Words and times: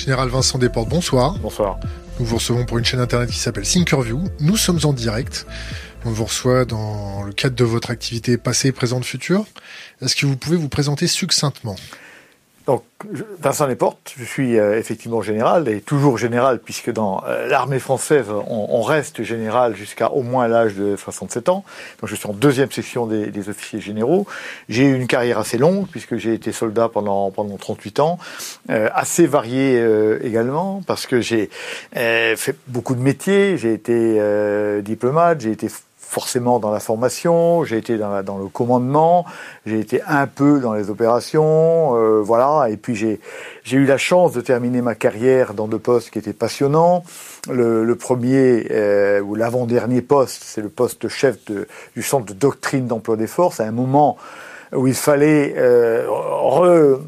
Général 0.00 0.30
Vincent 0.30 0.56
Desportes, 0.56 0.88
bonsoir. 0.88 1.38
Bonsoir. 1.40 1.78
Nous 2.18 2.24
vous 2.24 2.36
recevons 2.36 2.64
pour 2.64 2.78
une 2.78 2.86
chaîne 2.86 3.00
internet 3.00 3.28
qui 3.28 3.38
s'appelle 3.38 3.64
Thinkerview. 3.64 4.24
Nous 4.40 4.56
sommes 4.56 4.80
en 4.84 4.94
direct. 4.94 5.46
On 6.06 6.10
vous 6.10 6.24
reçoit 6.24 6.64
dans 6.64 7.22
le 7.22 7.34
cadre 7.34 7.54
de 7.54 7.64
votre 7.64 7.90
activité 7.90 8.38
passée, 8.38 8.72
présente, 8.72 9.04
future. 9.04 9.44
Est-ce 10.00 10.16
que 10.16 10.24
vous 10.24 10.38
pouvez 10.38 10.56
vous 10.56 10.70
présenter 10.70 11.06
succinctement? 11.06 11.76
Donc, 12.70 12.84
Vincent 13.40 13.66
Desportes, 13.66 14.14
je 14.16 14.22
suis 14.22 14.56
euh, 14.56 14.78
effectivement 14.78 15.22
général 15.22 15.66
et 15.68 15.80
toujours 15.80 16.18
général 16.18 16.60
puisque 16.60 16.92
dans 16.92 17.20
euh, 17.26 17.48
l'armée 17.48 17.80
française, 17.80 18.26
on, 18.30 18.80
reste 18.82 19.24
général 19.24 19.74
jusqu'à 19.74 20.12
au 20.12 20.22
moins 20.22 20.46
l'âge 20.46 20.76
de 20.76 20.94
67 20.94 21.48
ans. 21.48 21.64
Donc, 22.00 22.08
je 22.08 22.14
suis 22.14 22.28
en 22.28 22.32
deuxième 22.32 22.70
section 22.70 23.06
des, 23.06 23.48
officiers 23.48 23.80
généraux. 23.80 24.24
J'ai 24.68 24.84
eu 24.84 24.94
une 24.94 25.08
carrière 25.08 25.38
assez 25.38 25.58
longue 25.58 25.88
puisque 25.90 26.16
j'ai 26.16 26.32
été 26.32 26.52
soldat 26.52 26.88
pendant 26.88 27.32
pendant 27.32 27.56
38 27.56 27.98
ans, 27.98 28.18
euh, 28.70 28.88
assez 28.94 29.26
variée 29.26 29.84
également 30.22 30.80
parce 30.86 31.08
que 31.08 31.20
j'ai 31.20 31.50
fait 31.92 32.54
beaucoup 32.68 32.94
de 32.94 33.00
métiers. 33.00 33.58
J'ai 33.58 33.72
été 33.72 34.20
diplomate, 34.82 35.40
j'ai 35.40 35.50
été 35.50 35.68
forcément 36.10 36.58
dans 36.58 36.72
la 36.72 36.80
formation, 36.80 37.62
j'ai 37.62 37.78
été 37.78 37.96
dans, 37.96 38.20
dans, 38.24 38.36
le 38.36 38.48
commandement, 38.48 39.24
j'ai 39.64 39.78
été 39.78 40.02
un 40.08 40.26
peu 40.26 40.58
dans 40.58 40.74
les 40.74 40.90
opérations, 40.90 41.96
euh, 41.96 42.20
voilà. 42.20 42.68
Et 42.68 42.76
puis 42.76 42.96
j'ai 42.96 43.20
eu 43.76 43.86
la 43.86 43.96
chance 43.96 44.32
de 44.32 44.40
terminer 44.40 44.82
ma 44.82 44.96
carrière 44.96 45.54
dans 45.54 45.68
deux 45.68 45.78
postes 45.78 46.10
qui 46.10 46.18
étaient 46.18 46.32
passionnants. 46.32 47.04
Le, 47.48 47.84
le 47.84 47.94
premier 47.94 48.66
euh, 48.72 49.20
ou 49.20 49.36
l'avant-dernier 49.36 50.02
poste, 50.02 50.42
c'est 50.44 50.62
le 50.62 50.68
poste 50.68 51.06
chef 51.06 51.44
de, 51.44 51.68
du 51.94 52.02
centre 52.02 52.26
de 52.26 52.38
doctrine 52.38 52.88
d'emploi 52.88 53.16
des 53.16 53.28
forces. 53.28 53.60
À 53.60 53.64
un 53.64 53.70
moment 53.70 54.18
où 54.72 54.86
il 54.86 54.94
fallait 54.94 55.54
euh, 55.56 56.06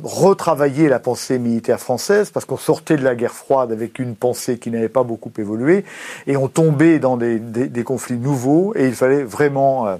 retravailler 0.03 0.89
la 0.89 0.99
pensée 0.99 1.39
militaire 1.39 1.81
française, 1.81 2.31
parce 2.31 2.45
qu'on 2.45 2.57
sortait 2.57 2.97
de 2.97 3.05
la 3.05 3.15
guerre 3.15 3.35
froide 3.35 3.73
avec 3.73 3.99
une 3.99 4.17
pensée 4.17 4.59
qui 4.59 4.71
n'avait 4.71 4.89
pas 4.89 5.05
beaucoup 5.05 5.33
évolué, 5.39 5.85
et 6.27 6.37
on 6.37 6.49
tombait 6.49 6.99
dans 6.99 7.17
des, 7.17 7.39
des, 7.39 7.69
des 7.69 7.85
conflits 7.85 8.17
nouveaux, 8.17 8.75
et 8.75 8.87
il 8.87 8.95
fallait 8.95 9.23
vraiment 9.23 9.87
euh, 9.87 9.97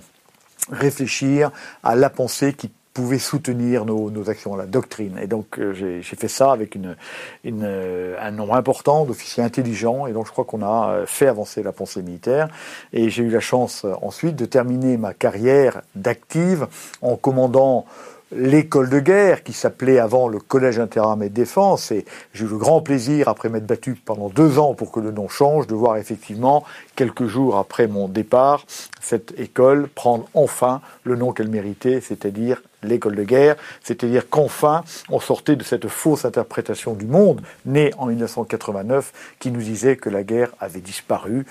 réfléchir 0.71 1.51
à 1.83 1.95
la 1.95 2.11
pensée 2.11 2.53
qui 2.53 2.71
pouvait 2.93 3.19
soutenir 3.19 3.85
nos, 3.85 4.11
nos, 4.11 4.29
actions, 4.29 4.55
la 4.55 4.67
doctrine. 4.67 5.19
Et 5.21 5.27
donc 5.27 5.59
euh, 5.59 5.73
j'ai 5.73 6.03
fait 6.03 6.29
ça 6.29 6.53
avec 6.53 6.75
une, 6.75 6.97
une, 7.45 7.65
euh, 7.65 8.17
un 8.21 8.31
nombre 8.31 8.55
important 8.55 9.05
d'officiers 9.05 9.43
intelligents, 9.43 10.07
et 10.07 10.13
donc 10.13 10.27
je 10.27 10.33
crois 10.33 10.45
qu'on 10.45 10.63
a 10.63 10.91
euh, 10.91 11.07
fait 11.07 11.27
avancer 11.27 11.63
la 11.63 11.73
pensée 11.73 12.03
militaire. 12.03 12.49
Et 12.93 13.11
j'ai 13.11 13.23
eu 13.23 13.31
la 13.31 13.41
chance 13.41 13.87
ensuite 14.03 14.37
de 14.37 14.45
terminer 14.45 14.97
ma 14.97 15.15
carrière 15.15 15.83
d'active 15.95 16.67
en 17.01 17.17
commandant 17.17 17.87
l'école 18.35 18.89
de 18.89 18.99
guerre 18.99 19.43
qui 19.43 19.53
s'appelait 19.53 19.99
avant 19.99 20.29
le 20.29 20.39
Collège 20.39 20.79
interarmée 20.79 21.29
de 21.29 21.35
défense 21.35 21.91
et 21.91 22.05
j'ai 22.33 22.45
eu 22.45 22.49
le 22.49 22.57
grand 22.57 22.81
plaisir 22.81 23.29
après 23.29 23.49
m'être 23.49 23.67
battu 23.67 23.95
pendant 23.95 24.31
deux 24.31 24.59
ans 24.59 24.75
pour 24.75 24.91
que 24.91 25.01
le 25.01 25.11
nom 25.11 25.29
change 25.29 25.67
de 25.67 25.75
voir 25.75 25.99
effectivement 25.99 26.65
quelques 26.97 27.27
jours 27.27 27.59
après 27.59 27.87
mon 27.87 28.09
départ 28.09 28.65
cette 29.01 29.39
école 29.39 29.87
prendre 29.89 30.27
enfin 30.33 30.81
le 31.05 31.17
nom 31.17 31.33
qu'elle 31.33 31.49
méritait 31.49 32.01
c'est-à-dire 32.01 32.63
l'école 32.83 33.17
de 33.17 33.25
guerre, 33.25 33.57
c'est-à-dire 33.83 34.29
qu'enfin 34.29 34.85
on 35.09 35.21
sortait 35.21 35.57
de 35.57 35.63
cette 35.63 35.89
fausse 35.89 36.25
interprétation 36.25 36.95
du 36.95 37.07
monde 37.07 37.41
née 37.67 37.93
en 37.99 38.07
1989 38.07 39.13
qui 39.39 39.51
nous 39.51 39.63
disait 39.63 39.97
que 39.97 40.11
la 40.11 40.23
guerre 40.23 40.51
avait 40.61 40.81
disparu 40.81 41.47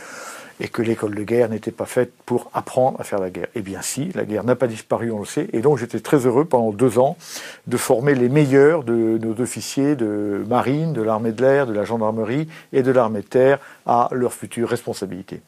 et 0.59 0.67
que 0.67 0.83
l'école 0.83 1.15
de 1.15 1.23
guerre 1.23 1.49
n'était 1.49 1.71
pas 1.71 1.85
faite 1.85 2.11
pour 2.25 2.51
apprendre 2.53 3.01
à 3.01 3.03
faire 3.03 3.19
la 3.19 3.31
guerre. 3.31 3.47
Eh 3.55 3.61
bien 3.61 3.81
si, 3.81 4.11
la 4.13 4.25
guerre 4.25 4.43
n'a 4.43 4.55
pas 4.55 4.67
disparu, 4.67 5.11
on 5.11 5.19
le 5.19 5.25
sait, 5.25 5.47
et 5.53 5.61
donc 5.61 5.79
j'étais 5.79 5.99
très 5.99 6.25
heureux 6.27 6.45
pendant 6.45 6.71
deux 6.71 6.99
ans 6.99 7.17
de 7.65 7.77
former 7.77 8.13
les 8.13 8.29
meilleurs 8.29 8.83
de 8.83 9.17
nos 9.17 9.41
officiers 9.41 9.95
de 9.95 10.43
marine, 10.47 10.93
de 10.93 11.01
l'armée 11.01 11.31
de 11.31 11.41
l'air, 11.41 11.65
de 11.65 11.73
la 11.73 11.83
gendarmerie 11.83 12.47
et 12.73 12.83
de 12.83 12.91
l'armée 12.91 13.21
de 13.21 13.25
terre 13.25 13.59
à 13.87 14.09
leur 14.11 14.33
future 14.33 14.69
responsabilité. 14.69 15.41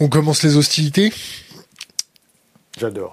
On 0.00 0.08
commence 0.08 0.42
les 0.42 0.56
hostilités? 0.56 1.12
J'adore. 2.78 3.12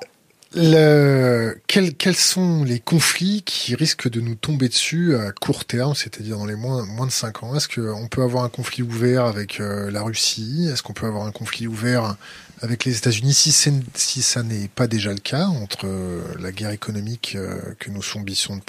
Le... 0.55 1.57
Quels, 1.67 1.95
quels, 1.95 2.15
sont 2.15 2.63
les 2.63 2.79
conflits 2.79 3.41
qui 3.43 3.73
risquent 3.73 4.09
de 4.09 4.21
nous 4.21 4.35
tomber 4.35 4.69
dessus 4.69 5.15
à 5.15 5.31
court 5.31 5.65
terme, 5.65 5.95
c'est-à-dire 5.95 6.37
dans 6.37 6.45
les 6.45 6.55
moins, 6.55 6.85
moins 6.85 7.07
de 7.07 7.11
5 7.11 7.43
ans? 7.43 7.55
Est-ce 7.55 7.67
qu'on 7.67 8.07
peut 8.07 8.21
avoir 8.21 8.43
un 8.43 8.49
conflit 8.49 8.83
ouvert 8.83 9.25
avec 9.25 9.59
euh, 9.59 9.89
la 9.89 10.03
Russie? 10.03 10.69
Est-ce 10.71 10.83
qu'on 10.83 10.93
peut 10.93 11.07
avoir 11.07 11.25
un 11.25 11.31
conflit 11.31 11.65
ouvert 11.65 12.17
avec 12.63 12.85
les 12.85 12.97
États-Unis, 12.97 13.33
si, 13.33 13.51
si 13.51 14.21
ça 14.21 14.41
n'est 14.41 14.69
pas 14.73 14.87
déjà 14.87 15.11
le 15.11 15.17
cas, 15.17 15.47
entre 15.47 15.85
euh, 15.85 16.21
la 16.39 16.53
guerre 16.53 16.69
économique 16.69 17.33
euh, 17.35 17.59
que 17.77 17.91
nous 17.91 18.01
subissons 18.01 18.55
de, 18.55 18.61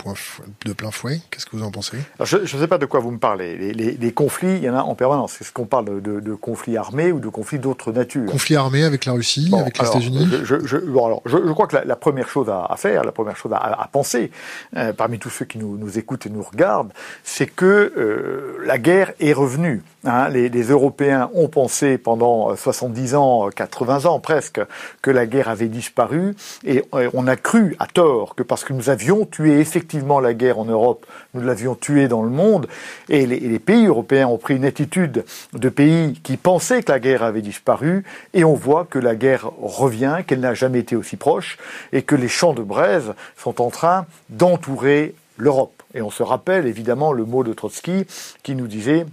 de 0.68 0.72
plein 0.72 0.90
fouet, 0.90 1.20
qu'est-ce 1.30 1.46
que 1.46 1.56
vous 1.56 1.62
en 1.62 1.70
pensez? 1.70 1.98
Je 2.20 2.38
ne 2.38 2.46
sais 2.46 2.66
pas 2.66 2.78
de 2.78 2.86
quoi 2.86 2.98
vous 2.98 3.12
me 3.12 3.18
parlez. 3.18 3.56
Les, 3.56 3.72
les, 3.72 3.92
les 3.92 4.12
conflits, 4.12 4.56
il 4.56 4.64
y 4.64 4.68
en 4.68 4.74
a 4.74 4.82
en 4.82 4.96
permanence. 4.96 5.40
Est-ce 5.40 5.52
qu'on 5.52 5.66
parle 5.66 6.02
de, 6.02 6.18
de, 6.18 6.34
conflits 6.34 6.76
armés 6.76 7.12
ou 7.12 7.20
de 7.20 7.28
conflits 7.28 7.60
d'autres 7.60 7.92
natures? 7.92 8.28
Conflits 8.28 8.56
armés 8.56 8.82
avec 8.82 9.04
la 9.04 9.12
Russie, 9.12 9.52
avec 9.56 9.78
les 9.78 9.86
États-Unis? 9.86 10.28
je, 10.42 10.66
je, 10.66 10.76
bon, 10.76 11.06
alors, 11.06 11.22
je, 11.24 11.36
crois 11.52 11.68
que 11.68 11.76
la, 11.76 11.84
la, 11.84 11.96
première 11.96 12.28
chose 12.28 12.50
à, 12.50 12.64
à, 12.64 12.76
faire, 12.76 13.04
la 13.04 13.12
première 13.12 13.36
chose 13.36 13.52
à, 13.52 13.58
à 13.58 13.86
penser, 13.86 14.32
euh, 14.76 14.92
parmi 14.92 15.20
tous 15.20 15.30
ceux 15.30 15.44
qui 15.44 15.58
nous, 15.58 15.78
nous, 15.78 15.98
écoutent 16.00 16.26
et 16.26 16.30
nous 16.30 16.42
regardent, 16.42 16.92
c'est 17.22 17.46
que 17.46 17.92
euh, 17.96 18.58
la 18.66 18.78
guerre 18.78 19.12
est 19.20 19.32
revenue. 19.32 19.84
Hein. 20.04 20.28
Les, 20.30 20.48
les, 20.48 20.64
Européens 20.64 21.30
ont 21.34 21.48
pensé 21.48 21.96
pendant 21.96 22.56
70 22.56 23.14
ans, 23.14 23.48
80 23.54 23.83
20 23.84 24.06
ans 24.06 24.20
presque 24.20 24.60
que 25.02 25.10
la 25.10 25.26
guerre 25.26 25.48
avait 25.48 25.68
disparu 25.68 26.34
et 26.64 26.82
on 26.92 27.26
a 27.26 27.36
cru 27.36 27.76
à 27.78 27.86
tort 27.86 28.34
que 28.34 28.42
parce 28.42 28.64
que 28.64 28.72
nous 28.72 28.90
avions 28.90 29.24
tué 29.26 29.60
effectivement 29.60 30.20
la 30.20 30.34
guerre 30.34 30.58
en 30.58 30.64
Europe, 30.64 31.06
nous 31.34 31.42
l'avions 31.42 31.74
tuée 31.74 32.08
dans 32.08 32.22
le 32.22 32.30
monde 32.30 32.66
et 33.08 33.26
les, 33.26 33.40
les, 33.40 33.58
pays 33.58 33.86
européens 33.86 34.26
ont 34.26 34.38
pris 34.38 34.56
une 34.56 34.64
attitude 34.64 35.24
de 35.52 35.68
pays 35.68 36.20
qui 36.22 36.36
pensaient 36.36 36.82
que 36.82 36.92
la 36.92 37.00
guerre 37.00 37.22
avait 37.22 37.42
disparu 37.42 38.04
et 38.32 38.44
on 38.44 38.54
voit 38.54 38.84
que 38.84 38.98
la 38.98 39.14
guerre 39.14 39.50
revient, 39.60 40.18
qu'elle 40.26 40.40
n'a 40.40 40.54
jamais 40.54 40.80
été 40.80 40.96
aussi 40.96 41.16
proche 41.16 41.58
et 41.92 42.02
que 42.02 42.14
les 42.14 42.28
champs 42.28 42.54
de 42.54 42.62
braise 42.62 43.14
sont 43.36 43.60
en 43.60 43.70
train 43.70 44.06
d'entourer 44.30 45.14
l'Europe. 45.36 45.82
Et 45.94 46.02
on 46.02 46.10
se 46.10 46.22
rappelle 46.22 46.66
évidemment 46.66 47.12
le 47.12 47.24
mot 47.24 47.44
de 47.44 47.52
Trotsky 47.52 48.06
qui 48.42 48.54
nous 48.54 48.66
disait 48.66 49.06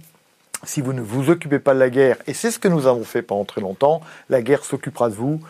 si 0.64 0.80
vous 0.80 0.92
ne 0.92 1.00
vous 1.00 1.30
occupez 1.30 1.58
pas 1.58 1.74
de 1.74 1.78
la 1.78 1.90
guerre, 1.90 2.18
et 2.26 2.34
c'est 2.34 2.50
ce 2.50 2.58
que 2.58 2.68
nous 2.68 2.86
avons 2.86 3.04
fait 3.04 3.22
pendant 3.22 3.44
très 3.44 3.60
longtemps, 3.60 4.00
la 4.28 4.42
guerre 4.42 4.64
s'occupera 4.64 5.08
de 5.08 5.14
vous. 5.14 5.40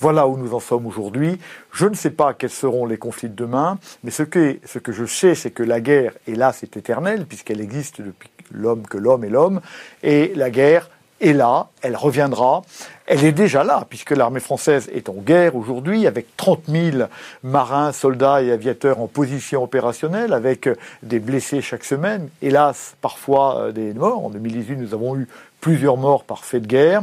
Voilà 0.00 0.26
où 0.26 0.36
nous 0.36 0.52
en 0.52 0.58
sommes 0.58 0.86
aujourd'hui. 0.86 1.38
Je 1.72 1.86
ne 1.86 1.94
sais 1.94 2.10
pas 2.10 2.34
quels 2.34 2.50
seront 2.50 2.86
les 2.86 2.96
conflits 2.96 3.28
de 3.28 3.36
demain, 3.36 3.78
mais 4.02 4.10
ce 4.10 4.24
que, 4.24 4.58
je 4.88 5.04
sais, 5.04 5.36
c'est 5.36 5.52
que 5.52 5.62
la 5.62 5.80
guerre, 5.80 6.12
et 6.26 6.34
là 6.34 6.52
c'est 6.52 6.76
éternel, 6.76 7.24
puisqu'elle 7.26 7.60
existe 7.60 8.00
depuis 8.00 8.28
l'homme 8.50 8.82
que 8.86 8.98
l'homme 8.98 9.24
est 9.24 9.30
l'homme, 9.30 9.60
et 10.02 10.32
la 10.34 10.50
guerre 10.50 10.90
est 11.22 11.32
là, 11.32 11.68
elle 11.80 11.96
reviendra. 11.96 12.62
Elle 13.06 13.24
est 13.24 13.32
déjà 13.32 13.64
là, 13.64 13.86
puisque 13.88 14.10
l'armée 14.10 14.40
française 14.40 14.90
est 14.92 15.08
en 15.08 15.14
guerre 15.14 15.56
aujourd'hui, 15.56 16.06
avec 16.06 16.36
30 16.36 16.64
000 16.68 16.96
marins, 17.42 17.92
soldats 17.92 18.42
et 18.42 18.52
aviateurs 18.52 19.00
en 19.00 19.06
position 19.06 19.62
opérationnelle, 19.62 20.32
avec 20.32 20.68
des 21.02 21.18
blessés 21.18 21.62
chaque 21.62 21.84
semaine, 21.84 22.28
hélas, 22.42 22.96
parfois 23.00 23.60
euh, 23.60 23.72
des 23.72 23.94
morts. 23.94 24.26
En 24.26 24.30
2018, 24.30 24.76
nous 24.76 24.94
avons 24.94 25.16
eu 25.16 25.28
plusieurs 25.60 25.96
morts 25.96 26.24
par 26.24 26.44
fait 26.44 26.60
de 26.60 26.66
guerre. 26.66 27.02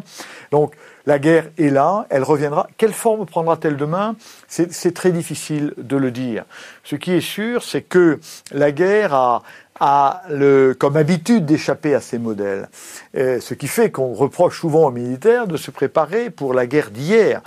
Donc, 0.52 0.76
la 1.06 1.18
guerre 1.18 1.48
est 1.58 1.70
là, 1.70 2.06
elle 2.10 2.24
reviendra. 2.24 2.68
Quelle 2.78 2.94
forme 2.94 3.26
prendra-t-elle 3.26 3.78
demain? 3.78 4.16
C'est 4.48 4.94
très 4.94 5.12
difficile 5.12 5.74
de 5.78 5.98
le 5.98 6.12
dire. 6.12 6.46
Ce 6.84 6.96
qui 6.96 7.14
est 7.14 7.22
sûr, 7.22 7.64
c'est 7.64 7.82
que 7.82 8.20
la 8.52 8.72
guerre 8.72 9.16
a, 9.16 9.42
a 9.80 10.24
le, 10.30 10.74
comme 10.78 10.98
habitude 10.98 11.46
d'échapper 11.46 11.96
à 11.96 12.02
ces 12.02 12.20
modèles. 12.20 12.70
ce 13.14 13.54
qui 13.54 13.68
fait 13.68 13.92
qu'on 13.92 14.14
reproche 14.14 14.60
souvent 14.60 14.88
aux 14.88 14.92
militaires 14.92 15.48
de 15.48 15.58
se 15.58 15.72
préparer 15.72 16.30
pour 16.30 16.54
la 16.54 16.68
guerre 16.68 16.92
d'hier. 16.92 17.42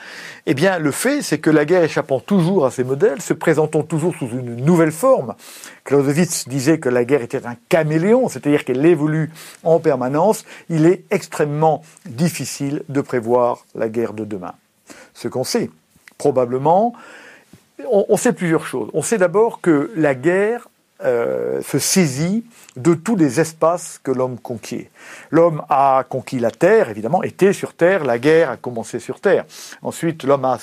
Eh 0.46 0.54
bien, 0.54 0.78
le 0.78 0.90
fait, 0.90 1.22
c'est 1.22 1.38
que 1.38 1.50
la 1.50 1.64
guerre 1.64 1.84
échappant 1.84 2.20
toujours 2.20 2.66
à 2.66 2.70
ces 2.70 2.84
modèles, 2.84 3.20
se 3.20 3.34
présentant 3.34 3.82
toujours 3.82 4.14
sous 4.16 4.28
une 4.28 4.56
nouvelle 4.56 4.92
forme. 4.92 5.34
Clausewitz 5.84 6.48
disait 6.48 6.78
que 6.78 6.88
la 6.88 7.04
guerre 7.04 7.22
était 7.22 7.46
un 7.46 7.56
caméléon, 7.68 8.28
c'est-à-dire 8.28 8.64
qu'elle 8.64 8.84
évolue 8.84 9.30
en 9.62 9.78
permanence. 9.78 10.44
Il 10.68 10.86
est 10.86 11.04
extrêmement 11.10 11.82
difficile 12.06 12.82
de 12.88 13.00
prévoir 13.00 13.64
la 13.74 13.88
guerre 13.88 14.14
de 14.14 14.24
demain. 14.24 14.54
Ce 15.14 15.28
qu'on 15.28 15.44
sait, 15.44 15.70
probablement, 16.18 16.94
on, 17.90 18.06
on 18.08 18.16
sait 18.16 18.32
plusieurs 18.32 18.66
choses. 18.66 18.90
On 18.94 19.02
sait 19.02 19.18
d'abord 19.18 19.60
que 19.60 19.90
la 19.94 20.14
guerre 20.14 20.68
euh, 21.04 21.62
se 21.62 21.78
saisit 21.78 22.44
de 22.76 22.94
tous 22.94 23.16
les 23.16 23.40
espaces 23.40 24.00
que 24.02 24.10
l'homme 24.10 24.38
conquiert. 24.38 24.86
L'homme 25.30 25.62
a 25.68 26.04
conquis 26.08 26.38
la 26.38 26.50
terre, 26.50 26.88
évidemment, 26.88 27.22
était 27.22 27.52
sur 27.52 27.74
terre, 27.74 28.04
la 28.04 28.18
guerre 28.18 28.50
a 28.50 28.56
commencé 28.56 28.98
sur 28.98 29.20
terre. 29.20 29.44
Ensuite, 29.82 30.24
l'homme 30.24 30.44
a, 30.44 30.58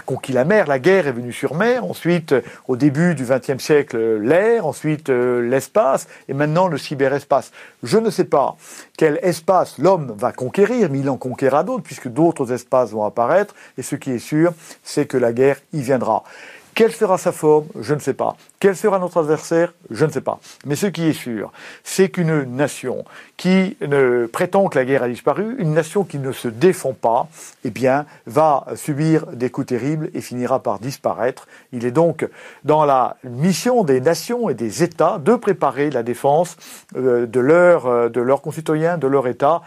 conquis 0.00 0.32
la 0.32 0.44
mer, 0.44 0.66
la 0.66 0.78
guerre 0.78 1.06
est 1.06 1.12
venue 1.12 1.32
sur 1.32 1.54
mer. 1.54 1.84
Ensuite, 1.84 2.34
au 2.66 2.76
début 2.76 3.14
du 3.14 3.24
XXe 3.24 3.62
siècle, 3.62 4.18
l'air, 4.18 4.66
ensuite 4.66 5.10
euh, 5.10 5.40
l'espace, 5.40 6.08
et 6.28 6.34
maintenant 6.34 6.68
le 6.68 6.78
cyberespace. 6.78 7.52
Je 7.82 7.98
ne 7.98 8.10
sais 8.10 8.24
pas 8.24 8.56
quel 8.96 9.18
espace 9.22 9.78
l'homme 9.78 10.14
va 10.16 10.32
conquérir, 10.32 10.88
mais 10.90 11.00
il 11.00 11.10
en 11.10 11.16
conquérera 11.16 11.64
d'autres, 11.64 11.84
puisque 11.84 12.08
d'autres 12.08 12.52
espaces 12.52 12.90
vont 12.90 13.04
apparaître, 13.04 13.54
et 13.78 13.82
ce 13.82 13.96
qui 13.96 14.10
est 14.10 14.18
sûr, 14.18 14.52
c'est 14.82 15.06
que 15.06 15.16
la 15.16 15.32
guerre 15.32 15.58
y 15.72 15.80
viendra. 15.80 16.24
Quelle 16.74 16.92
sera 16.92 17.18
sa 17.18 17.32
forme 17.32 17.66
Je 17.78 17.92
ne 17.92 17.98
sais 17.98 18.14
pas. 18.14 18.34
Quel 18.58 18.76
sera 18.76 18.98
notre 18.98 19.18
adversaire 19.18 19.74
Je 19.90 20.06
ne 20.06 20.10
sais 20.10 20.22
pas. 20.22 20.40
Mais 20.64 20.74
ce 20.74 20.86
qui 20.86 21.06
est 21.06 21.12
sûr, 21.12 21.52
c'est 21.84 22.08
qu'une 22.08 22.44
nation 22.44 23.04
qui 23.36 23.76
ne 23.82 24.24
prétend 24.24 24.68
que 24.68 24.78
la 24.78 24.86
guerre 24.86 25.02
a 25.02 25.08
disparu, 25.08 25.56
une 25.58 25.74
nation 25.74 26.04
qui 26.04 26.18
ne 26.18 26.32
se 26.32 26.48
défend 26.48 26.94
pas, 26.94 27.28
eh 27.64 27.70
bien, 27.70 28.06
va 28.26 28.64
subir 28.74 29.26
des 29.26 29.50
coups 29.50 29.66
terribles 29.66 30.10
et 30.14 30.22
finira 30.22 30.62
par 30.62 30.78
disparaître. 30.78 31.46
Il 31.72 31.84
est 31.84 31.90
donc 31.90 32.26
dans 32.64 32.86
la 32.86 33.16
mission 33.22 33.84
des 33.84 34.00
nations 34.00 34.48
et 34.48 34.54
des 34.54 34.82
États 34.82 35.18
de 35.18 35.34
préparer 35.34 35.90
la 35.90 36.02
défense 36.02 36.56
euh, 36.96 37.26
de 37.26 37.40
leurs 37.40 37.86
euh, 37.86 38.08
de 38.08 38.20
leurs 38.20 38.40
concitoyens, 38.40 38.96
de 38.96 39.06
leur 39.06 39.28
État 39.28 39.60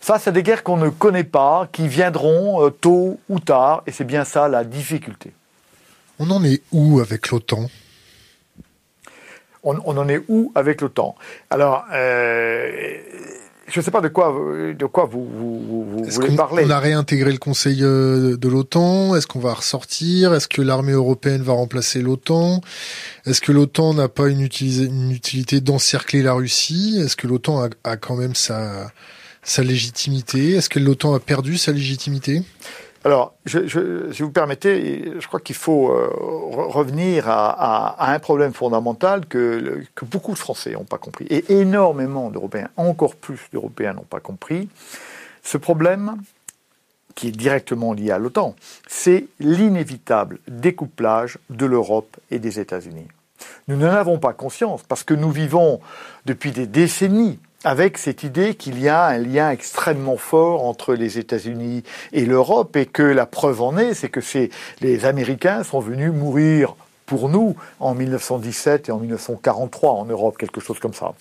face 0.00 0.28
à 0.28 0.30
des 0.30 0.42
guerres 0.42 0.62
qu'on 0.62 0.76
ne 0.76 0.88
connaît 0.88 1.24
pas, 1.24 1.68
qui 1.72 1.88
viendront 1.88 2.66
euh, 2.66 2.70
tôt 2.70 3.18
ou 3.28 3.40
tard, 3.40 3.82
et 3.86 3.92
c'est 3.92 4.04
bien 4.04 4.24
ça 4.24 4.48
la 4.48 4.64
difficulté. 4.64 5.32
On 6.22 6.30
en 6.30 6.44
est 6.44 6.60
où 6.70 7.00
avec 7.00 7.30
l'OTAN? 7.30 7.70
On, 9.62 9.76
en 9.78 10.08
est 10.08 10.22
où 10.28 10.52
avec 10.54 10.82
l'OTAN? 10.82 11.14
Alors, 11.48 11.86
euh, 11.94 12.70
je 13.66 13.80
ne 13.80 13.82
sais 13.82 13.90
pas 13.90 14.02
de 14.02 14.08
quoi, 14.08 14.36
de 14.78 14.84
quoi 14.84 15.06
vous, 15.06 15.24
vous, 15.24 16.04
voulez 16.04 16.36
parler. 16.36 16.64
On 16.66 16.70
a 16.70 16.78
réintégré 16.78 17.32
le 17.32 17.38
Conseil 17.38 17.82
euh, 17.82 18.36
de 18.36 18.48
l'OTAN? 18.50 19.16
Est-ce 19.16 19.26
qu'on 19.26 19.38
va 19.38 19.54
ressortir? 19.54 20.34
Est-ce 20.34 20.46
que 20.46 20.60
l'armée 20.60 20.92
européenne 20.92 21.40
va 21.40 21.54
remplacer 21.54 22.02
l'OTAN? 22.02 22.60
Est-ce 23.24 23.40
que 23.40 23.52
l'OTAN 23.52 23.94
n'a 23.94 24.08
pas 24.08 24.28
une, 24.28 24.42
utilité 24.42 25.62
d'encercler 25.62 26.22
la 26.22 26.34
Russie? 26.34 27.00
Est-ce 27.02 27.16
que 27.16 27.28
l'OTAN 27.28 27.66
a, 27.82 27.96
quand 27.96 28.16
même 28.16 28.34
sa, 28.34 28.92
sa 29.42 29.62
légitimité? 29.62 30.52
Est-ce 30.52 30.68
que 30.68 30.80
l'OTAN 30.80 31.14
a 31.14 31.20
perdu 31.20 31.56
sa 31.56 31.72
légitimité? 31.72 32.42
Alors, 33.04 33.34
je, 33.46 34.12
si 34.12 34.22
vous 34.22 34.30
permettez, 34.30 35.14
je 35.18 35.26
crois 35.26 35.40
qu'il 35.40 35.54
faut 35.54 35.90
euh, 35.90 36.10
revenir 36.52 37.28
à, 37.28 38.12
un 38.12 38.18
problème 38.18 38.52
fondamental 38.52 39.24
que, 39.26 39.82
que 39.94 40.04
beaucoup 40.04 40.32
de 40.32 40.38
Français 40.38 40.72
n'ont 40.72 40.84
pas 40.84 40.98
compris, 40.98 41.26
et 41.30 41.60
énormément 41.60 42.30
d'Européens, 42.30 42.68
encore 42.76 43.16
plus 43.16 43.40
d'Européens 43.52 43.94
n'ont 43.94 44.02
pas 44.02 44.20
compris. 44.20 44.68
Ce 45.42 45.56
problème, 45.56 46.16
qui 47.14 47.28
est 47.28 47.32
directement 47.32 47.94
lié 47.94 48.10
à 48.10 48.18
l'OTAN, 48.18 48.54
c'est 48.86 49.26
l'inévitable 49.38 50.38
découplage 50.46 51.38
de 51.48 51.64
l'Europe 51.64 52.18
et 52.30 52.38
des 52.38 52.60
États-Unis. 52.60 53.08
Nous 53.68 53.76
n'en 53.76 53.88
avons 53.90 54.18
pas 54.18 54.34
conscience 54.34 54.82
parce 54.82 55.04
que 55.04 55.14
nous 55.14 55.30
vivons 55.30 55.80
depuis 56.26 56.50
des 56.50 56.66
décennies 56.66 57.38
avec 57.64 57.98
cette 57.98 58.22
idée 58.22 58.54
qu'il 58.54 58.80
y 58.80 58.88
a 58.88 59.04
un 59.04 59.18
lien 59.18 59.50
extrêmement 59.50 60.16
fort 60.16 60.64
entre 60.64 60.94
les 60.94 61.18
États-Unis 61.18 61.82
et 62.12 62.24
l'Europe 62.24 62.76
et 62.76 62.86
que 62.86 63.02
la 63.02 63.26
preuve 63.26 63.62
en 63.62 63.76
est, 63.76 63.94
c'est 63.94 64.08
que 64.08 64.20
les 64.80 65.04
Américains 65.04 65.62
sont 65.62 65.80
venus 65.80 66.12
mourir 66.12 66.74
pour 67.06 67.28
nous 67.28 67.56
en 67.80 67.94
1917 67.94 68.88
et 68.88 68.92
en 68.92 68.98
1943 68.98 69.92
en 69.92 70.04
Europe, 70.06 70.38
quelque 70.38 70.60
chose 70.60 70.78
comme 70.78 70.94
ça 70.94 71.12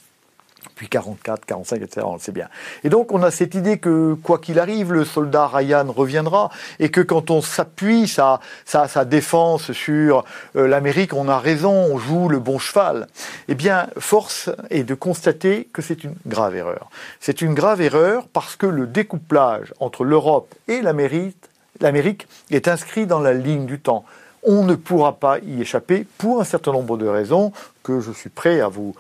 puis 0.76 0.88
44, 0.88 1.46
45, 1.46 1.82
etc. 1.82 2.06
On 2.08 2.14
le 2.14 2.20
sait 2.20 2.32
bien. 2.32 2.48
Et 2.84 2.90
donc 2.90 3.12
on 3.12 3.22
a 3.24 3.32
cette 3.32 3.56
idée 3.56 3.78
que 3.78 4.14
quoi 4.14 4.40
qu'il 4.40 4.60
arrive, 4.60 4.94
le 4.94 5.06
soldat 5.06 5.48
Ryan 5.48 5.92
reviendra 5.92 6.50
et 6.80 6.90
que 6.90 7.02
quand 7.02 7.32
on 7.32 7.42
s'appuie 7.42 8.08
sa, 8.08 8.40
sa, 8.66 9.06
défense 9.06 9.72
sur 9.72 10.26
euh, 10.56 10.68
l'Amérique, 10.68 11.14
on 11.14 11.28
a 11.28 11.40
raison, 11.40 11.72
on 11.72 11.98
joue 11.98 12.30
le 12.30 12.40
bon 12.40 12.60
cheval. 12.60 13.08
Eh 13.48 13.56
bien, 13.56 13.88
force 13.98 14.50
est 14.70 14.84
de 14.84 14.94
constater 14.94 15.68
que 15.74 15.82
c'est 15.82 16.04
une 16.04 16.16
grave 16.26 16.56
erreur. 16.56 16.90
C'est 17.20 17.42
une 17.42 17.54
grave 17.54 17.82
erreur 17.82 18.28
parce 18.32 18.56
que 18.56 18.66
le 18.66 18.88
découplage 18.88 19.74
entre 19.80 20.04
l'Europe 20.04 20.54
et 20.68 20.82
l'Amérique 20.82 21.36
l'Amérique 21.82 22.28
est 22.52 22.68
inscrit 22.68 23.06
dans 23.06 23.20
la 23.20 23.34
ligne 23.34 23.66
du 23.66 23.80
temps 23.80 24.06
on 24.44 24.64
ne 24.64 24.76
pourra 24.76 25.14
pas 25.14 25.40
y 25.40 25.62
échapper 25.62 26.06
pour 26.18 26.42
un 26.42 26.44
certain 26.44 26.72
nombre 26.72 26.98
de 26.98 27.08
raisons 27.08 27.52
que 27.84 28.00
je 28.00 28.12
suis 28.12 28.30
prêt 28.30 28.62
à 28.62 28.68
vous, 28.68 28.96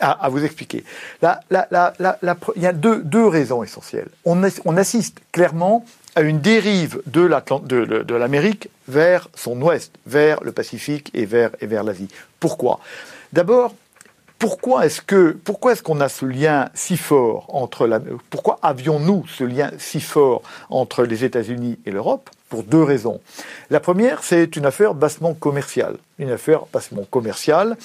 à, 0.00 0.28
vous 0.28 0.44
expliquer. 0.44 0.84
il 1.22 2.62
y 2.62 2.66
a 2.66 2.72
deux, 2.72 3.26
raisons 3.26 3.62
essentielles. 3.62 4.08
On, 4.24 4.42
assiste 4.76 5.20
clairement 5.32 5.84
à 6.14 6.22
une 6.22 6.40
dérive 6.40 7.00
de 7.06 8.14
l'Amérique 8.14 8.68
vers 8.88 9.28
son 9.34 9.60
ouest, 9.60 9.92
vers 10.06 10.42
le 10.42 10.52
Pacifique 10.52 11.10
et 11.14 11.24
vers, 11.24 11.50
et 11.60 11.66
vers 11.66 11.84
l'Asie. 11.84 12.08
Pourquoi? 12.40 12.80
D'abord, 13.32 13.74
pourquoi 14.38 14.84
est-ce 14.84 15.00
que 15.00 15.30
pourquoi 15.44 15.72
est-ce 15.72 15.82
qu'on 15.82 16.00
a 16.00 16.08
ce 16.08 16.26
lien 16.26 16.68
si 16.74 16.96
fort 16.96 17.46
entre 17.48 17.86
la 17.86 18.00
pourquoi 18.30 18.58
avions-nous 18.62 19.24
ce 19.26 19.44
lien 19.44 19.70
si 19.78 20.00
fort 20.00 20.42
entre 20.68 21.04
les 21.04 21.24
États-Unis 21.24 21.78
et 21.86 21.90
l'Europe? 21.90 22.28
Pour 22.48 22.62
deux 22.62 22.82
raisons. 22.82 23.20
La 23.70 23.80
première, 23.80 24.22
c'est 24.22 24.56
une 24.56 24.66
affaire 24.66 24.94
bassement 24.94 25.34
commerciale. 25.34 25.96
Une 26.20 26.30
affaire 26.30 26.66
bassement 26.72 27.02
commerciale. 27.10 27.76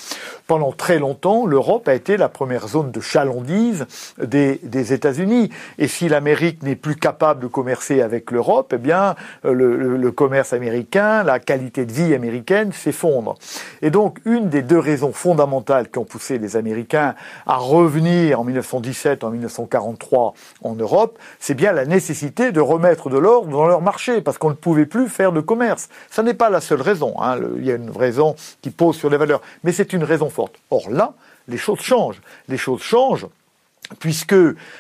Pendant 0.46 0.72
très 0.72 1.00
longtemps, 1.00 1.48
l'Europe 1.48 1.88
a 1.88 1.96
été 1.96 2.16
la 2.16 2.30
première 2.30 2.68
zone 2.68 2.92
de 2.92 3.00
chalandise 3.00 3.88
des, 4.22 4.94
États-Unis. 4.94 5.50
Et 5.80 5.88
si 5.88 6.10
l'Amérique 6.10 6.62
n'est 6.62 6.76
plus 6.76 6.96
capable 6.96 7.42
de 7.42 7.48
commercer 7.48 8.04
avec 8.04 8.30
l'Europe, 8.30 8.72
eh 8.76 8.78
bien, 8.78 9.16
le, 9.44 9.98
le, 9.98 10.12
commerce 10.12 10.54
américain, 10.54 11.24
la 11.24 11.40
qualité 11.40 11.88
de 11.88 11.92
vie 11.92 12.14
américaine 12.14 12.72
s'effondre. 12.72 13.36
Et 13.82 13.90
donc, 13.90 14.20
une 14.26 14.50
des 14.50 14.62
deux 14.62 14.78
raisons 14.78 15.12
fondamentales 15.12 15.90
qui 15.90 15.98
ont 15.98 16.06
poussé 16.06 16.38
les 16.38 16.56
Américains 16.56 17.16
à 17.48 17.56
revenir 17.56 18.40
en 18.40 18.44
1917, 18.44 19.24
en 19.24 19.32
1943 19.32 20.36
en 20.64 20.76
Europe, 20.76 21.18
c'est 21.40 21.56
bien 21.56 21.72
la 21.72 21.86
nécessité 21.86 22.52
de 22.52 22.62
remettre 22.62 23.10
de 23.10 23.18
l'ordre 23.18 23.50
dans 23.50 23.66
leur 23.66 23.82
marché, 23.82 24.22
parce 24.22 24.38
qu'on 24.38 24.50
ne 24.50 24.56
pouvait 24.56 24.86
plus 24.86 25.08
faire 25.08 25.32
de 25.32 25.42
commerce. 25.42 25.90
Ça 26.12 26.22
n'est 26.22 26.36
pas 26.36 26.52
la 26.52 26.62
seule 26.62 26.82
raison. 26.82 27.16
Hein. 27.22 27.40
Il 27.58 27.66
y 27.66 27.72
a 27.72 27.76
une 27.76 27.90
raison 27.90 28.19
qui 28.62 28.70
pose 28.70 28.98
sur 28.98 29.10
les 29.10 29.18
valeurs, 29.18 29.42
mais 29.64 29.72
c'est 29.72 29.94
une 29.94 30.04
raison 30.04 30.30
forte. 30.30 30.56
Or 30.70 30.90
là, 30.90 31.14
les 31.48 31.58
choses 31.58 31.80
changent. 31.80 32.22
Les 32.48 32.58
choses 32.58 32.82
changent 32.82 33.28
puisque 33.98 34.36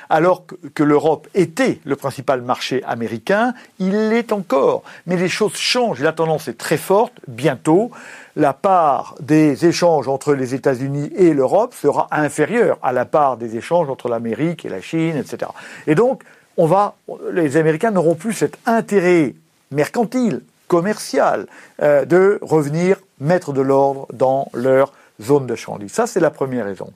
alors 0.10 0.44
que 0.76 0.84
l'Europe 0.84 1.28
était 1.34 1.80
le 1.84 1.96
principal 1.96 2.42
marché 2.42 2.84
américain, 2.84 3.54
il 3.80 4.10
l'est 4.10 4.32
encore. 4.32 4.84
Mais 5.08 5.18
les 5.18 5.30
choses 5.30 5.56
changent, 5.56 6.02
la 6.02 6.14
tendance 6.14 6.48
est 6.48 6.58
très 6.58 6.78
forte. 6.78 7.14
Bientôt, 7.28 7.90
la 8.36 8.54
part 8.54 9.16
des 9.20 9.66
échanges 9.66 10.08
entre 10.08 10.34
les 10.36 10.54
États-Unis 10.54 11.12
et 11.16 11.34
l'Europe 11.34 11.74
sera 11.74 12.08
inférieure 12.12 12.78
à 12.84 12.92
la 12.92 13.06
part 13.06 13.38
des 13.38 13.58
échanges 13.58 13.90
entre 13.90 14.10
l'Amérique 14.10 14.66
et 14.66 14.70
la 14.70 14.82
Chine, 14.82 15.18
etc. 15.18 15.52
Et 15.88 15.96
donc, 15.96 16.24
on 16.58 16.68
va, 16.68 16.96
les 17.32 17.58
Américains 17.58 17.92
n'auront 17.92 18.16
plus 18.16 18.34
cet 18.34 18.58
intérêt 18.66 19.34
mercantile, 19.72 20.42
commercial, 20.68 21.48
euh, 21.82 22.06
de 22.06 22.38
revenir 22.42 22.98
mettre 23.20 23.54
de 23.54 23.62
l'ordre 23.62 24.08
dans 24.14 24.50
leur 24.54 24.94
zone 25.22 25.48
de 25.48 25.56
chandise. 25.56 25.92
Ça, 25.92 26.08
c'est 26.08 26.20
la 26.20 26.32
première 26.32 26.66
raison. 26.66 26.92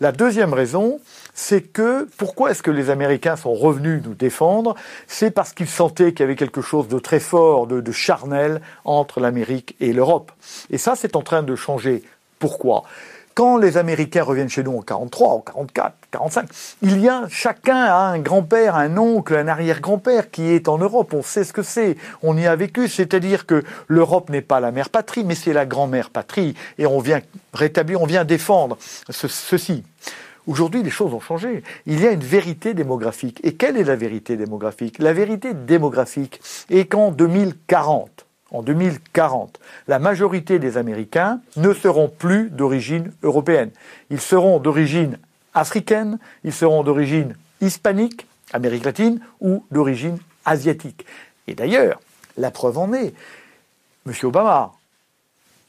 La 0.00 0.12
deuxième 0.12 0.52
raison, 0.52 1.00
c'est 1.34 1.60
que 1.60 2.08
pourquoi 2.16 2.52
est-ce 2.52 2.62
que 2.62 2.70
les 2.70 2.88
Américains 2.88 3.36
sont 3.36 3.52
revenus 3.52 4.00
nous 4.04 4.14
défendre? 4.14 4.76
C'est 5.08 5.30
parce 5.32 5.52
qu'ils 5.52 5.68
sentaient 5.68 6.12
qu'il 6.12 6.20
y 6.20 6.22
avait 6.22 6.36
quelque 6.36 6.60
chose 6.62 6.88
de 6.88 6.98
très 6.98 7.20
fort, 7.20 7.66
de 7.66 7.92
charnel 7.92 8.60
entre 8.84 9.20
l'Amérique 9.20 9.74
et 9.80 9.92
l'Europe. 9.92 10.30
Et 10.70 10.78
ça, 10.78 10.94
c'est 10.94 11.16
en 11.16 11.22
train 11.22 11.42
de 11.42 11.56
changer. 11.56 12.02
Pourquoi? 12.38 12.84
Quand 13.38 13.56
les 13.56 13.76
Américains 13.76 14.24
reviennent 14.24 14.48
chez 14.48 14.64
nous 14.64 14.76
en 14.76 14.82
43, 14.82 15.28
en 15.28 15.38
44, 15.38 15.94
45, 16.10 16.48
il 16.82 17.00
y 17.00 17.08
a 17.08 17.28
chacun 17.28 17.76
a 17.76 18.08
un 18.08 18.18
grand-père, 18.18 18.74
un 18.74 18.98
oncle, 18.98 19.36
un 19.36 19.46
arrière-grand-père 19.46 20.32
qui 20.32 20.50
est 20.50 20.66
en 20.66 20.76
Europe. 20.76 21.14
On 21.14 21.22
sait 21.22 21.44
ce 21.44 21.52
que 21.52 21.62
c'est. 21.62 21.96
On 22.24 22.36
y 22.36 22.48
a 22.48 22.56
vécu. 22.56 22.88
C'est-à-dire 22.88 23.46
que 23.46 23.62
l'Europe 23.86 24.28
n'est 24.28 24.42
pas 24.42 24.58
la 24.58 24.72
mère 24.72 24.90
patrie, 24.90 25.22
mais 25.22 25.36
c'est 25.36 25.52
la 25.52 25.66
grand-mère 25.66 26.10
patrie. 26.10 26.56
Et 26.78 26.86
on 26.86 26.98
vient 26.98 27.20
rétablir, 27.54 28.02
on 28.02 28.06
vient 28.06 28.24
défendre 28.24 28.76
ceci. 29.08 29.84
Aujourd'hui, 30.48 30.82
les 30.82 30.90
choses 30.90 31.14
ont 31.14 31.20
changé. 31.20 31.62
Il 31.86 32.02
y 32.02 32.08
a 32.08 32.10
une 32.10 32.24
vérité 32.24 32.74
démographique. 32.74 33.38
Et 33.44 33.54
quelle 33.54 33.76
est 33.76 33.84
la 33.84 33.94
vérité 33.94 34.36
démographique? 34.36 34.98
La 34.98 35.12
vérité 35.12 35.54
démographique 35.54 36.40
est 36.70 36.86
qu'en 36.86 37.12
2040, 37.12 38.26
en 38.50 38.62
2040, 38.62 39.60
la 39.88 39.98
majorité 39.98 40.58
des 40.58 40.78
Américains 40.78 41.40
ne 41.56 41.72
seront 41.74 42.08
plus 42.08 42.50
d'origine 42.50 43.12
européenne. 43.22 43.70
Ils 44.10 44.20
seront 44.20 44.58
d'origine 44.58 45.18
africaine, 45.54 46.18
ils 46.44 46.52
seront 46.52 46.82
d'origine 46.82 47.34
hispanique, 47.60 48.26
Amérique 48.52 48.84
latine, 48.84 49.20
ou 49.40 49.64
d'origine 49.70 50.18
asiatique. 50.46 51.04
Et 51.46 51.54
d'ailleurs, 51.54 52.00
la 52.36 52.50
preuve 52.50 52.78
en 52.78 52.92
est, 52.92 53.12
M. 54.06 54.12
Obama, 54.22 54.72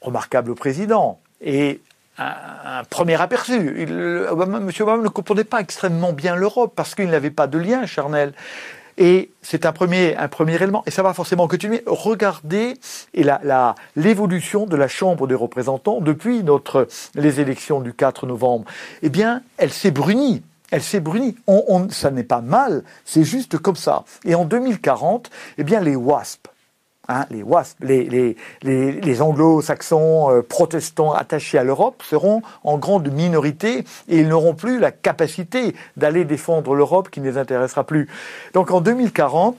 remarquable 0.00 0.54
président, 0.54 1.20
et 1.42 1.80
un, 2.18 2.84
premier 2.88 3.20
aperçu. 3.20 3.82
M. 3.82 4.26
Obama 4.30 4.60
ne 4.60 5.08
comprenait 5.08 5.44
pas 5.44 5.60
extrêmement 5.60 6.12
bien 6.12 6.36
l'Europe 6.36 6.72
parce 6.74 6.94
qu'il 6.94 7.08
n'avait 7.08 7.30
pas 7.30 7.46
de 7.46 7.58
lien 7.58 7.86
charnel. 7.86 8.32
Et 9.00 9.30
c'est 9.40 9.64
un 9.64 9.72
premier, 9.72 10.14
élément, 10.54 10.82
et 10.86 10.90
ça 10.90 11.02
va 11.02 11.14
forcément 11.14 11.48
continuer. 11.48 11.82
Regardez 11.86 12.74
l'évolution 13.96 14.66
de 14.66 14.76
la 14.76 14.88
Chambre 14.88 15.26
des 15.26 15.34
représentants 15.34 16.02
depuis 16.02 16.44
notre, 16.44 16.86
les 17.14 17.40
élections 17.40 17.80
du 17.80 17.94
4 17.94 18.26
novembre. 18.26 18.66
Eh 19.02 19.08
bien, 19.08 19.42
elle 19.56 19.72
s'est 19.72 19.90
brunie. 19.90 20.42
Elle 20.70 20.82
s'est 20.82 21.00
brunie. 21.00 21.34
Ça 21.88 22.10
n'est 22.10 22.24
pas 22.24 22.42
mal, 22.42 22.84
c'est 23.06 23.24
juste 23.24 23.56
comme 23.56 23.74
ça. 23.74 24.04
Et 24.26 24.34
en 24.34 24.44
2040, 24.44 25.30
eh 25.56 25.64
bien, 25.64 25.80
les 25.80 25.96
WASP, 25.96 26.46
Hein, 27.12 27.26
les 27.30 27.42
WASP, 27.42 27.82
les, 27.82 29.22
anglo-saxons 29.22 30.30
euh, 30.30 30.42
protestants 30.42 31.12
attachés 31.12 31.58
à 31.58 31.64
l'Europe 31.64 32.04
seront 32.08 32.40
en 32.62 32.78
grande 32.78 33.12
minorité 33.12 33.84
et 34.08 34.18
ils 34.18 34.28
n'auront 34.28 34.54
plus 34.54 34.78
la 34.78 34.92
capacité 34.92 35.74
d'aller 35.96 36.24
défendre 36.24 36.72
l'Europe 36.72 37.10
qui 37.10 37.20
ne 37.20 37.28
les 37.28 37.36
intéressera 37.36 37.82
plus. 37.82 38.08
Donc 38.54 38.70
en 38.70 38.80
2040, 38.80 39.56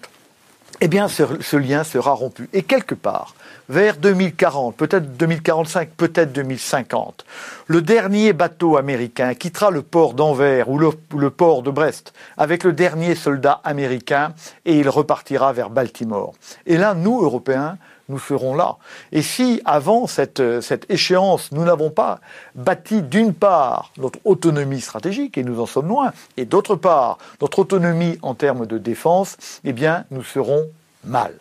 eh 0.83 0.87
bien, 0.87 1.07
ce, 1.07 1.55
lien 1.55 1.83
sera 1.83 2.11
rompu. 2.11 2.49
Et 2.53 2.63
quelque 2.63 2.95
part, 2.95 3.35
vers 3.69 3.97
2040, 3.97 4.75
peut-être 4.75 5.15
2045, 5.15 5.89
peut-être 5.91 6.33
2050, 6.33 7.23
le 7.67 7.81
dernier 7.83 8.33
bateau 8.33 8.77
américain 8.77 9.35
quittera 9.35 9.69
le 9.69 9.83
port 9.83 10.15
d'Anvers 10.15 10.69
ou 10.69 10.79
le, 10.79 11.29
port 11.29 11.61
de 11.61 11.69
Brest 11.69 12.13
avec 12.35 12.63
le 12.63 12.73
dernier 12.73 13.13
soldat 13.13 13.61
américain 13.63 14.33
et 14.65 14.79
il 14.79 14.89
repartira 14.89 15.53
vers 15.53 15.69
Baltimore. 15.69 16.33
Et 16.65 16.77
là, 16.77 16.95
nous, 16.95 17.21
Européens, 17.21 17.77
nous 18.11 18.19
serons 18.19 18.53
là. 18.53 18.77
Et 19.11 19.21
si, 19.21 19.61
avant 19.65 20.05
cette, 20.05 20.61
cette 20.61 20.89
échéance, 20.91 21.51
nous 21.51 21.63
n'avons 21.63 21.89
pas 21.89 22.19
bâti 22.53 23.01
d'une 23.01 23.33
part 23.33 23.91
notre 23.97 24.19
autonomie 24.25 24.81
stratégique, 24.81 25.37
et 25.37 25.43
nous 25.43 25.59
en 25.59 25.65
sommes 25.65 25.87
loin, 25.87 26.13
et 26.37 26.45
d'autre 26.45 26.75
part 26.75 27.17
notre 27.41 27.59
autonomie 27.59 28.19
en 28.21 28.35
termes 28.35 28.65
de 28.65 28.77
défense, 28.77 29.37
eh 29.63 29.73
bien, 29.73 30.05
nous 30.11 30.23
serons 30.23 30.67
mal. 31.03 31.33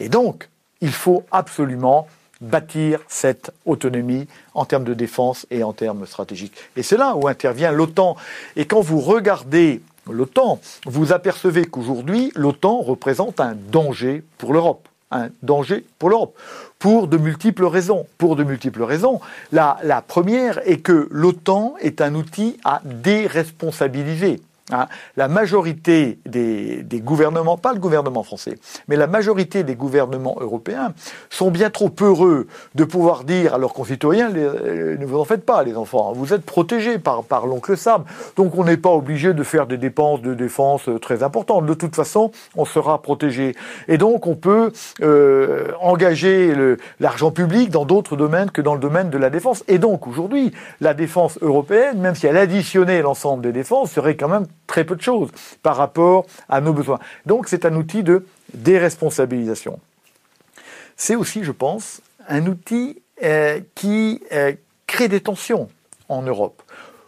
Et 0.00 0.08
donc, 0.08 0.48
il 0.80 0.92
faut 0.92 1.24
absolument 1.30 2.08
bâtir 2.40 3.00
cette 3.08 3.52
autonomie 3.64 4.26
en 4.54 4.64
termes 4.64 4.84
de 4.84 4.94
défense 4.94 5.46
et 5.50 5.62
en 5.62 5.72
termes 5.72 6.06
stratégiques. 6.06 6.54
Et 6.76 6.82
c'est 6.82 6.96
là 6.96 7.14
où 7.16 7.28
intervient 7.28 7.72
l'OTAN. 7.72 8.16
Et 8.56 8.66
quand 8.66 8.80
vous 8.80 9.00
regardez 9.00 9.82
l'OTAN, 10.10 10.60
vous 10.84 11.12
apercevez 11.12 11.64
qu'aujourd'hui, 11.64 12.32
l'OTAN 12.34 12.80
représente 12.82 13.40
un 13.40 13.54
danger 13.54 14.22
pour 14.38 14.52
l'Europe 14.52 14.88
un 15.14 15.28
danger 15.42 15.84
pour 15.98 16.10
l'Europe, 16.10 16.36
pour 16.78 17.08
de 17.08 17.16
multiples 17.16 17.64
raisons. 17.64 18.06
Pour 18.18 18.36
de 18.36 18.44
multiples 18.44 18.82
raisons. 18.82 19.20
La, 19.52 19.78
la 19.82 20.02
première 20.02 20.66
est 20.68 20.78
que 20.78 21.08
l'OTAN 21.10 21.74
est 21.80 22.00
un 22.00 22.14
outil 22.14 22.58
à 22.64 22.82
déresponsabiliser. 22.84 24.40
Hein. 24.72 24.86
la 25.18 25.28
majorité 25.28 26.18
des, 26.24 26.82
gouvernements, 27.02 27.58
pas 27.58 27.74
le 27.74 27.80
gouvernement 27.80 28.22
français, 28.22 28.56
mais 28.88 28.96
la 28.96 29.06
majorité 29.06 29.62
des 29.62 29.74
gouvernements 29.74 30.36
européens 30.40 30.94
sont 31.28 31.50
bien 31.50 31.68
trop 31.68 31.92
heureux 32.00 32.46
de 32.74 32.84
pouvoir 32.84 33.24
dire 33.24 33.52
à 33.52 33.58
leurs 33.58 33.74
concitoyens 33.74 34.34
euh, 34.34 34.96
ne 34.96 35.04
vous 35.04 35.18
en 35.18 35.24
faites 35.24 35.44
pas, 35.44 35.62
les 35.64 35.76
enfants, 35.76 36.14
vous 36.14 36.32
êtes 36.32 36.46
protégés 36.46 36.98
par, 36.98 37.24
par 37.24 37.46
l'oncle 37.46 37.76
Sam, 37.76 38.04
donc 38.36 38.56
on 38.56 38.64
n'est 38.64 38.78
pas 38.78 38.88
obligé 38.88 39.34
de 39.34 39.42
faire 39.42 39.66
des 39.66 39.76
dépenses 39.76 40.22
de 40.22 40.32
défense 40.32 40.88
euh, 40.88 40.98
très 40.98 41.22
importantes. 41.22 41.66
De 41.66 41.74
toute 41.74 41.94
façon, 41.94 42.30
on 42.56 42.64
sera 42.64 43.02
protégé. 43.02 43.54
Et 43.88 43.98
donc 43.98 44.26
on 44.26 44.34
peut 44.34 44.72
euh, 45.02 45.72
engager 45.82 46.54
l'argent 47.00 47.30
public 47.30 47.68
dans 47.68 47.84
d'autres 47.84 48.16
domaines 48.16 48.50
que 48.50 48.62
dans 48.62 48.74
le 48.74 48.80
domaine 48.80 49.10
de 49.10 49.18
la 49.18 49.28
défense. 49.28 49.62
Et 49.68 49.78
donc 49.78 50.06
aujourd'hui, 50.06 50.52
la 50.80 50.94
défense 50.94 51.38
européenne, 51.42 51.98
même 51.98 52.14
si 52.14 52.26
elle 52.26 52.38
additionnait 52.38 53.02
l'ensemble 53.02 53.42
des 53.42 53.52
défenses, 53.52 53.92
serait 53.92 54.16
quand 54.16 54.28
même 54.28 54.46
très 54.66 54.84
peu 54.84 54.96
de 54.96 55.02
choses 55.02 55.30
par 55.62 55.76
rapport 55.76 56.26
à 56.48 56.60
nos 56.60 56.72
besoins. 56.72 56.98
Donc 57.26 57.48
c'est 57.48 57.64
un 57.64 57.74
outil 57.74 58.02
de 58.02 58.26
déresponsabilisation. 58.52 59.78
C'est 60.96 61.16
aussi, 61.16 61.44
je 61.44 61.52
pense, 61.52 62.00
un 62.28 62.46
outil 62.46 63.02
euh, 63.22 63.60
qui 63.74 64.22
euh, 64.32 64.52
crée 64.86 65.08
des 65.08 65.20
tensions 65.20 65.68
en 66.08 66.22
Europe. 66.22 66.62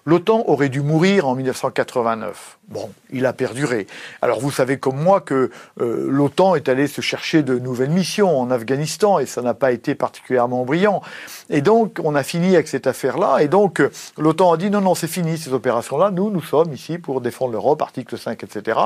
L'OTAN 0.09 0.45
aurait 0.47 0.69
dû 0.69 0.83
mourir 0.83 1.27
en 1.27 1.35
1989. 1.35 2.59
Bon, 2.69 2.91
il 3.11 3.27
a 3.27 3.33
perduré. 3.33 3.89
Alors 4.23 4.39
vous 4.39 4.53
savez 4.53 4.79
comme 4.79 4.97
moi 4.97 5.21
que 5.21 5.51
euh, 5.81 6.07
l'OTAN 6.09 6.55
est 6.55 6.69
allé 6.69 6.87
se 6.87 7.01
chercher 7.01 7.43
de 7.43 7.59
nouvelles 7.59 7.91
missions 7.91 8.39
en 8.39 8.53
Afghanistan 8.53 9.19
et 9.19 9.27
ça 9.27 9.43
n'a 9.43 9.53
pas 9.53 9.73
été 9.73 9.97
particulièrement 9.97 10.65
brillant. 10.65 11.03
Et 11.51 11.61
donc 11.61 11.99
on 12.05 12.15
a 12.15 12.23
fini 12.23 12.55
avec 12.55 12.69
cette 12.69 12.87
affaire-là 12.87 13.39
et 13.41 13.49
donc 13.49 13.81
euh, 13.81 13.91
l'OTAN 14.17 14.53
a 14.53 14.57
dit 14.57 14.71
non 14.71 14.81
non 14.81 14.95
c'est 14.95 15.09
fini 15.09 15.39
ces 15.39 15.53
opérations-là. 15.53 16.13
Nous 16.13 16.31
nous 16.31 16.43
sommes 16.43 16.73
ici 16.73 16.99
pour 16.99 17.21
défendre 17.21 17.51
l'Europe, 17.53 17.83
article 17.83 18.17
5, 18.17 18.45
etc. 18.45 18.79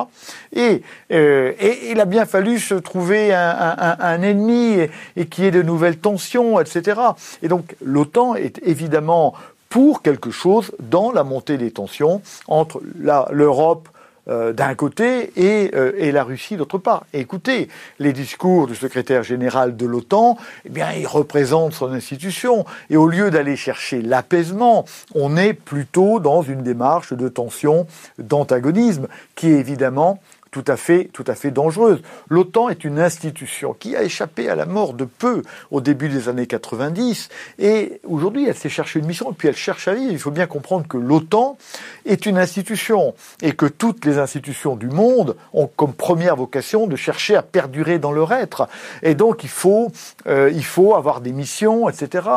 Et, 0.54 0.82
euh, 1.12 1.52
et, 1.60 1.90
il 1.90 2.00
a 2.00 2.06
bien 2.06 2.24
fallu 2.24 2.58
se 2.58 2.74
trouver 2.74 3.34
un 3.34 4.22
ennemi 4.22 4.72
et, 4.72 4.90
et 5.16 5.26
qu'il 5.26 5.44
y 5.44 5.46
ait 5.48 5.50
de 5.50 5.60
nouvelles 5.60 5.98
tensions, 5.98 6.58
etc. 6.60 6.98
Et 7.42 7.48
donc 7.48 7.76
l'OTAN 7.82 8.36
est 8.36 8.58
évidemment 8.62 9.34
pour 9.70 10.02
quelque 10.02 10.30
chose 10.30 10.72
dans 10.80 11.12
la 11.12 11.24
montée 11.24 11.56
des 11.56 11.70
tensions 11.70 12.20
entre 12.48 12.82
l'Europe 12.98 13.88
euh, 14.28 14.52
d'un 14.52 14.74
côté 14.74 15.32
et, 15.36 15.74
euh, 15.74 15.92
et, 15.96 16.12
la 16.12 16.24
Russie 16.24 16.56
d'autre 16.56 16.76
part. 16.76 17.04
écoutez, 17.14 17.68
les 17.98 18.12
discours 18.12 18.66
du 18.66 18.74
secrétaire 18.74 19.22
général 19.22 19.76
de 19.76 19.86
l'OTAN, 19.86 20.36
eh 20.66 20.68
bien, 20.68 20.92
il 20.92 21.06
représente 21.06 21.72
son 21.72 21.90
institution. 21.92 22.66
Et 22.90 22.98
au 22.98 23.06
lieu 23.06 23.30
d'aller 23.30 23.56
chercher 23.56 24.02
l'apaisement, 24.02 24.84
on 25.14 25.38
est 25.38 25.54
plutôt 25.54 26.20
dans 26.20 26.42
une 26.42 26.62
démarche 26.62 27.14
de 27.14 27.28
tension, 27.28 27.86
d'antagonisme, 28.18 29.08
qui 29.36 29.48
est 29.48 29.58
évidemment 29.58 30.20
tout 30.50 30.64
à 30.66 30.76
fait, 30.76 31.08
tout 31.12 31.24
à 31.26 31.34
fait 31.34 31.50
dangereuse. 31.50 32.02
L'OTAN 32.28 32.68
est 32.68 32.84
une 32.84 32.98
institution 32.98 33.74
qui 33.78 33.94
a 33.94 34.02
échappé 34.02 34.48
à 34.48 34.54
la 34.54 34.66
mort 34.66 34.94
de 34.94 35.04
peu 35.04 35.42
au 35.70 35.80
début 35.80 36.08
des 36.08 36.28
années 36.28 36.46
90 36.46 37.28
et 37.58 38.00
aujourd'hui 38.04 38.46
elle 38.48 38.56
s'est 38.56 38.68
cherché 38.68 38.98
une 38.98 39.06
mission 39.06 39.30
et 39.30 39.34
puis 39.34 39.48
elle 39.48 39.56
cherche 39.56 39.86
à 39.88 39.94
vivre. 39.94 40.10
Il 40.10 40.18
faut 40.18 40.30
bien 40.30 40.46
comprendre 40.46 40.88
que 40.88 40.96
l'OTAN 40.96 41.56
est 42.04 42.26
une 42.26 42.38
institution 42.38 43.14
et 43.42 43.52
que 43.52 43.66
toutes 43.66 44.04
les 44.04 44.18
institutions 44.18 44.76
du 44.76 44.88
monde 44.88 45.36
ont 45.52 45.68
comme 45.68 45.92
première 45.92 46.36
vocation 46.36 46.86
de 46.86 46.96
chercher 46.96 47.36
à 47.36 47.42
perdurer 47.42 47.98
dans 47.98 48.12
leur 48.12 48.32
être. 48.32 48.68
Et 49.02 49.14
donc 49.14 49.44
il 49.44 49.50
faut, 49.50 49.92
euh, 50.26 50.50
il 50.52 50.64
faut 50.64 50.94
avoir 50.94 51.20
des 51.20 51.32
missions, 51.32 51.88
etc. 51.88 52.28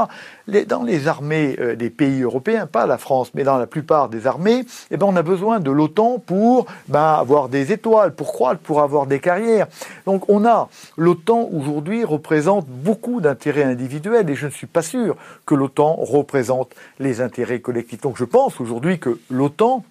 dans 0.48 0.84
les 0.84 1.08
armées 1.08 1.56
euh, 1.60 1.76
des 1.76 1.90
pays 1.90 2.22
européens, 2.22 2.68
pas 2.68 2.86
la 2.86 2.98
France, 2.98 3.32
mais 3.34 3.44
dans 3.44 3.58
la 3.58 3.68
plupart 3.68 4.10
des 4.10 4.28
armées, 4.28 4.66
eh 4.92 4.98
ben 4.98 5.06
on 5.06 5.16
a 5.16 5.22
besoin 5.22 5.60
de 5.60 5.72
l'OTAN 5.72 6.20
pour 6.20 6.66
ben, 6.88 7.14
avoir 7.14 7.50
des 7.50 7.72
étoiles 7.72 8.14
pour 8.14 8.34
croître, 8.34 8.62
pour 8.62 8.82
avoir 8.82 9.08
des 9.08 9.20
carrières. 9.20 9.68
Donc 10.06 10.30
on 10.30 10.46
a, 10.46 10.70
l'OTAN 10.98 11.50
aujourd'hui 11.54 12.04
représente 12.04 12.68
beaucoup 12.68 13.22
d'intérêts 13.22 13.64
individuels 13.64 14.30
et 14.30 14.36
je 14.36 14.48
ne 14.48 14.52
suis 14.52 14.68
pas 14.68 14.82
sûr 14.82 15.16
que 15.46 15.56
l'OTAN 15.56 15.96
représente 15.96 16.74
les 17.00 17.22
intérêts 17.22 17.60
collectifs. 17.60 18.02
Donc 18.02 18.18
je 18.18 18.26
pense 18.26 18.60
aujourd'hui 18.60 19.00
que 19.00 19.20
l'OTAN 19.30 19.84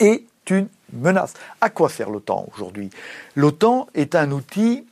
est 0.00 0.24
une 0.50 0.68
menace. 0.92 1.34
À 1.60 1.70
quoi 1.70 1.88
sert 1.88 2.10
l'OTAN 2.10 2.46
aujourd'hui? 2.54 2.90
L'OTAN 3.36 3.86
est 3.94 4.14
un 4.14 4.30
outil 4.32 4.86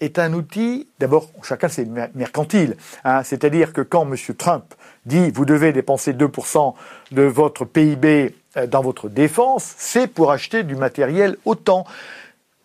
est 0.00 0.18
un 0.18 0.32
outil, 0.32 0.88
d'abord, 0.98 1.30
chacun 1.42 1.68
c'est 1.68 1.86
mercantile. 2.14 2.76
Hein, 3.04 3.22
C'est-à-dire 3.22 3.72
que 3.72 3.80
quand 3.82 4.10
M. 4.10 4.16
Trump 4.36 4.64
dit 5.06 5.30
vous 5.30 5.44
devez 5.44 5.72
dépenser 5.72 6.12
2% 6.12 6.74
de 7.12 7.22
votre 7.22 7.64
PIB 7.64 8.34
euh, 8.56 8.66
dans 8.66 8.82
votre 8.82 9.08
défense, 9.08 9.74
c'est 9.76 10.06
pour 10.06 10.32
acheter 10.32 10.62
du 10.62 10.74
matériel 10.74 11.36
autant. 11.44 11.84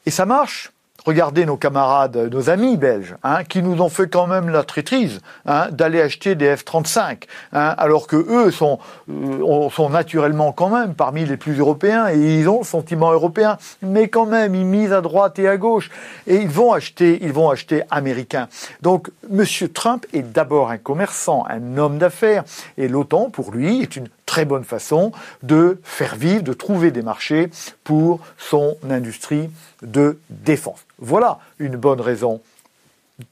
Et 0.06 0.12
ça 0.12 0.26
marche. 0.26 0.72
Regardez 1.06 1.46
nos 1.46 1.56
camarades, 1.56 2.18
nos 2.32 2.50
amis 2.50 2.78
belges, 2.78 3.16
hein, 3.24 3.44
qui 3.44 3.62
nous 3.62 3.80
ont 3.80 3.90
fait 3.90 4.08
quand 4.08 4.26
même 4.26 4.50
la 4.50 4.64
traîtrise 4.64 5.22
hein, 5.46 5.68
d'aller 5.72 6.02
acheter 6.02 6.34
des 6.34 6.56
F-35, 6.56 7.26
hein, 7.54 7.76
alors 7.78 8.08
que 8.08 8.16
eux 8.16 8.50
sont, 8.50 8.80
euh, 9.12 9.70
sont 9.70 9.90
naturellement 9.92 10.52
quand 10.52 10.70
même 10.70 10.96
parmi 10.96 11.24
les 11.26 11.38
plus 11.38 11.60
européens 11.60 12.10
et 12.10 12.40
ils 12.40 12.50
ont 12.50 12.60
le 12.60 12.66
sentiment 12.66 13.12
européen, 13.12 13.58
mais 13.84 14.08
quand 14.08 14.26
même 14.26 14.56
ils 14.56 14.66
misent 14.66 14.94
à 14.94 15.02
droite 15.02 15.38
et 15.38 15.48
à 15.48 15.58
gauche 15.58 15.92
et 16.26 16.38
ils 16.38 16.50
vont 16.50 16.74
acheter, 16.74 17.20
ils 17.22 17.34
vont 17.34 17.52
acheter 17.52 17.84
américain. 17.92 18.48
Donc 18.82 19.12
Monsieur 19.30 19.70
Trump 19.70 20.08
est 20.12 20.24
d'abord 20.24 20.72
un 20.72 20.78
commerçant, 20.78 21.46
un 21.48 21.78
homme 21.78 22.00
d'affaires 22.00 22.44
et 22.78 22.88
l'OTAN 22.88 23.30
pour 23.30 23.52
lui 23.52 23.84
est 23.84 23.96
une 23.96 24.08
très 24.26 24.46
bonne 24.46 24.64
façon 24.64 25.12
de 25.44 25.80
faire 25.84 26.16
vivre, 26.16 26.44
de 26.44 26.54
trouver 26.54 26.92
des 26.92 27.02
marchés 27.02 27.50
pour 27.84 28.20
son 28.38 28.78
industrie 28.90 29.50
de 29.82 30.20
défense. 30.30 30.86
Voilà 31.00 31.40
une 31.60 31.76
bonne 31.76 32.02
raison 32.02 32.42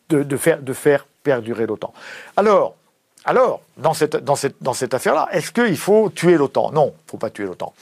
de, 0.09 0.37
faire, 0.37 1.05
perdurer 1.23 1.65
l'OTAN. 1.65 1.93
Alors, 2.37 2.75
alors, 3.25 3.61
dans 3.77 3.93
cette, 3.93 4.17
dans 4.17 4.35
cette, 4.35 4.61
dans 4.61 4.73
cette 4.73 4.93
affaire-là, 4.93 5.29
est-ce 5.31 5.51
qu'il 5.51 5.77
faut 5.77 6.09
tuer 6.09 6.37
l'OTAN? 6.37 6.71
Non, 6.71 6.93
il 6.93 7.05
ne 7.05 7.11
faut 7.11 7.17
pas 7.17 7.29
tuer 7.29 7.45
l'OTAN. 7.45 7.73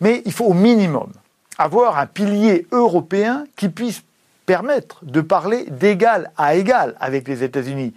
Mais 0.00 0.22
il 0.24 0.32
faut 0.32 0.46
au 0.46 0.54
minimum 0.54 1.12
avoir 1.58 1.98
un 1.98 2.06
pilier 2.06 2.66
européen 2.72 3.44
qui 3.56 3.68
puisse 3.68 4.02
permettre 4.46 4.98
de 5.04 5.20
parler 5.20 5.66
d'égal 5.70 6.32
à 6.36 6.56
égal 6.56 6.96
avec 7.00 7.28
les 7.28 7.44
États-Unis. 7.44 7.94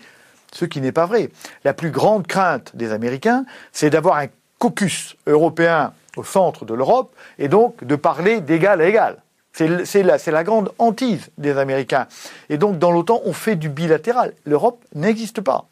Ce 0.54 0.66
qui 0.66 0.80
n'est 0.80 0.92
pas 0.92 1.06
vrai. 1.06 1.32
La 1.64 1.74
plus 1.74 1.92
grande 1.92 2.28
crainte 2.28 2.76
des 2.76 2.92
Américains, 2.92 3.46
c'est 3.72 3.90
d'avoir 3.90 4.18
un 4.18 4.28
caucus 4.60 5.16
européen 5.28 5.94
au 6.18 6.24
centre 6.24 6.66
de 6.66 6.74
l'Europe 6.74 7.14
et 7.40 7.48
donc 7.48 7.84
de 7.84 7.96
parler 7.96 8.42
d'égal 8.42 8.82
à 8.82 8.88
égal. 8.88 9.18
C'est 9.54 10.04
la, 10.04 10.44
grande 10.44 10.74
hantise 10.80 11.30
des 11.38 11.58
Américains. 11.58 12.08
Et 12.50 12.58
donc 12.58 12.78
dans 12.78 12.92
l'OTAN, 12.92 13.22
on 13.24 13.32
fait 13.32 13.56
du 13.56 13.70
bilatéral. 13.70 14.34
L'Europe 14.46 14.84
n'existe 14.94 15.40
pas. 15.40 15.68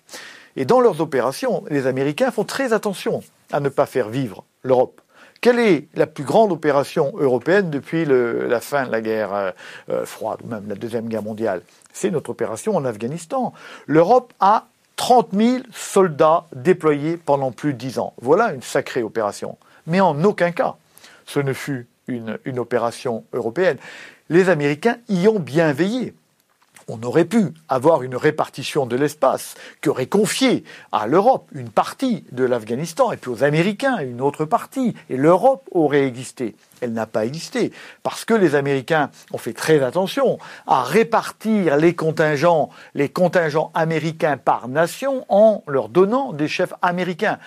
Et 0.56 0.63
dans 0.63 0.80
leurs 0.80 1.02
opérations, 1.02 1.63
les 1.70 1.86
Américains 1.86 2.32
font 2.32 2.46
très 2.46 2.72
attention 2.72 3.24
à 3.52 3.60
ne 3.60 3.70
pas 3.70 3.86
faire 3.86 4.10
vivre 4.10 4.46
l'Europe. 4.63 5.02
Quelle 5.42 5.60
est 5.60 5.88
la 5.96 6.08
plus 6.08 6.24
grande 6.24 6.54
opération 6.54 7.12
européenne 7.18 7.70
depuis 7.70 8.06
la 8.06 8.62
fin 8.62 8.86
de 8.86 8.92
la 8.92 9.02
guerre 9.02 9.34
euh, 9.34 9.52
euh, 9.90 10.06
froide, 10.06 10.40
ou 10.42 10.48
même 10.48 10.70
la 10.70 10.75
Deuxième 10.75 11.10
Guerre 11.10 11.24
mondiale? 11.24 11.62
C'est 11.92 12.12
notre 12.12 12.30
opération 12.30 12.78
en 12.78 12.86
Afghanistan. 12.86 13.52
L'Europe 13.86 14.32
a 14.40 14.68
30 14.96 15.30
000 15.34 15.58
soldats 15.72 16.46
déployés 16.56 17.18
pendant 17.18 17.52
plus 17.52 17.74
de 17.74 17.78
10 17.78 18.00
ans. 18.00 18.14
Voilà 18.22 18.54
une 18.54 18.62
sacrée 18.62 19.04
opération. 19.04 19.58
Mais 19.88 20.00
en 20.00 20.24
aucun 20.24 20.52
cas, 20.52 20.76
ce 21.26 21.40
ne 21.40 21.54
fut 21.54 21.88
une, 22.08 22.38
une 22.46 22.60
opération 22.60 23.26
européenne. 23.34 23.78
Les 24.30 24.50
Américains 24.50 24.98
y 25.10 25.28
ont 25.28 25.40
bien 25.40 25.74
veillé 25.74 26.14
on 26.88 27.02
aurait 27.04 27.25
pu 27.25 27.54
avoir 27.70 28.04
une 28.04 28.16
répartition 28.16 28.86
de 28.86 28.96
l'espace 28.96 29.56
qui 29.82 29.90
aurait 29.90 30.08
confié 30.08 30.63
à 30.92 31.08
l'Europe 31.08 31.48
une 31.54 31.70
partie 31.70 32.24
de 32.32 32.44
l'Afghanistan 32.44 33.12
et 33.12 33.18
puis 33.18 33.32
aux 33.32 33.44
Américains 33.44 33.98
une 34.00 34.22
autre 34.22 34.46
partie, 34.46 34.94
et 35.10 35.18
l'Europe 35.18 35.68
aurait 35.72 36.06
existé. 36.06 36.56
Elle 36.82 36.94
n'a 36.94 37.06
pas 37.06 37.25
existé 37.25 37.72
parce 38.02 38.25
que 38.25 38.34
les 38.34 38.56
Américains 38.56 39.10
ont 39.32 39.38
fait 39.38 39.54
très 39.54 39.82
attention 39.82 40.38
à 40.68 40.84
répartir 40.84 41.78
les 41.78 41.96
contingents, 41.96 42.70
les 42.94 43.10
contingents 43.10 43.72
américains 43.74 44.38
par 44.38 44.68
nation 44.68 45.25
en 45.30 45.63
leur 45.68 45.90
donnant 45.90 46.34
des 46.34 46.48
chefs 46.48 46.74
américains. 46.82 47.40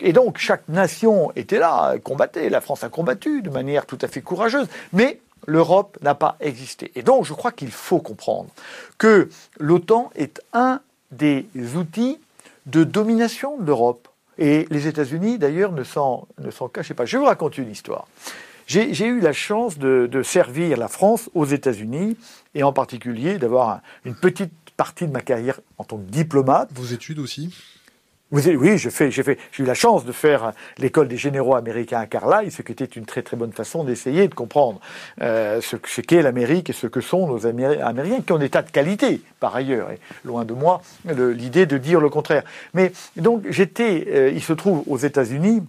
Et 0.00 0.12
donc 0.12 0.38
chaque 0.38 0.68
nation 0.68 1.32
était 1.36 1.58
là, 1.58 1.96
combattait. 2.02 2.50
La 2.50 2.60
France 2.60 2.84
a 2.84 2.88
combattu 2.88 3.42
de 3.42 3.50
manière 3.50 3.86
tout 3.86 3.98
à 4.00 4.08
fait 4.08 4.20
courageuse, 4.20 4.68
mais 4.92 5.20
l'Europe 5.46 5.98
n'a 6.02 6.14
pas 6.14 6.36
existé. 6.40 6.92
Et 6.94 7.02
donc, 7.02 7.24
je 7.24 7.32
crois 7.32 7.52
qu'il 7.52 7.70
faut 7.70 8.00
comprendre 8.00 8.50
que 8.98 9.28
l'OTAN 9.58 10.10
est 10.14 10.42
un 10.52 10.80
des 11.10 11.46
outils 11.76 12.18
de 12.66 12.84
domination 12.84 13.56
de 13.58 13.64
l'Europe. 13.64 14.08
Et 14.38 14.66
les 14.70 14.86
États-Unis, 14.86 15.38
d'ailleurs, 15.38 15.72
ne 15.72 15.82
s'en, 15.84 16.26
cachaient 16.72 16.94
pas. 16.94 17.06
Je 17.06 17.16
vous 17.16 17.24
raconter 17.24 17.62
une 17.62 17.70
histoire. 17.70 18.06
J'ai, 18.66 19.06
eu 19.06 19.20
la 19.20 19.32
chance 19.32 19.78
de, 19.78 20.22
servir 20.22 20.76
la 20.76 20.88
France 20.88 21.30
aux 21.34 21.46
États-Unis, 21.46 22.16
et 22.54 22.62
en 22.62 22.72
particulier 22.72 23.38
d'avoir 23.38 23.80
une 24.04 24.16
petite 24.16 24.52
partie 24.76 25.06
de 25.06 25.12
ma 25.12 25.20
carrière 25.20 25.60
en 25.78 25.84
tant 25.84 25.96
que 25.96 26.10
diplomate. 26.10 26.68
Vos 26.74 26.86
études 26.86 27.18
aussi? 27.18 27.54
Oui, 28.32 28.76
j'ai 28.76 28.90
fait, 28.90 29.10
j'ai 29.10 29.22
eu 29.58 29.64
la 29.64 29.74
chance 29.74 30.04
de 30.04 30.10
faire 30.10 30.52
l'école 30.78 31.06
des 31.06 31.16
généraux 31.16 31.54
américains 31.54 32.00
à 32.00 32.06
Carlisle, 32.06 32.50
ce 32.50 32.62
qui 32.62 32.72
était 32.72 32.84
une 32.84 33.06
très 33.06 33.22
très 33.22 33.36
bonne 33.36 33.52
façon 33.52 33.84
d'essayer 33.84 34.26
de 34.26 34.34
comprendre 34.34 34.80
euh, 35.22 35.60
ce, 35.60 35.76
ce 35.86 36.00
qu'est 36.00 36.22
l'Amérique 36.22 36.70
et 36.70 36.72
ce 36.72 36.88
que 36.88 37.00
sont 37.00 37.28
nos 37.28 37.46
Américains, 37.46 38.22
qui 38.26 38.32
ont 38.32 38.38
des 38.38 38.50
tas 38.50 38.62
de 38.62 38.70
qualités 38.70 39.20
par 39.38 39.54
ailleurs. 39.54 39.92
Et 39.92 40.00
loin 40.24 40.44
de 40.44 40.54
moi 40.54 40.82
l'idée 41.04 41.66
de 41.66 41.78
dire 41.78 42.00
le 42.00 42.08
contraire. 42.08 42.42
Mais 42.74 42.92
donc 43.16 43.44
j'étais, 43.48 44.06
euh, 44.08 44.30
il 44.34 44.42
se 44.42 44.52
trouve 44.52 44.82
aux 44.88 44.98
États-Unis 44.98 45.62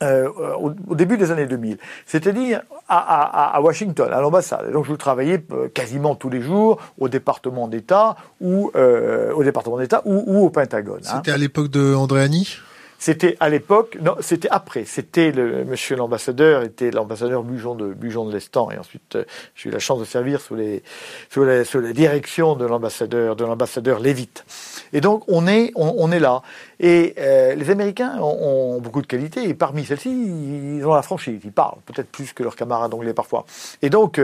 euh, 0.00 0.28
au, 0.28 0.94
début 0.94 1.18
des 1.18 1.32
années 1.32 1.46
2000, 1.46 1.76
c'est-à-dire 2.06 2.62
à, 2.88 3.56
à, 3.56 3.60
Washington, 3.60 4.12
à 4.12 4.20
l'ambassade. 4.20 4.70
Donc 4.72 4.86
je 4.86 4.94
travaillais 4.94 5.42
euh, 5.52 5.68
quasiment 5.68 6.14
tous 6.14 6.30
les 6.30 6.40
jours 6.40 6.80
au 6.98 7.08
département 7.08 7.66
d'État 7.66 8.14
ou 8.40 8.70
euh, 8.76 9.32
au 9.32 9.42
département 9.42 9.76
d'État 9.78 10.02
ou, 10.04 10.22
ou, 10.26 10.44
au 10.44 10.50
Pentagone. 10.50 11.00
Hein. 11.04 11.16
C'était 11.16 11.32
à 11.32 11.36
l'époque 11.36 11.68
de 11.68 11.94
Andréani? 11.94 12.58
C'était 12.98 13.36
à 13.38 13.48
l'époque, 13.48 13.96
non, 14.00 14.16
c'était 14.20 14.48
après. 14.50 14.84
C'était 14.84 15.30
le 15.30 15.64
monsieur 15.64 15.94
l'ambassadeur, 15.94 16.62
était 16.62 16.90
l'ambassadeur 16.90 17.44
Bujon 17.44 17.76
de 17.76 17.92
Bujon 17.92 18.26
de 18.26 18.32
l'Estan, 18.32 18.70
et 18.72 18.78
ensuite 18.78 19.14
euh, 19.14 19.24
j'ai 19.54 19.68
eu 19.68 19.72
la 19.72 19.78
chance 19.78 20.00
de 20.00 20.04
servir 20.04 20.40
sous 20.40 20.56
les 20.56 20.82
sous 21.30 21.44
la, 21.44 21.64
sous 21.64 21.80
la 21.80 21.92
direction 21.92 22.56
de 22.56 22.66
l'ambassadeur 22.66 23.36
de 23.36 23.44
l'ambassadeur 23.44 24.00
Lévite. 24.00 24.44
Et 24.92 25.00
donc 25.00 25.22
on 25.28 25.46
est 25.46 25.70
on, 25.76 25.94
on 25.96 26.10
est 26.10 26.18
là. 26.18 26.42
Et 26.80 27.14
euh, 27.18 27.54
les 27.54 27.70
Américains 27.70 28.18
ont, 28.20 28.76
ont, 28.76 28.80
beaucoup 28.80 29.02
de 29.02 29.06
qualités, 29.06 29.48
et 29.48 29.54
parmi 29.54 29.84
celles-ci, 29.84 30.10
ils 30.10 30.86
ont 30.86 30.94
la 30.94 31.02
franchise. 31.02 31.40
Ils 31.44 31.52
parlent 31.52 31.78
peut-être 31.86 32.08
plus 32.08 32.32
que 32.32 32.42
leurs 32.42 32.54
camarades 32.54 32.94
anglais 32.94 33.14
parfois. 33.14 33.46
Et 33.82 33.90
donc, 33.90 34.20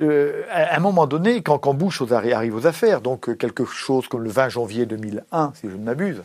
euh, 0.00 0.42
à 0.50 0.76
un 0.76 0.80
moment 0.80 1.06
donné, 1.06 1.42
quand, 1.42 1.58
quand 1.58 1.74
Bush 1.74 2.02
arrive 2.10 2.54
aux 2.54 2.66
affaires, 2.66 3.02
donc 3.02 3.36
quelque 3.36 3.66
chose 3.66 4.08
comme 4.08 4.22
le 4.22 4.30
20 4.30 4.48
janvier 4.48 4.86
2001, 4.86 5.52
si 5.54 5.68
je 5.68 5.76
ne 5.76 5.84
m'abuse, 5.84 6.22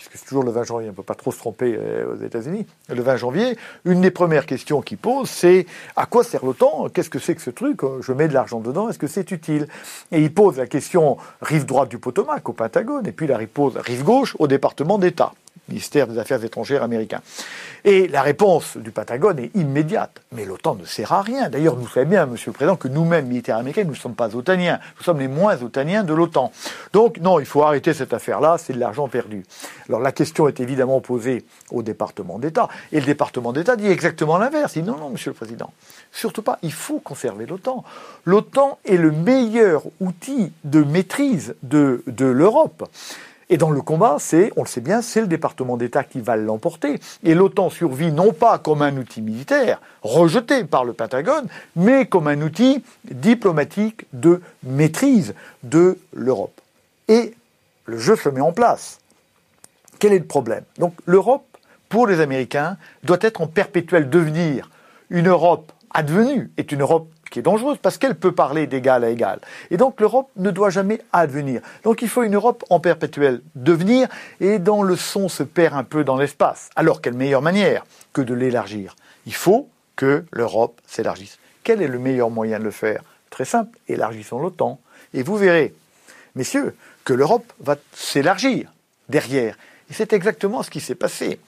puisque 0.00 0.16
c'est 0.16 0.24
toujours 0.24 0.44
le 0.44 0.50
20 0.50 0.64
janvier, 0.64 0.88
on 0.88 0.92
ne 0.92 0.96
peut 0.96 1.02
pas 1.02 1.14
trop 1.14 1.30
se 1.30 1.36
tromper 1.36 1.76
euh, 1.78 2.14
aux 2.14 2.24
États-Unis, 2.24 2.66
le 2.88 3.02
20 3.02 3.16
janvier, 3.16 3.58
une 3.84 4.00
des 4.00 4.10
premières 4.10 4.46
questions 4.46 4.80
qu'il 4.80 4.96
pose, 4.96 5.28
c'est 5.28 5.66
à 5.94 6.06
quoi 6.06 6.24
sert 6.24 6.42
l'OTAN? 6.42 6.88
Qu'est-ce 6.88 7.10
que 7.10 7.18
c'est 7.18 7.34
que 7.34 7.42
ce 7.42 7.50
truc? 7.50 7.80
Je 8.00 8.12
mets 8.14 8.26
de 8.26 8.32
l'argent 8.32 8.60
dedans, 8.60 8.88
est-ce 8.88 8.98
que 8.98 9.06
c'est 9.06 9.30
utile? 9.30 9.68
Et 10.10 10.22
il 10.22 10.32
pose 10.32 10.56
la 10.56 10.66
question 10.66 11.18
rive 11.42 11.66
droite 11.66 11.90
du 11.90 11.98
Potomac, 11.98 12.48
au 12.48 12.54
Pentagone, 12.54 13.06
et 13.06 13.12
puis 13.12 13.26
il 13.26 13.48
pose 13.48 13.76
rive 13.76 14.02
gauche 14.02 14.36
au 14.38 14.46
département 14.46 14.96
d'État 14.96 15.34
ministère 15.70 16.06
des 16.06 16.18
Affaires 16.18 16.44
étrangères 16.44 16.82
américain. 16.82 17.20
Et 17.84 18.08
la 18.08 18.22
réponse 18.22 18.76
du 18.76 18.90
Patagone 18.90 19.38
est 19.38 19.50
immédiate. 19.54 20.20
Mais 20.32 20.44
l'OTAN 20.44 20.74
ne 20.74 20.84
sert 20.84 21.12
à 21.12 21.22
rien. 21.22 21.48
D'ailleurs, 21.48 21.76
nous 21.76 21.88
savons 21.88 22.10
bien, 22.10 22.26
Monsieur 22.26 22.50
le 22.50 22.54
Président, 22.54 22.76
que 22.76 22.88
nous-mêmes, 22.88 23.26
militaires 23.26 23.56
américains, 23.56 23.84
nous 23.84 23.92
ne 23.92 23.96
sommes 23.96 24.14
pas 24.14 24.36
otaniens. 24.36 24.80
Nous 24.98 25.02
sommes 25.02 25.18
les 25.18 25.28
moins 25.28 25.62
otaniens 25.62 26.04
de 26.04 26.12
l'OTAN. 26.12 26.52
Donc, 26.92 27.18
non, 27.18 27.40
il 27.40 27.46
faut 27.46 27.62
arrêter 27.62 27.94
cette 27.94 28.12
affaire-là, 28.12 28.58
c'est 28.58 28.74
de 28.74 28.78
l'argent 28.78 29.08
perdu. 29.08 29.44
Alors, 29.88 30.00
la 30.00 30.12
question 30.12 30.48
est 30.48 30.60
évidemment 30.60 31.00
posée 31.00 31.44
au 31.70 31.82
département 31.82 32.38
d'État. 32.38 32.68
Et 32.92 33.00
le 33.00 33.06
département 33.06 33.52
d'État 33.52 33.76
dit 33.76 33.86
exactement 33.86 34.36
l'inverse. 34.36 34.76
Il 34.76 34.82
dit 34.82 34.88
non, 34.88 34.98
non, 34.98 35.10
Monsieur 35.10 35.30
le 35.30 35.36
Président, 35.36 35.72
surtout 36.12 36.42
pas, 36.42 36.58
il 36.62 36.72
faut 36.72 36.98
conserver 36.98 37.46
l'OTAN. 37.46 37.84
L'OTAN 38.24 38.78
est 38.84 38.96
le 38.96 39.10
meilleur 39.10 39.82
outil 40.00 40.52
de 40.64 40.82
maîtrise 40.82 41.54
de, 41.62 42.02
de 42.06 42.26
l'Europe. 42.26 42.88
Et 43.52 43.56
dans 43.56 43.70
le 43.70 43.82
combat, 43.82 44.16
c'est, 44.20 44.52
on 44.56 44.62
le 44.62 44.68
sait 44.68 44.80
bien, 44.80 45.02
c'est 45.02 45.20
le 45.20 45.26
département 45.26 45.76
d'État 45.76 46.04
qui 46.04 46.20
va 46.20 46.36
l'emporter. 46.36 47.00
Et 47.24 47.34
l'OTAN 47.34 47.68
survit 47.68 48.12
non 48.12 48.32
pas 48.32 48.58
comme 48.58 48.80
un 48.80 48.96
outil 48.96 49.20
militaire 49.22 49.80
rejeté 50.02 50.64
par 50.64 50.84
le 50.84 50.92
Pentagone, 50.92 51.48
mais 51.74 52.06
comme 52.06 52.28
un 52.28 52.40
outil 52.42 52.84
diplomatique 53.10 54.06
de 54.12 54.40
maîtrise 54.62 55.34
de 55.64 55.98
l'Europe. 56.12 56.58
Et 57.08 57.34
le 57.86 57.98
jeu 57.98 58.14
se 58.14 58.28
met 58.28 58.40
en 58.40 58.52
place. 58.52 59.00
Quel 59.98 60.12
est 60.12 60.20
le 60.20 60.24
problème? 60.24 60.62
Donc 60.78 60.94
l'Europe, 61.04 61.44
pour 61.88 62.06
les 62.06 62.20
Américains, 62.20 62.76
doit 63.02 63.18
être 63.20 63.40
en 63.40 63.48
perpétuel 63.48 64.08
devenir. 64.08 64.70
Une 65.10 65.26
Europe 65.26 65.72
advenue 65.92 66.52
est 66.56 66.70
une 66.70 66.82
Europe 66.82 67.08
qui 67.30 67.38
est 67.38 67.42
dangereuse 67.42 67.78
parce 67.80 67.96
qu'elle 67.98 68.16
peut 68.16 68.32
parler 68.32 68.66
d'égal 68.66 69.04
à 69.04 69.10
égal. 69.10 69.40
Et 69.70 69.76
donc 69.76 70.00
l'Europe 70.00 70.28
ne 70.36 70.50
doit 70.50 70.70
jamais 70.70 71.00
advenir. 71.12 71.62
Donc 71.84 72.02
il 72.02 72.08
faut 72.08 72.22
une 72.22 72.34
Europe 72.34 72.64
en 72.70 72.80
perpétuel 72.80 73.40
devenir 73.54 74.08
et 74.40 74.58
dont 74.58 74.82
le 74.82 74.96
son 74.96 75.28
se 75.28 75.42
perd 75.42 75.74
un 75.74 75.84
peu 75.84 76.04
dans 76.04 76.16
l'espace. 76.16 76.70
Alors 76.76 77.00
quelle 77.00 77.14
meilleure 77.14 77.42
manière 77.42 77.84
que 78.12 78.20
de 78.20 78.34
l'élargir? 78.34 78.96
Il 79.26 79.34
faut 79.34 79.68
que 79.96 80.24
l'Europe 80.32 80.80
s'élargisse. 80.86 81.38
Quel 81.62 81.82
est 81.82 81.88
le 81.88 81.98
meilleur 81.98 82.30
moyen 82.30 82.58
de 82.58 82.64
le 82.64 82.70
faire? 82.70 83.02
Très 83.30 83.44
simple, 83.44 83.78
élargissons 83.88 84.40
l'OTAN. 84.40 84.80
Et 85.14 85.22
vous 85.22 85.36
verrez, 85.36 85.74
messieurs, 86.34 86.74
que 87.04 87.12
l'Europe 87.12 87.52
va 87.60 87.76
s'élargir 87.94 88.72
derrière. 89.08 89.56
Et 89.90 89.94
c'est 89.94 90.12
exactement 90.12 90.62
ce 90.62 90.70
qui 90.70 90.80
s'est 90.80 90.94
passé 90.94 91.38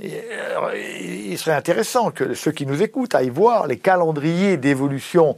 il 0.00 1.36
serait 1.38 1.56
intéressant 1.56 2.10
que 2.10 2.34
ceux 2.34 2.52
qui 2.52 2.66
nous 2.66 2.82
écoutent 2.82 3.14
aillent 3.14 3.30
voir 3.30 3.66
les 3.66 3.78
calendriers 3.78 4.56
d'évolution 4.56 5.36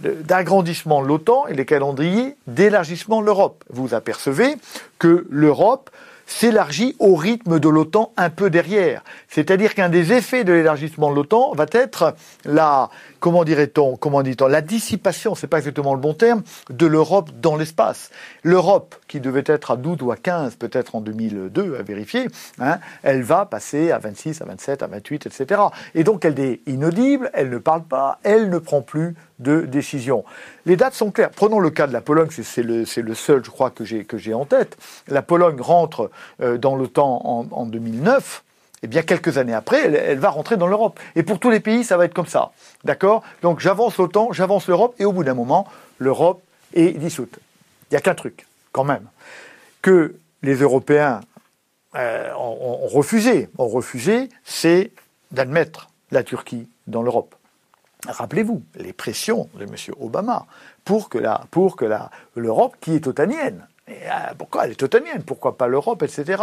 d'agrandissement 0.00 1.02
de 1.02 1.08
l'OTAN 1.08 1.46
et 1.46 1.54
les 1.54 1.64
calendriers 1.64 2.36
d'élargissement 2.46 3.20
de 3.20 3.26
l'Europe. 3.26 3.64
Vous 3.70 3.94
apercevez 3.94 4.56
que 4.98 5.26
l'Europe 5.30 5.90
s'élargit 6.26 6.96
au 6.98 7.14
rythme 7.16 7.58
de 7.60 7.68
l'OTAN 7.68 8.12
un 8.16 8.30
peu 8.30 8.50
derrière. 8.50 9.02
C'est-à-dire 9.28 9.74
qu'un 9.74 9.88
des 9.88 10.12
effets 10.12 10.44
de 10.44 10.52
l'élargissement 10.52 11.10
de 11.10 11.16
l'OTAN 11.16 11.52
va 11.54 11.66
être 11.72 12.14
la, 12.44 12.90
comment 13.24 13.44
dirait-on, 13.44 13.96
comment 13.96 14.22
dit-on, 14.22 14.48
la 14.48 14.60
dissipation, 14.60 15.34
c'est 15.34 15.46
pas 15.46 15.56
exactement 15.56 15.94
le 15.94 16.00
bon 16.00 16.12
terme, 16.12 16.42
de 16.68 16.84
l'Europe 16.84 17.30
dans 17.40 17.56
l'espace. 17.56 18.10
L'Europe, 18.42 18.96
qui 19.08 19.18
devait 19.18 19.44
être 19.46 19.70
à 19.70 19.76
12 19.76 20.02
ou 20.02 20.10
à 20.10 20.16
15, 20.16 20.56
peut-être 20.56 20.94
en 20.94 21.00
2002, 21.00 21.78
à 21.78 21.82
vérifier, 21.82 22.26
hein, 22.58 22.80
elle 23.02 23.22
va 23.22 23.46
passer 23.46 23.92
à 23.92 23.98
26, 23.98 24.42
à 24.42 24.44
27, 24.44 24.82
à 24.82 24.88
28, 24.88 25.24
etc. 25.24 25.62
Et 25.94 26.04
donc 26.04 26.26
elle 26.26 26.38
est 26.38 26.60
inaudible, 26.66 27.30
elle 27.32 27.48
ne 27.48 27.56
parle 27.56 27.84
pas, 27.84 28.18
elle 28.24 28.50
ne 28.50 28.58
prend 28.58 28.82
plus 28.82 29.14
de 29.38 29.62
décision. 29.62 30.22
Les 30.66 30.76
dates 30.76 30.92
sont 30.92 31.10
claires. 31.10 31.30
Prenons 31.30 31.60
le 31.60 31.70
cas 31.70 31.86
de 31.86 31.94
la 31.94 32.02
Pologne, 32.02 32.28
c'est 32.30 32.62
le, 32.62 32.84
seul, 32.84 33.42
je 33.42 33.50
crois, 33.50 33.70
que 33.70 33.84
j'ai 33.86 34.34
en 34.34 34.44
tête. 34.44 34.76
La 35.08 35.22
Pologne 35.22 35.62
rentre 35.62 36.10
euh, 36.42 36.58
dans 36.58 36.76
l'OTAN 36.76 37.22
en, 37.24 37.46
en 37.50 37.64
2009 37.64 38.44
eh 38.84 38.86
bien 38.86 39.02
quelques 39.02 39.38
années 39.38 39.54
après, 39.54 39.90
elle, 39.90 40.18
va 40.18 40.28
rentrer 40.28 40.58
dans 40.58 40.66
l'Europe. 40.66 41.00
Et 41.16 41.22
pour 41.22 41.38
tous 41.38 41.50
les 41.50 41.60
pays, 41.60 41.84
ça 41.84 41.96
va 41.96 42.04
être 42.04 42.12
comme 42.12 42.26
ça. 42.26 42.52
D'accord? 42.84 43.22
Donc 43.40 43.60
j'avance 43.60 43.96
l'OTAN, 43.96 44.32
j'avance 44.32 44.68
l'Europe, 44.68 44.94
et 44.98 45.06
au 45.06 45.12
bout 45.12 45.24
d'un 45.24 45.32
moment, 45.32 45.66
l'Europe 45.98 46.42
est 46.74 46.90
dissoute. 46.98 47.38
Il 47.90 47.94
n'y 47.94 47.96
a 47.96 48.00
qu'un 48.00 48.14
truc, 48.14 48.46
quand 48.72 48.84
même, 48.84 49.08
que 49.80 50.16
les 50.42 50.56
Européens 50.56 51.22
euh, 51.94 52.30
ont, 52.34 52.86
refusé, 52.86 53.48
ont 53.56 53.68
refusé, 53.68 54.28
c'est 54.44 54.90
d'admettre 55.30 55.88
la 56.10 56.22
Turquie 56.22 56.68
dans 56.86 57.02
l'Europe. 57.02 57.34
Rappelez-vous 58.06 58.62
les 58.76 58.92
pressions 58.92 59.48
de 59.54 59.64
M. 59.64 59.74
Obama 59.98 60.44
pour 60.84 61.08
que 61.08 61.16
la, 61.16 61.46
pour 61.50 61.76
que 61.76 61.86
l'Europe, 62.36 62.76
qui 62.82 62.94
est 62.96 63.06
otanienne, 63.06 63.66
Ah, 64.10 64.32
pourquoi 64.38 64.64
elle 64.64 64.72
est 64.72 65.24
Pourquoi 65.26 65.58
pas 65.58 65.68
l'Europe, 65.68 66.02
etc. 66.02 66.42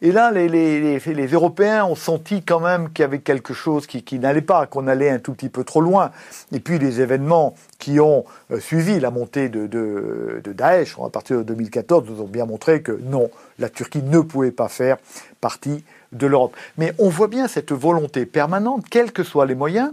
Et 0.00 0.10
là, 0.10 0.30
les, 0.30 1.26
Européens 1.30 1.84
ont 1.84 1.94
senti 1.94 2.42
quand 2.42 2.60
même 2.60 2.90
qu'il 2.90 3.02
y 3.02 3.04
avait 3.04 3.18
quelque 3.18 3.52
chose 3.52 3.86
qui, 3.86 4.02
qui 4.02 4.18
n'allait 4.18 4.40
pas, 4.40 4.64
qu'on 4.64 4.86
allait 4.86 5.10
un 5.10 5.18
tout 5.18 5.34
petit 5.34 5.50
peu 5.50 5.64
trop 5.64 5.82
loin. 5.82 6.12
Et 6.50 6.60
puis 6.60 6.78
les 6.78 7.02
événements 7.02 7.54
qui 7.78 8.00
ont 8.00 8.24
euh, 8.50 8.58
suivi 8.58 9.00
la 9.00 9.10
montée 9.10 9.50
de, 9.50 9.66
de, 9.66 10.40
de, 10.42 10.52
Daesh 10.54 10.96
à 11.04 11.10
partir 11.10 11.36
de 11.38 11.42
2014 11.42 12.08
nous 12.08 12.22
ont 12.22 12.26
bien 12.26 12.46
montré 12.46 12.80
que 12.80 12.92
non, 12.92 13.30
la 13.58 13.68
Turquie 13.68 14.02
ne 14.02 14.20
pouvait 14.20 14.50
pas 14.50 14.68
faire 14.68 14.96
partie 15.42 15.84
de 16.12 16.26
l'Europe. 16.26 16.56
Mais 16.78 16.94
on 16.98 17.10
voit 17.10 17.28
bien 17.28 17.48
cette 17.48 17.72
volonté 17.72 18.24
permanente, 18.24 18.86
quels 18.90 19.12
que 19.12 19.24
soient 19.24 19.46
les 19.46 19.54
moyens, 19.54 19.92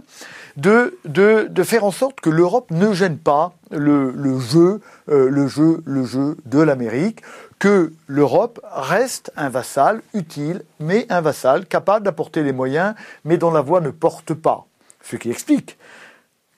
de, 0.56 1.62
faire 1.64 1.84
en 1.84 1.90
sorte 1.90 2.20
que 2.20 2.30
l'Europe 2.30 2.70
ne 2.70 2.92
gêne 2.92 3.18
pas 3.18 3.54
le, 3.70 4.10
le 4.10 4.38
jeu, 4.38 4.80
euh, 5.08 5.28
le 5.28 5.46
jeu, 5.48 5.82
le 5.84 6.04
jeu 6.04 6.36
de 6.46 6.60
l'Amérique, 6.60 7.22
que 7.58 7.92
l'Europe 8.06 8.60
reste 8.72 9.32
un 9.36 9.48
vassal 9.48 10.02
utile, 10.14 10.62
mais 10.80 11.06
un 11.10 11.20
vassal 11.20 11.66
capable 11.66 12.04
d'apporter 12.04 12.42
les 12.42 12.52
moyens, 12.52 12.94
mais 13.24 13.38
dont 13.38 13.50
la 13.50 13.60
voix 13.60 13.80
ne 13.80 13.90
porte 13.90 14.34
pas. 14.34 14.66
Ce 15.02 15.16
qui 15.16 15.30
explique 15.30 15.78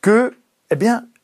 que, 0.00 0.34
eh 0.70 0.76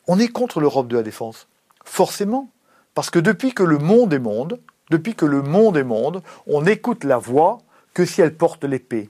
on 0.06 0.18
est 0.18 0.28
contre 0.28 0.60
l'Europe 0.60 0.88
de 0.88 0.96
la 0.96 1.02
défense. 1.02 1.48
Forcément. 1.84 2.50
Parce 2.94 3.10
que 3.10 3.18
depuis 3.18 3.54
que 3.54 3.62
le 3.62 3.78
monde 3.78 4.12
est 4.12 4.18
monde, 4.18 4.60
depuis 4.90 5.14
que 5.14 5.26
le 5.26 5.42
monde 5.42 5.76
est 5.76 5.84
monde, 5.84 6.22
on 6.46 6.66
écoute 6.66 7.04
la 7.04 7.18
voix 7.18 7.58
que 7.94 8.04
si 8.04 8.20
elle 8.20 8.34
porte 8.34 8.64
l'épée. 8.64 9.08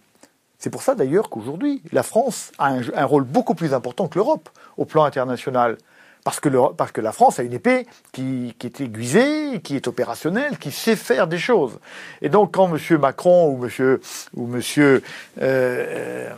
C'est 0.64 0.70
pour 0.70 0.82
ça 0.82 0.94
d'ailleurs 0.94 1.28
qu'aujourd'hui, 1.28 1.82
la 1.92 2.02
France 2.02 2.50
a 2.56 2.68
un, 2.96 3.04
rôle 3.04 3.24
beaucoup 3.24 3.54
plus 3.54 3.74
important 3.74 4.08
que 4.08 4.18
l'Europe 4.18 4.48
au 4.78 4.86
plan 4.86 5.04
international. 5.04 5.76
Parce 6.24 6.40
que, 6.40 6.48
parce 6.72 6.90
que, 6.90 7.02
la 7.02 7.12
France 7.12 7.38
a 7.38 7.42
une 7.42 7.52
épée 7.52 7.86
qui, 8.12 8.54
qui, 8.58 8.68
est 8.68 8.80
aiguisée, 8.80 9.60
qui 9.62 9.76
est 9.76 9.86
opérationnelle, 9.88 10.56
qui 10.56 10.70
sait 10.70 10.96
faire 10.96 11.26
des 11.26 11.36
choses. 11.36 11.78
Et 12.22 12.30
donc 12.30 12.54
quand 12.54 12.74
M. 12.74 12.98
Macron 12.98 13.50
ou 13.50 13.66
M. 13.66 13.98
Ou 14.32 14.46
monsieur, 14.46 15.02
euh, 15.42 16.30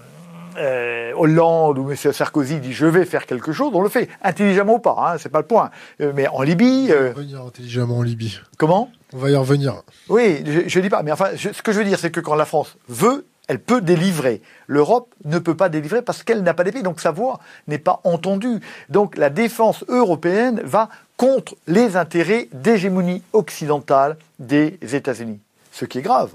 euh, 0.59 1.13
Hollande 1.15 1.79
ou 1.79 1.89
M. 1.89 1.97
Sarkozy 1.97 2.59
dit 2.59 2.73
je 2.73 2.87
vais 2.87 3.05
faire 3.05 3.27
quelque 3.27 3.53
chose, 3.53 3.71
on 3.75 3.81
le 3.81 3.89
fait 3.89 4.09
intelligemment 4.25 4.75
ou 4.75 4.81
pas, 4.81 4.97
hein, 4.99 5.19
c'est 5.19 5.29
pas 5.29 5.39
le 5.39 5.47
point. 5.47 5.71
Euh, 6.01 6.11
mais 6.17 6.27
en 6.27 6.43
Libye, 6.43 6.91
on 6.91 6.95
va 6.95 7.07
y 7.07 7.09
revenir 7.11 7.43
intelligemment 7.43 7.99
en 7.99 8.03
Libye. 8.03 8.41
Comment? 8.59 8.91
On 9.13 9.19
va 9.19 9.31
y 9.31 9.37
revenir. 9.37 9.83
Oui, 10.09 10.43
je, 10.45 10.79
ne 10.79 10.83
dis 10.83 10.91
pas, 10.91 11.05
mais 11.05 11.13
enfin, 11.13 11.29
ce 11.37 11.63
que 11.63 11.71
je 11.71 11.79
veux 11.79 11.85
dire, 11.85 12.01
c'est 12.01 12.11
que 12.11 12.19
quand 12.19 12.35
la 12.35 12.45
France 12.45 12.77
veut 12.89 13.25
elle 13.49 13.59
peut 13.61 13.81
délivrer. 13.81 14.43
L'Europe 14.67 15.15
ne 15.25 15.39
peut 15.39 15.55
pas 15.57 15.69
délivrer 15.69 16.03
parce 16.03 16.23
qu'elle 16.23 16.43
n'a 16.43 16.55
pas 16.55 16.65
d'épée, 16.65 16.83
donc 16.83 17.01
sa 17.01 17.11
voix 17.11 17.41
n'est 17.69 17.79
pas 17.79 18.01
entendue. 18.05 18.61
Donc 18.89 19.17
la 19.17 19.31
défense 19.31 19.85
européenne 19.89 20.61
va 20.65 20.89
contre 21.17 21.57
les 21.67 21.97
intérêts 21.97 22.49
d'hégémonie 22.53 23.23
occidentale 23.33 24.17
des 24.39 24.79
États-Unis. 24.83 25.41
Ce 25.73 25.85
qui 25.85 25.99
est 25.99 26.03
grave, 26.03 26.33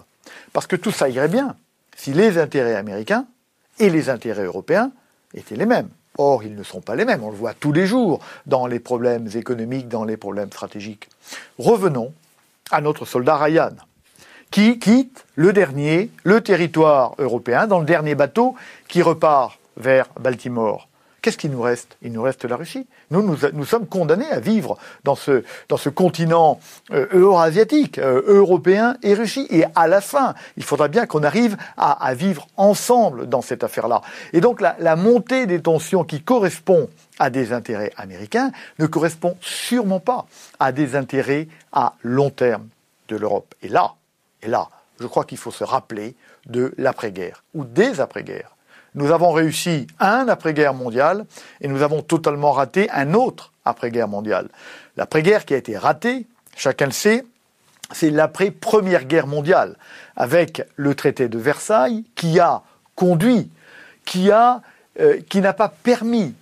parce 0.54 0.68
que 0.68 0.76
tout 0.76 0.92
ça 0.92 1.10
irait 1.10 1.28
bien 1.28 1.56
si 1.96 2.14
les 2.14 2.38
intérêts 2.38 2.76
américains 2.76 3.26
et 3.80 3.90
les 3.90 4.10
intérêts 4.10 4.46
européens 4.46 4.92
étaient 5.34 5.56
les 5.56 5.66
mêmes. 5.66 5.90
Or, 6.18 6.44
ils 6.44 6.56
ne 6.56 6.64
sont 6.64 6.82
pas 6.82 6.96
les 6.96 7.06
mêmes, 7.06 7.24
on 7.24 7.32
le 7.32 7.38
voit 7.38 7.54
tous 7.54 7.72
les 7.72 7.88
jours 7.88 8.20
dans 8.46 8.68
les 8.68 8.80
problèmes 8.80 9.30
économiques, 9.34 9.88
dans 9.88 10.04
les 10.04 10.18
problèmes 10.18 10.50
stratégiques. 10.50 11.10
Revenons 11.58 12.14
à 12.70 12.82
notre 12.82 13.06
soldat 13.06 13.38
Ryan 13.38 13.72
qui 14.52 14.80
quitte 14.80 15.26
le 15.36 15.54
dernier, 15.54 16.12
le 16.24 16.42
territoire 16.42 17.16
européen, 17.18 17.68
dans 17.68 17.80
le 17.80 17.86
dernier 17.86 18.16
bateau 18.16 18.56
qui 18.88 19.02
repart 19.02 19.58
vers 19.78 20.08
Baltimore. 20.20 20.88
Qu'est-ce 21.22 21.38
qui 21.38 21.50
nous 21.50 21.62
reste? 21.62 21.98
Il 22.02 22.14
nous 22.14 22.24
reste 22.24 22.46
la 22.46 22.56
Russie. 22.56 22.88
Nous, 23.12 23.22
nous, 23.54 23.66
sommes 23.66 23.86
condamnés 23.86 24.30
à 24.32 24.40
vivre 24.40 24.80
dans 25.04 25.14
ce, 25.14 25.44
dans 25.70 25.78
ce 25.78 25.90
continent 25.90 26.60
euh, 26.92 27.06
eurasiatique, 27.14 28.00
euh, 28.00 28.24
européen 28.26 28.98
et 29.04 29.14
Russie. 29.14 29.46
Et 29.52 29.64
à 29.76 29.88
la 29.88 30.02
fin, 30.02 30.34
il 30.58 30.64
faudra 30.64 30.88
bien 30.88 31.06
qu'on 31.06 31.22
arrive 31.22 31.58
à, 31.78 31.92
à, 32.04 32.16
vivre 32.16 32.48
ensemble 32.58 33.30
dans 33.30 33.44
cette 33.44 33.64
affaire-là. 33.64 34.02
Et 34.34 34.42
donc 34.42 34.62
la, 34.62 34.76
la 34.80 34.96
montée 34.96 35.46
des 35.46 35.62
tensions 35.62 36.04
qui 36.04 36.24
correspond 36.24 36.90
à 37.20 37.30
des 37.30 37.54
intérêts 37.54 37.94
américains 37.98 38.52
ne 38.80 38.88
correspond 38.88 39.38
sûrement 39.42 40.00
pas 40.00 40.26
à 40.60 40.72
des 40.72 40.96
intérêts 40.96 41.48
à 41.72 41.94
long 42.02 42.32
terme 42.32 42.68
de 43.10 43.16
l'Europe. 43.16 43.54
Et 43.62 43.68
là, 43.68 43.94
et 44.42 44.48
là, 44.48 44.70
je 45.00 45.08
crois 45.08 45.26
qu'il 45.26 45.38
faut 45.38 45.52
se 45.52 45.64
rappeler 45.64 46.16
de 46.46 46.74
l'après-guerre, 46.78 47.44
ou 47.54 47.66
des 47.66 48.00
après-guerres. 48.00 48.56
Nous 48.94 49.12
avons 49.12 49.32
réussi 49.32 49.88
un 50.00 50.28
après-guerre 50.28 50.74
mondiale 50.74 51.26
et 51.62 51.68
nous 51.68 51.82
avons 51.82 52.02
totalement 52.02 52.52
raté 52.52 52.90
un 52.92 53.14
autre 53.14 53.54
après-guerre 53.64 54.10
mondiale. 54.10 54.50
L'après-guerre 54.98 55.46
qui 55.46 55.54
a 55.54 55.58
été 55.58 55.78
ratée, 55.78 56.28
chacun 56.58 56.88
le 56.88 56.92
sait, 56.92 57.26
c'est 57.94 58.10
l'après-première 58.10 59.06
guerre 59.06 59.28
mondiale, 59.28 59.78
avec 60.16 60.64
le 60.76 60.94
traité 60.96 61.30
de 61.30 61.38
Versailles 61.38 62.04
qui 62.16 62.40
a 62.40 62.64
conduit, 62.96 63.50
qui 64.06 64.32
a 64.32 64.62
euh, 65.00 65.22
qui 65.30 65.40
n'a 65.40 65.54
pas 65.54 65.70
permis 65.70 66.34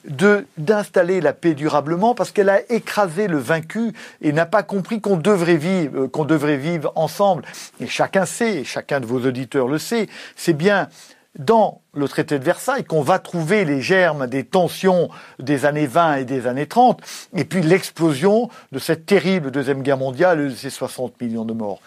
d'installer 0.58 1.22
la 1.22 1.34
paix 1.34 1.54
durablement 1.54 2.16
parce 2.16 2.32
qu'elle 2.32 2.50
a 2.50 2.62
écrasé 2.72 3.28
le 3.28 3.38
vaincu 3.38 3.94
et 4.24 4.34
n'a 4.34 4.48
pas 4.48 4.64
compris 4.64 5.02
qu'on 5.02 5.18
devrait 5.18 5.56
vivre 5.56 6.06
euh, 6.06 6.08
qu'on 6.08 6.26
devrait 6.26 6.58
vivre 6.58 6.92
ensemble. 6.96 7.44
Et 7.80 7.86
chacun 7.86 8.26
sait 8.26 8.64
chacun 8.64 9.02
de 9.02 9.06
vos 9.06 9.24
auditeurs 9.24 9.68
le 9.68 9.78
sait 9.78 10.08
c'est 10.36 10.54
bien 10.54 10.90
dans 11.38 11.82
le 11.94 12.08
traité 12.08 12.40
de 12.40 12.44
Versailles 12.44 12.84
qu'on 12.86 13.04
va 13.04 13.20
trouver 13.20 13.66
les 13.66 13.82
germes 13.82 14.26
des 14.26 14.44
tensions 14.44 15.10
des 15.38 15.66
années 15.66 15.86
20 15.86 16.16
et 16.16 16.26
des 16.26 16.48
années 16.48 16.66
30 16.66 17.04
et 17.36 17.46
puis 17.46 17.62
l'explosion 17.62 18.50
de 18.72 18.80
cette 18.80 19.06
terrible 19.06 19.52
deuxième 19.52 19.84
guerre 19.84 20.00
mondiale 20.00 20.50
de 20.50 20.56
ces 20.56 20.72
60 20.72 21.22
millions 21.22 21.46
de 21.46 21.54
morts. 21.54 21.82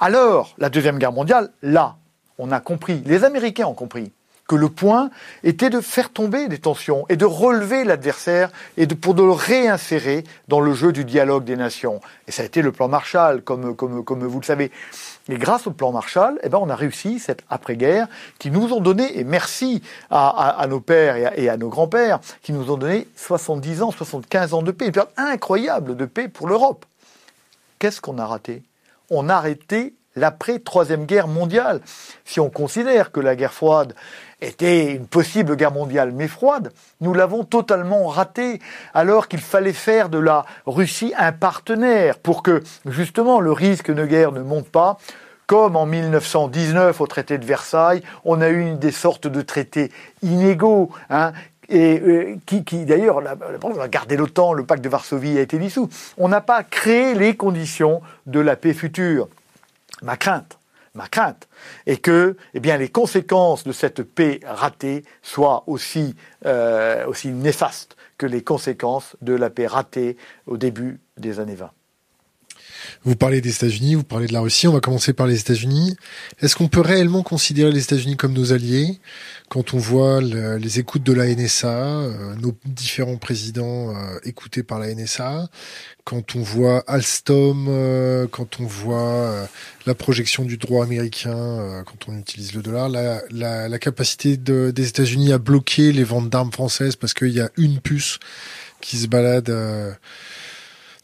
Alors 0.00 0.54
la 0.56 0.70
deuxième 0.70 0.98
guerre 0.98 1.12
mondiale 1.12 1.50
là 1.62 1.96
on 2.38 2.50
a 2.50 2.60
compris 2.60 3.02
les 3.04 3.24
américains 3.24 3.66
ont 3.66 3.74
compris 3.74 4.10
que 4.52 4.56
le 4.56 4.68
point 4.68 5.08
était 5.44 5.70
de 5.70 5.80
faire 5.80 6.10
tomber 6.10 6.46
des 6.46 6.58
tensions 6.58 7.06
et 7.08 7.16
de 7.16 7.24
relever 7.24 7.84
l'adversaire 7.84 8.50
et 8.76 8.84
de, 8.84 8.94
pour 8.94 9.14
de 9.14 9.22
le 9.22 9.30
réinsérer 9.30 10.24
dans 10.46 10.60
le 10.60 10.74
jeu 10.74 10.92
du 10.92 11.06
dialogue 11.06 11.44
des 11.44 11.56
nations. 11.56 12.02
Et 12.28 12.32
ça 12.32 12.42
a 12.42 12.44
été 12.44 12.60
le 12.60 12.70
plan 12.70 12.86
Marshall, 12.86 13.40
comme, 13.40 13.74
comme, 13.74 14.04
comme 14.04 14.26
vous 14.26 14.40
le 14.40 14.44
savez. 14.44 14.70
Et 15.30 15.36
grâce 15.38 15.66
au 15.66 15.70
plan 15.70 15.90
Marshall, 15.90 16.38
eh 16.42 16.50
ben, 16.50 16.58
on 16.60 16.68
a 16.68 16.76
réussi 16.76 17.18
cette 17.18 17.44
après-guerre 17.48 18.08
qui 18.38 18.50
nous 18.50 18.74
ont 18.74 18.82
donné, 18.82 19.18
et 19.18 19.24
merci 19.24 19.82
à, 20.10 20.66
nos 20.68 20.80
pères 20.80 21.16
et 21.16 21.24
à, 21.24 21.38
et 21.38 21.48
à 21.48 21.56
nos 21.56 21.70
grands-pères, 21.70 22.20
qui 22.42 22.52
nous 22.52 22.70
ont 22.70 22.76
donné 22.76 23.08
70 23.16 23.80
ans, 23.80 23.90
75 23.90 24.52
ans 24.52 24.62
de 24.62 24.70
paix, 24.70 24.84
une 24.84 24.92
période 24.92 25.12
incroyable 25.16 25.96
de 25.96 26.04
paix 26.04 26.28
pour 26.28 26.46
l'Europe. 26.46 26.84
Qu'est-ce 27.78 28.02
qu'on 28.02 28.18
a 28.18 28.26
raté? 28.26 28.62
On 29.08 29.30
a 29.30 29.34
arrêté 29.34 29.94
l'après-troisième 30.16 31.06
guerre 31.06 31.28
mondiale. 31.28 31.80
Si 32.24 32.40
on 32.40 32.50
considère 32.50 33.12
que 33.12 33.20
la 33.20 33.36
guerre 33.36 33.52
froide 33.52 33.94
était 34.42 34.94
une 34.94 35.06
possible 35.06 35.56
guerre 35.56 35.72
mondiale, 35.72 36.12
mais 36.12 36.28
froide, 36.28 36.72
nous 37.00 37.14
l'avons 37.14 37.44
totalement 37.44 38.06
raté, 38.08 38.60
alors 38.92 39.28
qu'il 39.28 39.40
fallait 39.40 39.72
faire 39.72 40.08
de 40.08 40.18
la 40.18 40.44
Russie 40.66 41.14
un 41.16 41.32
partenaire 41.32 42.18
pour 42.18 42.42
que, 42.42 42.62
justement, 42.86 43.40
le 43.40 43.52
risque 43.52 43.92
de 43.92 44.04
guerre 44.04 44.32
ne 44.32 44.40
monte 44.40 44.68
pas, 44.68 44.98
comme 45.46 45.76
en 45.76 45.86
1919 45.86 47.00
au 47.00 47.06
traité 47.06 47.38
de 47.38 47.44
Versailles, 47.44 48.02
on 48.24 48.40
a 48.40 48.50
eu 48.50 48.74
des 48.74 48.92
sortes 48.92 49.26
de 49.26 49.42
traités 49.42 49.90
inégaux, 50.22 50.90
hein, 51.10 51.32
et 51.68 52.00
euh, 52.00 52.36
qui, 52.44 52.64
qui 52.64 52.84
d'ailleurs, 52.84 53.22
on 53.62 53.80
a 53.80 53.88
gardé 53.88 54.16
l'OTAN, 54.16 54.52
le 54.52 54.64
pacte 54.64 54.84
de 54.84 54.88
Varsovie 54.88 55.38
a 55.38 55.40
été 55.40 55.58
dissous. 55.58 55.88
On 56.18 56.28
n'a 56.28 56.40
pas 56.40 56.62
créé 56.64 57.14
les 57.14 57.34
conditions 57.34 58.02
de 58.26 58.40
la 58.40 58.56
paix 58.56 58.74
future. 58.74 59.28
Ma 60.02 60.16
crainte, 60.16 60.58
ma 60.94 61.08
crainte 61.08 61.48
est 61.86 61.98
que 61.98 62.36
eh 62.54 62.60
les 62.60 62.88
conséquences 62.88 63.64
de 63.64 63.72
cette 63.72 64.02
paix 64.02 64.40
ratée 64.44 65.04
soient 65.22 65.64
aussi, 65.66 66.14
euh, 66.46 67.06
aussi 67.06 67.28
néfastes 67.28 67.96
que 68.18 68.26
les 68.26 68.42
conséquences 68.42 69.16
de 69.22 69.34
la 69.34 69.50
paix 69.50 69.66
ratée 69.66 70.16
au 70.46 70.56
début 70.56 71.00
des 71.16 71.40
années 71.40 71.54
20. 71.54 71.70
Vous 73.04 73.16
parlez 73.16 73.40
des 73.40 73.50
États-Unis, 73.50 73.94
vous 73.94 74.04
parlez 74.04 74.26
de 74.26 74.32
la 74.32 74.40
Russie. 74.40 74.68
On 74.68 74.72
va 74.72 74.80
commencer 74.80 75.12
par 75.12 75.26
les 75.26 75.40
États-Unis. 75.40 75.96
Est-ce 76.40 76.56
qu'on 76.56 76.68
peut 76.68 76.80
réellement 76.80 77.22
considérer 77.22 77.72
les 77.72 77.82
États-Unis 77.82 78.16
comme 78.16 78.32
nos 78.32 78.52
alliés 78.52 78.98
quand 79.52 79.74
on 79.74 79.78
voit 79.78 80.22
les 80.22 80.78
écoutes 80.78 81.02
de 81.02 81.12
la 81.12 81.26
NSA, 81.26 81.68
euh, 81.68 82.34
nos 82.36 82.56
différents 82.64 83.18
présidents 83.18 83.94
euh, 83.94 84.18
écoutés 84.24 84.62
par 84.62 84.78
la 84.78 84.94
NSA, 84.94 85.50
quand 86.04 86.36
on 86.36 86.40
voit 86.40 86.82
Alstom, 86.86 87.66
euh, 87.68 88.26
quand 88.30 88.60
on 88.60 88.64
voit 88.64 89.46
la 89.84 89.94
projection 89.94 90.46
du 90.46 90.56
droit 90.56 90.82
américain, 90.86 91.84
quand 91.84 92.08
on 92.08 92.18
utilise 92.18 92.54
le 92.54 92.62
dollar, 92.62 92.88
la, 92.88 93.78
capacité 93.78 94.38
de, 94.38 94.72
des 94.74 94.88
États-Unis 94.88 95.34
à 95.34 95.38
bloquer 95.38 95.92
les 95.92 96.04
ventes 96.04 96.30
d'armes 96.30 96.52
françaises 96.52 96.96
parce 96.96 97.12
qu'il 97.12 97.34
y 97.34 97.40
a 97.40 97.50
une 97.58 97.78
puce 97.78 98.20
qui 98.80 98.96
se 98.96 99.06
balade 99.06 99.54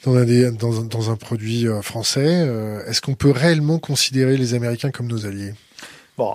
dans 0.04 0.16
un, 0.16 0.52
dans, 0.52 0.82
dans 0.82 1.11
un 1.11 1.16
produit 1.16 1.66
euh, 1.66 1.82
français. 1.82 2.26
Euh, 2.26 2.84
est-ce 2.87 3.00
qu'on 3.00 3.14
peut 3.14 3.30
réellement 3.30 3.78
considérer 3.78 4.37
les 4.37 4.54
Américains 4.54 4.90
comme 4.90 5.06
nos 5.06 5.26
alliés? 5.26 5.54
Bon, 6.16 6.34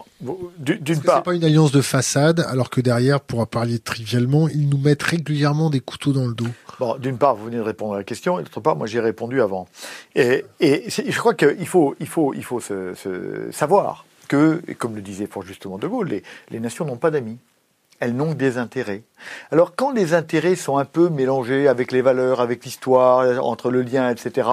d'une 0.60 1.02
part. 1.02 1.18
C'est 1.18 1.24
pas 1.26 1.36
une 1.36 1.44
alliance 1.44 1.74
de 1.74 1.82
façade, 1.82 2.40
alors 2.48 2.70
que 2.70 2.80
derrière, 2.80 3.20
pour 3.20 3.46
parler 3.48 3.80
trivialement, 3.80 4.48
ils 4.48 4.70
nous 4.70 4.78
mettent 4.78 5.04
régulièrement 5.04 5.70
des 5.70 5.82
couteaux 5.82 6.14
dans 6.14 6.26
le 6.26 6.34
dos. 6.34 6.48
Bon, 6.80 6.96
d'une 6.98 7.18
part, 7.18 7.36
vous 7.36 7.46
venez 7.46 7.58
de 7.58 7.62
répondre 7.62 7.96
à 7.96 7.98
la 7.98 8.06
question, 8.06 8.40
et 8.40 8.44
d'autre 8.44 8.62
part, 8.62 8.78
moi 8.78 8.88
j'ai 8.88 9.02
répondu 9.02 9.42
avant. 9.42 9.68
Et, 10.16 10.46
et 10.62 10.86
je 10.90 11.20
crois 11.20 11.34
qu'il 11.34 11.68
faut, 11.68 11.96
il 12.00 12.08
faut, 12.08 12.34
il 12.34 12.46
faut 12.46 12.62
se, 12.62 12.94
savoir 13.52 14.06
que, 14.30 14.62
comme 14.78 14.96
le 14.96 15.02
disait 15.02 15.28
fort 15.28 15.44
justement 15.44 15.78
De 15.78 15.88
Gaulle, 15.88 16.08
les, 16.08 16.24
les 16.50 16.62
nations 16.62 16.86
n'ont 16.86 16.96
pas 16.96 17.12
d'amis 17.12 17.38
elles 18.04 18.16
n'ont 18.16 18.34
que 18.34 18.38
des 18.38 18.58
intérêts. 18.58 19.04
Alors 19.52 19.74
quand 19.76 19.92
les 19.92 20.14
intérêts 20.14 20.56
sont 20.56 20.78
un 20.78 20.86
peu 20.86 21.10
mélangés 21.10 21.68
avec 21.68 21.92
les 21.92 22.02
valeurs, 22.02 22.42
avec 22.42 22.66
l'histoire, 22.66 23.44
entre 23.44 23.72
le 23.72 23.82
lien, 23.82 24.10
etc., 24.10 24.48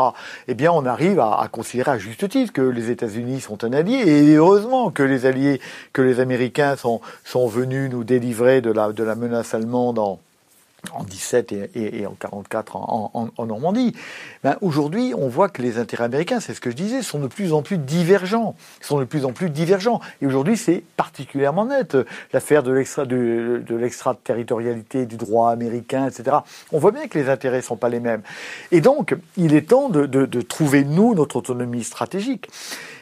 eh 0.48 0.54
bien 0.54 0.70
on 0.72 0.86
arrive 0.86 1.20
à, 1.20 1.48
considérer 1.50 1.90
à 1.92 1.98
juste 1.98 2.28
titre 2.28 2.52
que 2.52 2.62
les 2.62 2.90
États-Unis 2.90 3.40
sont 3.40 3.64
un 3.64 3.72
allié, 3.72 3.96
et 4.06 4.34
heureusement 4.36 4.90
que 4.90 5.02
les 5.02 5.26
alliés, 5.26 5.60
que 5.92 6.02
les 6.02 6.20
Américains 6.20 6.76
sont, 6.76 7.00
sont 7.24 7.48
venus 7.48 7.90
nous 7.90 8.04
délivrer 8.04 8.60
de 8.60 8.70
la, 8.70 8.92
de 8.92 9.02
la 9.02 9.14
menace 9.14 9.54
allemande 9.54 9.98
en, 9.98 10.20
en 10.92 11.04
17 11.04 11.52
et, 11.74 12.06
en 12.06 12.12
44 12.12 12.76
en, 12.76 13.46
Normandie. 13.46 13.94
Ben, 14.44 14.56
Aujourd'hui, 14.60 15.12
on 15.16 15.28
voit 15.28 15.48
que 15.48 15.62
les 15.62 15.78
intérêts 15.78 16.04
américains, 16.04 16.40
c'est 16.40 16.54
ce 16.54 16.60
que 16.60 16.70
je 16.70 16.76
disais, 16.76 17.02
sont 17.02 17.18
de 17.18 17.26
plus 17.26 17.52
en 17.52 17.62
plus 17.62 17.78
divergents, 17.78 18.54
sont 18.80 18.98
de 18.98 19.04
plus 19.04 19.24
en 19.24 19.32
plus 19.32 19.50
divergents. 19.50 20.00
Et 20.22 20.26
aujourd'hui, 20.26 20.56
c'est 20.56 20.82
particulièrement 20.96 21.66
net. 21.66 21.96
L'affaire 22.32 22.62
de 22.62 22.72
l'extra 22.72 23.04
de, 23.04 23.62
l'extraterritorialité 23.70 25.06
du 25.06 25.16
droit 25.16 25.50
américain, 25.50 26.06
etc. 26.06 26.38
On 26.72 26.78
voit 26.78 26.92
bien 26.92 27.06
que 27.06 27.18
les 27.18 27.28
intérêts 27.28 27.62
sont 27.62 27.76
pas 27.76 27.88
les 27.88 28.00
mêmes. 28.00 28.22
Et 28.70 28.80
donc, 28.80 29.16
il 29.36 29.54
est 29.54 29.68
temps 29.68 29.88
de, 29.88 30.40
trouver 30.42 30.84
nous 30.84 31.14
notre 31.14 31.36
autonomie 31.36 31.84
stratégique. 31.84 32.48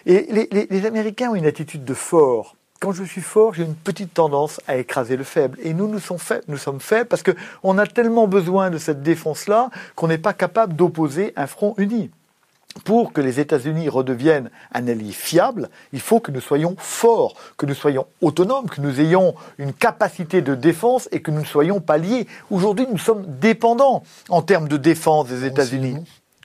Et 0.07 0.27
les, 0.31 0.67
les 0.71 0.87
Américains 0.87 1.31
ont 1.31 1.35
une 1.35 1.47
attitude 1.47 1.85
de 1.85 1.95
fort 1.95 2.57
quand 2.81 2.93
je 2.93 3.03
suis 3.03 3.21
fort, 3.21 3.55
j'ai 3.55 3.65
une 3.65 3.75
petite 3.75 4.15
tendance 4.15 4.61
à 4.69 4.77
écraser 4.77 5.17
le 5.17 5.25
faible. 5.25 5.59
Et 5.63 5.75
nous, 5.75 5.89
nous 5.89 5.99
sommes 5.99 6.19
faibles, 6.19 6.45
nous 6.49 6.59
sommes 6.59 6.81
faibles 6.81 7.09
parce 7.09 7.23
qu'on 7.23 7.79
a 7.79 7.87
tellement 7.87 8.29
besoin 8.29 8.71
de 8.71 8.79
cette 8.79 9.03
défense-là 9.03 9.71
qu'on 9.97 10.09
n'est 10.09 10.19
pas 10.19 10.33
capable 10.33 10.75
d'opposer 10.75 11.33
un 11.37 11.47
front 11.47 11.75
uni. 11.79 12.11
Pour 12.85 13.13
que 13.13 13.21
les 13.21 13.41
États-Unis 13.41 13.89
redeviennent 13.89 14.51
un 14.73 14.87
allié 14.87 15.11
fiable, 15.11 15.69
il 15.93 16.01
faut 16.01 16.21
que 16.21 16.31
nous 16.31 16.41
soyons 16.41 16.77
forts, 16.79 17.35
que 17.57 17.67
nous 17.67 17.75
soyons 17.75 18.07
autonomes, 18.21 18.69
que 18.69 18.81
nous 18.81 19.01
ayons 19.01 19.35
une 19.59 19.73
capacité 19.73 20.43
de 20.43 20.55
défense 20.55 21.09
et 21.11 21.21
que 21.21 21.33
nous 21.33 21.41
ne 21.41 21.47
soyons 21.47 21.81
pas 21.81 21.99
liés. 21.99 22.29
Aujourd'hui, 22.51 22.87
nous 22.89 22.99
sommes 22.99 23.25
dépendants 23.41 24.05
en 24.29 24.43
termes 24.43 24.69
de 24.69 24.77
défense 24.77 25.27
des 25.27 25.45
États-Unis. 25.45 25.97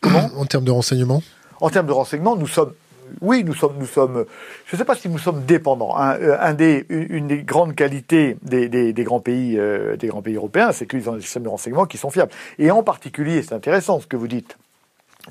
Comment 0.02 0.30
En 0.36 0.46
termes 0.46 0.66
de 0.66 0.72
renseignement 0.72 1.22
En 1.62 1.70
termes 1.70 1.88
de 1.88 1.92
renseignement, 1.92 2.36
nous 2.36 2.48
sommes 2.48 2.74
oui, 3.22 3.44
nous 3.44 3.54
sommes, 3.54 3.76
je 3.86 4.76
ne 4.76 4.78
sais 4.78 4.86
pas 4.86 4.96
si 4.96 5.10
nous 5.10 5.18
sommes 5.18 5.44
dépendants. 5.46 5.96
Euh, 6.00 6.38
un, 6.40 6.54
des, 6.54 6.86
une 6.90 7.28
des 7.28 7.44
grandes 7.44 7.76
qualités 7.76 8.38
des, 8.42 8.68
des, 8.70 9.04
grands 9.04 9.20
pays, 9.20 9.58
euh, 9.58 9.96
grands 10.02 10.22
pays 10.22 10.36
européens, 10.36 10.72
c'est 10.72 10.86
qu'ils 10.86 11.10
ont 11.10 11.16
des 11.16 11.22
systèmes 11.22 11.44
de 11.44 11.50
renseignement 11.50 11.86
qui 11.86 11.98
sont 11.98 12.10
fiables. 12.10 12.32
Et 12.60 12.72
en 12.72 12.84
particulier, 12.84 13.42
c'est 13.42 13.54
intéressant 13.54 14.00
ce 14.00 14.08
que 14.08 14.18
vous 14.18 14.28
dites, 14.28 14.58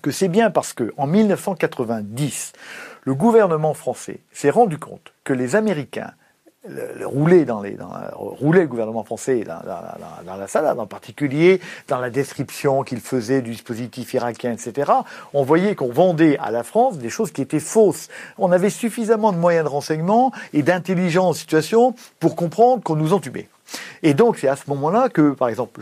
que 0.01 0.11
c'est 0.11 0.29
bien 0.29 0.51
parce 0.51 0.73
que 0.73 0.92
en 0.97 1.07
1990, 1.07 2.53
le 3.05 3.14
gouvernement 3.14 3.75
français 3.75 4.21
s'est 4.33 4.51
rendu 4.51 4.79
compte 4.79 5.12
que 5.25 5.33
les 5.33 5.57
Américains 5.57 6.12
le, 6.68 7.07
rouler 7.07 7.44
dans 7.44 7.61
les 7.61 7.72
dans, 7.72 7.90
rouler 8.14 8.62
le 8.62 8.68
gouvernement 8.68 9.05
français 9.05 9.44
dans, 9.44 9.61
dans, 9.61 10.25
dans, 10.25 10.37
la 10.37 10.46
salade 10.46 10.79
en 10.79 10.87
particulier 10.87 11.61
dans 11.88 11.98
la 11.98 12.11
description 12.11 12.83
qu'il 12.83 13.01
faisait 13.01 13.42
du 13.42 13.51
dispositif 13.51 14.14
irakien 14.14 14.53
etc 14.53 14.92
on 15.35 15.42
voyait 15.42 15.75
qu'on 15.75 15.90
vendait 15.90 16.38
à 16.38 16.51
la 16.51 16.62
France 16.62 16.98
des 16.98 17.11
choses 17.11 17.33
qui 17.33 17.42
étaient 17.42 17.61
fausses. 17.61 18.09
On 18.38 18.53
avait 18.53 18.70
suffisamment 18.70 19.33
de 19.33 19.38
moyens 19.38 19.64
de 19.64 19.70
renseignement 19.70 20.33
et 20.53 20.62
d'intelligence 20.62 21.22
en 21.22 21.33
situation 21.33 21.94
pour 22.18 22.37
comprendre 22.37 22.83
qu'on 22.83 22.96
nous 22.96 23.12
entubait. 23.12 23.48
Et 24.03 24.14
donc 24.14 24.38
c'est 24.38 24.48
à 24.48 24.57
ce 24.57 24.64
moment-là 24.68 25.09
que, 25.09 25.31
par 25.33 25.48
exemple, 25.48 25.81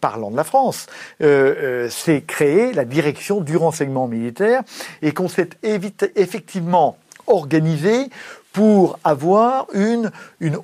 parlant 0.00 0.30
de 0.30 0.36
la 0.36 0.44
France, 0.44 0.86
euh, 1.22 1.84
euh, 1.86 1.88
s'est 1.88 2.22
créée 2.26 2.72
la 2.72 2.84
direction 2.84 3.40
du 3.40 3.56
renseignement 3.56 4.08
militaire 4.08 4.62
et 5.02 5.12
qu'on 5.12 5.28
s'est 5.28 5.50
effectivement 5.62 6.96
organisé 7.28 8.08
pour 8.52 8.98
avoir 9.04 9.66
une, 9.72 10.10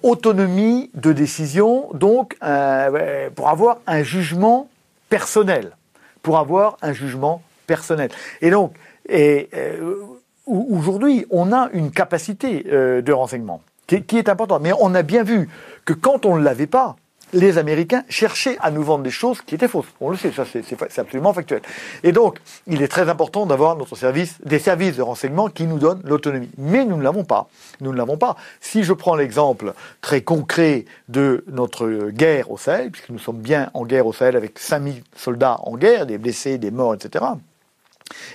autonomie 0.03 0.90
de 0.94 1.12
décision, 1.12 1.88
donc 1.94 2.37
euh, 2.42 3.31
pour 3.35 3.49
avoir 3.49 3.79
un 3.87 4.03
jugement 4.03 4.68
personnel, 5.09 5.77
pour 6.23 6.38
avoir 6.38 6.77
un 6.83 6.92
jugement 6.92 7.42
personnel. 7.66 8.11
Et 8.40 8.51
donc, 8.51 8.75
euh, 9.11 9.44
aujourd'hui, 10.47 11.27
on 11.31 11.53
a 11.53 11.68
une 11.73 11.90
capacité 11.90 12.66
euh, 12.66 13.03
de 13.03 13.12
renseignement 13.12 13.62
qui, 13.87 14.03
qui, 14.03 14.18
est 14.18 14.29
importante, 14.29 14.62
mais 14.62 14.73
on 14.81 14.94
a 14.94 15.03
bien 15.03 15.23
vu 15.23 15.49
que 15.85 15.92
quand 15.92 16.27
on 16.27 16.37
ne 16.37 16.42
l'avait 16.42 16.66
pas, 16.66 16.97
les 17.35 17.59
Américains 17.59 18.05
cherchaient 18.09 18.57
à 18.61 18.70
nous 18.70 18.83
vendre 18.83 19.03
des 19.03 19.11
choses 19.11 19.42
qui 19.42 19.55
étaient 19.55 19.68
fausses. 19.68 19.87
On 20.01 20.11
le 20.11 20.16
sait, 20.16 20.33
ça 20.33 20.44
c'est 20.47 20.99
absolument 20.99 21.35
factuel. 21.35 21.61
Et 22.03 22.12
donc, 22.12 22.38
il 22.66 22.81
est 22.81 22.88
très 22.88 23.09
important 23.09 23.44
d'avoir 23.44 23.77
notre 23.77 23.97
service, 23.97 24.38
des 24.44 24.59
services 24.59 24.97
de 24.97 25.03
renseignement 25.03 25.49
qui 25.49 25.64
nous 25.64 25.79
donnent 25.79 26.03
l'autonomie. 26.05 26.51
Mais 26.57 26.85
nous 26.85 26.97
ne 26.97 27.03
l'avons 27.03 27.25
pas. 27.25 27.49
Nous 27.81 27.92
ne 27.92 27.97
l'avons 27.97 28.16
pas. 28.16 28.37
Si 28.61 28.85
je 28.85 28.92
prends 28.92 29.16
l'exemple 29.16 29.75
très 30.01 30.23
concret 30.23 30.85
de 31.09 31.44
notre 31.51 32.11
guerre 32.11 32.51
au 32.51 32.57
Sahel, 32.57 32.90
puisque 32.90 33.11
nous 33.11 33.18
sommes 33.18 33.40
bien 33.40 33.70
en 33.75 33.85
guerre 33.85 34.07
au 34.07 34.12
Sahel 34.12 34.37
avec 34.37 34.59
5000 34.59 35.03
soldats 35.16 35.59
en 35.62 35.77
guerre, 35.77 36.07
des 36.07 36.18
blessés, 36.18 36.59
des 36.59 36.70
morts, 36.70 36.94
etc 36.94 37.25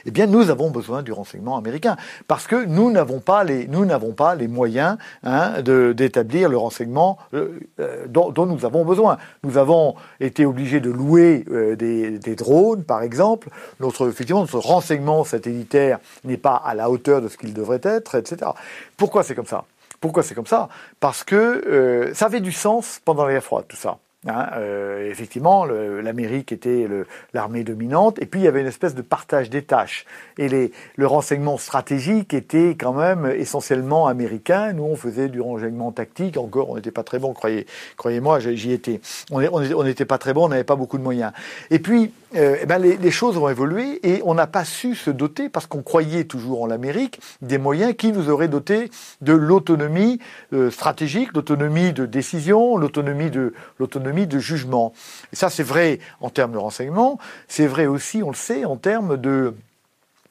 eh 0.05 0.11
bien, 0.11 0.27
nous 0.27 0.49
avons 0.49 0.71
besoin 0.71 1.03
du 1.03 1.11
renseignement 1.11 1.57
américain 1.57 1.95
parce 2.27 2.47
que 2.47 2.65
nous 2.65 2.91
n'avons 2.91 3.19
pas 3.19 3.43
les 3.43 3.67
nous 3.67 3.85
n'avons 3.85 4.13
pas 4.13 4.35
les 4.35 4.47
moyens 4.47 4.97
hein, 5.23 5.61
d'établir 5.61 6.49
le 6.49 6.57
renseignement 6.57 7.17
euh, 7.33 7.59
euh, 7.79 8.05
dont, 8.07 8.45
nous 8.45 8.65
avons 8.65 8.85
besoin. 8.85 9.17
Nous 9.43 9.57
avons 9.57 9.95
été 10.19 10.45
obligés 10.45 10.79
de 10.79 10.89
louer 10.89 11.45
euh, 11.51 11.75
des, 11.75 12.35
drones, 12.35 12.83
par 12.83 13.03
exemple. 13.03 13.49
Notre 13.79 14.09
effectivement 14.09 14.41
notre 14.41 14.59
renseignement 14.59 15.23
satellitaire 15.23 15.99
n'est 16.23 16.37
pas 16.37 16.55
à 16.55 16.73
la 16.73 16.89
hauteur 16.89 17.21
de 17.21 17.27
ce 17.27 17.37
qu'il 17.37 17.53
devrait 17.53 17.81
être, 17.83 18.15
etc. 18.15 18.51
Pourquoi 18.97 19.23
c'est 19.23 19.35
comme 19.35 19.45
ça? 19.45 19.65
Pourquoi 20.01 20.23
c'est 20.23 20.33
comme 20.35 20.47
ça? 20.47 20.69
Parce 20.99 21.23
que 21.23 22.11
ça 22.13 22.27
avait 22.27 22.39
du 22.39 22.53
sens 22.53 23.01
pendant 23.03 23.25
la 23.25 23.33
guerre 23.33 23.43
froide, 23.43 23.65
tout 23.67 23.75
ça. 23.75 23.97
Hein, 24.27 24.49
euh, 24.57 25.09
effectivement, 25.09 25.63
l'Amérique 25.65 26.51
était 26.51 26.87
l'armée 27.33 27.63
dominante, 27.63 28.21
et 28.21 28.25
puis 28.25 28.41
il 28.41 28.43
y 28.43 28.47
avait 28.49 28.59
une 28.59 28.67
espèce 28.67 28.93
de 28.93 29.01
partage 29.01 29.49
des 29.49 29.61
tâches. 29.61 30.05
Et 30.37 30.49
les, 30.49 30.73
le 30.97 31.07
renseignement 31.07 31.57
stratégique 31.57 32.33
était 32.33 32.75
quand 32.77 32.91
même 32.91 33.25
essentiellement 33.25 34.07
américain. 34.07 34.73
Nous, 34.73 34.83
on 34.83 34.97
faisait 34.97 35.29
du 35.29 35.39
renseignement 35.39 35.93
tactique. 35.93 36.35
Encore, 36.35 36.69
on 36.69 36.75
n'était 36.75 36.91
pas 36.91 37.03
très 37.03 37.19
bon, 37.19 37.33
croyez, 37.33 37.65
croyez-moi, 37.95 38.39
j'y 38.39 38.73
étais. 38.73 38.99
On 39.31 39.83
n'était 39.83 40.05
pas 40.05 40.17
très 40.17 40.33
bon, 40.33 40.45
on 40.45 40.49
n'avait 40.49 40.65
pas 40.65 40.75
beaucoup 40.75 40.97
de 40.97 41.03
moyens. 41.03 41.31
Et 41.71 41.79
puis, 41.79 42.11
euh, 42.35 42.57
eh 42.61 42.65
ben 42.65 42.77
les, 42.77 43.11
choses 43.11 43.37
ont 43.37 43.49
évolué 43.49 43.99
et 44.07 44.21
on 44.23 44.35
n'a 44.35 44.45
pas 44.45 44.63
su 44.63 44.93
se 44.93 45.09
doter, 45.09 45.49
parce 45.49 45.65
qu'on 45.65 45.81
croyait 45.81 46.25
toujours 46.25 46.61
en 46.61 46.67
l'Amérique, 46.67 47.19
des 47.41 47.57
moyens 47.57 47.95
qui 47.95 48.11
nous 48.11 48.29
auraient 48.29 48.47
doté 48.47 48.91
de 49.21 49.33
l'autonomie 49.33 50.19
euh, 50.53 50.69
stratégique, 50.69 51.33
l'autonomie 51.33 51.91
de 51.91 52.05
décision, 52.05 52.77
l'autonomie 52.77 53.31
de 53.31 53.53
l'autonomie 53.79 54.27
de 54.27 54.37
jugement. 54.37 54.93
Et 55.33 55.35
ça, 55.35 55.49
c'est 55.49 55.63
vrai 55.63 55.99
en 56.21 56.29
termes 56.29 56.51
de 56.51 56.57
renseignement, 56.57 57.17
c'est 57.47 57.67
vrai 57.67 57.87
aussi, 57.87 58.21
on 58.21 58.29
le 58.29 58.35
sait, 58.35 58.63
en 58.63 58.75
termes 58.75 59.17
de 59.17 59.55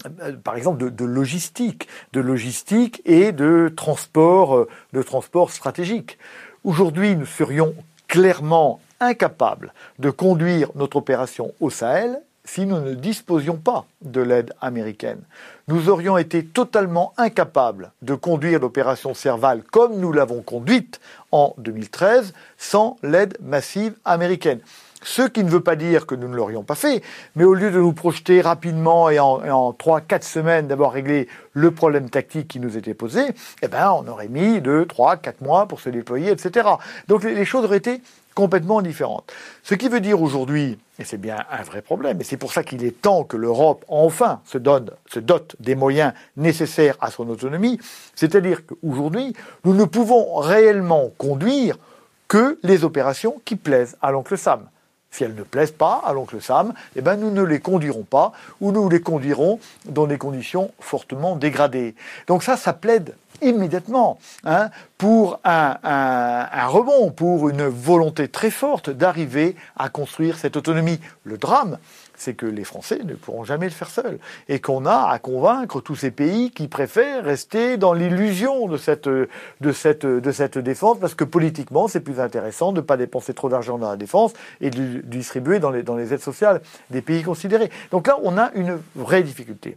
euh, 0.06 0.32
par 0.44 0.56
exemple 0.56 0.78
de, 0.78 0.90
de, 0.90 1.04
logistique, 1.04 1.88
de 2.12 2.20
logistique 2.20 3.02
et 3.06 3.32
de 3.32 3.72
transport, 3.74 4.68
de 4.92 5.02
transport 5.02 5.50
stratégique. 5.50 6.18
Aujourd'hui, 6.62 7.16
nous 7.16 7.26
serions 7.26 7.74
clairement 8.06 8.80
incapable 9.00 9.72
de 9.98 10.11
conduire 10.11 10.70
notre 10.74 10.96
opération 10.96 11.52
au 11.61 11.70
Sahel 11.70 12.20
si 12.48 12.64
nous 12.64 12.80
ne 12.80 12.94
disposions 12.94 13.56
pas 13.56 13.84
de 14.00 14.22
l'aide 14.22 14.54
américaine. 14.62 15.20
Nous 15.68 15.90
aurions 15.90 16.16
été 16.16 16.44
totalement 16.44 17.12
incapables 17.18 17.92
de 18.00 18.14
conduire 18.14 18.61
l'opération 18.61 19.12
Serval 19.12 19.62
comme 19.62 19.98
nous 19.98 20.12
l'avons 20.12 20.40
conduite 20.40 20.98
en 21.30 21.54
2013 21.58 22.32
sans 22.56 22.96
l'aide 23.02 23.37
massive 23.42 23.94
américaine. 24.06 24.61
Ce 25.02 25.22
qui 25.22 25.44
ne 25.44 25.50
veut 25.50 25.61
pas 25.61 25.76
dire 25.76 26.06
que 26.06 26.14
nous 26.14 26.26
ne 26.26 26.34
l'aurions 26.34 26.64
pas 26.64 26.74
fait, 26.74 27.02
mais 27.37 27.44
au 27.44 27.54
lieu 27.54 27.70
de 27.70 27.78
nous 27.78 27.92
projeter 27.92 28.40
rapidement 28.40 29.11
et 29.11 29.20
en, 29.20 29.72
trois, 29.72 30.00
quatre 30.00 30.24
semaines 30.24 30.66
d'avoir 30.66 30.92
réglé 30.92 31.28
le 31.52 31.70
problème 31.70 32.11
tactique 32.11 32.48
qui 32.48 32.58
nous 32.58 32.76
était 32.76 32.94
posé, 32.94 33.20
eh 33.62 33.68
ben, 33.68 33.92
on 33.92 34.08
aurait 34.08 34.28
mis 34.28 34.61
deux, 34.61 34.87
trois, 34.87 35.16
quatre 35.16 35.40
mois 35.40 35.68
pour 35.68 35.80
se 35.80 35.88
déployer, 35.88 36.30
etc. 36.30 36.68
Donc 37.06 37.22
les 37.22 37.44
choses 37.44 37.64
auraient 37.64 37.76
été 37.76 38.00
complètement 38.38 38.83
différentes. 38.83 39.33
Ce 39.64 39.74
qui 39.74 39.88
veut 39.88 39.98
dire 39.98 40.22
aujourd'hui, 40.22 40.79
et 41.01 41.05
c'est 41.05 41.18
bien 41.18 41.38
un 41.51 41.64
vrai 41.64 41.83
problème, 41.83 42.20
et 42.20 42.24
c'est 42.24 42.37
pour 42.37 42.53
ça 42.53 42.62
qu'il 42.62 42.85
est 42.85 43.03
temps 43.03 43.24
que 43.24 43.37
l'Europe 43.37 43.85
enfin 43.88 44.42
se, 44.44 44.59
donne, 44.59 44.92
se 45.12 45.18
dote 45.18 45.57
des 45.59 45.74
moyens 45.74 46.12
nécessaires 46.37 46.94
à 47.01 47.11
son 47.11 47.29
autonomie, 47.31 47.81
c'est-à-dire 48.14 48.64
qu'aujourd'hui, 48.64 49.33
nous 49.64 49.74
ne 49.74 49.85
pouvons 49.85 50.37
réellement 50.37 51.11
conduire 51.18 51.79
que 52.29 52.61
les 52.62 52.85
opérations 52.85 53.42
qui 53.44 53.57
plaisent 53.57 53.96
à 54.03 54.12
l'oncle 54.12 54.38
Sam. 54.38 54.68
Si 55.11 55.24
elles 55.24 55.35
ne 55.35 55.42
plaisent 55.42 55.72
pas 55.72 56.01
à 56.05 56.12
l'oncle 56.12 56.40
Sam, 56.40 56.74
eh 56.94 57.01
ben 57.01 57.16
nous 57.16 57.33
ne 57.33 57.42
les 57.42 57.59
conduirons 57.59 58.05
pas 58.05 58.31
ou 58.61 58.70
nous 58.70 58.88
les 58.88 59.01
conduirons 59.01 59.59
dans 59.87 60.07
des 60.07 60.18
conditions 60.18 60.70
fortement 60.79 61.35
dégradées. 61.35 61.96
Donc 62.29 62.44
ça, 62.44 62.57
ça 62.57 62.72
plaide 62.72 63.16
immédiatement 63.42 64.18
hein, 64.44 64.70
pour 64.96 65.40
un, 65.44 65.77
un, 65.83 66.66
rebond, 66.66 67.11
pour 67.11 67.48
une 67.48 67.66
volonté 67.66 68.29
très 68.29 68.51
forte 68.51 68.90
d'arriver 68.90 69.57
à 69.77 69.88
construire 69.88 70.37
cette 70.38 70.57
autonomie. 70.57 71.01
Le 71.24 71.38
drame, 71.38 71.79
c'est 72.16 72.35
que 72.35 72.46
les 72.46 72.64
Français 72.64 73.01
ne 73.05 73.14
pourront 73.14 73.44
jamais 73.44 73.66
le 73.66 73.72
faire 73.72 73.90
seuls 73.90 74.18
et 74.48 74.61
qu'on 74.61 74.87
a 74.87 75.09
à 75.09 75.18
convaincre 75.18 75.81
tous 75.81 75.94
ces 75.94 76.11
pays 76.11 76.51
qui 76.51 76.68
préfèrent 76.68 77.24
rester 77.24 77.77
dans 77.77 77.92
l'illusion 77.92 78.66
de 78.66 78.77
cette, 78.77 79.09
de, 79.09 79.29
cette, 79.72 80.05
de 80.05 80.33
cette 80.33 80.59
défense 80.59 80.98
parce 81.01 81.14
que 81.14 81.24
politiquement 81.24 81.88
c'est 81.88 82.01
plus 82.01 82.20
intéressant 82.20 82.72
de 82.72 82.79
ne 82.79 82.83
pas 82.83 82.96
dépenser 82.96 83.35
trop 83.35 83.48
d'argent 83.48 83.79
dans 83.79 83.90
la 83.90 83.96
défense 83.96 84.33
et 84.61 84.70
de 84.70 84.79
le 84.79 85.03
distribuer 85.03 85.61
dans 85.61 85.70
les, 85.70 85.83
dans 85.83 85.96
les 85.96 86.12
aides 86.12 86.20
sociales 86.20 86.61
des 86.90 87.03
pays 87.03 87.22
considérés. 87.22 87.70
Donc 87.92 88.09
là, 88.09 88.18
on 88.22 88.37
a 88.37 88.51
une 88.55 88.81
vraie 88.96 89.22
difficulté. 89.22 89.77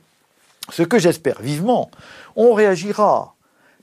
Ce 0.70 0.84
que 0.84 1.00
j'espère 1.00 1.42
vivement, 1.42 1.92
on 2.36 2.54
réagira 2.54 3.36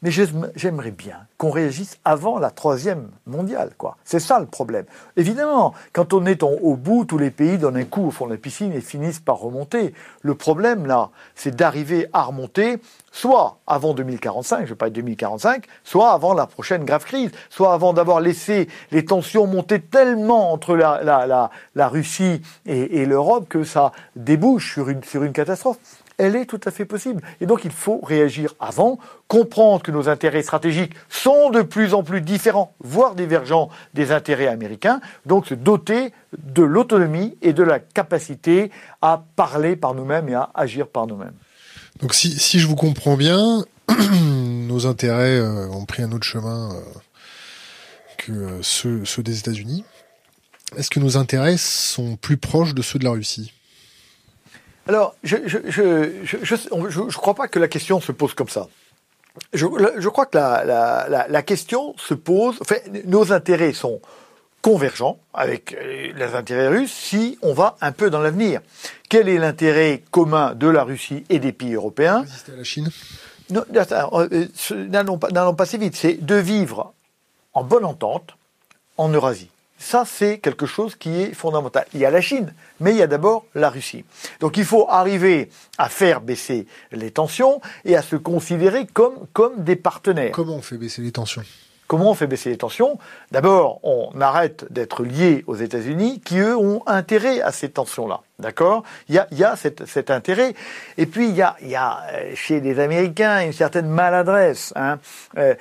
mais 0.03 0.11
j'aimerais 0.11 0.91
bien 0.91 1.27
qu'on 1.37 1.51
réagisse 1.51 1.99
avant 2.05 2.39
la 2.39 2.51
troisième 2.51 3.11
mondiale, 3.27 3.73
quoi. 3.77 3.97
C'est 4.05 4.21
ça 4.21 4.39
le 4.39 4.47
problème. 4.47 4.85
Évidemment, 5.17 5.75
quand 5.93 6.13
on 6.13 6.27
est 6.27 6.43
au 6.43 6.77
bout, 6.77 7.05
tous 7.05 7.19
les 7.19 7.31
pays 7.31 7.59
donnent 7.59 7.77
un 7.77 7.85
coup 7.85 8.07
au 8.07 8.11
fond 8.11 8.27
de 8.27 8.33
la 8.33 8.39
piscine 8.39 8.73
et 8.73 8.81
finissent 8.81 9.21
par 9.21 9.39
remonter. 9.39 9.95
Le 10.23 10.35
problème, 10.35 10.87
là, 10.87 11.11
c'est 11.35 11.55
d'arriver 11.55 12.09
à 12.13 12.23
remonter 12.23 12.81
soit 13.13 13.59
avant 13.67 13.95
2045, 13.95 14.61
je 14.61 14.71
vais 14.71 14.75
pas 14.75 14.89
être 14.89 14.93
2045, 14.93 15.65
soit 15.83 16.13
avant 16.13 16.35
la 16.35 16.47
prochaine 16.47 16.85
grave 16.85 17.05
crise, 17.05 17.31
soit 17.51 17.73
avant 17.73 17.93
d'avoir 17.93 18.21
laissé 18.21 18.69
les 18.93 19.05
tensions 19.05 19.47
monter 19.47 19.81
tellement 19.81 20.53
entre 20.53 20.77
la, 20.77 21.51
Russie 21.89 22.43
et, 22.67 23.07
l'Europe 23.07 23.49
que 23.49 23.65
ça 23.65 23.93
débouche 24.15 24.75
sur 25.03 25.23
une 25.23 25.33
catastrophe 25.33 25.79
elle 26.19 26.37
est 26.37 26.47
tout 26.47 26.61
à 26.65 26.71
fait 26.71 26.85
possible. 26.85 27.23
Et 27.41 27.47
donc 27.47 27.65
il 27.65 27.71
faut 27.71 28.01
réagir 28.03 28.55
avant, 28.61 28.99
comprendre 29.29 29.83
que 29.83 29.91
nos 29.91 30.09
intérêts 30.09 30.43
stratégiques 30.43 30.93
sont 31.09 31.51
de 31.51 31.63
plus 31.63 31.95
en 31.95 32.03
plus 32.03 32.21
différents, 32.21 32.75
voire 32.81 33.15
divergents 33.15 33.71
des 33.95 34.13
intérêts 34.13 34.49
américains, 34.49 35.01
donc 35.27 35.47
se 35.47 35.55
doter 35.55 36.13
de 36.37 36.63
l'autonomie 36.63 37.37
et 37.41 37.53
de 37.53 37.63
la 37.63 37.79
capacité 37.79 38.71
à 39.01 39.25
parler 39.37 39.77
par 39.77 39.95
nous-mêmes 39.95 40.29
et 40.29 40.35
à 40.35 40.51
agir 40.55 40.89
par 40.89 41.07
nous-mêmes. 41.07 41.35
Donc 42.01 42.15
si, 42.15 42.59
je 42.59 42.67
vous 42.67 42.77
comprends 42.77 43.17
bien, 43.17 43.65
nos 44.23 44.87
intérêts 44.87 45.39
euh, 45.39 45.69
ont 45.71 45.85
pris 45.85 46.03
un 46.03 46.13
autre 46.13 46.27
chemin 46.27 46.75
euh, 46.75 46.81
que 48.19 48.33
euh, 48.33 48.63
ceux, 48.63 49.05
ceux 49.05 49.23
des 49.23 49.39
États-Unis. 49.39 49.85
Est-ce 50.77 50.91
que 50.91 51.01
nos 51.01 51.17
intérêts 51.17 51.57
sont 51.57 52.17
plus 52.17 52.37
proches 52.37 52.75
de 52.75 52.83
ceux 52.83 52.99
de 52.99 53.05
la 53.05 53.11
Russie? 53.11 53.53
Alors, 54.89 55.15
je 55.23 55.37
ne 55.37 57.13
crois 57.13 57.35
pas 57.35 57.47
que 57.47 57.59
la 57.59 57.69
question 57.69 58.01
se 58.01 58.11
pose 58.11 58.33
comme 58.33 58.49
ça. 58.49 58.69
Je, 59.53 60.09
crois 60.09 60.27
que 60.27 60.37
la, 60.39 61.43
question 61.43 61.95
se 61.99 62.15
pose. 62.15 62.57
Enfin, 62.63 62.77
nos 63.05 63.33
intérêts 63.33 63.75
sont 63.75 64.01
convergents 64.63 65.19
avec 65.35 65.77
les 65.81 66.35
intérêts 66.35 66.69
russes 66.69 66.93
si 66.93 67.39
on 67.43 67.53
va 67.53 67.77
un 67.83 67.93
peu 67.93 68.09
dans 68.09 68.21
l'avenir. 68.21 68.63
Quel 69.11 69.29
est 69.29 69.39
l'intérêt 69.39 70.03
commun 70.11 70.55
de 70.55 70.69
la 70.69 70.85
Russie 70.85 71.25
et 71.29 71.39
des 71.39 71.53
pays 71.53 71.75
européens? 71.75 72.23
Résister 72.23 72.53
à 72.53 72.57
la 72.57 72.65
Chine? 72.65 72.91
Non, 73.51 73.65
euh, 73.71 74.47
n'allons 74.89 75.19
pas, 75.19 75.53
pas 75.53 75.67
si 75.67 75.79
vite. 75.79 75.97
C'est 75.97 76.15
de 76.15 76.35
vivre 76.35 76.95
en 77.53 77.63
bonne 77.63 77.85
entente 77.85 78.37
en 78.97 79.11
Eurasie. 79.11 79.51
Ça, 79.79 80.05
c'est 80.05 80.39
quelque 80.39 80.67
chose 80.67 80.97
qui 80.97 81.23
est 81.23 81.33
fondamental. 81.33 81.87
Il 81.95 82.01
y 82.01 82.05
a 82.05 82.11
la 82.11 82.21
Chine, 82.21 82.53
mais 82.81 82.91
il 82.91 82.97
y 82.97 83.03
a 83.03 83.07
d'abord 83.07 83.47
la 83.55 83.71
Russie. 83.71 84.05
Donc 84.41 84.57
il 84.57 84.65
faut 84.65 84.89
arriver 84.91 85.51
à 85.79 85.89
faire 85.89 86.21
baisser 86.21 86.67
les 86.91 87.13
tensions 87.13 87.61
et 87.85 87.97
à 87.97 88.03
se 88.03 88.17
considérer 88.17 88.87
comme, 88.87 89.27
comme 89.33 89.63
des 89.63 89.77
partenaires. 89.77 90.33
Comment 90.33 90.57
on 90.57 90.63
fait 90.63 90.79
baisser 90.79 91.01
les 91.03 91.13
tensions? 91.13 91.45
Comment 91.89 92.11
on 92.11 92.15
fait 92.15 92.27
baisser 92.27 92.51
les 92.51 92.59
tensions 92.59 92.99
D'abord, 93.33 93.81
on 93.83 94.13
arrête 94.21 94.71
d'être 94.71 95.05
lié 95.05 95.43
aux 95.47 95.57
États-Unis, 95.57 96.21
qui 96.21 96.39
eux 96.39 96.55
ont 96.55 96.83
intérêt 96.87 97.41
à 97.41 97.51
ces 97.51 97.71
tensions-là. 97.71 98.21
D'accord 98.39 98.85
Il 99.09 99.15
y 99.15 99.19
a, 99.19 99.27
y 99.33 99.43
a 99.43 99.57
cet, 99.57 100.11
intérêt. 100.11 100.55
Et 100.99 101.07
puis, 101.07 101.31
il 101.31 101.35
y 101.35 101.41
a, 101.41 101.57
y 101.63 101.75
a 101.75 102.03
euh, 102.13 102.33
chez 102.35 102.61
les 102.61 102.79
Américains 102.79 103.41
une 103.41 103.55
certaine 103.55 103.89
maladresse. 103.89 104.75
Hein. 104.77 104.99
Euh, 105.39 105.55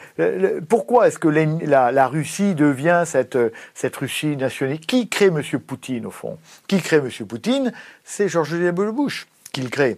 pourquoi 0.67 1.07
est-ce 1.07 1.17
que 1.17 1.29
la, 1.29 1.93
la, 1.93 2.07
Russie 2.07 2.55
devient 2.55 3.03
cette, 3.05 3.37
cette 3.73 3.95
Russie 3.95 4.35
nationale? 4.35 4.79
Qui 4.79 5.07
crée 5.07 5.27
M. 5.27 5.41
Poutine, 5.65 6.05
au 6.05 6.11
fond? 6.11 6.37
Qui 6.67 6.81
crée 6.81 6.97
M. 6.97 7.09
Poutine? 7.25 7.71
C'est 8.03 8.27
George 8.27 8.51
W. 8.51 8.91
Bush 8.91 9.27
qui 9.53 9.61
le 9.61 9.69
crée 9.69 9.97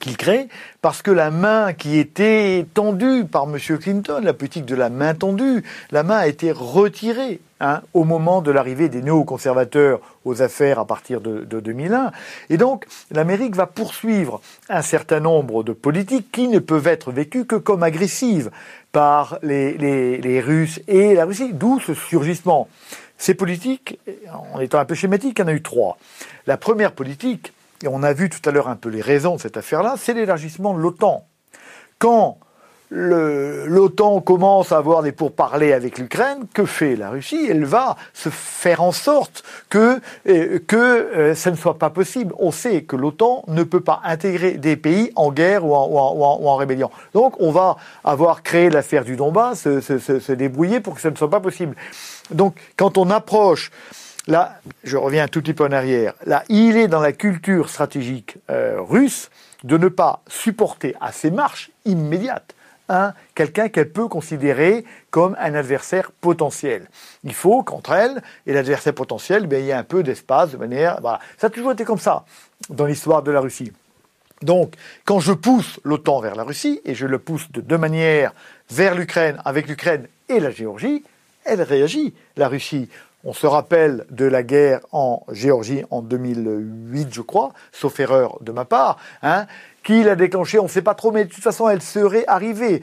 qu'il 0.00 0.16
crée, 0.16 0.48
parce 0.82 1.02
que 1.02 1.10
la 1.10 1.30
main 1.30 1.72
qui 1.72 1.98
était 1.98 2.66
tendue 2.74 3.24
par 3.24 3.44
M. 3.44 3.58
Clinton, 3.78 4.20
la 4.22 4.32
politique 4.32 4.64
de 4.64 4.74
la 4.74 4.90
main 4.90 5.14
tendue, 5.14 5.64
la 5.90 6.02
main 6.02 6.18
a 6.18 6.26
été 6.26 6.52
retirée 6.52 7.40
hein, 7.60 7.82
au 7.94 8.04
moment 8.04 8.42
de 8.42 8.50
l'arrivée 8.50 8.88
des 8.88 9.02
néoconservateurs 9.02 10.00
aux 10.24 10.42
affaires 10.42 10.78
à 10.78 10.86
partir 10.86 11.20
de, 11.20 11.44
2001. 11.44 12.12
Et 12.50 12.56
donc, 12.56 12.86
l'Amérique 13.10 13.56
va 13.56 13.66
poursuivre 13.66 14.40
un 14.68 14.82
certain 14.82 15.20
nombre 15.20 15.62
de 15.62 15.72
politiques 15.72 16.30
qui 16.30 16.48
ne 16.48 16.58
peuvent 16.58 16.86
être 16.86 17.10
vécues 17.10 17.46
que 17.46 17.56
comme 17.56 17.82
agressives 17.82 18.50
par 18.92 19.38
les, 19.42 19.76
les 20.18 20.40
Russes 20.40 20.80
et 20.88 21.14
la 21.14 21.24
Russie, 21.24 21.52
d'où 21.52 21.80
ce 21.80 21.94
surgissement. 21.94 22.68
Ces 23.18 23.34
politiques, 23.34 23.98
en 24.54 24.60
étant 24.60 24.78
un 24.78 24.84
peu 24.84 24.94
schématique, 24.94 25.38
il 25.38 25.42
y 25.42 25.44
en 25.44 25.48
a 25.48 25.52
eu 25.52 25.62
trois. 25.62 25.98
La 26.46 26.56
première 26.56 26.92
politique, 26.92 27.52
et 27.82 27.88
on 27.88 28.02
a 28.02 28.12
vu 28.12 28.28
tout 28.28 28.46
à 28.48 28.52
l'heure 28.52 28.68
un 28.68 28.76
peu 28.76 28.88
les 28.88 29.00
raisons 29.00 29.36
de 29.36 29.40
cette 29.40 29.56
affaire-là, 29.56 29.94
c'est 29.98 30.14
l'élargissement 30.14 30.74
de 30.74 30.80
l'OTAN. 30.80 31.26
Quand 31.98 32.38
l'OTAN 32.90 34.20
commence 34.20 34.72
à 34.72 34.78
avoir 34.78 35.02
des 35.02 35.12
pourparlers 35.12 35.72
avec 35.72 35.98
l'Ukraine, 35.98 36.46
que 36.54 36.64
fait 36.64 36.96
la 36.96 37.10
Russie? 37.10 37.46
Elle 37.48 37.64
va 37.64 37.96
se 38.14 38.30
faire 38.30 38.82
en 38.82 38.92
sorte 38.92 39.44
que, 39.68 40.00
euh, 40.26 40.58
que 40.66 40.76
euh, 40.76 41.34
ça 41.34 41.50
ne 41.50 41.56
soit 41.56 41.78
pas 41.78 41.90
possible. 41.90 42.34
On 42.38 42.50
sait 42.50 42.82
que 42.82 42.96
l'OTAN 42.96 43.44
ne 43.48 43.62
peut 43.62 43.80
pas 43.80 44.00
intégrer 44.04 44.52
des 44.52 44.76
pays 44.76 45.12
en 45.16 45.32
guerre 45.32 45.66
ou 45.66 45.74
en, 45.74 46.56
rébellion. 46.56 46.90
Donc 47.14 47.34
on 47.40 47.52
va 47.52 47.76
avoir 48.04 48.42
créé 48.42 48.70
l'affaire 48.70 49.04
du 49.04 49.16
Donbass, 49.16 49.62
se, 49.62 49.80
se, 49.98 50.32
débrouiller 50.32 50.80
pour 50.80 50.94
que 50.94 51.00
ça 51.00 51.10
ne 51.10 51.16
soit 51.16 51.30
pas 51.30 51.40
possible. 51.40 51.76
Donc 52.30 52.56
quand 52.76 52.96
on 52.98 53.10
approche 53.10 53.70
Là, 54.28 54.60
je 54.84 54.98
reviens 54.98 55.24
un 55.24 55.28
tout 55.28 55.40
petit 55.40 55.54
peu 55.54 55.64
en 55.64 55.72
arrière. 55.72 56.12
Là, 56.26 56.44
il 56.50 56.76
est 56.76 56.86
dans 56.86 57.00
la 57.00 57.12
culture 57.12 57.70
stratégique 57.70 58.36
euh, 58.50 58.76
russe 58.78 59.30
de 59.64 59.78
ne 59.78 59.88
pas 59.88 60.20
supporter 60.28 60.94
à 61.00 61.12
ses 61.12 61.30
marches 61.30 61.70
immédiates 61.86 62.54
un 62.90 63.14
quelqu'un 63.34 63.70
qu'elle 63.70 63.90
peut 63.90 64.06
considérer 64.06 64.84
comme 65.10 65.34
un 65.40 65.54
adversaire 65.54 66.10
potentiel. 66.10 66.88
Il 67.24 67.32
faut 67.32 67.62
qu'entre 67.62 67.92
elle 67.92 68.22
et 68.46 68.52
l'adversaire 68.52 68.92
potentiel, 68.92 69.46
ben, 69.46 69.60
il 69.60 69.66
y 69.66 69.70
ait 69.70 69.74
un 69.74 69.82
peu 69.82 70.02
d'espace, 70.02 70.50
de 70.52 70.58
manière... 70.58 71.00
Voilà. 71.00 71.20
Ça 71.38 71.46
a 71.46 71.50
toujours 71.50 71.72
été 71.72 71.84
comme 71.84 71.98
ça 71.98 72.26
dans 72.68 72.84
l'histoire 72.84 73.22
de 73.22 73.30
la 73.30 73.40
Russie. 73.40 73.72
Donc, 74.42 74.74
quand 75.06 75.20
je 75.20 75.32
pousse 75.32 75.80
l'OTAN 75.84 76.20
vers 76.20 76.34
la 76.34 76.44
Russie, 76.44 76.82
et 76.84 76.94
je 76.94 77.06
le 77.06 77.18
pousse 77.18 77.50
de 77.50 77.62
deux 77.62 77.78
manières 77.78 78.32
vers 78.70 78.94
l'Ukraine, 78.94 79.40
avec 79.46 79.68
l'Ukraine 79.68 80.06
et 80.28 80.38
la 80.38 80.50
Géorgie, 80.50 81.02
elle 81.44 81.62
réagit, 81.62 82.14
la 82.36 82.48
Russie. 82.48 82.88
On 83.24 83.32
se 83.32 83.46
rappelle 83.46 84.06
de 84.10 84.24
la 84.24 84.44
guerre 84.44 84.80
en 84.92 85.24
Géorgie 85.32 85.82
en 85.90 86.02
2008, 86.02 87.08
je 87.12 87.20
crois, 87.20 87.52
sauf 87.72 87.98
erreur 87.98 88.38
de 88.42 88.52
ma 88.52 88.64
part, 88.64 88.98
hein, 89.22 89.46
qui 89.82 90.04
l'a 90.04 90.14
déclenché, 90.14 90.60
on 90.60 90.64
ne 90.64 90.68
sait 90.68 90.82
pas 90.82 90.94
trop, 90.94 91.10
mais 91.10 91.24
de 91.24 91.30
toute 91.30 91.42
façon, 91.42 91.68
elle 91.68 91.82
serait 91.82 92.24
arrivée. 92.28 92.82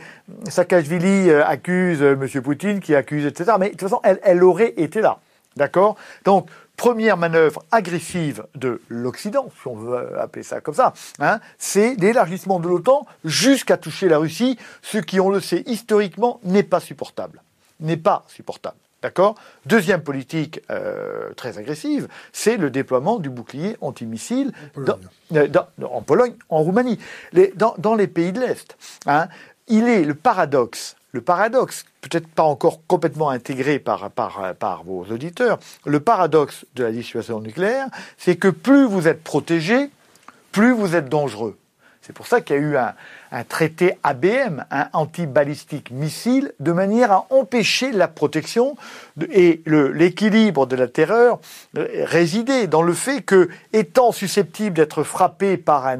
Saakashvili 0.49 1.29
euh, 1.29 1.45
accuse 1.45 2.01
euh, 2.01 2.17
M. 2.19 2.41
Poutine, 2.41 2.79
qui 2.81 2.95
accuse, 2.95 3.25
etc. 3.25 3.53
Mais 3.59 3.67
de 3.67 3.71
toute 3.71 3.81
façon, 3.81 4.01
elle, 4.03 4.19
elle 4.23 4.43
aurait 4.43 4.73
été 4.75 4.99
là. 4.99 5.19
D'accord? 5.55 5.95
Donc, 6.25 6.49
première 6.75 7.15
manœuvre 7.15 7.63
agressive 7.71 8.45
de 8.55 8.81
l'Occident, 8.89 9.49
si 9.61 9.67
on 9.67 9.75
veut 9.75 10.19
appeler 10.19 10.43
ça 10.43 10.59
comme 10.59 10.73
ça, 10.73 10.93
hein, 11.19 11.39
c'est 11.57 11.95
l'élargissement 11.95 12.59
de 12.59 12.67
l'OTAN 12.67 13.05
jusqu'à 13.23 13.77
toucher 13.77 14.09
la 14.09 14.17
Russie, 14.17 14.57
ce 14.81 14.97
qui, 14.97 15.21
on 15.21 15.29
le 15.29 15.39
sait 15.39 15.63
historiquement, 15.65 16.41
n'est 16.43 16.63
pas 16.63 16.81
supportable. 16.81 17.41
N'est 17.79 17.97
pas 17.97 18.25
supportable. 18.27 18.77
D'accord? 19.05 19.35
Deuxième 19.67 20.01
politique 20.01 20.61
euh, 20.71 21.31
très 21.35 21.59
agressive, 21.59 22.07
c'est 22.33 22.57
le 22.57 22.71
déploiement 22.71 23.19
du 23.19 23.29
bouclier 23.29 23.77
antimissile 23.79 24.51
euh, 24.79 25.47
en 25.83 26.01
Pologne, 26.01 26.33
en 26.49 26.63
Roumanie, 26.63 26.97
dans, 27.55 27.93
les 27.93 28.07
pays 28.07 28.31
de 28.31 28.39
l'Est. 28.39 28.75
Hein. 29.05 29.27
il 29.67 29.87
est 29.87 30.03
le 30.03 30.15
paradoxe, 30.15 30.95
le 31.11 31.21
paradoxe, 31.21 31.85
peut-être 32.01 32.27
pas 32.27 32.41
encore 32.41 32.79
complètement 32.87 33.29
intégré 33.29 33.77
par, 33.77 34.09
par, 34.09 34.55
par 34.55 34.83
vos 34.83 35.03
auditeurs, 35.03 35.59
le 35.85 35.99
paradoxe 35.99 36.65
de 36.73 36.85
la 36.85 36.91
dissuasion 36.91 37.41
nucléaire, 37.41 37.89
c'est 38.17 38.37
que 38.37 38.47
plus 38.47 38.87
vous 38.87 39.07
êtes 39.07 39.23
protégé, 39.23 39.91
plus 40.51 40.71
vous 40.71 40.95
êtes 40.95 41.09
dangereux. 41.09 41.55
C'est 42.05 42.13
pour 42.13 42.25
ça 42.27 42.41
qu'il 42.41 42.55
y 42.55 42.59
a 42.59 42.61
eu 42.61 42.77
un, 42.77 42.93
un 43.35 43.43
traité 43.43 43.97
ABM, 44.01 44.63
un 44.71 44.87
anti-balistique 44.93 45.91
missile, 45.91 46.53
de 46.61 46.71
manière 46.71 47.11
à 47.11 47.27
empêcher 47.31 47.91
la 47.91 48.07
protection 48.07 48.77
et 49.29 49.61
l'équilibre 49.65 50.65
de 50.65 50.77
la 50.77 50.87
terreur 50.87 51.39
euh, 51.77 51.85
résidait 52.05 52.67
dans 52.67 52.81
le 52.81 52.93
fait 52.93 53.21
que, 53.21 53.49
étant 53.73 54.13
susceptible 54.13 54.77
d'être 54.77 55.03
frappé 55.03 55.57
par, 55.57 55.93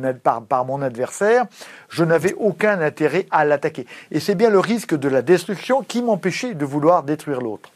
par 0.47 0.65
mon 0.65 0.81
adversaire, 0.81 1.45
je 1.89 2.05
n'avais 2.05 2.33
aucun 2.36 2.79
intérêt 2.79 3.27
à 3.31 3.43
l'attaquer. 3.43 3.86
Et 4.11 4.21
c'est 4.21 4.36
bien 4.36 4.49
le 4.49 4.59
risque 4.59 4.95
de 4.95 5.09
la 5.09 5.21
destruction 5.21 5.83
qui 5.83 6.01
m'empêchait 6.01 6.53
de 6.53 6.65
vouloir 6.65 7.03
détruire 7.03 7.41
l'autre. 7.41 7.69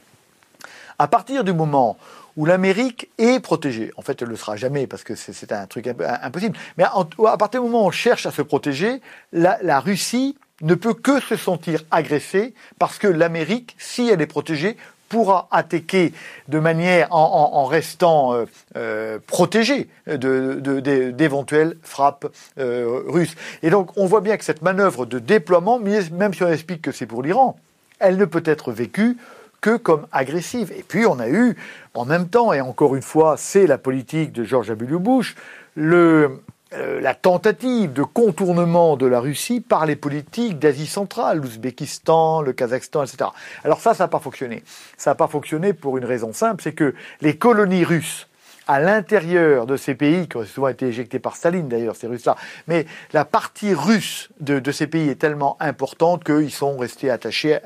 À 0.97 1.07
partir 1.07 1.43
du 1.43 1.51
moment 1.51 1.97
où 2.37 2.45
l'Amérique 2.45 3.09
est 3.17 3.39
protégée. 3.39 3.91
En 3.97 4.01
fait, 4.01 4.21
elle 4.21 4.27
ne 4.27 4.33
le 4.33 4.37
sera 4.37 4.55
jamais 4.55 4.87
parce 4.87 5.03
que 5.03 5.15
c'est 5.15 5.51
un 5.51 5.67
truc 5.67 5.87
impossible. 5.87 6.57
Mais 6.77 6.83
à 6.83 7.37
partir 7.37 7.61
du 7.61 7.67
moment 7.67 7.85
où 7.85 7.87
on 7.87 7.91
cherche 7.91 8.25
à 8.25 8.31
se 8.31 8.41
protéger, 8.41 9.01
la, 9.31 9.79
Russie 9.79 10.37
ne 10.61 10.75
peut 10.75 10.93
que 10.93 11.19
se 11.19 11.35
sentir 11.35 11.83
agressée 11.91 12.53
parce 12.77 12.97
que 12.97 13.07
l'Amérique, 13.07 13.75
si 13.77 14.09
elle 14.09 14.21
est 14.21 14.27
protégée, 14.27 14.77
pourra 15.07 15.47
attaquer 15.49 16.13
de 16.49 16.59
manière 16.59 17.07
en, 17.11 17.65
restant 17.65 18.33
euh, 18.33 18.45
euh, 18.75 19.17
protégée 19.25 19.89
d'éventuelles 20.05 21.77
frappes 21.81 22.27
euh, 22.59 23.01
russes. 23.07 23.35
Et 23.63 23.71
donc 23.71 23.89
on 23.97 24.05
voit 24.05 24.21
bien 24.21 24.37
que 24.37 24.45
cette 24.45 24.61
manœuvre 24.61 25.07
de 25.07 25.17
déploiement, 25.17 25.79
même 25.79 26.33
si 26.33 26.43
on 26.43 26.51
explique 26.51 26.83
que 26.83 26.91
c'est 26.91 27.07
pour 27.07 27.23
l'Iran, 27.23 27.57
elle 27.99 28.17
ne 28.17 28.25
peut 28.25 28.43
être 28.45 28.71
vécue 28.71 29.17
que 29.61 29.77
comme 29.77 30.07
agressive. 30.11 30.71
Et 30.77 30.83
puis 30.83 31.05
on 31.05 31.19
a 31.19 31.29
eu, 31.29 31.55
en 31.93 32.05
même 32.05 32.29
temps, 32.29 32.53
et 32.53 32.61
encore 32.61 32.95
une 32.95 33.01
fois, 33.01 33.35
c'est 33.37 33.67
la 33.67 33.77
politique 33.77 34.31
de 34.31 34.43
George 34.43 34.67
W. 34.67 34.97
Bush, 34.99 35.35
le, 35.75 36.41
euh, 36.73 37.01
la 37.01 37.15
tentative 37.15 37.93
de 37.93 38.03
contournement 38.03 38.95
de 38.95 39.07
la 39.07 39.19
Russie 39.19 39.59
par 39.59 39.85
les 39.85 39.95
politiques 39.95 40.59
d'Asie 40.59 40.87
centrale, 40.87 41.39
l'Ouzbékistan, 41.39 42.41
le 42.41 42.53
Kazakhstan, 42.53 43.03
etc. 43.03 43.31
Alors 43.63 43.81
ça, 43.81 43.93
ça 43.93 44.05
n'a 44.05 44.07
pas 44.07 44.19
fonctionné. 44.19 44.63
Ça 44.97 45.11
n'a 45.11 45.15
pas 45.15 45.27
fonctionné 45.27 45.73
pour 45.73 45.97
une 45.97 46.05
raison 46.05 46.31
simple, 46.31 46.61
c'est 46.61 46.73
que 46.73 46.93
les 47.21 47.37
colonies 47.37 47.83
russes 47.83 48.28
à 48.69 48.79
l'intérieur 48.79 49.65
de 49.65 49.75
ces 49.77 49.95
pays, 49.95 50.27
qui 50.27 50.37
ont 50.37 50.45
souvent 50.45 50.67
été 50.67 50.85
éjectés 50.85 51.17
par 51.17 51.35
Staline 51.35 51.67
d'ailleurs, 51.67 51.95
ces 51.95 52.05
Russes-là, 52.05 52.35
mais 52.67 52.85
la 53.13 53.25
partie 53.25 53.73
russe 53.73 54.29
de, 54.39 54.71
ces 54.71 54.85
pays 54.85 55.09
est 55.09 55.15
tellement 55.15 55.57
importante 55.59 56.23
qu'ils 56.23 56.51
sont 56.51 56.77
restés 56.77 57.09
attachés 57.09 57.57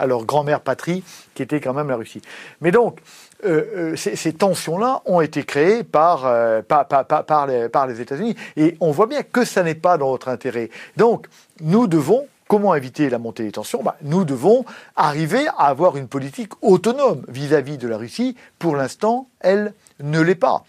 à, 0.00 0.06
leur 0.08 0.24
grand-mère 0.24 0.60
patrie, 0.60 1.04
qui 1.34 1.44
était 1.44 1.60
quand 1.60 1.74
même 1.74 1.88
la 1.88 1.94
Russie. 1.94 2.22
Mais 2.60 2.72
donc, 2.72 2.98
euh, 3.44 3.92
euh, 3.92 3.96
ces, 3.96 4.32
tensions-là 4.32 5.02
ont 5.06 5.20
été 5.20 5.44
créées 5.44 5.84
par, 5.84 6.26
euh, 6.26 6.60
par, 6.60 7.46
les, 7.46 7.68
par 7.68 7.86
les 7.86 8.00
États-Unis. 8.00 8.34
Et 8.56 8.76
on 8.80 8.90
voit 8.90 9.06
bien 9.06 9.22
que 9.22 9.44
ça 9.44 9.62
n'est 9.62 9.76
pas 9.76 9.96
dans 9.96 10.10
notre 10.10 10.26
intérêt. 10.26 10.70
Donc, 10.96 11.28
nous 11.60 11.86
devons 11.86 12.26
Comment 12.48 12.74
éviter 12.74 13.10
la 13.10 13.18
montée 13.18 13.44
des 13.44 13.52
tensions? 13.52 13.82
Bah, 13.82 13.96
Nous 14.02 14.24
devons 14.24 14.64
arriver 14.96 15.46
à 15.58 15.66
avoir 15.66 15.98
une 15.98 16.08
politique 16.08 16.52
autonome 16.62 17.24
vis-à-vis 17.28 17.74
-vis 17.74 17.78
de 17.78 17.88
la 17.88 17.98
Russie. 17.98 18.36
Pour 18.58 18.74
l'instant, 18.74 19.28
elle 19.40 19.74
ne 20.00 20.20
l'est 20.20 20.34
pas. 20.34 20.64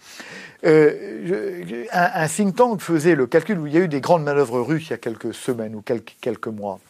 Euh, 0.64 1.86
un, 1.90 2.28
think 2.28 2.56
tank 2.56 2.80
faisait 2.82 3.14
le 3.14 3.26
calcul 3.26 3.58
où 3.58 3.66
il 3.66 3.72
y 3.72 3.78
a 3.78 3.80
eu 3.80 3.88
des 3.88 4.02
grandes 4.02 4.24
manœuvres 4.24 4.60
russes 4.60 4.88
il 4.88 4.90
y 4.90 4.92
a 4.92 4.98
quelques 4.98 5.32
semaines 5.32 5.74
ou 5.74 5.82
quelques 6.20 6.48
mois. 6.48 6.80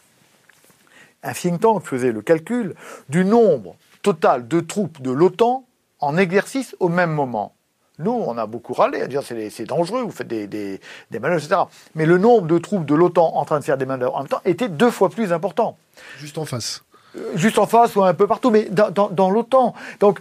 Un 1.23 1.33
think 1.33 1.61
tank 1.61 1.85
faisait 1.85 2.11
le 2.11 2.21
calcul 2.21 2.75
du 3.07 3.23
nombre 3.23 3.75
total 4.01 4.47
de 4.47 4.59
troupes 4.59 5.01
de 5.01 5.11
l'OTAN 5.11 5.65
en 5.99 6.17
exercice 6.17 6.75
au 6.79 6.89
même 6.89 7.11
moment. 7.11 7.55
Nous, 8.01 8.11
on 8.11 8.37
a 8.37 8.45
beaucoup 8.45 8.73
râlé 8.73 9.01
à 9.01 9.07
dire 9.07 9.21
c'est 9.23 9.65
dangereux, 9.65 10.01
vous 10.01 10.11
faites 10.11 10.27
des, 10.27 10.47
des, 10.47 10.79
manœuvres, 11.19 11.43
etc. 11.43 11.61
Mais 11.95 12.05
le 12.05 12.17
nombre 12.17 12.47
de 12.47 12.57
troupes 12.57 12.85
de 12.85 12.95
l'OTAN 12.95 13.33
en 13.35 13.45
train 13.45 13.59
de 13.59 13.63
faire 13.63 13.77
des 13.77 13.85
manœuvres 13.85 14.15
en 14.15 14.19
même 14.19 14.27
temps 14.27 14.41
était 14.45 14.69
deux 14.69 14.91
fois 14.91 15.09
plus 15.09 15.33
important. 15.33 15.77
Juste 16.17 16.37
en 16.37 16.45
face. 16.45 16.83
Euh, 17.15 17.31
juste 17.35 17.57
en 17.57 17.65
face 17.65 17.95
ou 17.95 18.03
un 18.03 18.13
peu 18.13 18.27
partout, 18.27 18.49
mais 18.49 18.67
dans, 18.69 18.89
dans, 18.89 19.09
dans 19.09 19.29
l'OTAN. 19.29 19.73
Donc, 19.99 20.19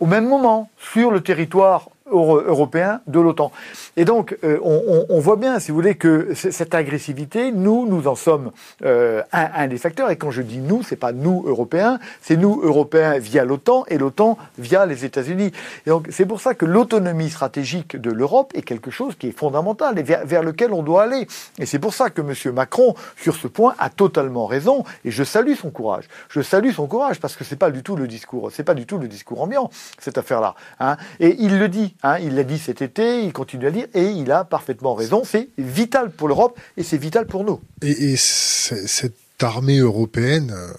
au 0.00 0.06
même 0.06 0.26
moment, 0.26 0.70
sur 0.78 1.10
le 1.10 1.20
territoire 1.20 1.88
européen 2.10 3.00
de 3.06 3.20
l'OTAN. 3.20 3.52
Et 3.96 4.04
donc, 4.04 4.36
euh, 4.44 4.58
on, 4.62 5.18
voit 5.20 5.36
bien, 5.36 5.58
si 5.58 5.70
vous 5.70 5.76
voulez, 5.76 5.96
que 5.96 6.34
cette 6.34 6.74
agressivité, 6.74 7.52
nous, 7.52 7.86
nous 7.86 8.06
en 8.08 8.14
sommes 8.14 8.50
euh, 8.84 9.22
un, 9.32 9.66
des 9.66 9.78
facteurs. 9.78 10.10
Et 10.10 10.16
quand 10.16 10.30
je 10.30 10.42
dis 10.42 10.58
nous, 10.58 10.82
c'est 10.82 10.96
pas 10.96 11.12
nous 11.12 11.44
Européens, 11.46 11.98
c'est 12.20 12.36
nous 12.36 12.60
Européens 12.62 13.18
via 13.18 13.44
l'OTAN 13.44 13.84
et 13.88 13.98
l'OTAN 13.98 14.38
via 14.58 14.86
les 14.86 15.04
États-Unis. 15.04 15.52
Et 15.86 15.90
donc, 15.90 16.08
c'est 16.10 16.26
pour 16.26 16.40
ça 16.40 16.54
que 16.54 16.64
l'autonomie 16.64 17.30
stratégique 17.30 17.96
de 17.96 18.10
l'Europe 18.10 18.52
est 18.54 18.62
quelque 18.62 18.90
chose 18.90 19.14
qui 19.16 19.28
est 19.28 19.38
fondamental 19.38 19.98
et 19.98 20.02
vers, 20.02 20.24
vers 20.26 20.42
lequel 20.42 20.72
on 20.72 20.82
doit 20.82 21.02
aller. 21.02 21.26
Et 21.58 21.66
c'est 21.66 21.78
pour 21.78 21.94
ça 21.94 22.10
que 22.10 22.20
M. 22.20 22.54
Macron, 22.54 22.94
sur 23.16 23.36
ce 23.36 23.48
point, 23.48 23.74
a 23.78 23.90
totalement 23.90 24.46
raison. 24.46 24.84
Et 25.04 25.10
je 25.10 25.24
salue 25.24 25.54
son 25.54 25.70
courage. 25.70 26.04
Je 26.28 26.40
salue 26.40 26.70
son 26.70 26.86
courage 26.86 27.20
parce 27.20 27.36
que 27.36 27.44
c'est 27.44 27.56
pas 27.56 27.70
du 27.70 27.82
tout 27.82 27.96
le 27.96 28.06
discours, 28.06 28.50
c'est 28.52 28.64
pas 28.64 28.74
du 28.74 28.86
tout 28.86 28.98
le 28.98 29.08
discours 29.08 29.42
ambiant 29.42 29.70
cette 29.98 30.18
affaire-là. 30.18 30.54
Hein. 30.80 30.96
Et 31.20 31.36
il 31.38 31.58
le 31.58 31.68
dit. 31.68 31.94
Hein, 32.04 32.18
il 32.20 32.36
l'a 32.36 32.44
dit 32.44 32.58
cet 32.58 32.80
été, 32.80 33.24
il 33.24 33.32
continue 33.32 33.66
à 33.66 33.70
le 33.70 33.76
dire, 33.76 33.86
et 33.94 34.06
il 34.06 34.30
a 34.30 34.44
parfaitement 34.44 34.94
raison. 34.94 35.22
C'est 35.24 35.48
vital 35.58 36.10
pour 36.10 36.28
l'Europe 36.28 36.58
et 36.76 36.84
c'est 36.84 36.96
vital 36.96 37.26
pour 37.26 37.44
nous. 37.44 37.60
Et, 37.82 38.16
cette 38.16 39.14
armée 39.40 39.78
européenne, 39.78 40.52
euh, 40.54 40.72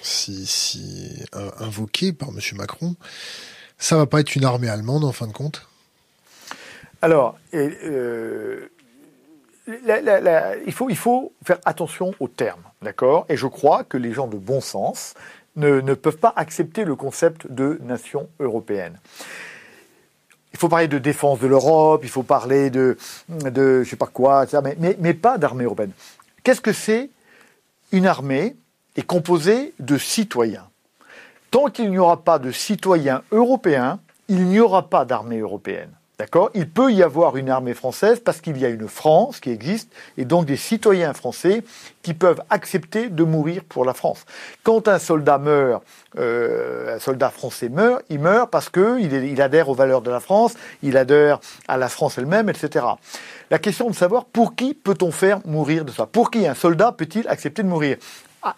si, 0.00 1.24
euh, 1.34 1.50
invoquée 1.58 2.12
par 2.12 2.30
M. 2.30 2.38
Macron, 2.56 2.94
ça 3.78 3.96
va 3.96 4.06
pas 4.06 4.20
être 4.20 4.34
une 4.34 4.44
armée 4.44 4.68
allemande 4.68 5.04
en 5.04 5.12
fin 5.12 5.26
de 5.26 5.32
compte? 5.32 5.68
Alors, 7.02 7.36
euh, 7.52 8.68
il, 9.66 10.72
faut, 10.72 10.88
il 10.88 10.96
faut 10.96 11.32
faire 11.44 11.58
attention 11.64 12.14
aux 12.20 12.28
termes, 12.28 12.62
d'accord? 12.80 13.26
Et 13.28 13.36
je 13.36 13.46
crois 13.46 13.84
que 13.84 13.96
les 13.98 14.12
gens 14.12 14.28
de 14.28 14.36
bon 14.36 14.60
sens 14.60 15.14
ne, 15.56 15.80
ne 15.80 15.94
peuvent 15.94 16.18
pas 16.18 16.32
accepter 16.36 16.84
le 16.84 16.94
concept 16.94 17.50
de 17.50 17.78
nation 17.82 18.28
européenne 18.38 18.98
il 20.52 20.58
faut 20.58 20.68
parler 20.68 20.88
de 20.88 20.98
défense 20.98 21.38
de 21.40 21.46
l'Europe, 21.46 22.00
il 22.04 22.10
faut 22.10 22.22
parler 22.22 22.70
de, 22.70 22.96
de 23.28 23.82
je 23.82 23.88
sais 23.90 23.96
pas 23.96 24.06
quoi, 24.06 24.46
mais, 24.62 24.76
mais, 24.78 24.96
mais 25.00 25.14
pas 25.14 25.38
d'armée 25.38 25.64
européenne. 25.64 25.92
Qu'est-ce 26.44 26.60
que 26.60 26.72
c'est 26.72 27.10
Une 27.92 28.06
armée 28.06 28.56
est 28.96 29.06
composée 29.06 29.74
de 29.78 29.96
citoyens? 29.98 30.68
Tant 31.50 31.66
qu'il 31.66 31.90
n'y 31.90 31.98
aura 31.98 32.24
pas 32.24 32.38
de 32.38 32.50
citoyens 32.50 33.22
européens, 33.30 34.00
il 34.28 34.46
n'y 34.46 34.60
aura 34.60 34.88
pas 34.88 35.04
d'armée 35.04 35.38
européenne. 35.38 35.90
D'accord? 36.18 36.50
Il 36.54 36.68
peut 36.68 36.92
y 36.92 37.02
avoir 37.02 37.36
une 37.36 37.48
armée 37.48 37.72
française 37.74 38.20
parce 38.20 38.40
qu'il 38.40 38.58
y 38.58 38.66
a 38.66 38.68
une 38.68 38.86
France 38.86 39.40
qui 39.40 39.50
existe 39.50 39.90
et 40.18 40.24
donc 40.24 40.44
des 40.44 40.58
citoyens 40.58 41.14
français 41.14 41.64
qui 42.02 42.12
peuvent 42.12 42.42
accepter 42.50 43.08
de 43.08 43.24
mourir 43.24 43.64
pour 43.64 43.84
la 43.84 43.94
France. 43.94 44.24
Quand 44.62 44.88
un 44.88 44.98
soldat 44.98 45.38
meurt, 45.38 45.82
euh, 46.18 46.96
un 46.96 46.98
soldat 47.00 47.30
français 47.30 47.70
meurt, 47.70 48.04
il 48.10 48.20
meurt 48.20 48.50
parce 48.50 48.68
qu'il 48.68 49.12
il 49.12 49.40
adhère 49.40 49.70
aux 49.70 49.74
valeurs 49.74 50.02
de 50.02 50.10
la 50.10 50.20
France, 50.20 50.54
il 50.82 50.96
adhère 50.98 51.40
à 51.66 51.78
la 51.78 51.88
France 51.88 52.18
elle-même, 52.18 52.50
etc. 52.50 52.84
La 53.50 53.58
question 53.58 53.88
de 53.88 53.94
savoir 53.94 54.26
pour 54.26 54.54
qui 54.54 54.74
peut-on 54.74 55.12
faire 55.12 55.40
mourir 55.46 55.84
de 55.84 55.90
ça? 55.90 56.06
Pour 56.06 56.30
qui 56.30 56.46
un 56.46 56.54
soldat 56.54 56.92
peut-il 56.92 57.26
accepter 57.26 57.62
de 57.62 57.68
mourir? 57.68 57.96
Ah, 58.42 58.54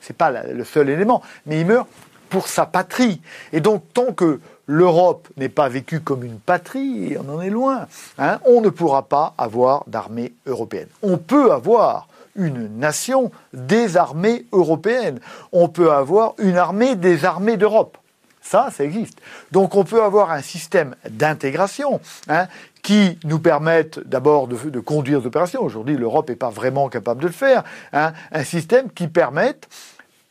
C'est 0.00 0.16
pas 0.16 0.30
le 0.30 0.64
seul 0.64 0.90
élément, 0.90 1.22
mais 1.46 1.60
il 1.60 1.66
meurt 1.66 1.86
pour 2.30 2.48
sa 2.48 2.66
patrie. 2.66 3.20
Et 3.52 3.60
donc 3.60 3.84
tant 3.92 4.12
que 4.12 4.40
l'Europe 4.70 5.28
n'est 5.36 5.48
pas 5.48 5.68
vécue 5.68 6.00
comme 6.00 6.22
une 6.22 6.38
patrie, 6.38 7.16
on 7.18 7.28
en 7.28 7.40
est 7.40 7.50
loin, 7.50 7.88
hein, 8.18 8.38
on 8.44 8.60
ne 8.60 8.68
pourra 8.68 9.02
pas 9.02 9.34
avoir 9.36 9.82
d'armée 9.88 10.32
européenne. 10.46 10.86
On 11.02 11.18
peut 11.18 11.50
avoir 11.50 12.06
une 12.36 12.78
nation 12.78 13.32
des 13.52 13.96
armées 13.96 14.46
européennes. 14.52 15.18
On 15.50 15.68
peut 15.68 15.90
avoir 15.90 16.34
une 16.38 16.56
armée 16.56 16.94
des 16.94 17.24
armées 17.24 17.56
d'Europe. 17.56 17.98
Ça, 18.40 18.70
ça 18.70 18.84
existe. 18.84 19.20
Donc 19.50 19.74
on 19.74 19.82
peut 19.82 20.04
avoir 20.04 20.30
un 20.30 20.40
système 20.40 20.94
d'intégration 21.10 22.00
hein, 22.28 22.46
qui 22.82 23.18
nous 23.24 23.40
permette 23.40 23.98
d'abord 23.98 24.46
de, 24.46 24.78
conduire 24.78 25.20
des 25.20 25.26
opérations. 25.26 25.62
Aujourd'hui, 25.62 25.96
l'Europe 25.96 26.28
n'est 26.28 26.36
pas 26.36 26.48
vraiment 26.48 26.88
capable 26.88 27.22
de 27.22 27.26
le 27.26 27.32
faire. 27.32 27.64
Hein. 27.92 28.12
un 28.30 28.44
système 28.44 28.88
qui 28.92 29.08
permette, 29.08 29.68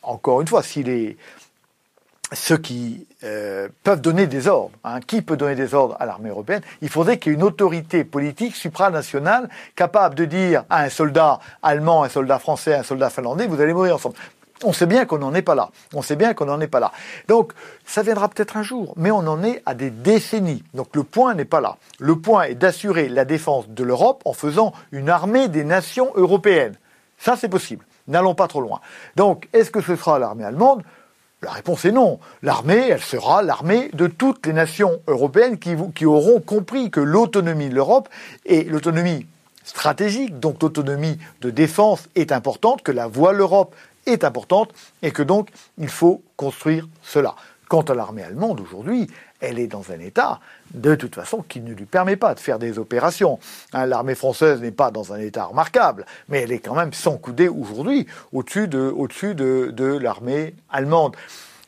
encore 0.02 0.40
une 0.40 0.48
fois, 0.48 0.62
est 0.62 1.18
ceux 2.32 2.58
qui 2.58 3.06
euh, 3.24 3.68
peuvent 3.84 4.02
donner 4.02 4.28
des 4.28 4.48
ordres. 4.48 4.72
Hein. 4.84 5.02
Qui 5.02 5.22
peut 5.22 5.36
donner 5.36 5.56
des 5.56 5.74
ordres 5.74 5.98
à 6.00 6.06
l'armée 6.06 6.30
européenne? 6.30 6.62
Il 6.82 6.90
faudrait 6.90 7.18
qu'il 7.18 7.34
y 7.34 7.36
ait 7.36 7.38
une 7.38 7.44
autorité 7.44 8.04
politique 8.04 8.56
supranationale 8.56 9.50
capable 9.76 10.16
de 10.16 10.26
dire 10.26 10.64
à 10.70 10.84
un 10.84 10.90
soldat 10.90 11.40
allemand, 11.62 12.04
un 12.04 12.10
soldat 12.10 12.40
français, 12.40 12.76
un 12.76 12.84
soldat 12.84 13.10
finlandais, 13.10 13.48
vous 13.48 13.60
allez 13.60 13.74
mourir 13.74 13.96
ensemble. 13.96 14.16
On 14.64 14.74
sait 14.74 14.86
bien 14.86 15.06
qu'on 15.06 15.20
n'en 15.20 15.34
est 15.34 15.42
pas 15.42 15.56
là. 15.56 15.70
On 15.94 16.02
sait 16.02 16.18
bien 16.18 16.34
qu'on 16.34 16.46
n'en 16.46 16.60
est 16.60 16.68
pas 16.68 16.80
là. 16.80 16.92
Donc, 17.28 17.54
ça 17.86 18.04
viendra 18.04 18.28
peut-être 18.28 18.58
un 18.58 18.64
jour, 18.64 18.94
mais 18.98 19.10
on 19.10 19.20
en 19.20 19.44
est 19.44 19.62
à 19.66 19.74
des 19.74 19.90
décennies. 19.90 20.64
Donc, 20.74 20.96
le 20.96 21.04
point 21.04 21.34
n'est 21.34 21.46
pas 21.46 21.62
là. 21.62 21.78
Le 21.98 22.18
point 22.18 22.44
est 22.44 22.56
d'assurer 22.56 23.08
la 23.08 23.24
défense 23.24 23.70
de 23.70 23.84
l'Europe 23.84 24.22
en 24.26 24.34
faisant 24.34 24.74
une 24.92 25.10
armée 25.10 25.48
des 25.48 25.64
nations 25.64 26.12
européennes. 26.16 26.76
Ça, 27.18 27.38
c'est 27.38 27.48
possible. 27.48 27.86
N'allons 28.08 28.36
pas 28.36 28.48
trop 28.48 28.60
loin. 28.60 28.82
Donc, 29.16 29.48
est-ce 29.54 29.72
que 29.72 29.82
ce 29.82 29.96
sera 29.96 30.20
l'armée 30.20 30.44
allemande? 30.44 30.84
La 31.42 31.52
réponse 31.52 31.86
est 31.86 31.92
non. 31.92 32.20
L'armée, 32.42 32.90
elle 32.90 33.02
sera 33.02 33.42
l'armée 33.42 33.90
de 33.94 34.08
toutes 34.08 34.46
les 34.46 34.54
nations 34.54 35.02
européennes 35.08 35.58
qui, 35.58 36.06
auront 36.06 36.42
compris 36.42 36.92
que 36.92 37.00
l'autonomie 37.00 37.70
de 37.70 37.76
l'Europe 37.76 38.10
et 38.46 38.64
l'autonomie 38.64 39.26
stratégique, 39.64 40.40
donc 40.40 40.62
l'autonomie 40.62 41.18
de 41.42 41.50
défense 41.50 42.10
est 42.16 42.32
importante, 42.32 42.82
que 42.82 42.92
la 42.92 43.08
voie 43.08 43.34
l'Europe 43.34 43.76
est 44.06 44.24
importante 44.24 44.74
et 45.02 45.12
que 45.12 45.24
donc 45.24 45.50
il 45.78 45.90
faut 45.90 46.22
construire 46.36 46.88
cela. 47.04 47.36
Quant 47.70 47.82
à 47.82 47.94
l'armée 47.94 48.24
allemande 48.24 48.62
aujourd'hui, 48.62 49.08
elle 49.42 49.60
est 49.60 49.68
dans 49.68 49.92
un 49.92 50.00
état 50.00 50.40
de 50.74 50.96
toute 50.96 51.14
façon 51.14 51.46
qui 51.48 51.62
ne 51.62 51.72
lui 51.72 51.86
permet 51.86 52.16
pas 52.16 52.34
de 52.34 52.40
faire 52.40 52.58
des 52.58 52.80
opérations. 52.80 53.38
Hein, 53.74 53.86
l'armée 53.86 54.16
française 54.16 54.60
n'est 54.60 54.72
pas 54.72 54.90
dans 54.90 55.14
un 55.14 55.20
état 55.20 55.44
remarquable, 55.44 56.08
mais 56.30 56.42
elle 56.42 56.52
est 56.52 56.58
quand 56.58 56.74
même 56.74 56.94
sans 56.94 57.18
coudée 57.18 57.48
aujourd'hui 57.48 58.08
au-dessus 58.34 58.68
de, 58.68 60.00
l'armée 60.02 60.56
allemande. 60.72 61.16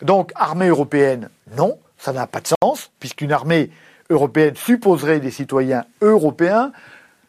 Donc 0.02 0.32
armée 0.34 0.70
européenne, 0.70 1.30
non, 1.56 1.78
ça 2.00 2.14
n'a 2.14 2.26
pas 2.26 2.42
de 2.42 2.48
sens, 2.64 2.90
puisqu'une 3.00 3.32
armée 3.32 3.70
européenne 4.10 4.56
supposerait 4.56 5.20
des 5.20 5.30
citoyens 5.30 5.86
européens 6.02 6.72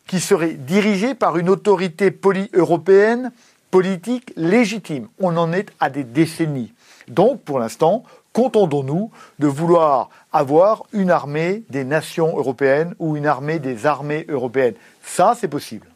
qui 0.07 0.19
seraient 0.19 0.55
dirigés 0.55 1.15
par 1.15 1.37
une 1.37 1.51
autorité 1.51 2.11
poli 2.11 2.49
européenne 2.55 3.33
politique 3.71 4.33
légitime. 4.35 5.09
On 5.21 5.37
en 5.37 5.53
est 5.53 5.71
à 5.79 5.91
des 5.91 6.05
décennies. 6.05 6.73
Donc, 7.09 7.43
pour 7.43 7.59
l'instant, 7.59 8.05
contendons-nous 8.33 9.11
de 9.39 9.47
vouloir 9.47 10.11
avoir 10.33 10.85
une 10.93 11.11
armée 11.11 11.65
des 11.71 11.85
nations 11.85 12.37
européennes 12.37 12.95
ou 12.99 13.17
une 13.17 13.27
armée 13.27 13.59
des 13.59 13.87
armées 13.87 14.27
européennes? 14.29 14.75
Ça, 15.05 15.37
c'est 15.39 15.49
possible. 15.49 15.87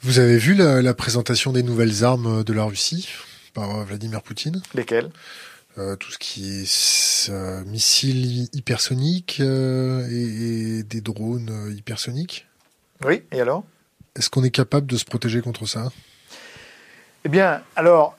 Vous 0.00 0.18
avez 0.18 0.36
vu 0.36 0.54
la, 0.54 0.94
présentation 0.94 1.52
des 1.52 1.62
nouvelles 1.62 2.04
armes 2.04 2.44
de 2.44 2.52
la 2.52 2.64
Russie 2.64 3.08
par 3.54 3.84
Vladimir 3.84 4.22
Poutine? 4.22 4.60
Lesquelles? 4.74 5.10
Euh, 5.76 5.96
tout 5.96 6.12
ce 6.12 6.18
qui 6.18 6.60
est 6.60 7.30
euh, 7.30 7.64
missiles 7.64 8.48
hypersoniques 8.52 9.38
euh, 9.40 10.06
et, 10.08 10.78
et, 10.78 10.82
des 10.84 11.00
drones 11.00 11.74
hypersoniques. 11.76 12.46
Oui, 13.04 13.22
et 13.32 13.40
alors? 13.40 13.64
Est-ce 14.14 14.30
qu'on 14.30 14.44
est 14.44 14.52
capable 14.52 14.86
de 14.86 14.96
se 14.96 15.04
protéger 15.04 15.40
contre 15.40 15.66
ça? 15.66 15.90
Eh 17.24 17.28
bien, 17.28 17.62
alors, 17.74 18.16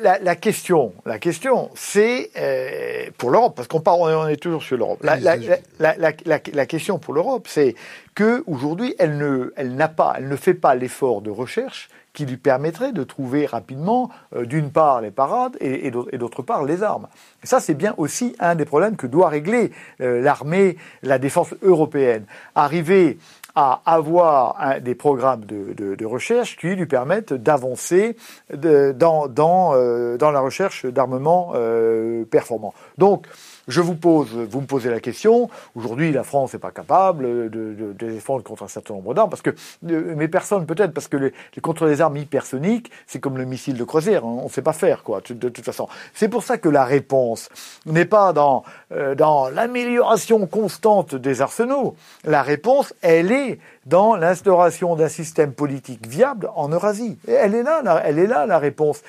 la, 0.00 0.36
question, 0.36 0.92
la 1.04 1.18
question, 1.18 1.70
c'est 1.74 2.30
euh, 2.36 3.10
pour 3.18 3.30
l'Europe, 3.30 3.54
parce 3.56 3.68
qu'on 3.68 3.80
parle, 3.80 4.00
on 4.00 4.28
est 4.28 4.36
toujours 4.36 4.62
sur 4.62 4.76
l'Europe. 4.76 4.98
La, 5.02 5.16
la, 5.18 6.66
question 6.66 6.98
pour 6.98 7.14
l'Europe, 7.14 7.46
c'est 7.48 7.74
que 8.14 8.42
aujourd'hui, 8.46 8.94
elle 8.98 9.16
ne, 9.16 9.52
elle 9.56 9.74
n'a 9.74 9.88
pas, 9.88 10.14
elle 10.18 10.28
ne 10.28 10.36
fait 10.36 10.54
pas 10.54 10.74
l'effort 10.74 11.22
de 11.22 11.30
recherche 11.30 11.88
qui 12.12 12.24
lui 12.24 12.38
permettrait 12.38 12.92
de 12.92 13.04
trouver 13.04 13.44
rapidement, 13.44 14.10
euh, 14.34 14.46
d'une 14.46 14.70
part, 14.70 15.02
les 15.02 15.10
parades 15.10 15.56
et, 15.60 15.88
et 15.88 16.18
d'autre 16.18 16.42
part, 16.42 16.64
les 16.64 16.82
armes. 16.82 17.08
Et 17.44 17.46
ça, 17.46 17.60
c'est 17.60 17.74
bien 17.74 17.94
aussi 17.98 18.34
un 18.38 18.54
des 18.54 18.64
problèmes 18.64 18.96
que 18.96 19.06
doit 19.06 19.28
régler 19.28 19.70
euh, 20.00 20.22
l'armée, 20.22 20.78
la 21.02 21.18
défense 21.18 21.54
européenne. 21.62 22.24
Arriver 22.54 23.18
à 23.56 23.80
avoir 23.86 24.80
des 24.80 24.94
programmes 24.94 25.44
de, 25.46 26.04
recherche 26.04 26.56
qui 26.56 26.68
lui 26.76 26.86
permettent 26.86 27.32
d'avancer 27.32 28.16
euh, 28.52 28.92
dans 28.92 30.30
la 30.30 30.40
recherche 30.40 30.84
d'armements 30.84 31.52
euh, 31.54 32.24
performants. 32.26 32.74
Donc, 32.98 33.26
je 33.68 33.80
vous 33.80 33.96
pose, 33.96 34.28
vous 34.32 34.60
me 34.60 34.66
posez 34.66 34.90
la 34.90 35.00
question. 35.00 35.50
Aujourd'hui, 35.74 36.12
la 36.12 36.22
France 36.22 36.52
n'est 36.52 36.58
pas 36.58 36.70
capable 36.70 37.50
de, 37.50 37.74
de, 37.74 37.92
défendre 37.92 38.42
contre 38.44 38.62
un 38.62 38.68
certain 38.68 38.94
nombre 38.94 39.14
d'armes, 39.14 39.30
parce 39.30 39.42
que, 39.42 39.54
mais 39.82 40.28
personne 40.28 40.66
peut-être, 40.66 40.92
parce 40.92 41.08
que 41.08 41.16
les, 41.16 41.32
contre 41.60 41.86
les 41.86 42.00
armes 42.00 42.16
hypersoniques, 42.16 42.90
c'est 43.06 43.18
comme 43.18 43.38
le 43.38 43.44
missile 43.44 43.76
de 43.76 43.84
croisière, 43.84 44.24
hein, 44.24 44.38
on 44.40 44.44
ne 44.44 44.48
sait 44.48 44.62
pas 44.62 44.72
faire, 44.72 45.02
quoi, 45.02 45.20
de, 45.28 45.48
toute 45.48 45.64
façon. 45.64 45.88
C'est 46.14 46.28
pour 46.28 46.42
ça 46.42 46.58
que 46.58 46.68
la 46.68 46.84
réponse 46.84 47.48
n'est 47.86 48.04
pas 48.04 48.32
dans, 48.32 48.62
euh, 48.92 49.14
dans 49.14 49.48
l'amélioration 49.48 50.46
constante 50.46 51.14
des 51.14 51.40
arsenaux. 51.42 51.96
La 52.24 52.42
réponse, 52.42 52.94
elle 53.02 53.32
est 53.32 53.58
dans 53.86 54.16
l'instauration 54.16 54.96
d'un 54.96 55.08
système 55.08 55.52
politique 55.52 56.06
viable 56.06 56.50
en 56.54 56.68
Eurasie. 56.68 57.18
elle 57.28 57.54
est 57.54 57.62
là, 57.62 57.82
elle 58.04 58.18
est 58.18 58.26
là 58.26 58.46
la 58.46 58.58
réponse. 58.58 59.02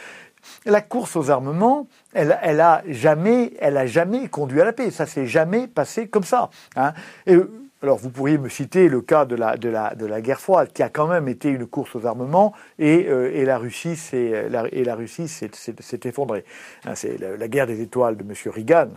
La 0.66 0.82
course 0.82 1.16
aux 1.16 1.30
armements, 1.30 1.88
elle, 2.14 2.38
elle 2.42 2.62
a 2.62 2.84
jamais, 2.88 3.54
elle 3.60 3.78
a 3.78 3.86
jamais 3.86 4.28
conduit 4.28 4.62
à 4.62 4.66
la 4.66 4.74
paix. 4.74 4.92
Ça 4.92 5.06
s'est 5.06 5.28
jamais 5.28 5.68
passé 5.68 6.08
comme 6.08 6.24
ça. 6.24 6.50
Hein. 6.76 6.94
Alors 7.84 7.98
vous 7.98 8.10
pourriez 8.10 8.40
me 8.40 8.50
citer 8.50 8.90
le 8.90 9.02
cas 9.02 9.26
de 9.26 9.36
la, 9.36 9.56
de, 9.56 9.70
la, 9.70 9.94
de 9.94 10.08
la 10.08 10.20
guerre 10.20 10.42
froide, 10.42 10.74
qui 10.74 10.82
a 10.82 10.90
quand 10.90 11.08
même 11.08 11.28
été 11.28 11.50
une 11.50 11.68
course 11.68 11.96
aux 11.96 12.08
armements, 12.08 12.54
et, 12.80 13.06
euh, 13.08 13.32
et 13.32 13.46
la 13.46 13.60
Russie 13.60 13.96
s'est 13.96 14.50
effondrée. 16.06 16.44
Hein, 16.86 16.96
c'est 16.96 17.20
la, 17.20 17.38
la, 17.38 17.48
guerre 17.48 17.68
des 17.68 17.82
étoiles 17.82 18.18
de 18.18 18.24
M. 18.24 18.34
Reagan, 18.48 18.90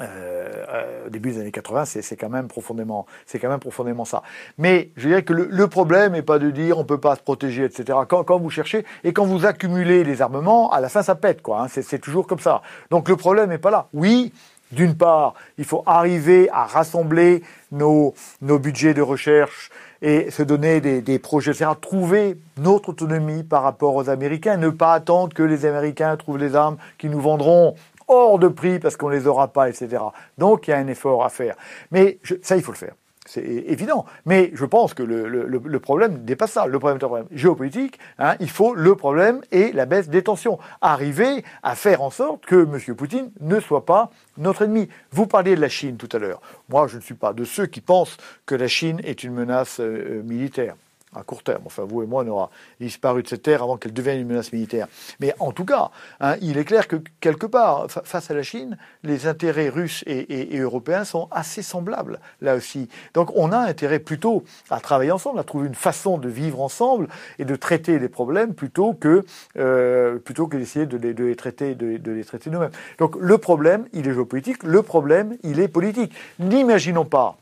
euh, 0.00 0.64
euh, 0.68 1.06
au 1.06 1.10
début 1.10 1.30
des 1.30 1.40
années 1.40 1.52
80, 1.52 1.84
c'est 1.84 2.16
quand 2.16 2.28
même 2.28 2.48
profondément, 2.48 3.06
c'est 3.26 3.38
quand 3.38 3.48
même 3.48 3.60
profondément 3.60 4.04
ça. 4.04 4.22
Mais 4.58 4.90
je 4.96 5.08
dirais 5.08 5.22
que 5.22 5.32
le, 5.32 5.68
problème 5.68 6.12
n'est 6.12 6.22
pas 6.22 6.38
de 6.38 6.50
dire 6.50 6.78
on 6.78 6.84
peut 6.84 6.98
pas 6.98 7.16
se 7.16 7.20
protéger, 7.20 7.64
etc. 7.64 7.98
Quand, 8.08 8.38
vous 8.38 8.50
cherchez 8.50 8.84
et 9.04 9.12
quand 9.12 9.24
vous 9.24 9.46
accumulez 9.46 10.02
les 10.02 10.22
armements, 10.22 10.72
à 10.72 10.80
la 10.80 10.88
fin 10.88 11.02
ça 11.02 11.14
pète, 11.14 11.42
quoi. 11.42 11.62
Hein, 11.62 11.66
c'est 11.68 12.00
toujours 12.00 12.26
comme 12.26 12.40
ça. 12.40 12.62
Donc 12.90 13.08
le 13.08 13.16
problème 13.16 13.50
n'est 13.50 13.58
pas 13.58 13.70
là. 13.70 13.88
Oui, 13.92 14.32
d'une 14.72 14.96
part, 14.96 15.34
il 15.58 15.64
faut 15.64 15.82
arriver 15.86 16.48
à 16.50 16.64
rassembler 16.64 17.42
nos, 17.70 18.14
nos 18.42 18.58
budgets 18.58 18.94
de 18.94 19.02
recherche 19.02 19.70
et 20.02 20.30
se 20.30 20.42
donner 20.42 20.80
des, 20.80 21.00
des 21.00 21.18
projets, 21.18 21.52
etc. 21.52 21.70
Trouver 21.80 22.36
notre 22.58 22.90
autonomie 22.90 23.42
par 23.42 23.62
rapport 23.62 23.94
aux 23.94 24.10
Américains, 24.10 24.56
ne 24.56 24.70
pas 24.70 24.92
attendre 24.92 25.32
que 25.32 25.42
les 25.42 25.64
Américains 25.66 26.16
trouvent 26.16 26.38
les 26.38 26.56
armes 26.56 26.76
qui 26.98 27.08
nous 27.08 27.20
vendront 27.20 27.74
hors 28.08 28.38
de 28.38 28.48
prix 28.48 28.78
parce 28.78 28.96
qu'on 28.96 29.08
les 29.08 29.26
aura 29.26 29.48
pas, 29.48 29.68
etc. 29.68 30.02
Donc 30.38 30.68
il 30.68 30.70
y 30.70 30.74
a 30.74 30.78
un 30.78 30.88
effort 30.88 31.24
à 31.24 31.28
faire. 31.28 31.56
Mais 31.90 32.18
ça, 32.42 32.56
il 32.56 32.62
faut 32.62 32.72
le 32.72 32.76
faire. 32.76 32.94
C'est 33.26 33.42
évident. 33.42 34.04
Mais 34.26 34.50
je 34.52 34.66
pense 34.66 34.92
que 34.92 35.02
le, 35.02 35.26
le, 35.28 35.46
le 35.46 35.80
problème 35.80 36.24
pas 36.36 36.46
ça. 36.46 36.66
Le 36.66 36.78
problème 36.78 36.98
est 36.98 37.04
un 37.04 37.08
problème 37.08 37.28
géopolitique. 37.32 37.98
Hein, 38.18 38.36
il 38.40 38.50
faut 38.50 38.74
le 38.74 38.94
problème 38.96 39.40
et 39.50 39.72
la 39.72 39.86
baisse 39.86 40.08
des 40.08 40.22
tensions. 40.22 40.58
Arriver 40.82 41.42
à 41.62 41.74
faire 41.74 42.02
en 42.02 42.10
sorte 42.10 42.44
que 42.44 42.64
M. 42.64 42.94
Poutine 42.94 43.30
ne 43.40 43.60
soit 43.60 43.86
pas 43.86 44.10
notre 44.36 44.62
ennemi. 44.62 44.88
Vous 45.10 45.26
parliez 45.26 45.56
de 45.56 45.60
la 45.60 45.70
Chine 45.70 45.96
tout 45.96 46.08
à 46.12 46.18
l'heure. 46.18 46.42
Moi, 46.68 46.86
je 46.86 46.96
ne 46.96 47.00
suis 47.00 47.14
pas 47.14 47.32
de 47.32 47.44
ceux 47.44 47.66
qui 47.66 47.80
pensent 47.80 48.18
que 48.44 48.54
la 48.54 48.68
Chine 48.68 49.00
est 49.04 49.24
une 49.24 49.32
menace 49.32 49.80
euh, 49.80 50.22
militaire 50.22 50.76
à 51.14 51.22
court 51.22 51.42
terme. 51.42 51.62
Enfin, 51.66 51.84
vous 51.84 52.02
et 52.02 52.06
moi, 52.06 52.24
on 52.24 52.28
aura 52.28 52.50
disparu 52.80 53.22
de 53.22 53.28
cette 53.28 53.42
terre 53.42 53.62
avant 53.62 53.76
qu'elle 53.76 53.92
devienne 53.92 54.20
une 54.20 54.26
menace 54.26 54.52
militaire. 54.52 54.86
Mais 55.20 55.34
en 55.38 55.52
tout 55.52 55.64
cas, 55.64 55.90
hein, 56.20 56.36
il 56.40 56.58
est 56.58 56.64
clair 56.64 56.88
que 56.88 56.96
quelque 57.20 57.46
part, 57.46 57.90
face 57.90 58.30
à 58.30 58.34
la 58.34 58.42
Chine, 58.42 58.76
les 59.02 59.26
intérêts 59.26 59.68
russes 59.68 60.04
et, 60.06 60.58
européens 60.58 61.04
sont 61.04 61.28
assez 61.30 61.62
semblables, 61.62 62.20
là 62.40 62.54
aussi. 62.54 62.88
Donc 63.14 63.30
on 63.34 63.52
a 63.52 63.58
intérêt 63.58 63.98
plutôt 63.98 64.44
à 64.70 64.80
travailler 64.80 65.10
ensemble, 65.10 65.38
à 65.38 65.44
trouver 65.44 65.68
une 65.68 65.74
façon 65.74 66.18
de 66.18 66.28
vivre 66.28 66.60
ensemble 66.60 67.08
et 67.38 67.44
de 67.44 67.56
traiter 67.56 67.98
les 67.98 68.08
problèmes 68.08 68.54
plutôt 68.54 68.94
que, 68.94 69.24
euh, 69.56 70.18
que 70.24 70.56
d'essayer 70.56 70.86
de 70.86 70.96
les 70.96 71.36
traiter, 71.36 71.74
de, 71.74 71.96
de 71.96 72.12
les 72.12 72.24
traiter 72.24 72.50
nous-mêmes. 72.50 72.70
Donc 72.98 73.16
le 73.18 73.38
problème, 73.38 73.86
il 73.92 74.08
est 74.08 74.12
géopolitique, 74.12 74.62
le 74.62 74.82
problème, 74.82 75.36
il 75.42 75.60
est 75.60 75.68
politique. 75.68 76.12
N'imaginons 76.38 77.04
pas 77.04 77.36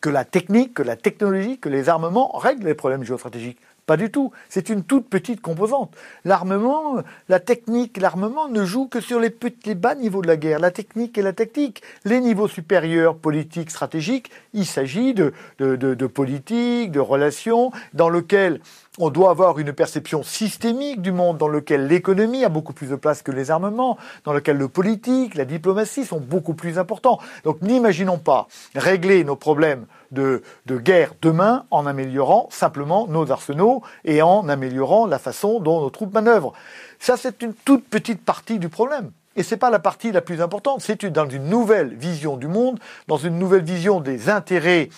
que 0.00 0.10
la 0.10 0.24
technique, 0.24 0.74
que 0.74 0.82
la 0.82 0.96
technologie, 0.96 1.58
que 1.58 1.68
les 1.68 1.88
armements 1.88 2.36
règlent 2.36 2.66
les 2.66 2.74
problèmes 2.74 3.04
géostratégiques. 3.04 3.58
Pas 3.90 3.96
du 3.96 4.10
tout. 4.10 4.30
C'est 4.48 4.68
une 4.68 4.84
toute 4.84 5.08
petite 5.08 5.40
composante. 5.40 5.96
L'armement, 6.24 7.02
la 7.28 7.40
technique, 7.40 7.96
l'armement 7.96 8.48
ne 8.48 8.64
joue 8.64 8.86
que 8.86 9.00
sur 9.00 9.18
les, 9.18 9.30
petits, 9.30 9.74
bas 9.74 9.96
niveaux 9.96 10.22
de 10.22 10.28
la 10.28 10.36
guerre. 10.36 10.60
La 10.60 10.70
technique 10.70 11.18
et 11.18 11.22
la 11.22 11.32
tactique. 11.32 11.82
Les 12.04 12.20
niveaux 12.20 12.46
supérieurs, 12.46 13.16
politiques, 13.16 13.70
stratégiques, 13.70 14.30
il 14.54 14.64
s'agit 14.64 15.12
de, 15.12 15.32
de, 15.58 15.74
de, 15.74 15.94
de 15.94 16.06
politique, 16.06 16.92
de 16.92 17.00
relations, 17.00 17.72
dans 17.92 18.08
lequel 18.08 18.60
on 19.00 19.08
doit 19.08 19.30
avoir 19.30 19.58
une 19.58 19.72
perception 19.72 20.22
systémique 20.22 21.00
du 21.00 21.10
monde 21.10 21.38
dans 21.38 21.48
lequel 21.48 21.86
l'économie 21.86 22.44
a 22.44 22.50
beaucoup 22.50 22.74
plus 22.74 22.90
de 22.90 22.96
place 22.96 23.22
que 23.22 23.32
les 23.32 23.50
armements, 23.50 23.96
dans 24.24 24.34
lequel 24.34 24.58
le 24.58 24.68
politique, 24.68 25.34
la 25.34 25.46
diplomatie 25.46 26.04
sont 26.04 26.20
beaucoup 26.20 26.54
plus 26.54 26.78
importants. 26.78 27.18
Donc 27.44 27.62
n'imaginons 27.62 28.18
pas 28.18 28.46
régler 28.74 29.24
nos 29.24 29.36
problèmes 29.36 29.86
de, 30.10 30.42
guerre 30.68 31.14
demain 31.22 31.64
en 31.70 31.86
améliorant 31.86 32.48
simplement 32.50 33.06
nos 33.06 33.30
arsenaux 33.32 33.82
et 34.04 34.20
en 34.20 34.48
améliorant 34.48 35.06
la 35.06 35.18
façon 35.18 35.60
dont 35.60 35.80
nos 35.80 35.90
troupes 35.90 36.12
manœuvrent. 36.12 36.52
Ça, 36.98 37.16
c'est 37.16 37.42
une 37.42 37.54
toute 37.54 37.84
petite 37.84 38.22
partie 38.22 38.58
du 38.58 38.68
problème. 38.68 39.10
Et 39.36 39.42
c'est 39.42 39.56
pas 39.56 39.70
la 39.70 39.78
partie 39.78 40.12
la 40.12 40.20
plus 40.20 40.42
importante. 40.42 40.82
C'est 40.82 41.06
dans 41.06 41.28
une 41.28 41.48
nouvelle 41.48 41.94
vision 41.94 42.36
du 42.36 42.48
monde, 42.48 42.78
dans 43.08 43.16
une 43.16 43.38
nouvelle 43.38 43.62
vision 43.62 44.00
des 44.00 44.28
intérêts 44.28 44.90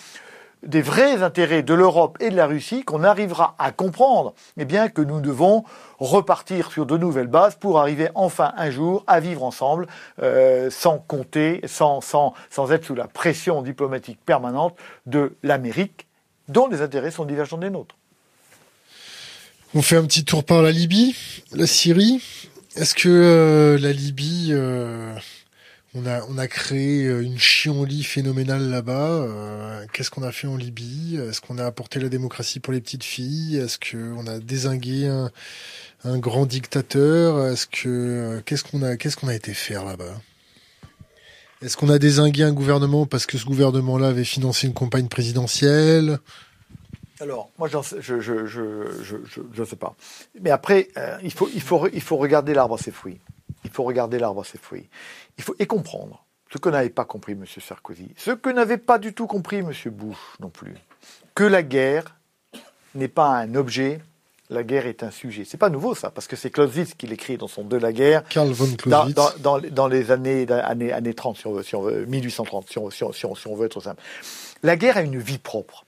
des 0.65 0.81
vrais 0.81 1.21
intérêts 1.23 1.63
de 1.63 1.73
l'Europe 1.73 2.17
et 2.19 2.29
de 2.29 2.35
la 2.35 2.47
Russie 2.47 2.83
qu'on 2.83 3.03
arrivera 3.03 3.55
à 3.59 3.71
comprendre 3.71 4.33
eh 4.57 4.65
bien, 4.65 4.89
que 4.89 5.01
nous 5.01 5.21
devons 5.21 5.63
repartir 5.99 6.71
sur 6.71 6.85
de 6.85 6.97
nouvelles 6.97 7.27
bases 7.27 7.55
pour 7.55 7.79
arriver 7.79 8.09
enfin 8.15 8.53
un 8.57 8.69
jour 8.69 9.03
à 9.07 9.19
vivre 9.19 9.43
ensemble 9.43 9.87
euh, 10.21 10.69
sans 10.69 10.99
compter, 10.99 11.61
sans, 11.65 12.01
sans, 12.01 12.33
sans 12.49 12.71
être 12.71 12.85
sous 12.85 12.95
la 12.95 13.07
pression 13.07 13.61
diplomatique 13.61 14.19
permanente 14.25 14.75
de 15.05 15.35
l'Amérique, 15.43 16.07
dont 16.47 16.67
les 16.67 16.81
intérêts 16.81 17.11
sont 17.11 17.25
divergents 17.25 17.57
des 17.57 17.69
nôtres. 17.69 17.95
On 19.75 19.81
fait 19.81 19.97
un 19.97 20.05
petit 20.05 20.23
tour 20.23 20.43
par 20.43 20.61
la 20.61 20.71
Libye, 20.71 21.15
la 21.51 21.65
Syrie. 21.65 22.21
Est-ce 22.75 22.93
que 22.93 23.09
euh, 23.09 23.77
la 23.79 23.91
Libye, 23.91 24.49
euh, 24.51 25.15
On 25.95 26.07
a, 26.07 26.23
on 26.27 26.39
a 26.39 26.47
créé 26.47 27.05
une 27.05 27.37
chienlit 27.37 28.03
phénoménale 28.03 28.69
là-bas. 28.69 29.27
Qu'est-ce 29.93 30.09
qu'on 30.09 30.23
a 30.23 30.31
fait 30.31 30.47
en 30.47 30.57
Libye? 30.57 31.17
Est-ce 31.17 31.39
qu'on 31.39 31.59
a 31.59 31.65
apporté 31.65 31.99
la 31.99 32.09
démocratie 32.09 32.59
pour 32.59 32.73
les 32.73 32.81
petites 32.81 33.03
filles? 33.03 33.57
Est-ce 33.57 33.77
qu'on 33.77 34.25
a 34.25 34.39
désingué 34.39 35.07
un, 35.07 35.29
un 36.03 36.17
grand 36.17 36.47
dictateur? 36.47 37.47
Est-ce 37.47 37.67
que 37.67 38.41
qu'est-ce 38.45 38.63
qu'on 38.63 38.81
a 38.81 38.97
qu'est-ce 38.97 39.17
qu'on 39.17 39.27
a 39.27 39.35
été 39.35 39.53
faire 39.53 39.85
là-bas? 39.85 40.19
Est-ce 41.61 41.77
qu'on 41.77 41.89
a 41.89 41.99
désingué 41.99 42.43
un 42.43 42.53
gouvernement 42.53 43.05
parce 43.05 43.25
que 43.25 43.37
ce 43.37 43.45
gouvernement-là 43.45 44.07
avait 44.07 44.25
financé 44.25 44.67
une 44.67 44.73
campagne 44.73 45.07
présidentielle? 45.07 46.19
Alors, 47.21 47.51
moi, 47.57 47.69
je 47.69 47.77
je, 48.01 48.19
je, 48.19 48.45
je, 48.47 49.15
je, 49.53 49.63
sais 49.63 49.75
pas. 49.77 49.95
Mais 50.41 50.49
après, 50.49 50.89
euh, 50.97 51.17
il, 51.23 51.31
faut, 51.31 51.49
il, 51.53 51.61
faut, 51.61 51.87
il 51.93 52.01
faut 52.01 52.17
regarder 52.17 52.53
l'arbre 52.53 52.75
à 52.75 52.77
ses 52.77 52.91
fruits. 52.91 53.19
Il 53.63 53.69
faut 53.69 53.83
regarder 53.83 54.19
l'arbre 54.19 54.41
à 54.41 54.43
ses 54.43 54.57
fruits. 54.57 54.89
Il 55.37 55.43
faut, 55.43 55.55
et 55.59 55.65
comprendre 55.65 56.25
ce 56.51 56.57
que 56.57 56.69
n'avait 56.69 56.89
pas 56.89 57.05
compris 57.05 57.33
M. 57.33 57.45
Sarkozy, 57.45 58.13
ce 58.17 58.31
que 58.31 58.49
n'avait 58.49 58.77
pas 58.77 58.99
du 58.99 59.13
tout 59.13 59.27
compris 59.27 59.57
M. 59.57 59.71
Bush 59.91 60.17
non 60.39 60.49
plus, 60.49 60.75
que 61.35 61.43
la 61.43 61.63
guerre 61.63 62.15
n'est 62.95 63.07
pas 63.07 63.29
un 63.29 63.55
objet 63.55 63.99
la 64.53 64.63
guerre 64.63 64.85
est 64.87 65.03
un 65.03 65.11
sujet. 65.11 65.45
C'est 65.45 65.57
pas 65.57 65.69
nouveau 65.69 65.95
ça, 65.95 66.11
parce 66.11 66.27
que 66.27 66.35
c'est 66.35 66.49
Clausewitz 66.49 66.93
qui 66.93 67.07
l'écrit 67.07 67.37
dans 67.37 67.47
son 67.47 67.63
De 67.63 67.77
la 67.77 67.91
guerre. 67.91 68.23
Karl 68.29 68.51
von 68.51 68.75
Clausewitz. 68.75 69.15
Dans, 69.39 69.59
dans, 69.59 69.87
les 69.87 70.11
années, 70.11 70.45
années, 70.51 70.91
années 70.91 71.13
30, 71.13 71.37
si 71.37 71.47
on 71.47 71.53
veut, 71.53 71.63
si 71.63 71.75
1830, 71.75 72.69
si 72.69 72.77
on, 72.77 72.89
si, 72.89 73.03
on, 73.03 73.35
si 73.35 73.47
on 73.47 73.55
veut 73.55 73.65
être 73.65 73.81
simple. 73.81 74.01
La 74.61 74.75
guerre 74.75 74.97
a 74.97 75.01
une 75.01 75.17
vie 75.17 75.39
propre. 75.39 75.85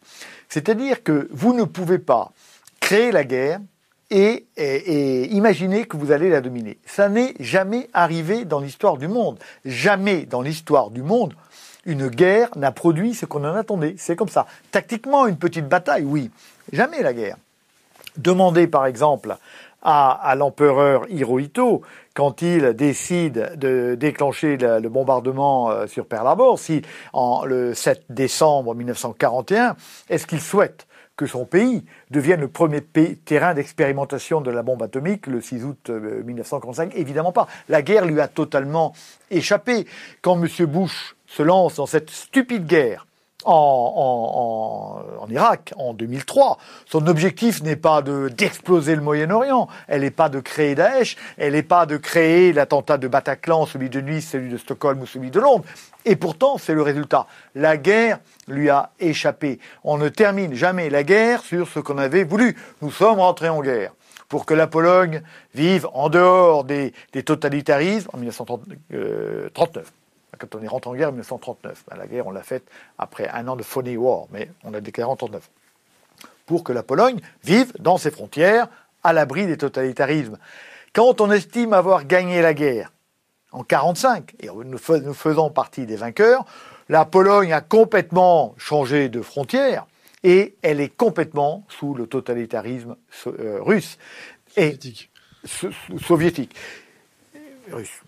C'est-à-dire 0.49 1.03
que 1.03 1.27
vous 1.31 1.53
ne 1.53 1.63
pouvez 1.63 1.99
pas 1.99 2.31
créer 2.79 3.11
la 3.11 3.23
guerre 3.23 3.59
et, 4.11 4.45
imaginer 5.31 5.85
que 5.85 5.97
vous 5.97 6.11
allez 6.11 6.29
la 6.29 6.41
dominer. 6.41 6.77
Ça 6.85 7.09
n'est 7.09 7.33
jamais 7.39 7.89
arrivé 7.93 8.45
dans 8.45 8.59
l'histoire 8.59 8.97
du 8.97 9.07
monde. 9.07 9.39
Jamais 9.65 10.25
dans 10.25 10.41
l'histoire 10.41 10.91
du 10.91 11.01
monde, 11.01 11.33
une 11.85 12.07
guerre 12.07 12.49
n'a 12.55 12.71
produit 12.71 13.13
ce 13.13 13.25
qu'on 13.25 13.43
en 13.43 13.55
attendait. 13.55 13.95
C'est 13.97 14.15
comme 14.15 14.29
ça. 14.29 14.45
Tactiquement, 14.71 15.27
une 15.27 15.37
petite 15.37 15.67
bataille, 15.67 16.03
oui. 16.03 16.31
Jamais 16.71 17.01
la 17.01 17.13
guerre. 17.13 17.37
Demandez 18.17 18.67
par 18.67 18.85
exemple 18.85 19.35
à, 19.85 20.33
l'empereur 20.35 21.05
Hirohito, 21.09 21.83
quand 22.15 22.41
il 22.41 22.73
décide 22.73 23.51
de 23.55 23.95
déclencher 23.95 24.57
le, 24.57 24.89
bombardement 24.89 25.69
euh, 25.69 25.85
sur 25.85 26.07
Pearl 26.07 26.25
Harbor, 26.25 26.57
si 26.57 26.81
en, 27.13 27.45
le 27.45 27.75
7 27.75 28.05
décembre 28.09 28.73
1941, 28.73 29.75
est-ce 30.09 30.25
qu'il 30.25 30.41
souhaite 30.41 30.87
que 31.17 31.25
son 31.25 31.45
pays 31.45 31.85
devienne 32.11 32.41
le 32.41 32.47
premier 32.47 32.81
terrain 32.81 33.53
d'expérimentation 33.53 34.41
de 34.41 34.51
la 34.51 34.63
bombe 34.63 34.83
atomique 34.83 35.27
le 35.27 35.41
6 35.41 35.63
août 35.63 35.89
1945 35.89 36.93
euh, 36.93 36.99
Évidemment 36.99 37.31
pas. 37.31 37.47
La 37.69 37.81
guerre 37.81 38.05
lui 38.05 38.19
a 38.19 38.27
totalement 38.27 38.93
échappé. 39.31 39.85
Quand 40.21 40.41
M. 40.41 40.65
Bush 40.65 41.15
se 41.25 41.43
lance 41.43 41.75
dans 41.75 41.85
cette 41.85 42.09
stupide 42.09 42.65
guerre 42.65 43.07
en, 43.45 45.21
en, 45.21 45.29
Irak 45.29 45.73
en 45.77 45.93
2003. 45.93 46.57
Son 46.85 47.07
objectif 47.07 47.63
n'est 47.63 47.75
pas 47.75 48.01
de 48.01 48.29
d'exploser 48.29 48.95
le 48.95 49.01
Moyen-Orient, 49.01 49.67
elle 49.87 50.01
n'est 50.01 50.11
pas 50.11 50.29
de 50.29 50.39
créer 50.39 50.75
Daesh, 50.75 51.15
elle 51.37 51.53
n'est 51.53 51.63
pas 51.63 51.85
de 51.85 51.97
créer 51.97 52.53
l'attentat 52.53 52.97
de 52.97 53.07
Bataclan, 53.07 53.65
celui 53.65 53.89
de 53.89 54.01
Nice, 54.01 54.29
celui 54.29 54.51
de 54.51 54.57
Stockholm 54.57 55.01
ou 55.01 55.05
celui 55.05 55.31
de 55.31 55.39
Londres. 55.39 55.65
Et 56.05 56.15
pourtant, 56.15 56.57
c'est 56.57 56.73
le 56.73 56.81
résultat. 56.81 57.27
La 57.55 57.77
guerre 57.77 58.19
lui 58.47 58.69
a 58.69 58.91
échappé. 58.99 59.59
On 59.83 59.97
ne 59.97 60.09
termine 60.09 60.53
jamais 60.53 60.89
la 60.89 61.03
guerre 61.03 61.41
sur 61.41 61.67
ce 61.67 61.79
qu'on 61.79 61.97
avait 61.97 62.23
voulu. 62.23 62.55
Nous 62.81 62.91
sommes 62.91 63.19
rentrés 63.19 63.49
en 63.49 63.61
guerre 63.61 63.91
pour 64.29 64.45
que 64.45 64.53
la 64.53 64.67
Pologne 64.67 65.21
vive 65.53 65.87
en 65.93 66.09
dehors 66.09 66.63
des, 66.63 66.93
des 67.13 67.23
totalitarismes 67.23 68.09
en 68.13 68.17
1939 68.17 69.91
quand 70.37 70.55
on 70.55 70.61
est 70.61 70.67
rentré 70.67 70.89
en 70.89 70.95
guerre 70.95 71.09
en 71.09 71.13
1939. 71.13 71.83
Ben, 71.89 71.97
la 71.97 72.07
guerre, 72.07 72.27
on 72.27 72.31
l'a 72.31 72.43
faite 72.43 72.63
après 72.97 73.29
un 73.29 73.47
an 73.47 73.55
de 73.55 73.63
phony 73.63 73.97
war, 73.97 74.25
mais 74.31 74.49
on 74.63 74.73
a 74.73 74.81
déclaré 74.81 75.09
en 75.09 75.15
1939. 75.15 75.49
Pour 76.45 76.63
que 76.63 76.73
la 76.73 76.83
Pologne 76.83 77.19
vive 77.43 77.73
dans 77.79 77.97
ses 77.97 78.11
frontières, 78.11 78.67
à 79.05 79.13
l'abri 79.13 79.45
des 79.45 79.55
totalitarismes. 79.55 80.37
Quand 80.91 81.21
on 81.21 81.31
estime 81.31 81.73
avoir 81.73 82.05
gagné 82.05 82.41
la 82.41 82.53
guerre 82.55 82.91
en 83.51 83.59
1945, 83.59 84.33
et 84.39 84.47
nous, 84.47 85.13
faisons 85.13 85.51
partie 85.51 85.85
des 85.85 85.95
vainqueurs, 85.95 86.43
la 86.89 87.05
Pologne 87.05 87.53
a 87.53 87.61
complètement 87.61 88.55
changé 88.57 89.07
de 89.09 89.21
frontière 89.21 89.85
et 90.23 90.55
elle 90.63 90.81
est 90.81 90.89
complètement 90.89 91.65
sous 91.69 91.93
le 91.93 92.07
totalitarisme 92.07 92.95
euh, 93.27 93.59
russe 93.61 93.99
et 94.57 94.77
soviétique. 95.45 96.55
Russe. 97.71 98.01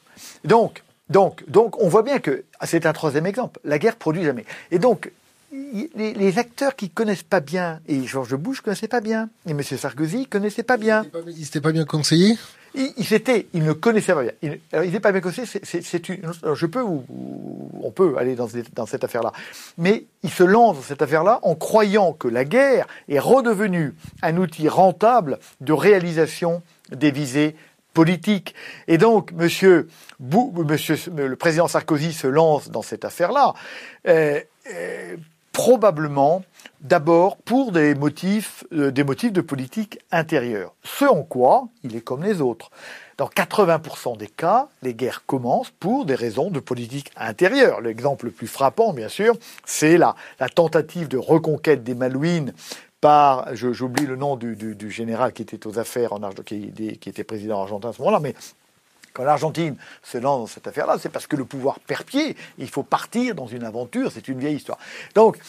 Donc, 0.43 0.82
donc, 1.09 1.43
donc, 1.49 1.81
on 1.81 1.87
voit 1.87 2.03
bien 2.03 2.19
que 2.19 2.43
ah, 2.59 2.67
c'est 2.67 2.85
un 2.85 2.93
troisième 2.93 3.25
exemple. 3.25 3.59
La 3.63 3.79
guerre 3.79 3.95
produit 3.95 4.23
jamais. 4.23 4.45
Et 4.71 4.79
donc, 4.79 5.11
les, 5.51 6.37
acteurs 6.37 6.75
qui 6.75 6.89
connaissent 6.89 7.23
pas 7.23 7.39
bien, 7.39 7.79
et 7.87 8.03
Georges 8.03 8.35
Bush 8.35 8.61
connaissait 8.61 8.89
pas 8.89 8.99
bien, 8.99 9.29
et 9.47 9.51
M. 9.51 9.63
Sarkozy 9.63 10.27
connaissait 10.27 10.63
pas 10.63 10.77
bien. 10.77 11.05
Il 11.27 11.45
s'était 11.45 11.61
pas 11.61 11.71
bien 11.71 11.85
conseillé? 11.85 12.37
Il, 12.75 12.91
il, 12.97 13.45
il 13.53 13.63
ne 13.63 13.71
connaissait 13.71 14.13
pas 14.13 14.23
bien. 14.23 14.33
Il, 14.41 14.91
n'est 14.91 14.99
pas 14.99 15.13
bien 15.13 15.21
conseillé. 15.21 15.47
C'est, 15.63 16.09
une, 16.09 16.31
je 16.53 16.65
peux 16.65 16.81
ou, 16.81 17.05
on 17.81 17.91
peut 17.91 18.15
aller 18.17 18.35
dans, 18.35 18.49
dans 18.75 18.85
cette 18.85 19.05
affaire-là, 19.05 19.31
mais 19.77 20.03
il 20.23 20.29
se 20.29 20.43
lance 20.43 20.75
dans 20.75 20.83
cette 20.83 21.01
affaire-là 21.01 21.39
en 21.43 21.55
croyant 21.55 22.11
que 22.11 22.27
la 22.27 22.43
guerre 22.43 22.85
est 23.07 23.19
redevenue 23.19 23.95
un 24.21 24.35
outil 24.35 24.67
rentable 24.67 25.39
de 25.61 25.71
réalisation 25.71 26.61
des 26.91 27.11
visées 27.11 27.55
politique. 27.97 28.53
Et 28.87 28.99
donc, 28.99 29.31
monsieur, 29.31 29.87
le 30.19 31.33
président 31.33 31.67
Sarkozy 31.67 32.13
se 32.13 32.27
lance 32.27 32.69
dans 32.69 32.83
cette 32.83 33.05
affaire-là, 33.05 33.55
euh, 34.07 34.39
euh, 34.71 35.17
probablement 35.51 36.43
d'abord 36.81 37.37
pour 37.37 37.71
des 37.71 37.95
motifs, 37.95 38.63
euh, 38.71 38.91
des 38.91 39.03
motifs 39.03 39.33
de 39.33 39.41
politique 39.41 39.97
intérieure. 40.11 40.75
Ce 40.83 41.05
en 41.05 41.23
quoi 41.23 41.69
il 41.83 41.95
est 41.95 42.01
comme 42.01 42.21
les 42.21 42.39
autres. 42.39 42.69
Dans 43.17 43.29
80% 43.29 44.15
des 44.15 44.27
cas, 44.27 44.67
les 44.83 44.93
guerres 44.93 45.25
commencent 45.25 45.71
pour 45.71 46.05
des 46.05 46.13
raisons 46.13 46.51
de 46.51 46.59
politique 46.59 47.09
intérieure. 47.17 47.81
L'exemple 47.81 48.25
le 48.25 48.31
plus 48.31 48.45
frappant, 48.45 48.93
bien 48.93 49.09
sûr, 49.09 49.33
c'est 49.65 49.97
la 49.97 50.13
tentative 50.53 51.07
de 51.07 51.17
reconquête 51.17 51.83
des 51.83 51.95
Malouines 51.95 52.53
j'oublie 53.53 54.05
le 54.05 54.15
nom 54.15 54.35
du, 54.35 54.91
général 54.91 55.33
qui 55.33 55.41
était 55.41 55.65
aux 55.67 55.79
affaires 55.79 56.13
en 56.13 56.29
qui, 56.45 56.71
qui 56.99 57.09
était 57.09 57.23
président 57.23 57.61
argentin 57.61 57.89
à 57.89 57.93
ce 57.93 58.01
moment-là, 58.01 58.19
mais 58.19 58.35
quand 59.17 59.23
l'Argentine 59.23 59.75
se 60.03 60.19
lance 60.19 60.39
dans 60.41 60.45
cette 60.45 60.67
affaire-là, 60.67 60.97
c'est 60.99 61.09
parce 61.09 61.25
que 61.25 61.35
le 61.35 61.43
pouvoir 61.43 61.79
perd 61.79 62.03
pied. 62.03 62.35
Il 62.59 62.69
faut 62.69 62.83
partir 62.83 63.33
dans 63.33 63.47
une 63.47 63.63
aventure, 63.63 64.11
c'est 64.11 64.27
une 64.27 64.37
vieille 64.37 64.57
histoire. 64.57 64.77
Donc, 65.15 65.39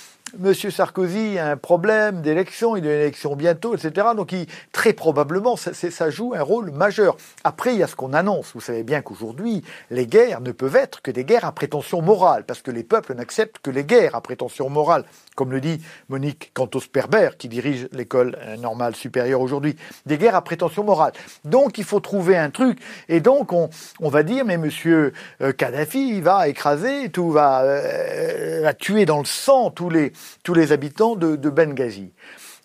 M. 0.42 0.54
Sarkozy 0.54 1.38
a 1.38 1.50
un 1.50 1.56
problème 1.56 2.20
d'élection, 2.22 2.76
il 2.76 2.86
a 2.86 2.90
une 2.94 3.00
élection 3.00 3.34
bientôt, 3.36 3.74
etc. 3.74 4.08
Donc, 4.16 4.32
il, 4.32 4.46
très 4.72 4.92
probablement, 4.92 5.56
ça, 5.56 6.10
joue 6.10 6.34
un 6.34 6.42
rôle 6.42 6.70
majeur. 6.70 7.16
Après, 7.44 7.72
il 7.74 7.80
y 7.80 7.82
a 7.82 7.86
ce 7.86 7.96
qu'on 7.96 8.12
annonce. 8.12 8.52
Vous 8.54 8.60
savez 8.60 8.82
bien 8.82 9.00
qu'aujourd'hui, 9.00 9.62
les 9.90 10.06
guerres 10.06 10.40
ne 10.40 10.52
peuvent 10.52 10.76
être 10.76 11.02
que 11.02 11.10
des 11.10 11.24
guerres 11.24 11.44
à 11.44 11.52
prétention 11.52 12.02
morale, 12.02 12.44
parce 12.46 12.62
que 12.62 12.70
les 12.70 12.82
peuples 12.82 13.14
n'acceptent 13.14 13.58
que 13.58 13.70
les 13.70 13.84
guerres 13.84 14.14
à 14.14 14.20
prétention 14.20 14.68
morale, 14.68 15.04
comme 15.34 15.50
le 15.50 15.60
dit 15.60 15.80
Monique 16.08 16.52
Cantos-Perber, 16.54 17.30
qui 17.38 17.48
dirige 17.48 17.88
l'école 17.92 18.36
normale 18.58 18.94
supérieure 18.94 19.40
aujourd'hui. 19.40 19.76
Des 20.06 20.18
guerres 20.18 20.36
à 20.36 20.42
prétention 20.42 20.84
morale. 20.84 21.12
Donc, 21.44 21.78
il 21.78 21.84
faut 21.84 22.00
trouver 22.00 22.36
un 22.36 22.50
truc. 22.50 22.78
Et 23.08 23.20
donc, 23.20 23.52
on, 23.52 23.70
on 24.00 24.08
va 24.08 24.22
dire, 24.22 24.44
mais 24.44 24.54
M. 24.54 24.70
Euh, 24.86 25.52
Kadhafi, 25.52 26.16
il 26.16 26.22
va 26.22 26.48
écraser, 26.48 27.08
tout 27.10 27.30
va, 27.30 27.62
euh, 27.62 28.60
va 28.62 28.74
tuer 28.74 29.06
dans 29.06 29.18
le 29.18 29.24
sang 29.24 29.70
tous 29.70 29.90
les 29.90 30.12
tous 30.42 30.54
les 30.54 30.72
habitants 30.72 31.16
de, 31.16 31.36
Benghazi. 31.50 32.10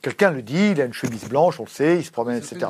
Quelqu'un 0.01 0.31
le 0.31 0.41
dit, 0.41 0.71
il 0.71 0.81
a 0.81 0.85
une 0.85 0.93
chemise 0.93 1.25
blanche, 1.25 1.59
on 1.59 1.63
le 1.63 1.69
sait, 1.69 1.97
il 1.97 2.05
se 2.05 2.11
promène, 2.11 2.37
etc. 2.37 2.67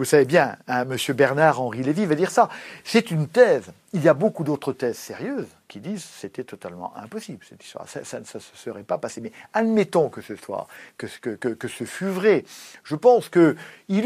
Vous 0.00 0.06
savez 0.06 0.24
bien, 0.24 0.56
hein, 0.66 0.86
M. 0.90 0.96
Bernard-Henri 1.14 1.82
Lévy 1.82 2.06
va 2.06 2.14
dire 2.14 2.30
ça. 2.30 2.48
C'est 2.84 3.10
une 3.10 3.28
thèse. 3.28 3.70
Il 3.92 4.02
y 4.02 4.08
a 4.08 4.14
beaucoup 4.14 4.44
d'autres 4.44 4.72
thèses 4.72 4.96
sérieuses 4.96 5.48
qui 5.68 5.78
disent 5.78 6.04
que 6.04 6.20
c'était 6.20 6.42
totalement 6.42 6.96
impossible, 6.96 7.44
cette 7.46 7.62
histoire. 7.62 7.86
Ça, 7.86 8.18
ne 8.18 8.24
se 8.24 8.38
serait 8.54 8.82
pas 8.82 8.96
passé. 8.96 9.20
Mais 9.20 9.30
admettons 9.52 10.08
que 10.08 10.22
ce 10.22 10.36
soit, 10.36 10.68
que, 10.96 11.06
que, 11.06 11.48
que, 11.50 11.68
ce 11.68 11.84
fût 11.84 12.08
vrai. 12.08 12.44
Je 12.82 12.96
pense 12.96 13.28
qu'il 13.28 13.56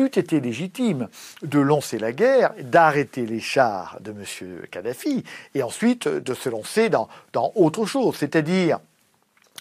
eût 0.01 0.07
été 0.07 0.41
légitime 0.41 1.07
de 1.43 1.61
lancer 1.61 2.01
la 2.01 2.11
guerre, 2.11 2.55
d'arrêter 2.61 3.25
les 3.25 3.39
chars 3.39 3.99
de 4.01 4.11
M. 4.11 4.67
Kadhafi, 4.73 5.23
et 5.55 5.63
ensuite 5.63 6.09
de 6.09 6.35
se 6.35 6.49
lancer 6.49 6.89
dans, 6.89 7.09
dans 7.33 7.53
autre 7.55 7.87
chose. 7.87 8.17
C'est-à-dire 8.17 8.81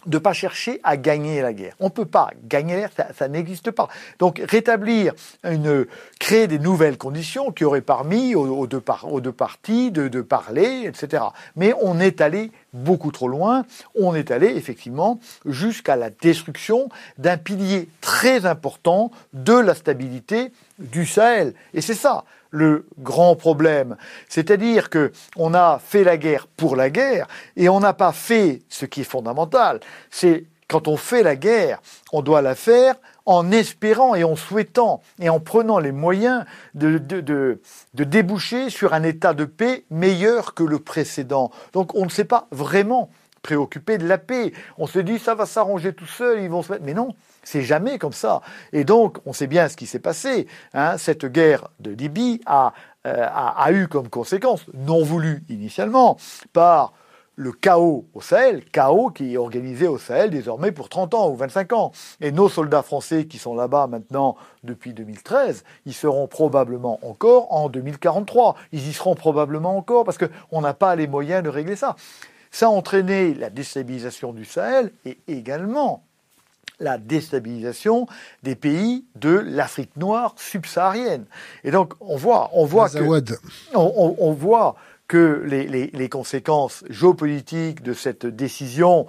de 0.05 0.17
ne 0.17 0.19
pas 0.19 0.33
chercher 0.33 0.79
à 0.83 0.97
gagner 0.97 1.41
la 1.41 1.53
guerre. 1.53 1.75
On 1.79 1.85
ne 1.85 1.89
peut 1.89 2.05
pas 2.05 2.29
gagner 2.43 2.75
la 2.75 2.79
guerre, 2.81 3.07
ça, 3.15 3.27
n'existe 3.27 3.71
pas. 3.71 3.87
Donc 4.19 4.41
rétablir, 4.47 5.13
une, 5.43 5.85
créer 6.19 6.47
des 6.47 6.59
nouvelles 6.59 6.97
conditions 6.97 7.51
qui 7.51 7.65
auraient 7.65 7.81
permis 7.81 8.35
aux, 8.35 8.67
deux, 8.67 8.81
parties 8.81 9.91
de, 9.91 10.07
de, 10.07 10.21
parler, 10.21 10.83
etc. 10.85 11.23
Mais 11.55 11.73
on 11.81 11.99
est 11.99 12.21
allé 12.21 12.51
beaucoup 12.73 13.11
trop 13.11 13.27
loin. 13.27 13.65
On 13.95 14.15
est 14.15 14.31
allé 14.31 14.47
effectivement 14.47 15.19
jusqu'à 15.45 15.95
la 15.95 16.09
destruction 16.09 16.89
d'un 17.17 17.37
pilier 17.37 17.87
très 18.01 18.45
important 18.45 19.11
de 19.33 19.53
la 19.53 19.75
stabilité 19.75 20.51
du 20.79 21.05
Sahel. 21.05 21.53
Et 21.73 21.81
c'est 21.81 21.93
ça 21.93 22.25
le 22.49 22.85
grand 22.99 23.35
problème. 23.35 23.97
C'est-à-dire 24.29 24.91
que 24.91 25.11
on 25.35 25.55
a 25.55 25.79
fait 25.83 26.03
la 26.03 26.17
guerre 26.17 26.47
pour 26.47 26.75
la 26.75 26.91
guerre 26.91 27.27
et 27.57 27.67
on 27.67 27.79
n'a 27.79 27.93
pas 27.93 28.11
fait 28.11 28.61
ce 28.69 28.85
qui 28.85 29.01
est 29.01 29.05
fondamental. 29.05 29.79
C'est 30.11 30.45
quand 30.67 30.87
on 30.87 30.95
fait 30.95 31.23
la 31.23 31.35
guerre, 31.35 31.81
on 32.11 32.21
doit 32.21 32.41
la 32.41 32.55
faire 32.55 32.95
en 33.25 33.51
espérant 33.51 34.15
et 34.15 34.23
en 34.23 34.35
souhaitant 34.35 35.01
et 35.19 35.29
en 35.29 35.39
prenant 35.39 35.79
les 35.79 35.91
moyens 35.91 36.45
de, 36.73 36.97
de, 36.97 37.21
de, 37.21 38.03
déboucher 38.03 38.69
sur 38.69 38.93
un 38.93 39.03
état 39.03 39.33
de 39.33 39.45
paix 39.45 39.85
meilleur 39.89 40.53
que 40.53 40.63
le 40.63 40.79
précédent. 40.79 41.51
Donc 41.71 41.95
on 41.95 42.05
ne 42.05 42.09
s'est 42.09 42.25
pas 42.25 42.47
vraiment 42.51 43.09
préoccupé 43.41 43.97
de 43.97 44.07
la 44.07 44.17
paix. 44.17 44.53
On 44.77 44.87
se 44.87 44.99
dit 44.99 45.19
ça 45.19 45.35
va 45.35 45.45
s'arranger 45.45 45.93
tout 45.93 46.07
seul, 46.07 46.41
ils 46.41 46.49
vont 46.49 46.63
se 46.63 46.71
mettre. 46.71 46.83
Mais 46.85 46.93
non, 46.93 47.09
c'est 47.43 47.61
jamais 47.61 47.97
comme 47.97 48.13
ça. 48.13 48.41
Et 48.71 48.83
donc 48.83 49.19
on 49.25 49.33
sait 49.33 49.47
bien 49.47 49.69
ce 49.69 49.77
qui 49.77 49.85
s'est 49.85 49.99
passé. 49.99 50.47
Hein. 50.73 50.97
Cette 50.97 51.25
guerre 51.25 51.69
de 51.79 51.91
Libye 51.91 52.41
a, 52.45 52.73
euh, 53.05 53.25
a, 53.25 53.63
a 53.63 53.71
eu 53.71 53.87
comme 53.87 54.09
conséquence, 54.09 54.65
non 54.73 55.03
voulu 55.03 55.43
initialement, 55.49 56.17
par 56.51 56.93
le 57.35 57.51
chaos 57.51 58.05
au 58.13 58.21
Sahel, 58.21 58.63
chaos 58.65 59.09
qui 59.09 59.33
est 59.33 59.37
organisé 59.37 59.87
au 59.87 59.97
Sahel 59.97 60.29
désormais 60.29 60.71
pour 60.71 60.89
30 60.89 61.13
ans 61.13 61.29
ou 61.29 61.35
25 61.35 61.73
ans. 61.73 61.91
Et 62.21 62.31
nos 62.31 62.49
soldats 62.49 62.83
français 62.83 63.25
qui 63.25 63.37
sont 63.37 63.55
là-bas 63.55 63.87
maintenant 63.87 64.35
depuis 64.63 64.93
2013, 64.93 65.63
ils 65.85 65.93
seront 65.93 66.27
probablement 66.27 66.99
encore 67.03 67.51
en 67.51 67.69
2043. 67.69 68.55
Ils 68.71 68.87
y 68.87 68.93
seront 68.93 69.15
probablement 69.15 69.75
encore 69.77 70.03
parce 70.03 70.17
qu'on 70.17 70.61
n'a 70.61 70.73
pas 70.73 70.95
les 70.95 71.07
moyens 71.07 71.43
de 71.43 71.49
régler 71.49 71.75
ça. 71.75 71.95
Ça 72.51 72.67
a 72.67 72.69
entraîné 72.69 73.33
la 73.33 73.49
déstabilisation 73.49 74.31
du 74.31 74.45
Sahel 74.45 74.91
et 75.05 75.17
également 75.27 76.03
la 76.79 76.97
déstabilisation 76.97 78.07
des 78.43 78.55
pays 78.55 79.05
de 79.15 79.29
l'Afrique 79.29 79.95
noire 79.95 80.35
subsaharienne. 80.37 81.25
Et 81.63 81.71
donc 81.71 81.93
on 81.99 82.15
voit, 82.15 82.49
on 82.53 82.65
voit 82.65 82.89
que, 82.89 82.99
on, 83.73 84.15
on 84.19 84.33
voit 84.33 84.75
que 85.13 85.43
les, 85.45 85.91
les, 85.93 86.09
conséquences 86.09 86.83
géopolitiques 86.89 87.83
de 87.83 87.93
cette 87.93 88.25
décision 88.25 89.05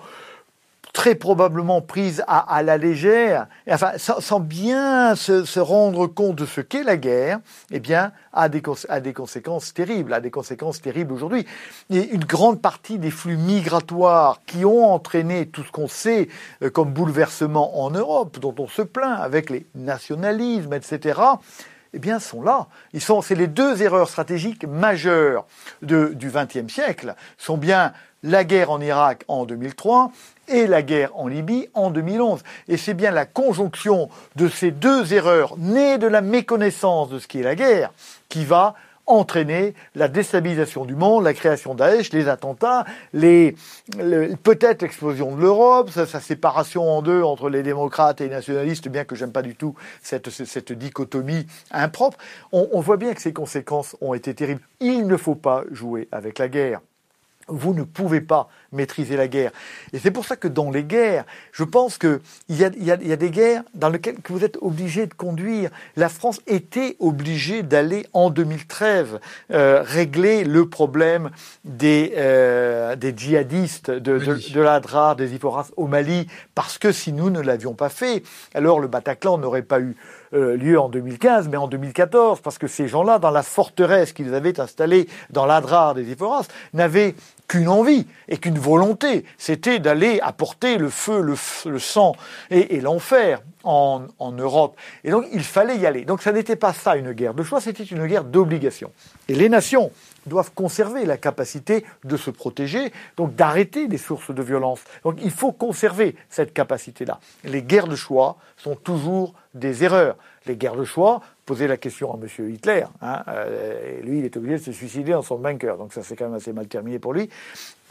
très 0.93 1.15
probablement 1.15 1.81
prise 1.81 2.23
à, 2.29 2.41
à 2.55 2.63
la 2.63 2.77
légère, 2.77 3.47
enfin, 3.71 3.93
sans, 3.97 4.21
sans 4.21 4.39
bien 4.39 5.15
se, 5.17 5.47
se, 5.47 5.61
rendre 5.61 6.07
compte 6.07 6.37
de 6.37 6.45
ce 6.45 6.61
qu'est 6.61 6.83
la 6.83 6.99
guerre, 6.99 7.41
eh 7.71 7.81
bien, 7.81 8.13
a 8.35 8.51
des, 8.51 8.61
a 8.91 9.01
des 9.01 9.15
conséquences 9.15 9.73
terribles, 9.73 10.13
a 10.13 10.21
des 10.21 10.31
conséquences 10.31 10.83
terribles 10.83 11.15
aujourd'hui. 11.15 11.47
Et 11.89 12.11
une 12.11 12.27
grande 12.27 12.61
partie 12.61 12.99
des 12.99 13.11
flux 13.11 13.39
migratoires 13.39 14.43
qui 14.45 14.67
ont 14.67 14.85
entraîné 14.85 15.47
tout 15.47 15.63
ce 15.65 15.73
qu'on 15.73 15.89
sait 15.89 16.29
euh, 16.63 16.69
comme 16.69 16.93
bouleversement 16.93 17.83
en 17.83 17.91
Europe, 17.91 18.39
dont 18.41 18.55
on 18.59 18.69
se 18.69 18.83
plaint 18.83 19.23
avec 19.23 19.49
les 19.49 19.65
nationalismes, 19.75 20.75
etc., 20.75 21.19
eh 21.95 21.99
bien, 21.99 22.19
sont 22.19 22.43
là. 22.43 22.67
Ils 22.93 23.01
sont, 23.01 23.23
c'est 23.23 23.35
les 23.35 23.47
deux 23.47 23.83
erreurs 23.83 24.09
stratégiques 24.09 24.67
majeures 24.67 25.47
du 25.81 26.31
XXe 26.31 26.73
siècle, 26.73 27.15
sont 27.39 27.57
bien 27.57 27.93
la 28.25 28.43
guerre 28.43 28.71
en 28.71 28.81
Irak 28.81 29.25
en 29.29 29.45
2003 29.45 30.11
et 30.49 30.67
la 30.67 30.83
guerre 30.83 31.17
en 31.17 31.29
Libye 31.29 31.69
en 31.75 31.91
2011. 31.91 32.43
Et 32.69 32.77
c'est 32.77 32.95
bien 32.95 33.11
la 33.11 33.27
conjonction 33.27 34.09
de 34.35 34.49
ces 34.49 34.71
deux 34.71 35.13
erreurs 35.13 35.57
nées 35.59 35.99
de 35.99 36.07
la 36.07 36.21
méconnaissance 36.21 37.11
de 37.11 37.19
ce 37.19 37.29
qu'est 37.29 37.43
la 37.43 37.55
guerre 37.55 37.93
qui 38.29 38.45
va 38.45 38.75
entraîner 39.07 39.75
la 39.95 40.09
déstabilisation 40.09 40.85
du 40.85 40.95
monde, 40.95 41.25
la 41.25 41.35
création 41.35 41.75
d'Aesh, 41.75 42.13
les 42.13 42.29
attentats, 42.29 42.85
les, 43.13 43.55
peut-être 44.43 44.83
l'explosion 44.83 45.37
de 45.37 45.41
l'Europe, 45.41 45.91
sa, 45.91 46.07
sa, 46.07 46.21
séparation 46.21 46.91
en 46.91 47.03
deux 47.03 47.23
entre 47.23 47.49
les 47.49 47.63
démocrates 47.63 48.21
et 48.21 48.25
les 48.25 48.31
nationalistes, 48.31 48.89
bien 48.89 49.05
que 49.05 49.15
j'aime 49.15 49.33
pas 49.33 49.43
du 49.43 49.55
tout 49.55 49.75
cette, 50.03 50.31
cette 50.31 50.73
dichotomie 50.73 51.47
impropre. 51.71 52.19
On, 52.53 52.69
on 52.73 52.81
voit 52.81 52.97
bien 52.97 53.15
que 53.15 53.21
ces 53.21 53.33
conséquences 53.33 53.97
ont 54.01 54.15
été 54.15 54.35
terribles. 54.35 54.63
Il 54.81 55.07
ne 55.07 55.17
faut 55.17 55.35
pas 55.35 55.65
jouer 55.71 56.09
avec 56.13 56.39
la 56.39 56.49
guerre. 56.49 56.81
Vous 57.49 57.75
ne 57.75 57.83
pouvez 57.83 58.21
pas 58.21 58.49
maîtriser 58.73 59.17
la 59.17 59.29
guerre. 59.29 59.53
Et 59.93 59.99
c'est 59.99 60.11
pour 60.11 60.25
ça 60.25 60.37
que 60.37 60.49
dans 60.49 60.71
les 60.71 60.85
guerres, 60.85 61.25
je 61.53 61.65
pense 61.65 61.99
qu'il 61.99 62.21
y 62.49 62.65
a, 62.65 62.71
y, 62.77 62.91
a, 62.91 62.97
y 63.03 63.13
a 63.13 63.17
des 63.17 63.31
guerres 63.31 63.63
dans 63.75 63.89
lesquelles 63.89 64.21
que 64.21 64.33
vous 64.33 64.45
êtes 64.45 64.59
obligé 64.61 65.07
de 65.07 65.15
conduire. 65.15 65.71
La 65.97 66.09
France 66.09 66.41
était 66.47 66.97
obligée 67.01 67.63
d'aller 67.63 68.07
en 68.13 68.31
2013 68.31 69.21
euh, 69.53 69.83
régler 69.83 70.45
le 70.45 70.69
problème 70.69 71.31
des, 71.65 72.15
euh, 72.17 72.97
des 72.97 73.15
djihadistes 73.17 73.91
de, 73.91 74.19
de, 74.19 74.53
de 74.53 74.61
l'Adrar, 74.61 75.17
des 75.17 75.35
Iforas 75.35 75.69
au 75.77 75.87
Mali, 75.87 76.27
parce 76.55 76.79
que 76.79 76.93
si 76.93 77.13
nous 77.13 77.31
ne 77.31 77.41
l'avions 77.41 77.75
pas 77.75 77.89
fait, 77.89 78.23
alors 78.55 78.81
le 78.81 78.89
Bataclan 78.89 79.39
n'aurait 79.39 79.63
pas 79.63 79.81
eu 79.81 79.97
euh, 80.35 80.57
lieu 80.57 80.79
en 80.81 80.89
2015, 80.89 81.49
mais 81.49 81.57
en 81.57 81.69
2014, 81.69 82.41
parce 82.41 82.59
que 82.59 82.67
ces 82.67 82.89
gens-là, 82.89 83.19
dans 83.19 83.31
la 83.31 83.43
forteresse 83.43 84.13
qu'ils 84.13 84.35
avaient 84.35 84.59
installée 84.59 85.09
dans 85.31 85.47
l'Adrar 85.47 85.95
des 85.95 86.11
Iforas, 86.11 86.47
n'avaient 86.73 87.15
qu'une 87.49 87.69
envie 87.69 88.07
et 88.29 88.39
qu'une 88.39 88.59
volonté, 88.59 89.25
c'était 89.39 89.79
d'aller 89.79 90.19
apporter 90.21 90.79
le 90.79 90.89
feu, 90.89 91.21
le, 91.21 91.79
sang 91.79 92.15
et, 92.51 92.81
l'enfer 92.81 93.43
en, 93.63 94.03
en, 94.19 94.33
Europe. 94.33 94.77
Et 95.05 95.11
donc 95.11 95.27
il 95.33 95.43
fallait 95.43 95.77
y 95.77 95.87
aller. 95.87 96.05
Donc 96.05 96.23
ça 96.23 96.33
n'était 96.33 96.57
pas 96.57 96.73
ça 96.73 96.97
une 96.97 97.13
guerre 97.13 97.35
de 97.35 97.43
choix, 97.43 97.61
c'était 97.61 97.85
une 97.85 98.07
guerre 98.07 98.25
d'obligation. 98.25 98.91
Et 99.29 99.35
les 99.35 99.49
nations 99.49 99.91
doivent 100.27 100.53
conserver 100.55 101.05
la 101.05 101.17
capacité 101.17 101.85
de 102.05 102.17
se 102.17 102.31
protéger, 102.31 102.93
donc 103.17 103.35
d'arrêter 103.35 103.89
les 103.89 103.99
sources 103.99 104.35
de 104.35 104.43
violence. 104.43 104.81
Donc 105.03 105.19
il 105.23 105.31
faut 105.31 105.53
conserver 105.53 106.17
cette 106.31 106.53
capacité-là. 106.53 107.21
Les 107.45 107.63
guerres 107.63 107.89
de 107.89 107.97
choix 107.97 108.37
sont 108.57 108.75
toujours 108.75 109.35
des 109.55 109.85
erreurs. 109.85 110.17
Les 110.47 110.57
guerres 110.57 110.77
de 110.77 110.85
choix, 110.85 111.21
poser 111.47 111.67
la 111.67 111.77
question 111.77 112.13
à 112.13 112.19
M. 112.21 112.51
Hitler, 112.51 112.85
hein, 113.01 113.23
euh, 113.29 114.01
lui 114.03 114.19
il 114.19 114.25
est 114.25 114.37
obligé 114.37 114.59
de 114.59 114.63
se 114.63 114.73
suicider 114.73 115.13
dans 115.13 115.23
son 115.23 115.39
bunker, 115.39 115.79
donc 115.79 115.93
ça 115.93 116.03
c'est 116.03 116.17
quand 116.17 116.27
même 116.27 116.35
assez 116.35 116.53
mal 116.53 116.67
terminé 116.67 116.99
pour 116.99 117.15
lui. 117.15 117.31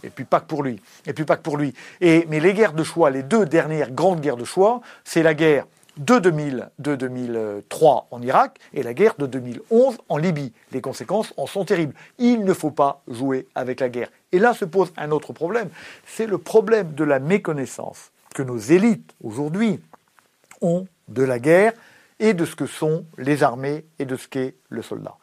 Et 0.03 0.09
puis 0.09 0.25
pas 0.25 0.41
que 0.41 0.47
pour 0.47 0.63
lui. 0.63 0.81
Et 1.05 1.13
puis 1.13 1.23
pas 1.23 1.37
que 1.37 1.41
pour 1.41 1.57
lui. 1.57 1.73
Mais 2.01 2.39
les 2.39 2.53
guerres 2.53 2.73
de 2.73 2.83
choix, 2.83 3.09
les 3.09 3.23
deux 3.23 3.45
dernières 3.45 3.91
grandes 3.91 4.19
guerres 4.19 4.35
de 4.35 4.43
choix, 4.43 4.81
c'est 5.05 5.23
la 5.23 5.33
guerre 5.33 5.65
de 5.97 6.19
2000, 6.19 6.69
de 6.79 6.95
2003 6.95 8.07
en 8.11 8.21
Irak 8.21 8.59
et 8.73 8.83
la 8.83 8.93
guerre 8.93 9.15
de 9.17 9.27
2011 9.27 9.97
en 10.09 10.17
Libye. 10.17 10.51
Les 10.71 10.81
conséquences 10.81 11.33
en 11.37 11.45
sont 11.45 11.65
terribles. 11.65 11.93
Il 12.17 12.43
ne 12.43 12.53
faut 12.53 12.71
pas 12.71 13.01
jouer 13.07 13.47
avec 13.55 13.79
la 13.79 13.89
guerre. 13.89 14.09
Et 14.31 14.39
là 14.39 14.53
se 14.53 14.65
pose 14.65 14.91
un 14.97 15.11
autre 15.11 15.33
problème. 15.33 15.69
C'est 16.05 16.25
le 16.25 16.37
problème 16.37 16.93
de 16.93 17.03
la 17.03 17.19
méconnaissance 17.19 18.11
que 18.33 18.43
nos 18.43 18.57
élites 18.57 19.13
aujourd'hui 19.23 19.79
ont 20.61 20.87
de 21.07 21.23
la 21.23 21.39
guerre 21.39 21.73
et 22.19 22.33
de 22.33 22.45
ce 22.45 22.55
que 22.55 22.65
sont 22.65 23.05
les 23.17 23.43
armées 23.43 23.85
et 23.99 24.05
de 24.05 24.15
ce 24.15 24.27
qu'est 24.27 24.55
le 24.69 24.81
soldat. 24.81 25.15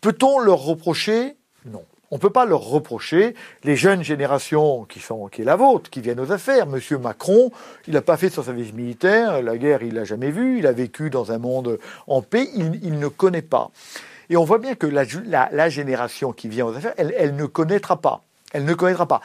Peut-on 0.00 0.38
leur 0.38 0.58
reprocher? 0.58 1.36
Non. 1.66 1.84
On 2.10 2.16
ne 2.16 2.20
peut 2.20 2.30
pas 2.30 2.46
leur 2.46 2.62
reprocher 2.62 3.34
les 3.64 3.76
jeunes 3.76 4.02
générations 4.02 4.84
qui 4.84 4.98
sont 4.98 5.26
qui 5.26 5.42
est 5.42 5.44
la 5.44 5.56
vôtre, 5.56 5.90
qui 5.90 6.00
viennent 6.00 6.20
aux 6.20 6.32
affaires. 6.32 6.66
Monsieur 6.66 6.96
Macron, 6.96 7.50
il 7.86 7.92
n'a 7.92 8.00
pas 8.00 8.16
fait 8.16 8.30
son 8.30 8.42
service 8.42 8.72
militaire, 8.72 9.42
la 9.42 9.58
guerre 9.58 9.82
il 9.82 9.94
l'a 9.94 10.04
jamais 10.04 10.30
vu, 10.30 10.58
il 10.58 10.66
a 10.66 10.72
vécu 10.72 11.10
dans 11.10 11.32
un 11.32 11.38
monde 11.38 11.78
en 12.06 12.22
paix, 12.22 12.48
il, 12.54 12.98
ne 12.98 13.08
connaît 13.08 13.42
pas. 13.42 13.70
Et 14.30 14.38
on 14.38 14.44
voit 14.44 14.58
bien 14.58 14.74
que 14.74 14.86
la, 14.86 15.68
génération 15.68 16.32
qui 16.32 16.48
vient 16.48 16.66
aux 16.66 16.74
affaires, 16.74 16.94
elle 16.96 17.36
ne 17.36 17.44
connaîtra 17.44 18.00
pas. 18.00 18.22
Elle 18.52 18.64
ne 18.64 18.72
connaîtra 18.72 19.06
pas. 19.06 19.20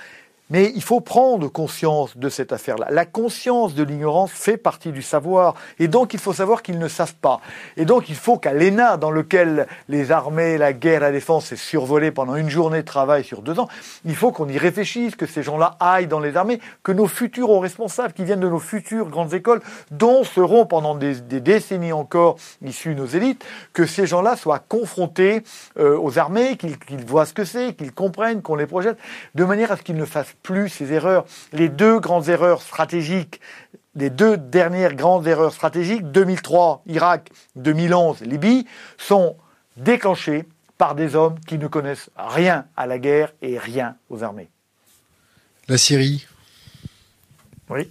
Mais 0.49 0.71
il 0.75 0.83
faut 0.83 0.99
prendre 0.99 1.47
conscience 1.47 2.17
de 2.17 2.27
cette 2.27 2.51
affaire-là. 2.51 2.87
La 2.91 3.05
conscience 3.05 3.75
de 3.75 3.83
l'ignorance 3.83 4.29
fait 4.31 4.57
partie 4.57 4.91
du 4.91 5.01
savoir. 5.01 5.55
Et 5.79 5.87
donc, 5.87 6.13
il 6.13 6.19
faut 6.19 6.33
savoir 6.33 6.61
qu'ils 6.61 6.79
ne 6.79 6.87
savent 6.89 7.15
pas. 7.15 7.39
Et 7.77 7.85
donc, 7.85 8.09
il 8.09 8.15
faut 8.15 8.37
qu'à 8.37 8.53
l'ENA, 8.53 8.97
dans 8.97 9.09
lequel 9.09 9.67
les 9.87 10.11
armées, 10.11 10.57
la 10.57 10.73
guerre, 10.73 10.99
la 10.99 11.11
défense 11.11 11.51
est 11.53 11.57
survolée 11.57 12.11
pendant 12.11 12.35
une 12.35 12.49
journée 12.49 12.81
de 12.81 12.87
travail 12.87 13.23
sur 13.23 13.41
deux 13.41 13.57
ans, 13.57 13.69
il 14.05 14.15
faut 14.15 14.31
qu'on 14.31 14.49
y 14.49 14.57
réfléchisse, 14.57 15.15
que 15.15 15.25
ces 15.25 15.43
gens-là 15.43 15.77
aillent 15.79 16.07
dans 16.07 16.19
les 16.19 16.35
armées, 16.35 16.59
que 16.83 16.91
nos 16.91 17.07
futurs 17.07 17.61
responsables, 17.61 18.13
qui 18.13 18.25
viennent 18.25 18.41
de 18.41 18.49
nos 18.49 18.59
futures 18.59 19.09
grandes 19.09 19.33
écoles, 19.33 19.61
dont 19.91 20.23
seront 20.23 20.65
pendant 20.65 20.95
des, 20.95 21.15
décennies 21.21 21.93
encore 21.93 22.35
issus 22.63 22.95
nos 22.95 23.05
élites, 23.05 23.45
que 23.71 23.85
ces 23.85 24.05
gens-là 24.05 24.35
soient 24.35 24.59
confrontés 24.59 25.43
euh, 25.79 25.97
aux 25.97 26.19
armées, 26.19 26.57
qu'ils 26.57 26.77
qu 26.77 26.97
voient 26.97 27.25
ce 27.25 27.33
que 27.33 27.45
c'est, 27.45 27.73
qu'ils 27.73 27.93
comprennent, 27.93 28.41
qu'on 28.41 28.55
les 28.55 28.67
projette, 28.67 28.97
de 29.35 29.45
manière 29.45 29.71
à 29.71 29.77
ce 29.77 29.83
qu'ils 29.83 29.95
ne 29.95 30.05
fassent 30.05 30.32
plus 30.41 30.69
ces 30.69 30.93
erreurs. 30.93 31.25
Les 31.51 31.69
deux 31.69 31.99
grandes 31.99 32.29
erreurs 32.29 32.61
stratégiques, 32.61 33.39
les 33.95 34.09
deux 34.09 34.37
dernières 34.37 34.95
grandes 34.95 35.27
erreurs 35.27 35.53
stratégiques, 35.53 36.11
2003 36.11 36.83
Irak, 36.87 37.29
2011 37.55 38.21
Libye, 38.21 38.65
sont 38.97 39.35
déclenchées 39.77 40.45
par 40.77 40.95
des 40.95 41.15
hommes 41.15 41.39
qui 41.47 41.57
ne 41.57 41.67
connaissent 41.67 42.09
rien 42.17 42.65
à 42.75 42.87
la 42.87 42.99
guerre 42.99 43.33
et 43.41 43.57
rien 43.57 43.95
aux 44.09 44.23
armées. 44.23 44.49
La 45.67 45.77
Syrie 45.77 46.25
Oui. 47.69 47.89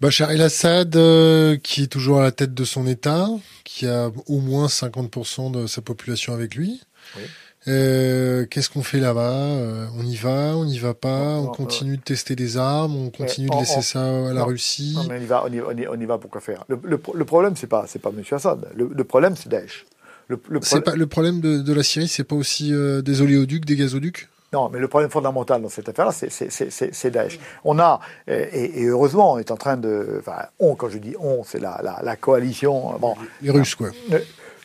Bachar 0.00 0.30
el-Assad, 0.32 0.96
euh, 0.96 1.56
qui 1.56 1.84
est 1.84 1.86
toujours 1.86 2.18
à 2.20 2.22
la 2.22 2.32
tête 2.32 2.54
de 2.54 2.64
son 2.64 2.86
État, 2.86 3.28
qui 3.64 3.86
a 3.86 4.10
au 4.26 4.40
moins 4.40 4.66
50% 4.66 5.52
de 5.52 5.66
sa 5.66 5.80
population 5.80 6.34
avec 6.34 6.54
lui. 6.54 6.82
Oui. 7.16 7.22
Euh, 7.68 8.44
Qu'est-ce 8.50 8.70
qu'on 8.70 8.82
fait 8.82 8.98
là-bas? 8.98 9.30
Euh, 9.30 9.86
On 9.96 10.04
y 10.04 10.16
va 10.16 10.56
On 10.56 10.64
n'y 10.64 10.78
va 10.78 10.94
pas 10.94 11.36
On 11.38 11.46
continue 11.46 11.96
de 11.96 12.02
tester 12.02 12.34
des 12.34 12.56
armes 12.56 12.96
On 12.96 13.10
continue 13.10 13.48
de 13.48 13.56
laisser 13.56 13.82
ça 13.82 14.00
à 14.00 14.32
la 14.32 14.44
Russie 14.44 14.94
Non, 14.96 15.04
mais 15.08 15.18
on 15.18 15.22
y 15.22 15.26
va, 15.26 15.44
on 15.46 15.52
y, 15.76 15.86
on 15.86 16.06
va 16.06 16.18
pour 16.18 16.30
quoi 16.30 16.40
faire 16.40 16.64
le, 16.68 16.78
le, 16.82 17.00
le 17.14 17.24
problème, 17.24 17.54
c'est 17.56 17.68
pas, 17.68 17.84
c'est 17.86 18.00
pas 18.00 18.10
M. 18.10 18.22
Assad. 18.32 18.68
Le, 18.74 18.90
le 18.92 19.04
problème, 19.04 19.36
c'est 19.36 19.48
Daesh. 19.48 19.86
Le, 20.28 20.40
le, 20.48 20.60
pas, 20.80 20.94
le 20.96 21.06
problème 21.06 21.40
de, 21.40 21.58
de 21.58 21.72
la 21.72 21.82
Syrie, 21.82 22.08
c'est 22.08 22.24
pas 22.24 22.36
aussi 22.36 22.72
euh, 22.72 23.02
des 23.02 23.20
oléoducs, 23.20 23.64
des 23.64 23.76
gazoducs? 23.76 24.28
Non, 24.52 24.68
mais 24.68 24.78
le 24.78 24.88
problème 24.88 25.10
fondamental 25.10 25.62
dans 25.62 25.68
cette 25.68 25.88
affaire-là, 25.88 26.12
c'est 26.12 27.10
Daesh. 27.10 27.38
On 27.64 27.78
a, 27.78 28.00
et, 28.28 28.82
et, 28.82 28.86
heureusement, 28.86 29.32
on 29.32 29.38
est 29.38 29.50
en 29.50 29.56
train 29.56 29.76
de. 29.76 30.18
Enfin, 30.20 30.46
on, 30.58 30.74
quand 30.74 30.90
je 30.90 30.98
dis 30.98 31.14
on, 31.18 31.42
c'est 31.44 31.58
la, 31.58 31.80
la, 31.82 32.00
la, 32.02 32.16
coalition. 32.16 32.98
Bon, 32.98 33.14
les 33.40 33.50
Russes, 33.50 33.74
quoi. 33.74 33.90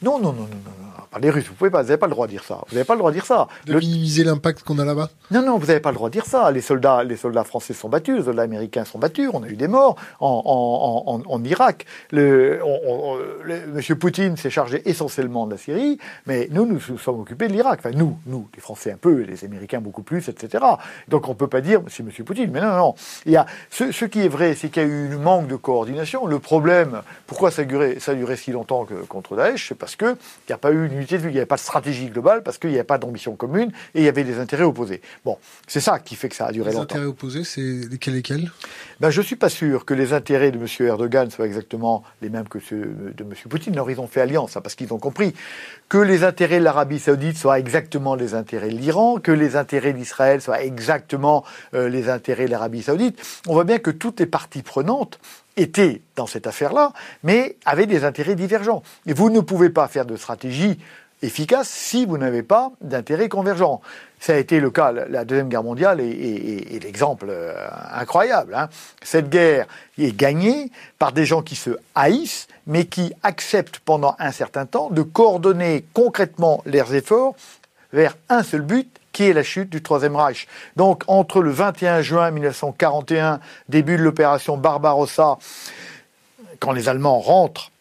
Non, 0.02 0.20
non, 0.20 0.34
non, 0.34 0.42
non, 0.42 0.48
non 0.66 0.87
les 1.20 1.30
Russes, 1.30 1.48
vous 1.48 1.54
pouvez 1.54 1.70
pas, 1.70 1.82
vous 1.82 1.88
n'avez 1.88 1.98
pas 1.98 2.08
le 2.08 2.12
droit 2.12 2.28
de 2.28 2.32
dire 2.32 2.44
ça. 2.44 2.62
Vous 2.70 2.76
n'avez 2.76 2.86
pas 2.86 2.94
le 2.94 3.00
droit 3.00 3.12
de 3.12 3.16
dire 3.16 3.26
ça. 3.26 3.48
De 3.66 3.74
minimiser 3.78 4.24
l'impact 4.24 4.64
qu'on 4.64 4.80
a 4.80 4.86
là-bas. 4.86 5.10
Non, 5.32 5.42
non, 5.42 5.58
vous 5.58 5.68
n'avez 5.68 5.80
pas 5.80 5.90
le 5.90 5.96
droit 5.96 6.10
de 6.10 6.14
dire 6.14 6.26
ça. 6.26 6.52
Les 6.52 6.62
soldats, 6.62 7.04
les 7.04 7.18
soldats 7.18 7.44
français 7.44 7.74
sont 7.74 7.90
battus, 7.90 8.18
les 8.18 8.24
soldats 8.24 8.44
américains 8.44 8.86
sont 8.86 9.00
battus. 9.00 9.30
On 9.34 9.44
a 9.44 9.48
eu 9.48 9.56
des 9.56 9.68
morts 9.68 9.96
en, 10.20 10.42
en, 10.46 11.14
en, 11.14 11.22
en 11.32 11.44
Irak. 11.44 11.86
Le, 12.12 12.60
on, 12.64 13.18
Monsieur 13.74 13.96
Poutine 13.96 14.38
s'est 14.38 14.50
chargé 14.50 14.88
essentiellement 14.90 15.46
de 15.46 15.52
la 15.52 15.58
Syrie, 15.58 15.98
mais 16.26 16.48
nous, 16.52 16.66
nous 16.66 16.80
nous 16.90 16.98
sommes 16.98 17.20
occupés 17.20 17.48
de 17.48 17.54
l'Irak. 17.54 17.80
Enfin, 17.80 17.96
nous, 17.96 18.18
nous, 18.26 18.48
les 18.56 18.62
Français 18.62 18.92
un 18.92 18.98
peu, 18.98 19.22
les 19.22 19.46
Américains 19.46 19.82
beaucoup 19.82 20.04
plus, 20.04 20.30
etc. 20.30 20.64
Donc 21.08 21.28
on 21.28 21.36
peut 21.36 21.48
pas 21.48 21.62
dire 21.62 21.82
c'est 21.88 22.04
Monsieur 22.04 22.24
Poutine. 22.24 22.50
Mais 22.52 22.62
non, 22.62 22.68
non, 22.68 22.78
non. 22.78 22.96
Il 23.26 23.32
y 23.32 23.38
a 23.38 23.46
ce, 23.70 23.92
ce 23.92 24.06
qui 24.06 24.22
est 24.22 24.28
vrai, 24.28 24.56
c'est 24.56 24.70
qu'il 24.70 24.84
y 24.84 24.86
a 24.86 24.90
eu 24.90 25.14
un 25.14 25.18
manque 25.18 25.48
de 25.48 25.56
coordination. 25.56 26.26
Le 26.26 26.40
problème, 26.40 27.02
pourquoi 27.26 27.52
ça 27.52 27.64
a 27.64 27.66
duré, 27.66 28.00
ça 28.00 28.12
a 28.12 28.16
duré 28.16 28.36
si 28.36 28.52
longtemps 28.52 28.86
que, 28.86 28.94
contre 28.94 29.36
Daesh, 29.36 29.70
c'est 29.70 29.76
parce 29.76 29.96
que 29.96 30.06
il 30.06 30.50
n'y 30.50 30.54
a 30.54 30.58
pas 30.58 30.72
eu 30.72 30.88
une 30.88 31.00
il 31.12 31.32
n'y 31.32 31.38
avait 31.38 31.46
pas 31.46 31.56
de 31.56 31.62
stratégie 31.62 32.08
globale 32.08 32.44
parce 32.44 32.58
qu'il 32.58 32.70
n'y 32.70 32.76
avait 32.76 32.84
pas 32.84 32.98
d'ambition 32.98 33.36
commune 33.36 33.72
et 33.96 34.00
il 34.02 34.04
y 34.04 34.08
avait 34.08 34.24
des 34.24 34.40
intérêts 34.40 34.64
opposés. 34.64 35.02
Bon, 35.26 35.38
c'est 35.68 35.80
ça 35.80 36.00
qui 36.00 36.16
fait 36.16 36.30
que 36.30 36.36
ça 36.36 36.48
a 36.48 36.52
duré 36.52 36.70
les 36.70 36.76
longtemps. 36.76 36.96
Les 36.96 37.02
intérêts 37.02 37.10
opposés, 37.10 37.44
c'est 37.44 37.62
lesquels 37.62 38.14
lesquels? 38.14 38.52
Ben, 39.00 39.10
Je 39.10 39.22
ne 39.22 39.26
suis 39.26 39.36
pas 39.36 39.50
sûr 39.50 39.86
que 39.86 39.94
les 39.94 40.14
intérêts 40.14 40.52
de 40.52 40.58
M. 40.58 40.68
Erdogan 40.88 41.30
soient 41.30 41.46
exactement 41.46 42.04
les 42.22 42.30
mêmes 42.30 42.48
que 42.48 42.60
ceux 42.60 43.14
de 43.16 43.24
M. 43.24 43.34
Poutine. 43.50 43.74
Alors, 43.74 43.92
ils 43.92 44.00
ont 44.00 44.08
fait 44.08 44.22
alliance, 44.22 44.58
hein, 44.58 44.62
parce 44.62 44.76
qu'ils 44.76 44.94
ont 44.94 45.00
compris 45.00 45.34
que 45.90 45.98
les 45.98 46.24
intérêts 46.24 46.60
de 46.60 46.64
l'Arabie 46.64 47.00
saoudite 47.00 47.38
soient 47.38 47.60
exactement 47.60 48.16
les 48.16 48.34
intérêts 48.34 48.70
de 48.70 48.76
l'Iran, 48.78 49.20
que 49.20 49.32
les 49.32 49.56
intérêts 49.56 49.94
d'Israël 49.94 50.42
soient 50.42 50.64
exactement 50.64 51.44
euh, 51.74 51.90
les 51.90 52.10
intérêts 52.10 52.46
de 52.46 52.52
l'Arabie 52.52 52.84
saoudite. 52.84 53.20
On 53.48 53.54
voit 53.54 53.64
bien 53.64 53.80
que 53.80 53.92
toutes 53.92 54.20
les 54.20 54.26
parties 54.26 54.64
prenantes 54.64 55.20
étaient 55.58 56.02
dans 56.16 56.28
cette 56.28 56.48
affaire-là, 56.48 56.94
mais 57.24 57.58
avaient 57.66 57.88
des 57.88 58.06
intérêts 58.06 58.36
divergents. 58.36 58.84
Et 59.06 59.14
vous 59.14 59.30
ne 59.30 59.42
pouvez 59.42 59.70
pas 59.70 59.88
faire 59.88 60.06
de 60.06 60.16
stratégie 60.16 60.80
efficace 61.22 61.68
si 61.68 62.06
vous 62.06 62.18
n'avez 62.18 62.44
pas 62.44 62.72
d'intérêts 62.82 63.30
convergents. 63.30 63.82
Ça 64.20 64.34
a 64.34 64.38
été 64.38 64.60
le 64.60 64.72
cas, 64.72 64.92
la 64.92 65.26
Deuxième 65.26 65.50
Guerre 65.50 65.64
mondiale 65.64 66.00
est, 66.00 66.84
l'exemple 66.84 67.28
euh, 67.30 67.54
incroyable. 67.94 68.56
Hein. 68.56 68.70
Cette 69.04 69.30
guerre 69.30 69.68
est 69.98 70.16
gagnée 70.16 70.72
par 70.98 71.12
des 71.12 71.26
gens 71.26 71.42
qui 71.42 71.56
se 71.56 71.72
haïssent, 71.96 72.48
mais 72.66 72.86
qui 72.86 73.14
acceptent 73.24 73.80
pendant 73.80 74.16
un 74.20 74.32
certain 74.32 74.66
temps 74.66 74.90
de 74.90 75.02
coordonner 75.02 75.86
concrètement 75.94 76.62
leurs 76.66 76.94
efforts 76.94 77.36
vers 77.94 78.16
un 78.30 78.44
seul 78.44 78.62
but, 78.62 78.90
qui 79.18 79.24
est 79.24 79.34
la 79.34 79.42
chute 79.42 79.72
du 79.72 79.82
Troisième 79.82 80.16
Reich. 80.16 80.48
Donc 80.76 81.04
entre 81.08 81.42
le 81.42 81.50
21 81.50 82.04
juin 82.04 82.30
1941, 82.30 83.40
début 83.68 83.98
de 83.98 84.04
l'opération 84.04 84.58
Barbarossa, 84.58 85.40
quand 86.60 86.72
les 86.72 86.88
Allemands 86.88 87.18
rentrent 87.18 87.72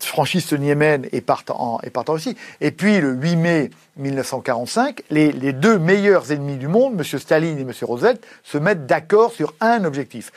franchissent 0.00 0.50
le 0.50 0.56
Niémen 0.56 1.06
et 1.12 1.20
partent 1.20 1.50
en, 1.50 1.78
et 1.82 1.90
partent. 1.90 2.10
Et 2.62 2.70
puis 2.70 3.00
le 3.00 3.12
8 3.12 3.36
mai 3.36 3.70
1945, 3.98 5.02
les, 5.10 5.30
les 5.32 5.52
deux 5.52 5.78
meilleurs 5.78 6.32
ennemis 6.32 6.56
du 6.56 6.68
monde, 6.68 6.94
M. 6.98 7.04
Staline 7.04 7.58
et 7.58 7.62
M. 7.62 7.72
Roosevelt, 7.82 8.24
se 8.42 8.56
mettent 8.56 8.86
d'accord 8.86 9.32
sur 9.32 9.52
un 9.60 9.84
objectif. 9.84 10.32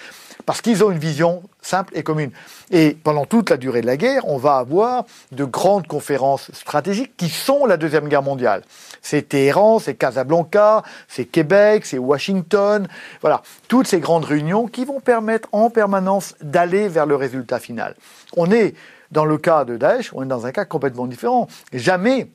Parce 0.45 0.61
qu'ils 0.61 0.83
ont 0.83 0.91
une 0.91 0.99
vision 0.99 1.43
simple 1.61 1.97
et 1.97 2.03
commune. 2.03 2.31
Et 2.71 2.97
pendant 3.03 3.25
toute 3.25 3.49
la 3.49 3.57
durée 3.57 3.81
de 3.81 3.86
la 3.86 3.97
guerre, 3.97 4.27
on 4.27 4.38
va 4.38 4.57
avoir 4.57 5.05
de 5.31 5.45
grandes 5.45 5.88
conférences 5.88 6.51
stratégiques 6.53 7.15
qui 7.17 7.29
sont 7.29 7.65
la 7.65 7.77
Deuxième 7.77 8.07
Guerre 8.07 8.23
mondiale. 8.23 8.63
C'est 9.01 9.29
Téhéran, 9.29 9.79
c'est 9.79 9.95
Casablanca, 9.95 10.83
c'est 11.07 11.25
Québec, 11.25 11.86
c'est 11.86 11.97
Washington. 11.97 12.88
Voilà, 13.21 13.41
toutes 13.67 13.88
ces 13.88 13.99
grandes 13.99 14.25
réunions 14.25 14.67
qui 14.67 14.86
vont 14.86 14.99
permettre 14.99 15.49
en 15.51 15.69
permanence 15.69 16.36
d'aller 16.41 16.88
vers 16.88 17.05
le 17.05 17.15
résultat 17.15 17.59
final. 17.59 17.95
On 18.36 18.51
est 18.51 18.75
dans 19.11 19.25
le 19.25 19.38
cas 19.38 19.65
de 19.65 19.77
Daesh, 19.77 20.11
on 20.13 20.23
est 20.23 20.27
dans 20.27 20.45
un 20.45 20.51
cas 20.51 20.65
complètement 20.65 21.07
différent. 21.07 21.47
Jamais 21.73 22.29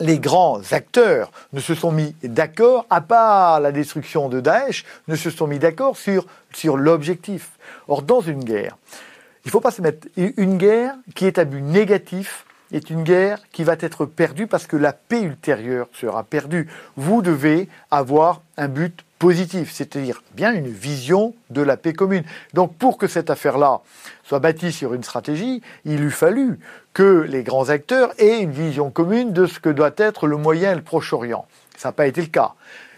les 0.00 0.18
grands 0.18 0.60
acteurs 0.72 1.30
ne 1.52 1.60
se 1.60 1.74
sont 1.74 1.92
mis 1.92 2.14
d'accord, 2.22 2.86
à 2.90 3.00
part 3.00 3.60
la 3.60 3.72
destruction 3.72 4.28
de 4.28 4.40
Daesh, 4.40 4.84
ne 5.08 5.16
se 5.16 5.30
sont 5.30 5.46
mis 5.46 5.58
d'accord 5.58 5.96
sur, 5.96 6.26
l'objectif. 6.76 7.50
Or, 7.88 8.02
dans 8.02 8.20
une 8.20 8.44
guerre, 8.44 8.76
il 9.44 9.48
ne 9.48 9.50
faut 9.50 9.60
pas 9.60 9.70
se 9.70 9.82
mettre. 9.82 10.08
Une 10.16 10.56
guerre 10.56 10.94
qui 11.14 11.26
est 11.26 11.38
à 11.38 11.44
but 11.44 11.62
négatif 11.62 12.46
est 12.72 12.90
une 12.90 13.02
guerre 13.02 13.38
qui 13.52 13.62
va 13.62 13.76
être 13.78 14.06
perdue 14.06 14.46
parce 14.46 14.66
que 14.66 14.76
la 14.76 14.92
paix 14.92 15.20
ultérieure 15.20 15.88
sera 15.92 16.24
perdue. 16.24 16.68
Vous 16.96 17.22
devez 17.22 17.68
avoir 17.90 18.40
un 18.56 18.68
but 18.68 19.04
positif, 19.24 19.72
c'est-à-dire 19.72 20.22
bien 20.34 20.52
une 20.52 20.68
vision 20.68 21.32
de 21.48 21.62
la 21.62 21.78
paix 21.78 21.94
commune. 21.94 22.24
Donc 22.52 22.76
pour 22.76 22.98
que 22.98 23.06
cette 23.06 23.30
affaire-là 23.30 23.80
soit 24.22 24.38
bâtie 24.38 24.70
sur 24.70 24.92
une 24.92 25.02
stratégie, 25.02 25.62
il 25.86 26.02
eût 26.02 26.10
fallu 26.10 26.58
que 26.92 27.24
les 27.26 27.42
grands 27.42 27.70
acteurs 27.70 28.12
aient 28.18 28.42
une 28.42 28.50
vision 28.50 28.90
commune 28.90 29.32
de 29.32 29.46
ce 29.46 29.60
que 29.60 29.70
doit 29.70 29.94
être 29.96 30.26
le 30.26 30.36
Moyen 30.36 30.72
et 30.72 30.74
le 30.74 30.82
Proche-Orient. 30.82 31.46
Ça 31.78 31.88
n'a 31.88 31.92
pas 31.92 32.06
été 32.06 32.20
le 32.20 32.26
cas. 32.26 32.52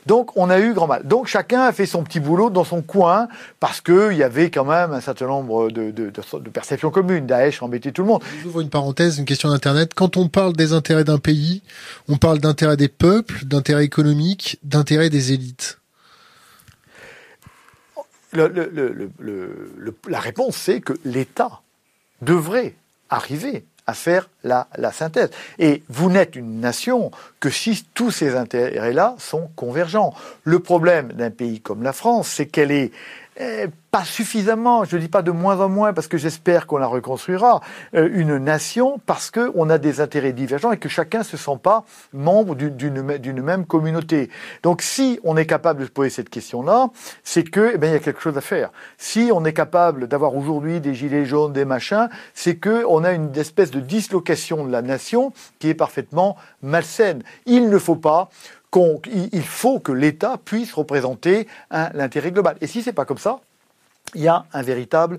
Donc 0.06 0.36
on 0.36 0.50
a 0.50 0.58
eu 0.58 0.74
grand 0.74 0.88
mal. 0.88 1.06
Donc 1.06 1.28
chacun 1.28 1.60
a 1.60 1.70
fait 1.70 1.86
son 1.86 2.02
petit 2.02 2.18
boulot 2.18 2.50
dans 2.50 2.64
son 2.64 2.82
coin 2.82 3.28
parce 3.60 3.80
qu'il 3.80 4.16
y 4.16 4.24
avait 4.24 4.50
quand 4.50 4.64
même 4.64 4.92
un 4.92 5.00
certain 5.00 5.28
nombre 5.28 5.70
de, 5.70 6.10
perceptions 6.52 6.90
communes. 6.90 7.26
Daesh 7.26 7.62
embêtait 7.62 7.92
tout 7.92 8.02
le 8.02 8.08
monde. 8.08 8.22
J'ouvre 8.42 8.62
une 8.62 8.70
parenthèse, 8.70 9.18
une 9.18 9.26
question 9.26 9.48
d'Internet. 9.48 9.94
Quand 9.94 10.16
on 10.16 10.26
parle 10.26 10.54
des 10.54 10.72
intérêts 10.72 11.04
d'un 11.04 11.18
pays, 11.18 11.62
on 12.08 12.16
parle 12.16 12.40
d'intérêts 12.40 12.76
des 12.76 12.88
peuples, 12.88 13.44
d'intérêts 13.44 13.84
économiques, 13.84 14.58
d'intérêts 14.64 15.08
des 15.08 15.32
élites 15.32 15.78
la 18.36 20.20
réponse, 20.20 20.56
c'est 20.56 20.80
que 20.80 20.94
l'État 21.04 21.60
devrait 22.22 22.74
arriver 23.10 23.64
à 23.86 23.94
faire 23.94 24.28
la, 24.42 24.66
synthèse. 24.92 25.30
Et 25.58 25.82
vous 25.88 26.10
n'êtes 26.10 26.34
une 26.34 26.60
nation 26.60 27.10
que 27.38 27.50
si 27.50 27.86
tous 27.94 28.10
ces 28.10 28.34
intérêts-là 28.34 29.14
sont 29.18 29.48
convergents. 29.54 30.12
Le 30.42 30.58
problème 30.58 31.12
d'un 31.12 31.30
pays 31.30 31.60
comme 31.60 31.82
la 31.82 31.92
France, 31.92 32.28
c'est 32.28 32.46
qu'elle 32.46 32.72
est 32.72 32.90
eh, 33.38 33.66
pas 33.90 34.04
suffisamment, 34.04 34.84
je 34.84 34.96
ne 34.96 35.00
dis 35.02 35.08
pas 35.08 35.22
de 35.22 35.30
moins 35.30 35.60
en 35.60 35.68
moins 35.68 35.92
parce 35.92 36.08
que 36.08 36.16
j'espère 36.16 36.66
qu'on 36.66 36.78
la 36.78 36.86
reconstruira, 36.86 37.60
euh, 37.94 38.08
une 38.12 38.38
nation 38.38 38.98
parce 39.04 39.30
qu'on 39.30 39.68
a 39.68 39.78
des 39.78 40.00
intérêts 40.00 40.32
divergents 40.32 40.72
et 40.72 40.78
que 40.78 40.88
chacun 40.88 41.18
ne 41.18 41.24
se 41.24 41.36
sent 41.36 41.58
pas 41.62 41.84
membre 42.12 42.54
d'une 42.54 43.42
même 43.42 43.66
communauté. 43.66 44.30
Donc 44.62 44.82
si 44.82 45.20
on 45.22 45.36
est 45.36 45.46
capable 45.46 45.80
de 45.80 45.84
se 45.84 45.90
poser 45.90 46.10
cette 46.10 46.30
question-là, 46.30 46.88
c'est 47.24 47.44
que 47.44 47.72
eh 47.74 47.78
bien, 47.78 47.90
il 47.90 47.92
y 47.92 47.96
a 47.96 48.00
quelque 48.00 48.20
chose 48.20 48.36
à 48.38 48.40
faire. 48.40 48.70
Si 48.96 49.30
on 49.32 49.44
est 49.44 49.52
capable 49.52 50.08
d'avoir 50.08 50.34
aujourd'hui 50.34 50.80
des 50.80 50.94
gilets 50.94 51.26
jaunes, 51.26 51.52
des 51.52 51.64
machins, 51.64 52.08
c'est 52.34 52.56
qu'on 52.56 53.04
a 53.04 53.12
une 53.12 53.36
espèce 53.36 53.70
de 53.70 53.80
dislocation 53.80 54.64
de 54.64 54.72
la 54.72 54.82
nation 54.82 55.32
qui 55.58 55.68
est 55.68 55.74
parfaitement 55.74 56.36
malsaine. 56.62 57.22
Il 57.44 57.68
ne 57.68 57.78
faut 57.78 57.96
pas 57.96 58.30
il 58.74 59.42
faut 59.42 59.80
que 59.80 59.92
l'État 59.92 60.38
puisse 60.44 60.72
représenter 60.72 61.46
l'intérêt 61.70 62.32
global. 62.32 62.56
Et 62.60 62.66
si 62.66 62.82
c'est 62.82 62.92
pas 62.92 63.04
comme 63.04 63.18
ça, 63.18 63.40
il 64.14 64.22
y 64.22 64.28
a 64.28 64.44
un 64.52 64.62
véritable 64.62 65.18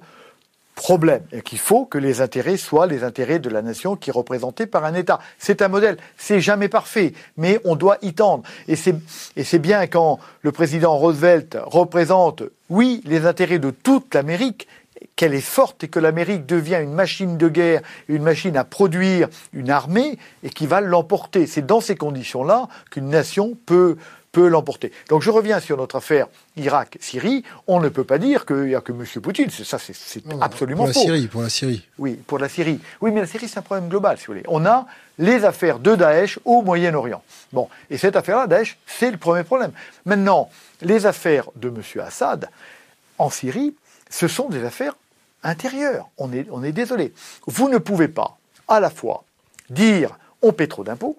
problème 0.75 1.23
et 1.31 1.41
faut 1.57 1.85
que 1.85 1.97
les 1.97 2.21
intérêts 2.21 2.55
soient 2.55 2.85
les 2.85 3.03
intérêts 3.03 3.39
de 3.39 3.49
la 3.49 3.63
nation 3.63 3.95
qui 3.95 4.11
est 4.11 4.13
représentée 4.13 4.67
par 4.67 4.85
un 4.85 4.93
État. 4.93 5.19
C'est 5.39 5.63
un 5.63 5.69
modèle, 5.69 5.97
c'est 6.17 6.39
jamais 6.39 6.69
parfait, 6.69 7.13
mais 7.35 7.59
on 7.65 7.75
doit 7.75 7.97
y 8.03 8.13
tendre. 8.13 8.43
Et 8.67 8.75
c'est 8.75 9.59
bien 9.59 9.87
quand 9.87 10.19
le 10.43 10.51
président 10.51 10.95
Roosevelt 10.95 11.57
représente, 11.65 12.43
oui, 12.69 13.01
les 13.05 13.25
intérêts 13.25 13.57
de 13.57 13.71
toute 13.71 14.13
l'Amérique, 14.13 14.67
qu'elle 15.15 15.33
est 15.33 15.41
forte 15.41 15.83
et 15.83 15.87
que 15.87 15.99
l'Amérique 15.99 16.45
devient 16.45 16.79
une 16.81 16.93
machine 16.93 17.37
de 17.37 17.47
guerre, 17.47 17.81
une 18.07 18.23
machine 18.23 18.55
à 18.57 18.63
produire 18.63 19.29
une 19.53 19.69
armée 19.69 20.17
et 20.43 20.49
qui 20.49 20.67
va 20.67 20.81
l'emporter. 20.81 21.47
C'est 21.47 21.65
dans 21.65 21.81
ces 21.81 21.95
conditions-là 21.95 22.67
qu'une 22.91 23.09
nation 23.09 23.57
peut 23.65 23.97
peut 24.37 24.47
l'emporter. 24.47 24.91
Donc 25.09 25.23
je 25.23 25.31
reviens 25.31 25.59
sur 25.59 25.77
notre 25.77 25.95
affaire 25.95 26.27
Irak-Syrie. 26.57 27.43
On 27.65 27.79
ne 27.79 27.89
peut 27.89 28.03
pas 28.03 28.19
dire 28.19 28.45
qu'il 28.45 28.65
n'y 28.65 28.75
a 28.75 28.81
que 28.81 28.91
M. 28.91 29.03
Poutine. 29.21 29.49
Ça, 29.49 29.79
c'est 29.79 29.93
absolument 30.41 30.85
faux. 30.85 30.93
Pour 30.93 31.01
la 31.01 31.05
Syrie, 31.05 31.27
pour 31.27 31.41
la 31.41 31.49
Syrie. 31.49 31.87
Oui, 31.97 32.19
pour 32.27 32.37
la 32.37 32.49
Syrie. 32.49 32.79
Oui, 33.01 33.11
mais 33.11 33.21
la 33.21 33.25
Syrie, 33.25 33.47
c'est 33.47 33.57
un 33.57 33.63
problème 33.63 33.89
global, 33.89 34.17
si 34.17 34.27
vous 34.27 34.33
voulez. 34.33 34.45
On 34.47 34.63
a 34.65 34.85
les 35.17 35.43
affaires 35.43 35.79
de 35.79 35.95
Daesh 35.95 36.39
au 36.45 36.61
Moyen-Orient. 36.61 37.23
Bon, 37.51 37.67
et 37.89 37.97
cette 37.97 38.15
affaire-là, 38.15 38.45
Daesh, 38.45 38.77
c'est 38.85 39.09
le 39.09 39.17
premier 39.17 39.43
problème. 39.43 39.71
Maintenant, 40.05 40.49
les 40.81 41.07
affaires 41.07 41.49
de 41.55 41.69
M. 41.69 41.81
Assad 42.05 42.49
en 43.17 43.31
Syrie, 43.31 43.73
ce 44.09 44.27
sont 44.27 44.49
des 44.49 44.63
affaires 44.63 44.95
intérieures. 45.43 46.09
On 46.17 46.31
est, 46.31 46.71
désolé. 46.71 47.13
Vous 47.45 47.69
ne 47.69 47.77
pouvez 47.77 48.07
pas 48.07 48.37
à 48.67 48.79
la 48.79 48.89
fois 48.89 49.23
dire 49.69 50.17
on 50.41 50.53
paie 50.53 50.67
trop 50.67 50.83
d'impôts, 50.83 51.17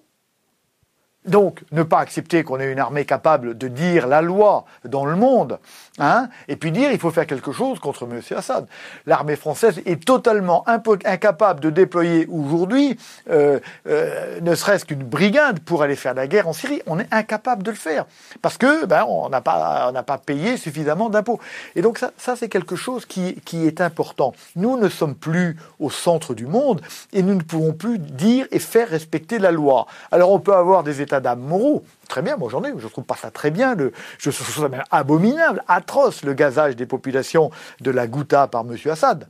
donc, 1.29 1.63
ne 1.73 1.83
pas 1.83 1.99
accepter 1.99 2.43
qu'on 2.43 2.59
ait 2.59 2.73
une 2.73 2.79
armée 2.79 3.05
capable 3.05 3.57
de 3.57 3.69
dire 3.69 4.07
la 4.07 4.23
loi 4.23 4.65
dans 4.85 5.05
le 5.05 5.15
monde, 5.15 5.59
hein, 5.99 6.29
et 6.49 6.57
puis 6.57 6.73
dire 6.73 6.91
il 6.91 6.99
faut 6.99 7.11
faire 7.11 7.27
quelque 7.27 7.53
chose 7.53 7.79
contre 7.79 8.05
M. 8.05 8.21
Assad. 8.37 8.67
L'armée 9.07 9.37
française 9.37 9.81
est 9.87 10.05
totalement 10.05 10.65
incapable 10.67 11.61
de 11.61 11.71
déployer 11.71 12.27
aujourd'hui, 12.31 12.99
euh, 13.31 13.61
euh, 13.87 14.41
ne 14.41 14.55
serait-ce 14.55 14.85
qu'une 14.85 15.05
brigade 15.05 15.61
pour 15.61 15.83
aller 15.83 15.97
faire 15.97 16.15
la 16.15 16.27
guerre 16.27 16.49
en 16.49 16.53
Syrie. 16.53 16.83
On 16.87 16.99
est 16.99 17.13
incapable 17.13 17.63
de 17.63 17.71
le 17.71 17.77
faire 17.77 18.07
parce 18.43 18.59
que 18.59 18.87
ben, 18.87 19.05
on 19.07 19.29
n'a 19.29 19.41
pas, 19.41 19.87
on 19.89 19.93
n'a 19.93 20.03
pas 20.03 20.19
payé 20.19 20.57
suffisamment 20.57 21.11
d'impôts. 21.11 21.41
Et 21.77 21.83
donc 21.83 21.99
ça, 21.99 22.13
ça 22.17 22.37
c'est 22.37 22.49
quelque 22.49 22.77
chose 22.77 23.07
qui, 23.07 23.35
qui 23.45 23.67
est 23.67 23.81
important. 23.81 24.33
Nous 24.57 24.79
ne 24.79 24.89
sommes 24.89 25.15
plus 25.15 25.57
au 25.79 25.91
centre 25.91 26.35
du 26.35 26.47
monde 26.47 26.81
et 27.13 27.23
nous 27.23 27.35
ne 27.35 27.43
pouvons 27.43 27.73
plus 27.73 27.99
dire 27.99 28.47
et 28.51 28.59
faire 28.59 28.89
respecter 28.89 29.39
la 29.39 29.51
loi. 29.51 29.87
Alors 30.11 30.33
on 30.33 30.41
peut 30.41 30.55
avoir 30.55 30.83
des 30.83 31.01
États 31.01 31.18
d'âme 31.21 31.41
moraux. 31.41 31.85
Très 32.09 32.23
bien, 32.23 32.37
moi 32.37 32.49
j'en 32.51 32.63
ai, 32.65 32.73
je 32.77 32.87
trouve 32.89 33.05
pas 33.05 33.17
ça 33.17 33.31
très 33.31 33.51
bien, 33.51 33.77
je 34.19 34.31
trouve 34.31 34.55
ça 34.55 34.69
même 34.69 34.85
abominable, 34.91 35.63
atroce 35.69 36.23
le 36.23 36.35
gazage 36.35 36.77
des 36.77 36.87
populations 36.87 37.51
de 37.81 37.91
la 37.91 38.07
Ghouta 38.07 38.47
par 38.47 38.63
M. 38.63 38.77
Assad. 38.91 39.29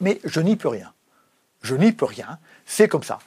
Mais 0.00 0.20
je 0.24 0.40
n'y 0.40 0.56
peux 0.56 0.68
rien. 0.68 0.92
Je 1.62 1.74
n'y 1.74 1.92
peux 1.92 2.04
rien, 2.04 2.38
c'est 2.66 2.88
comme 2.88 3.02
ça. 3.02 3.18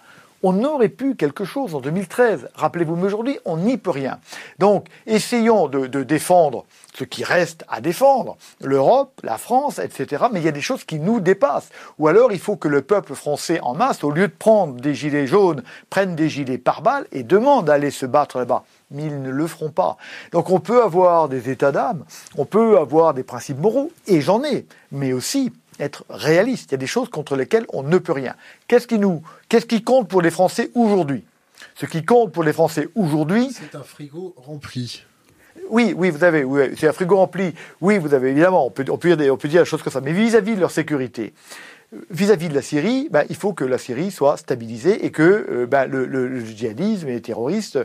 On 0.50 0.64
aurait 0.64 0.88
pu 0.88 1.16
quelque 1.16 1.44
chose 1.44 1.76
en 1.76 1.82
2013. 1.82 2.48
Rappelez-vous, 2.56 2.96
mais 2.96 3.08
aujourd'hui, 3.08 3.38
on 3.44 3.58
n'y 3.58 3.76
peut 3.76 3.90
rien. 3.90 4.18
Donc, 4.60 4.88
essayons 5.06 5.68
de, 5.68 6.04
défendre 6.04 6.64
ce 6.98 7.04
qui 7.04 7.26
reste 7.26 7.66
à 7.68 7.82
défendre, 7.82 8.38
l'Europe, 8.62 9.20
la 9.24 9.38
France, 9.38 9.78
etc. 9.78 10.28
Mais 10.32 10.40
il 10.40 10.46
y 10.46 10.48
a 10.48 10.54
des 10.54 10.62
choses 10.62 10.86
qui 10.86 11.00
nous 11.00 11.20
dépassent. 11.20 11.68
Ou 12.00 12.08
alors 12.08 12.32
il 12.32 12.40
faut 12.40 12.56
que 12.56 12.70
le 12.70 12.82
peuple 12.82 13.14
français 13.14 13.60
en 13.62 13.76
masse, 13.76 14.06
au 14.06 14.10
lieu 14.10 14.30
de 14.30 14.34
prendre 14.34 14.76
des 14.76 14.96
gilets 14.96 15.28
jaunes, 15.28 15.64
prenne 15.90 16.16
des 16.16 16.30
gilets 16.30 16.58
par 16.58 16.82
balles 16.82 17.08
et 17.12 17.24
demande 17.24 17.66
d'aller 17.66 17.92
se 17.92 18.06
battre 18.06 18.38
là-bas. 18.38 18.64
Mais 18.90 19.04
ils 19.04 19.22
ne 19.22 19.30
le 19.30 19.48
feront 19.48 19.70
pas. 19.70 19.98
Donc 20.32 20.50
on 20.50 20.62
peut 20.62 20.82
avoir 20.82 21.28
des 21.28 21.50
états 21.50 21.74
d'âme, 21.74 22.06
on 22.38 22.46
peut 22.46 22.78
avoir 22.78 23.14
des 23.14 23.24
principes 23.24 23.60
moraux, 23.60 23.92
et 24.08 24.22
j'en 24.22 24.46
ai, 24.46 24.66
mais 24.94 25.12
aussi 25.12 25.52
être 25.80 26.06
réaliste. 26.10 26.72
Il 26.72 26.74
y 26.74 26.76
a 26.76 26.78
des 26.78 26.88
choses 26.88 27.10
contre 27.10 27.36
lesquelles 27.36 27.66
on 27.70 27.84
ne 27.84 27.98
peut 27.98 28.14
rien. 28.14 28.36
Qu'est-ce 28.68 28.88
qui 28.88 29.00
nous, 29.00 29.22
qu'est-ce 29.50 29.66
qui 29.66 29.84
compte 29.84 30.08
pour 30.08 30.22
les 30.22 30.32
Français 30.32 30.72
aujourd'hui? 30.76 31.24
Ce 31.76 31.86
qui 31.86 32.04
compte 32.04 32.32
pour 32.32 32.44
les 32.44 32.54
Français 32.54 32.90
aujourd'hui, 32.96 33.52
c'est 33.52 33.76
un 33.76 33.84
frigo 33.84 34.34
rempli. 34.38 35.04
Oui, 35.70 35.94
oui, 35.98 36.10
vous 36.10 36.24
avez, 36.24 36.44
oui, 36.44 36.70
c'est 36.78 36.88
un 36.88 36.94
frigo 36.94 37.18
rempli. 37.18 37.54
Oui, 37.82 37.98
vous 37.98 38.14
avez 38.14 38.30
évidemment, 38.30 38.66
on 38.66 38.70
peut, 38.70 38.86
on 38.90 38.98
peut, 38.98 39.16
dire, 39.16 39.34
on 39.34 39.38
peut 39.38 39.48
dire 39.48 39.62
la 39.62 39.66
chose 39.66 39.82
comme 39.82 39.92
ça. 39.92 40.02
Mais 40.02 40.14
vis-à-vis 40.14 40.56
de 40.56 40.62
leur 40.62 40.72
sécurité, 40.72 41.34
vis-à-vis 42.10 42.50
de 42.50 42.54
la 42.54 42.62
Syrie, 42.62 43.08
bah, 43.12 43.24
il 43.30 43.36
faut 43.36 43.54
que 43.54 43.64
la 43.64 43.78
Syrie 43.78 44.12
soit 44.12 44.38
stabilisée 44.38 45.06
et 45.06 45.12
que 45.12 45.46
euh, 45.50 45.66
bah, 45.66 45.86
le, 45.86 46.06
le, 46.06 46.44
djihadisme 46.44 47.08
et 47.08 47.14
les 47.14 47.22
terroristes 47.22 47.80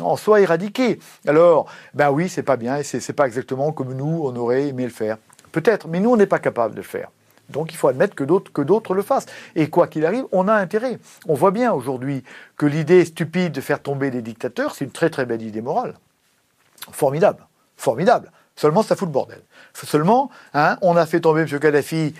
en 0.00 0.16
soient 0.16 0.40
éradiqués. 0.40 0.98
Alors, 1.26 1.66
ben 1.94 2.10
oui, 2.10 2.28
c'est 2.28 2.42
pas 2.42 2.56
bien 2.56 2.78
et 2.78 2.82
c'est 2.82 3.12
pas 3.12 3.26
exactement 3.26 3.72
comme 3.72 3.94
nous 3.94 4.22
on 4.24 4.34
aurait 4.36 4.68
aimé 4.68 4.84
le 4.84 4.90
faire. 4.90 5.18
Peut-être, 5.52 5.88
mais 5.88 6.00
nous 6.00 6.10
on 6.10 6.16
n'est 6.16 6.26
pas 6.26 6.38
capable 6.38 6.74
de 6.74 6.80
le 6.80 6.86
faire. 6.86 7.10
Donc 7.48 7.72
il 7.72 7.76
faut 7.76 7.88
admettre 7.88 8.14
que 8.14 8.24
d'autres 8.24 8.94
le 8.94 9.02
fassent. 9.02 9.26
Et 9.54 9.68
quoi 9.68 9.86
qu'il 9.86 10.04
arrive, 10.04 10.24
on 10.32 10.48
a 10.48 10.54
intérêt. 10.54 10.98
On 11.26 11.34
voit 11.34 11.50
bien 11.50 11.72
aujourd'hui 11.72 12.22
que 12.56 12.66
l'idée 12.66 13.04
stupide 13.04 13.52
de 13.52 13.60
faire 13.60 13.80
tomber 13.80 14.10
des 14.10 14.22
dictateurs, 14.22 14.74
c'est 14.74 14.84
une 14.84 14.90
très 14.90 15.10
très 15.10 15.26
belle 15.26 15.42
idée 15.42 15.62
morale. 15.62 15.94
Formidable, 16.92 17.46
formidable. 17.76 18.30
Seulement, 18.56 18.82
ça 18.82 18.96
fout 18.96 19.06
le 19.06 19.12
bordel. 19.12 19.40
Seulement, 19.72 20.30
hein, 20.52 20.78
on 20.82 20.96
a 20.96 21.06
fait 21.06 21.20
tomber 21.20 21.42
M. 21.42 21.60
Kadhafi, 21.60 22.12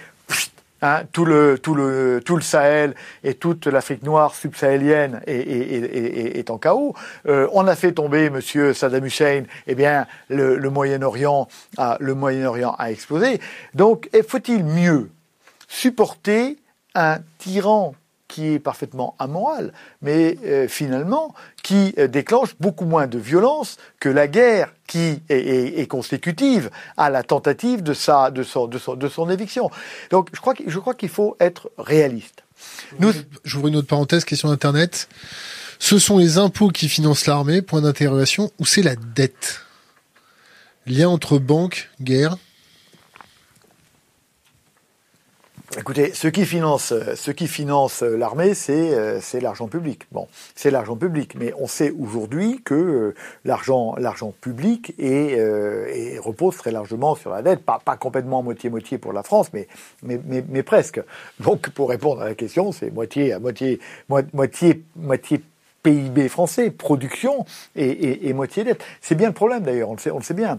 hein, 0.82 1.02
tout, 1.10 1.24
le, 1.24 1.58
tout, 1.58 1.74
le, 1.74 2.22
tout 2.24 2.36
le 2.36 2.42
Sahel 2.42 2.94
et 3.24 3.34
toute 3.34 3.66
l'Afrique 3.66 4.04
noire 4.04 4.36
subsahélienne 4.36 5.20
est, 5.26 6.48
en 6.50 6.58
chaos. 6.58 6.94
Euh, 7.26 7.48
on 7.52 7.66
a 7.66 7.74
fait 7.74 7.90
tomber 7.90 8.26
M. 8.26 8.40
Saddam 8.72 9.04
Hussein, 9.04 9.42
eh 9.66 9.74
bien, 9.74 10.06
le, 10.28 10.56
le 10.56 10.70
Moyen-Orient 10.70 11.48
a, 11.76 11.96
le 11.98 12.14
Moyen-Orient 12.14 12.76
a 12.78 12.92
explosé. 12.92 13.40
Donc, 13.74 14.08
faut-il 14.28 14.64
mieux 14.64 15.10
supporter 15.68 16.56
un 16.94 17.18
tyran 17.38 17.94
qui 18.28 18.46
est 18.46 18.58
parfaitement 18.58 19.14
amoral, 19.18 19.72
mais 20.02 20.36
euh, 20.44 20.68
finalement 20.68 21.34
qui 21.62 21.94
euh, 21.98 22.06
déclenche 22.08 22.54
beaucoup 22.60 22.84
moins 22.84 23.06
de 23.06 23.18
violence 23.18 23.78
que 24.00 24.10
la 24.10 24.28
guerre 24.28 24.74
qui 24.86 25.20
est, 25.28 25.80
est, 25.80 25.86
consécutive 25.86 26.70
à 26.96 27.08
la 27.08 27.22
tentative 27.22 27.82
de, 27.82 27.94
sa, 27.94 28.30
de, 28.30 28.42
son, 28.42 28.66
de, 28.66 28.78
son, 28.78 28.94
de 28.94 29.08
son 29.08 29.30
éviction. 29.30 29.70
Donc 30.10 30.28
je 30.34 30.40
crois, 30.40 30.54
je 30.66 30.78
crois 30.78 30.94
qu'il 30.94 31.08
faut 31.08 31.36
être 31.40 31.70
réaliste. 31.78 32.42
Nous... 32.98 33.12
J'ouvre 33.44 33.68
une 33.68 33.76
autre 33.76 33.88
parenthèse, 33.88 34.24
question 34.24 34.48
d'Internet. 34.48 35.08
Ce 35.78 35.98
sont 35.98 36.18
les 36.18 36.38
impôts 36.38 36.68
qui 36.68 36.88
financent 36.88 37.26
l'armée, 37.26 37.62
point 37.62 37.80
d'interrogation, 37.80 38.50
ou 38.58 38.66
c'est 38.66 38.82
la 38.82 38.96
dette? 38.96 39.62
Lien 40.86 41.08
entre 41.08 41.38
banque, 41.38 41.90
guerre 42.00 42.36
Écoutez, 45.78 46.12
ce 46.12 46.26
qui 46.26 46.44
finance, 46.44 46.92
ce 47.14 47.30
qui 47.30 47.46
finance 47.46 48.02
l'armée, 48.02 48.54
c'est 48.54 48.94
euh, 48.94 49.20
c'est 49.20 49.38
l'argent 49.38 49.68
public. 49.68 50.08
Bon, 50.10 50.26
c'est 50.56 50.72
l'argent 50.72 50.96
public, 50.96 51.36
mais 51.38 51.52
on 51.56 51.68
sait 51.68 51.92
aujourd'hui 51.92 52.60
que 52.64 52.74
euh, 52.74 53.14
l'argent 53.44 53.94
l'argent 53.96 54.34
public 54.40 54.92
est, 54.98 55.38
euh, 55.38 56.18
repose 56.20 56.56
très 56.56 56.72
largement 56.72 57.14
sur 57.14 57.30
la 57.30 57.42
dette, 57.42 57.60
pas 57.64 57.80
pas 57.84 57.96
complètement 57.96 58.42
moitié 58.42 58.70
moitié 58.70 58.98
pour 58.98 59.12
la 59.12 59.22
France, 59.22 59.50
mais 59.52 59.68
mais 60.02 60.20
mais, 60.26 60.44
mais 60.48 60.64
presque. 60.64 61.00
Donc, 61.38 61.70
pour 61.70 61.90
répondre 61.90 62.22
à 62.22 62.24
la 62.24 62.34
question, 62.34 62.72
c'est 62.72 62.90
moitié 62.90 63.32
à 63.32 63.38
moitié 63.38 63.78
moitié 64.32 64.82
moitié 64.96 65.42
PIB 65.84 66.28
français, 66.28 66.72
production 66.72 67.46
et, 67.76 67.86
et, 67.88 68.28
et 68.28 68.32
moitié 68.32 68.64
dette. 68.64 68.82
C'est 69.00 69.14
bien 69.14 69.28
le 69.28 69.34
problème 69.34 69.62
d'ailleurs, 69.62 69.90
on 69.90 69.94
le 69.94 70.00
sait, 70.00 70.10
on 70.10 70.18
le 70.18 70.24
sait 70.24 70.34
bien. 70.34 70.56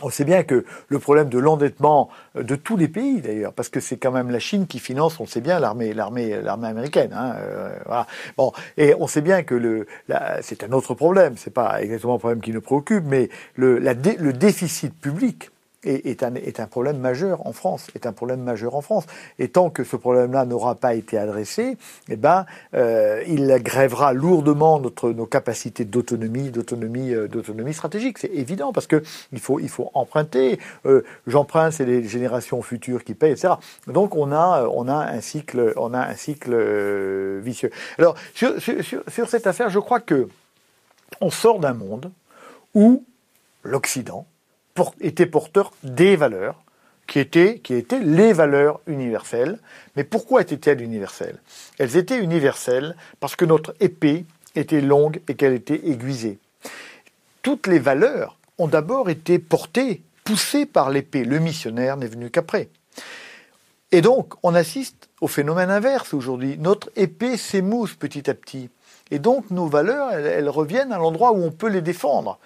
On 0.00 0.08
sait 0.08 0.24
bien 0.24 0.42
que 0.42 0.64
le 0.88 0.98
problème 0.98 1.28
de 1.28 1.38
l'endettement 1.38 2.08
euh, 2.36 2.42
de 2.42 2.56
tous 2.56 2.76
les 2.76 2.88
pays 2.88 3.20
d'ailleurs, 3.20 3.52
parce 3.52 3.68
que 3.68 3.78
c'est 3.78 3.98
quand 3.98 4.10
même 4.10 4.30
la 4.30 4.38
Chine 4.38 4.66
qui 4.66 4.78
finance, 4.78 5.20
on 5.20 5.26
sait 5.26 5.42
bien 5.42 5.60
l'armée, 5.60 5.92
l'armée, 5.92 6.40
l'armée 6.40 6.68
américaine. 6.68 7.12
Hein, 7.12 7.34
euh. 7.38 8.02
Bon, 8.36 8.52
et 8.78 8.94
on 8.98 9.06
sait 9.06 9.20
bien 9.20 9.42
que 9.42 9.54
le, 9.54 9.86
c'est 10.40 10.64
un 10.64 10.72
autre 10.72 10.94
problème. 10.94 11.34
C'est 11.36 11.52
pas 11.52 11.82
exactement 11.82 12.14
un 12.14 12.18
problème 12.18 12.40
qui 12.40 12.52
nous 12.52 12.62
préoccupe, 12.62 13.04
mais 13.06 13.28
le, 13.54 13.78
la, 13.78 13.92
le 13.92 14.32
déficit 14.32 14.98
public 14.98 15.51
est, 15.84 16.22
un, 16.22 16.34
est 16.34 16.60
un 16.60 16.66
problème 16.66 16.98
majeur 16.98 17.46
en 17.46 17.52
France, 17.52 17.88
est 17.94 18.06
un 18.06 18.12
problème 18.12 18.40
majeur 18.42 18.74
en 18.74 18.80
France. 18.80 19.04
Et 19.38 19.48
tant 19.48 19.70
que 19.70 19.84
ce 19.84 19.96
problème-là 19.96 20.44
n'aura 20.44 20.74
pas 20.74 20.94
été 20.94 21.18
adressé, 21.18 21.76
eh 22.08 22.16
ben, 22.16 22.46
euh, 22.74 23.22
il 23.26 23.48
grèvera 23.62 24.12
lourdement 24.12 24.80
notre, 24.80 25.10
nos 25.10 25.26
capacités 25.26 25.84
d'autonomie, 25.84 26.50
d'autonomie, 26.50 27.12
euh, 27.14 27.28
d'autonomie 27.28 27.74
stratégique. 27.74 28.18
C'est 28.18 28.32
évident 28.32 28.72
parce 28.72 28.86
que 28.86 29.02
il 29.32 29.40
faut, 29.40 29.58
il 29.60 29.68
faut 29.68 29.90
emprunter. 29.94 30.58
Euh, 30.86 31.02
J'emprunte, 31.26 31.72
c'est 31.72 31.86
les 31.86 32.04
générations 32.04 32.62
futures 32.62 33.04
qui 33.04 33.14
payent, 33.14 33.32
etc. 33.32 33.54
Donc 33.86 34.16
on 34.16 34.32
a, 34.32 34.66
on 34.72 34.88
a 34.88 34.94
un 34.94 35.20
cycle, 35.20 35.72
on 35.76 35.94
a 35.94 36.00
un 36.00 36.14
cycle 36.14 36.52
euh, 36.52 37.40
vicieux. 37.42 37.70
Alors 37.98 38.14
sur, 38.34 38.60
sur, 38.60 39.02
sur 39.08 39.28
cette 39.28 39.46
affaire, 39.46 39.70
je 39.70 39.78
crois 39.78 40.00
que 40.00 40.28
on 41.20 41.30
sort 41.30 41.58
d'un 41.58 41.74
monde 41.74 42.10
où 42.74 43.04
l'Occident 43.62 44.26
était 45.00 45.26
porteur 45.26 45.72
des 45.82 46.16
valeurs 46.16 46.62
qui 47.06 47.18
étaient, 47.18 47.58
qui 47.58 47.74
étaient 47.74 48.00
les 48.00 48.32
valeurs 48.32 48.80
universelles. 48.86 49.58
Mais 49.96 50.04
pourquoi 50.04 50.42
étaient-elles 50.42 50.80
universelles? 50.80 51.38
Elles 51.78 51.96
étaient 51.96 52.18
universelles 52.18 52.96
parce 53.20 53.36
que 53.36 53.44
notre 53.44 53.74
épée 53.80 54.24
était 54.54 54.80
longue 54.80 55.20
et 55.28 55.34
qu'elle 55.34 55.54
était 55.54 55.88
aiguisée. 55.88 56.38
Toutes 57.42 57.66
les 57.66 57.78
valeurs 57.78 58.38
ont 58.58 58.68
d'abord 58.68 59.10
été 59.10 59.38
portées, 59.38 60.02
poussées 60.24 60.66
par 60.66 60.90
l'épée. 60.90 61.24
Le 61.24 61.38
missionnaire 61.38 61.96
n'est 61.96 62.06
venu 62.06 62.30
qu'après. 62.30 62.68
Et 63.90 64.00
donc, 64.00 64.34
on 64.42 64.54
assiste 64.54 65.10
au 65.20 65.28
phénomène 65.28 65.70
inverse 65.70 66.14
aujourd'hui. 66.14 66.56
Notre 66.58 66.90
épée 66.96 67.36
s'émousse 67.36 67.94
petit 67.94 68.30
à 68.30 68.34
petit. 68.34 68.70
Et 69.10 69.18
donc, 69.18 69.50
nos 69.50 69.66
valeurs, 69.66 70.12
elles 70.12 70.48
reviennent 70.48 70.92
à 70.92 70.98
l'endroit 70.98 71.32
où 71.32 71.42
on 71.42 71.50
peut 71.50 71.68
les 71.68 71.82
défendre. 71.82 72.38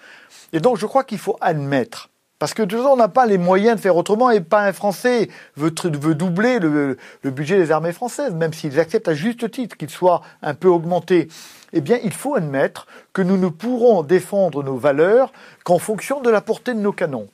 Et 0.51 0.59
donc, 0.59 0.77
je 0.77 0.85
crois 0.85 1.05
qu'il 1.05 1.19
faut 1.19 1.37
admettre 1.39 2.09
parce 2.39 2.53
que 2.53 2.63
toujours, 2.63 2.91
on 2.91 2.97
n'a 2.97 3.07
pas 3.07 3.25
les 3.25 3.37
moyens 3.37 3.77
de 3.77 3.81
faire 3.81 3.95
autrement 3.95 4.29
et 4.29 4.41
pas 4.41 4.61
un 4.61 4.73
Français 4.73 5.29
veut, 5.55 5.71
doubler 5.71 6.59
le, 6.59 6.97
le, 7.23 7.31
budget 7.31 7.57
des 7.57 7.71
armées 7.71 7.93
françaises, 7.93 8.33
même 8.33 8.53
s'ils 8.53 8.79
acceptent 8.79 9.07
à 9.07 9.15
juste 9.15 9.49
titre 9.49 9.75
qu'il 9.75 9.89
soit 9.89 10.21
un 10.43 10.53
peu 10.53 10.67
augmenté. 10.67 11.29
Eh 11.73 11.81
bien, 11.81 11.99
il 12.03 12.13
faut 12.13 12.35
admettre 12.35 12.85
que 13.11 13.21
nous 13.21 13.37
ne 13.37 13.47
pourrons 13.49 14.03
défendre 14.03 14.63
nos 14.63 14.77
valeurs 14.77 15.33
qu'en 15.63 15.79
fonction 15.79 16.21
de 16.21 16.29
la 16.29 16.41
portée 16.41 16.73
de 16.73 16.79
nos 16.79 16.93
canons. 16.93 17.27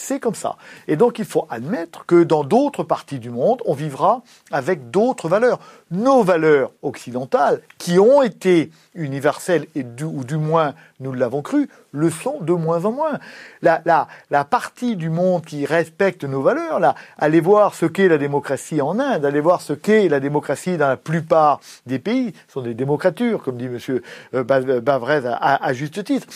C'est 0.00 0.20
comme 0.20 0.36
ça. 0.36 0.56
Et 0.86 0.94
donc 0.94 1.18
il 1.18 1.24
faut 1.24 1.48
admettre 1.50 2.06
que 2.06 2.22
dans 2.22 2.44
d'autres 2.44 2.84
parties 2.84 3.18
du 3.18 3.30
monde, 3.30 3.60
on 3.64 3.74
vivra 3.74 4.22
avec 4.52 4.90
d'autres 4.90 5.28
valeurs. 5.28 5.58
Nos 5.90 6.22
valeurs 6.22 6.72
occidentales, 6.82 7.60
qui 7.78 7.98
ont 7.98 8.22
été 8.22 8.70
universelles, 8.94 9.66
et 9.74 9.86
ou 10.04 10.22
du 10.22 10.36
moins 10.36 10.74
nous 11.00 11.14
l'avons 11.14 11.40
cru, 11.40 11.70
le 11.92 12.10
sont 12.10 12.40
de 12.40 12.52
moins 12.52 12.84
en 12.84 12.92
moins. 12.92 13.18
La, 13.62 13.80
la, 13.86 14.06
la 14.30 14.44
partie 14.44 14.96
du 14.96 15.08
monde 15.08 15.44
qui 15.46 15.64
respecte 15.64 16.24
nos 16.24 16.42
valeurs, 16.42 16.78
là, 16.80 16.94
allez 17.18 17.40
voir 17.40 17.74
ce 17.74 17.86
qu'est 17.86 18.08
la 18.08 18.18
démocratie 18.18 18.82
en 18.82 18.98
Inde, 18.98 19.24
allez 19.24 19.40
voir 19.40 19.62
ce 19.62 19.72
qu'est 19.72 20.08
la 20.08 20.20
démocratie 20.20 20.76
dans 20.76 20.88
la 20.88 20.96
plupart 20.96 21.60
des 21.86 21.98
pays, 21.98 22.34
ce 22.48 22.54
sont 22.54 22.62
des 22.62 22.74
démocratures, 22.74 23.42
comme 23.42 23.56
dit 23.56 23.66
M. 23.66 24.00
Euh, 24.34 24.44
Bavrez 24.80 25.22
à, 25.26 25.64
à, 25.64 25.72
juste 25.72 26.04
titre. 26.04 26.26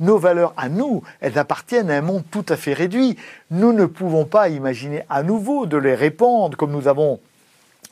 nos 0.00 0.18
valeurs 0.18 0.52
à 0.56 0.68
nous, 0.68 1.02
elles 1.20 1.38
appartiennent 1.38 1.90
à 1.90 1.96
un 1.96 2.02
monde 2.02 2.24
tout 2.30 2.44
à 2.48 2.56
fait 2.56 2.74
réduit. 2.74 3.16
Nous 3.50 3.72
ne 3.72 3.86
pouvons 3.86 4.24
pas 4.24 4.48
imaginer 4.50 5.04
à 5.08 5.22
nouveau 5.22 5.66
de 5.66 5.76
les 5.76 5.94
répandre 5.94 6.56
comme 6.56 6.72
nous 6.72 6.88
avons 6.88 7.20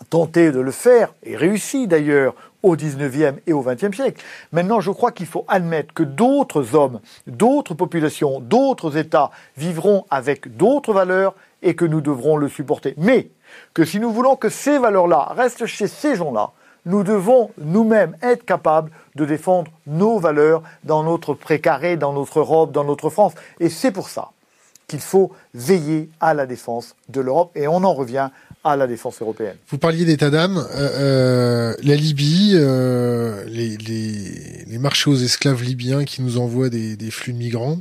tenté 0.09 0.51
de 0.51 0.61
le 0.61 0.71
faire, 0.71 1.15
et 1.23 1.37
réussi 1.37 1.87
d'ailleurs, 1.87 2.35
au 2.63 2.77
XIXe 2.77 3.41
et 3.47 3.53
au 3.53 3.63
XXe 3.63 3.95
siècle. 3.95 4.23
Maintenant, 4.53 4.81
je 4.81 4.91
crois 4.91 5.13
qu'il 5.13 5.27
faut 5.27 5.45
admettre 5.49 5.95
que 5.95 6.03
d'autres 6.03 6.75
hommes, 6.75 7.01
d'autres 7.27 7.75
populations, 7.75 8.41
d'autres 8.41 8.97
États 8.97 9.31
vivront 9.57 10.05
avec 10.11 10.57
d'autres 10.57 10.93
valeurs 10.93 11.35
et 11.63 11.75
que 11.75 11.85
nous 11.85 12.01
devrons 12.01 12.37
le 12.37 12.49
supporter. 12.49 12.95
Mais 12.97 13.31
que 13.75 13.85
si 13.85 14.01
nous 14.01 14.13
voulons 14.13 14.37
que 14.37 14.49
ces 14.49 14.79
valeurs-là 14.79 15.33
restent 15.37 15.67
chez 15.67 15.87
ces 15.87 16.17
gens-là, 16.17 16.51
nous 16.87 17.03
devons 17.03 17.51
nous-mêmes 17.59 18.17
être 18.23 18.45
capables 18.45 18.91
de 19.15 19.27
défendre 19.27 19.71
nos 19.87 20.19
valeurs 20.19 20.63
dans 20.85 21.03
notre 21.03 21.35
précaré, 21.35 21.97
dans 21.97 22.13
notre 22.13 22.39
Europe, 22.39 22.73
dans 22.73 22.85
notre 22.85 23.11
France. 23.11 23.35
Et 23.59 23.69
c'est 23.69 23.91
pour 23.91 24.09
ça 24.09 24.31
qu'il 24.87 25.01
faut 25.01 25.31
veiller 25.55 26.11
à 26.21 26.35
la 26.35 26.47
défense 26.47 26.97
de 27.09 27.21
l'Europe. 27.21 27.53
Et 27.55 27.69
on 27.69 27.85
en 27.85 27.93
revient 27.93 28.31
à 28.65 28.77
la 28.77 28.87
défense 28.87 29.21
européenne. 29.23 29.57
Vous 29.69 29.79
parliez 29.79 30.05
d'état 30.05 30.31
d'âme. 30.31 30.59
Euh, 30.59 31.73
euh, 31.73 31.77
la 31.83 31.97
Libye, 31.97 32.53
euh, 32.55 33.45
les, 33.47 33.77
les, 33.77 34.65
les, 34.67 34.79
marchés 34.79 35.11
aux 35.11 35.17
esclaves 35.17 35.63
libyens 35.63 36.05
qui 36.05 36.23
nous 36.23 36.39
envoient 36.39 36.69
des, 36.69 36.97
des 36.97 37.11
flux 37.11 37.33
de 37.33 37.39
migrants. 37.39 37.79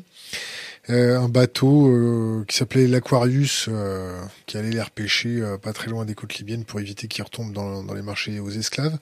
Euh, 0.90 1.20
un 1.20 1.30
bateau 1.30 1.88
euh, 1.88 2.46
qui 2.48 2.58
s'appelait 2.58 2.88
l'Aquarius, 2.88 3.68
euh, 3.70 4.20
qui 4.48 4.58
allait 4.58 4.72
les 4.72 4.82
repêcher 4.82 5.44
pas 5.62 5.72
très 5.72 5.90
loin 5.90 6.04
des 6.04 6.16
côtes 6.16 6.36
libyennes 6.36 6.64
pour 6.64 6.80
éviter 6.80 7.08
qu'ils 7.08 7.24
retombent 7.24 7.54
dans, 7.54 7.84
dans 7.84 7.94
les 7.94 8.02
marchés 8.02 8.40
aux 8.40 8.50
esclaves. 8.50 8.98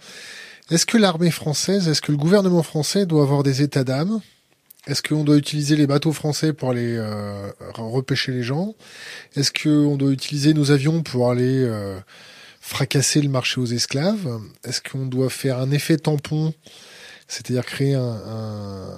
Est-ce 0.69 0.86
que 0.86 0.97
l'armée 0.97 1.32
française, 1.32 1.88
est-ce 1.88 2.01
que 2.01 2.11
le 2.11 2.17
gouvernement 2.17 2.63
français 2.63 3.05
doit 3.05 3.23
avoir 3.23 3.43
des 3.43 3.61
états 3.61 3.86
d'âme? 3.86 4.19
Est-ce 4.88 5.04
qu'on 5.04 5.26
doit 5.26 5.38
utiliser 5.38 5.76
les 5.76 5.86
bateaux 5.86 6.14
français 6.14 6.54
pour 6.54 6.72
aller 6.72 6.96
euh, 6.98 7.52
repêcher 7.76 8.32
les 8.32 8.44
gens? 8.44 8.74
Est-ce 9.36 9.52
qu'on 9.52 9.98
doit 9.98 10.12
utiliser 10.12 10.54
nos 10.54 10.72
avions 10.72 11.04
pour 11.04 11.30
aller 11.30 11.62
euh, 11.64 12.00
fracasser 12.62 13.22
le 13.22 13.28
marché 13.28 13.60
aux 13.60 13.66
esclaves? 13.66 14.40
Est-ce 14.64 14.82
qu'on 14.82 15.06
doit 15.06 15.30
faire 15.30 15.60
un 15.60 15.72
effet 15.72 15.98
tampon, 15.98 16.54
c'est-à-dire 17.28 17.66
créer 17.66 17.96
un, 17.96 18.96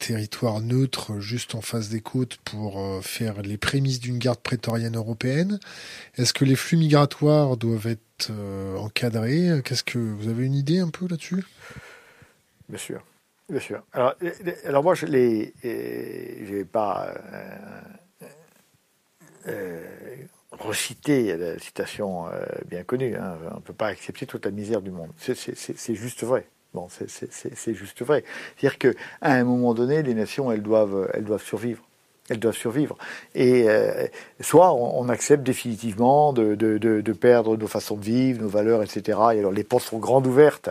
territoire 0.00 0.60
neutre 0.60 1.20
juste 1.20 1.54
en 1.54 1.60
face 1.60 1.90
des 1.90 2.00
côtes 2.00 2.38
pour 2.44 2.80
euh, 2.80 3.00
faire 3.00 3.40
les 3.42 3.56
prémices 3.56 4.00
d'une 4.00 4.18
garde 4.18 4.40
prétorienne 4.40 4.96
européenne? 4.96 5.60
Est-ce 6.16 6.32
que 6.32 6.44
les 6.44 6.56
flux 6.56 6.76
migratoires 6.76 7.56
doivent 7.56 7.86
être 7.86 8.32
encadrés? 8.78 9.62
Qu'est-ce 9.64 9.84
que 9.84 9.98
vous 9.98 10.28
avez 10.28 10.44
une 10.44 10.54
idée 10.54 10.80
un 10.80 10.90
peu 10.90 11.06
là-dessus? 11.08 11.44
Bien 12.68 12.78
sûr. 12.78 13.02
Bien 13.50 13.60
sûr. 13.60 13.82
Alors, 13.92 14.84
moi, 14.84 14.94
je 14.94 15.06
n'ai 15.06 15.52
vais 15.62 16.64
pas 16.64 17.12
euh, 18.22 18.26
euh, 19.48 19.84
recité 20.52 21.36
la 21.36 21.58
citation 21.58 22.28
euh, 22.28 22.44
bien 22.66 22.84
connue. 22.84 23.16
Hein. 23.16 23.38
on 23.50 23.56
ne 23.56 23.60
peut 23.60 23.72
pas 23.72 23.88
accepter 23.88 24.26
toute 24.26 24.44
la 24.44 24.52
misère 24.52 24.80
du 24.82 24.92
monde. 24.92 25.10
C'est 25.16 25.94
juste 25.94 26.22
vrai. 26.22 26.46
C'est 26.88 27.74
juste 27.74 28.02
vrai. 28.02 28.22
C'est-à-dire 28.56 28.78
qu'à 28.78 28.92
un 29.22 29.42
moment 29.42 29.74
donné, 29.74 30.04
les 30.04 30.14
nations, 30.14 30.52
elles 30.52 30.62
doivent 30.62 31.42
survivre 31.42 31.82
elles 32.30 32.38
doivent 32.38 32.56
survivre. 32.56 32.96
Et 33.34 33.68
euh, 33.68 34.06
soit 34.40 34.72
on, 34.72 35.08
accepte 35.08 35.42
définitivement 35.42 36.32
de, 36.32 36.54
de, 36.54 36.78
de, 36.78 37.12
perdre 37.12 37.56
nos 37.56 37.66
façons 37.66 37.96
de 37.96 38.04
vivre, 38.04 38.40
nos 38.40 38.48
valeurs, 38.48 38.82
etc. 38.82 39.18
Et 39.34 39.40
alors 39.40 39.50
les 39.50 39.64
portes 39.64 39.82
sont 39.82 39.98
grandes 39.98 40.28
ouvertes. 40.28 40.70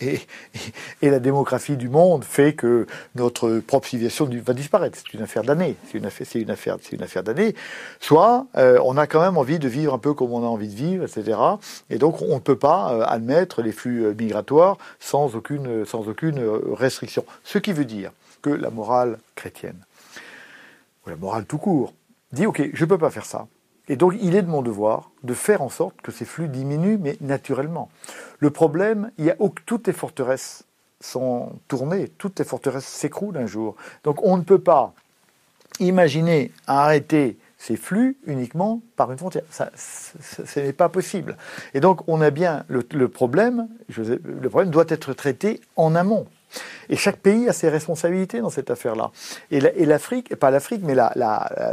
Et, 0.00 0.20
et, 1.02 1.10
la 1.10 1.18
démographie 1.18 1.76
du 1.76 1.88
monde 1.88 2.22
fait 2.22 2.54
que 2.54 2.86
notre 3.16 3.58
propre 3.58 3.88
civilisation 3.88 4.30
va 4.44 4.54
disparaître. 4.54 4.96
C'est 4.96 5.12
une 5.14 5.22
affaire 5.22 5.42
d'année. 5.42 5.74
C'est 5.90 5.98
une 5.98 6.06
affaire, 6.06 6.26
c'est 6.30 6.40
une 6.40 6.50
affaire, 6.50 6.76
c'est 6.80 6.96
une 6.96 7.02
affaire 7.02 7.24
d'année. 7.24 7.56
Soit 7.98 8.46
euh, 8.56 8.78
on 8.84 8.96
a 8.96 9.08
quand 9.08 9.20
même 9.20 9.36
envie 9.36 9.58
de 9.58 9.68
vivre 9.68 9.92
un 9.92 9.98
peu 9.98 10.14
comme 10.14 10.32
on 10.32 10.44
a 10.44 10.48
envie 10.48 10.68
de 10.68 10.74
vivre, 10.74 11.04
etc. 11.04 11.36
Et 11.90 11.98
donc 11.98 12.22
on 12.22 12.36
ne 12.36 12.40
peut 12.40 12.56
pas 12.58 12.92
euh, 12.92 13.04
admettre 13.06 13.60
les 13.60 13.72
flux 13.72 14.14
migratoires 14.14 14.78
sans 15.00 15.34
aucune, 15.34 15.84
sans 15.84 16.08
aucune 16.08 16.40
restriction. 16.72 17.24
Ce 17.42 17.58
qui 17.58 17.72
veut 17.72 17.84
dire 17.84 18.12
que 18.40 18.50
la 18.50 18.70
morale 18.70 19.18
chrétienne 19.34 19.78
ou 21.04 21.10
la 21.10 21.16
morale 21.16 21.44
tout 21.44 21.58
court, 21.58 21.94
dit 22.32 22.46
ok, 22.46 22.70
je 22.72 22.84
ne 22.84 22.88
peux 22.88 22.98
pas 22.98 23.10
faire 23.10 23.26
ça. 23.26 23.46
Et 23.88 23.96
donc 23.96 24.14
il 24.20 24.36
est 24.36 24.42
de 24.42 24.48
mon 24.48 24.62
devoir 24.62 25.10
de 25.22 25.34
faire 25.34 25.62
en 25.62 25.68
sorte 25.68 26.00
que 26.02 26.12
ces 26.12 26.24
flux 26.24 26.48
diminuent, 26.48 26.98
mais 26.98 27.16
naturellement. 27.20 27.90
Le 28.38 28.50
problème, 28.50 29.10
il 29.18 29.24
y 29.24 29.30
a 29.30 29.36
toutes 29.66 29.86
les 29.86 29.92
forteresses 29.92 30.64
sont 31.00 31.52
tournées, 31.68 32.08
toutes 32.16 32.38
les 32.38 32.44
forteresses 32.44 32.86
s'écroulent 32.86 33.36
un 33.36 33.46
jour. 33.46 33.76
Donc 34.04 34.22
on 34.22 34.36
ne 34.36 34.42
peut 34.42 34.60
pas 34.60 34.94
imaginer 35.80 36.52
arrêter 36.66 37.38
ces 37.58 37.76
flux 37.76 38.16
uniquement 38.26 38.80
par 38.96 39.10
une 39.12 39.18
frontière. 39.18 39.44
Ça, 39.50 39.70
ce 39.76 40.60
n'est 40.60 40.72
pas 40.72 40.88
possible. 40.88 41.36
Et 41.74 41.80
donc 41.80 42.08
on 42.08 42.20
a 42.20 42.30
bien 42.30 42.64
le, 42.68 42.86
le 42.92 43.08
problème, 43.08 43.68
le 43.88 44.48
problème 44.48 44.70
doit 44.70 44.86
être 44.88 45.12
traité 45.12 45.60
en 45.76 45.94
amont. 45.94 46.26
Et 46.88 46.96
chaque 46.96 47.18
pays 47.18 47.48
a 47.48 47.52
ses 47.52 47.68
responsabilités 47.68 48.40
dans 48.40 48.50
cette 48.50 48.70
affaire-là. 48.70 49.10
Et 49.50 49.60
l'Afrique, 49.60 50.34
pas 50.36 50.50
l'Afrique, 50.50 50.82
mais 50.84 50.94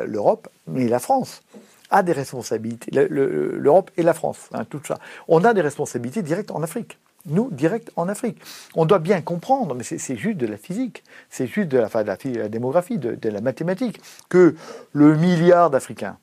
l'Europe, 0.06 0.50
mais 0.68 0.88
la 0.88 1.00
France 1.00 1.42
a 1.90 2.04
des 2.04 2.14
responsabilités. 2.14 2.92
L'Europe 2.92 3.92
et 3.98 4.04
la 4.04 4.14
France, 4.14 4.50
hein, 4.54 4.66
tout 4.66 4.82
ça. 4.86 5.00
On 5.28 5.44
a 5.44 5.54
des 5.54 5.62
responsabilités 5.62 6.22
directes 6.22 6.52
en 6.52 6.64
Afrique. 6.64 6.98
Nous, 7.26 7.50
directes 7.52 7.92
en 7.98 8.08
Afrique. 8.08 8.42
On 8.76 8.86
doit 8.86 9.00
bien 9.00 9.22
comprendre, 9.22 9.76
mais 9.76 9.84
c'est 9.84 10.16
juste 10.16 10.38
de 10.38 10.48
la 10.48 10.58
physique, 10.58 11.04
c'est 11.30 11.48
juste 11.48 11.68
de 11.68 11.78
la, 11.78 11.90
de 11.90 12.38
la, 12.40 12.48
démographie, 12.48 12.98
de, 12.98 13.16
de, 13.16 13.30
la 13.30 13.42
mathématique, 13.42 14.00
que 14.30 14.56
le 14.94 15.16
milliard 15.18 15.70
d'Africains 15.70 16.18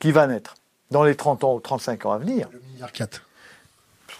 qui 0.00 0.10
va 0.10 0.26
naître 0.26 0.56
dans 0.90 1.04
les 1.04 1.14
30 1.14 1.44
ans 1.44 1.54
ou 1.54 1.60
35 1.60 2.06
ans 2.06 2.12
à 2.12 2.18
venir. 2.18 2.48
Le 2.52 2.60
milliard 2.72 2.90
4 2.90 3.28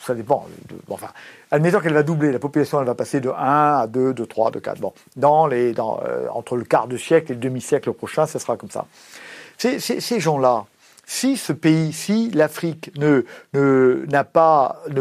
ça 0.03 0.15
dépend. 0.15 0.47
enfin, 0.89 1.11
admettons 1.53 1.81
qu'elle 1.81 1.93
va 1.93 2.03
doubler, 2.03 2.33
la 2.33 2.39
population 2.41 2.81
elle 2.81 2.87
va 2.87 2.95
passer 2.95 3.21
de 3.21 3.29
1 3.29 3.33
à 3.37 3.87
2, 3.87 4.15
de 4.15 4.25
3, 4.25 4.51
de 4.51 4.59
4. 4.59 4.81
Bon, 4.81 4.93
dans 5.17 5.47
les, 5.47 5.73
dans, 5.73 6.01
euh, 6.05 6.27
entre 6.31 6.57
le 6.57 6.65
quart 6.65 6.89
de 6.89 6.97
siècle 6.97 7.31
et 7.31 7.35
le 7.35 7.41
demi-siècle 7.41 7.93
prochain, 7.93 8.27
ça 8.27 8.39
sera 8.39 8.57
comme 8.57 8.71
ça. 8.71 8.87
ces 9.59 10.21
gens-là, 10.21 10.65
si 11.13 11.37
ce 11.37 11.53
pays, 11.53 11.93
si 11.93 12.31
l'Afrique 12.31 12.91
ne, 12.97 13.23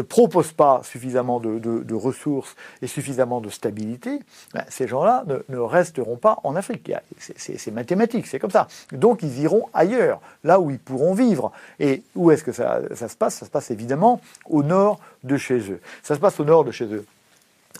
propose 0.02 0.52
pas 0.52 0.82
suffisamment 0.84 1.40
de, 1.40 1.94
ressources 1.94 2.54
et 2.82 2.86
suffisamment 2.86 3.40
de 3.40 3.48
stabilité, 3.48 4.20
ben, 4.52 4.62
ces 4.68 4.86
gens-là 4.86 5.24
ne, 5.48 5.56
resteront 5.56 6.18
pas 6.18 6.38
en 6.44 6.54
Afrique. 6.54 6.92
C'est, 7.18 7.58
c'est 7.58 7.70
mathématique, 7.70 8.26
c'est 8.26 8.38
comme 8.38 8.50
ça. 8.50 8.68
Donc 8.92 9.22
ils 9.22 9.40
iront 9.40 9.70
ailleurs, 9.72 10.20
là 10.44 10.60
où 10.60 10.70
ils 10.70 10.78
pourront 10.78 11.14
vivre. 11.14 11.50
Et 11.80 12.02
où 12.14 12.30
est-ce 12.30 12.44
que 12.44 12.52
ça, 12.52 12.80
ça 12.94 13.08
se 13.08 13.16
passe? 13.16 13.36
Ça 13.36 13.46
se 13.46 13.50
passe 13.50 13.70
évidemment 13.70 14.20
au 14.50 14.62
nord 14.62 15.00
de 15.24 15.38
chez 15.38 15.60
eux. 15.70 15.80
Ça 16.02 16.14
se 16.14 16.20
passe 16.20 16.38
au 16.38 16.44
nord 16.44 16.64
de 16.64 16.72
chez 16.72 16.92
eux. 16.92 17.06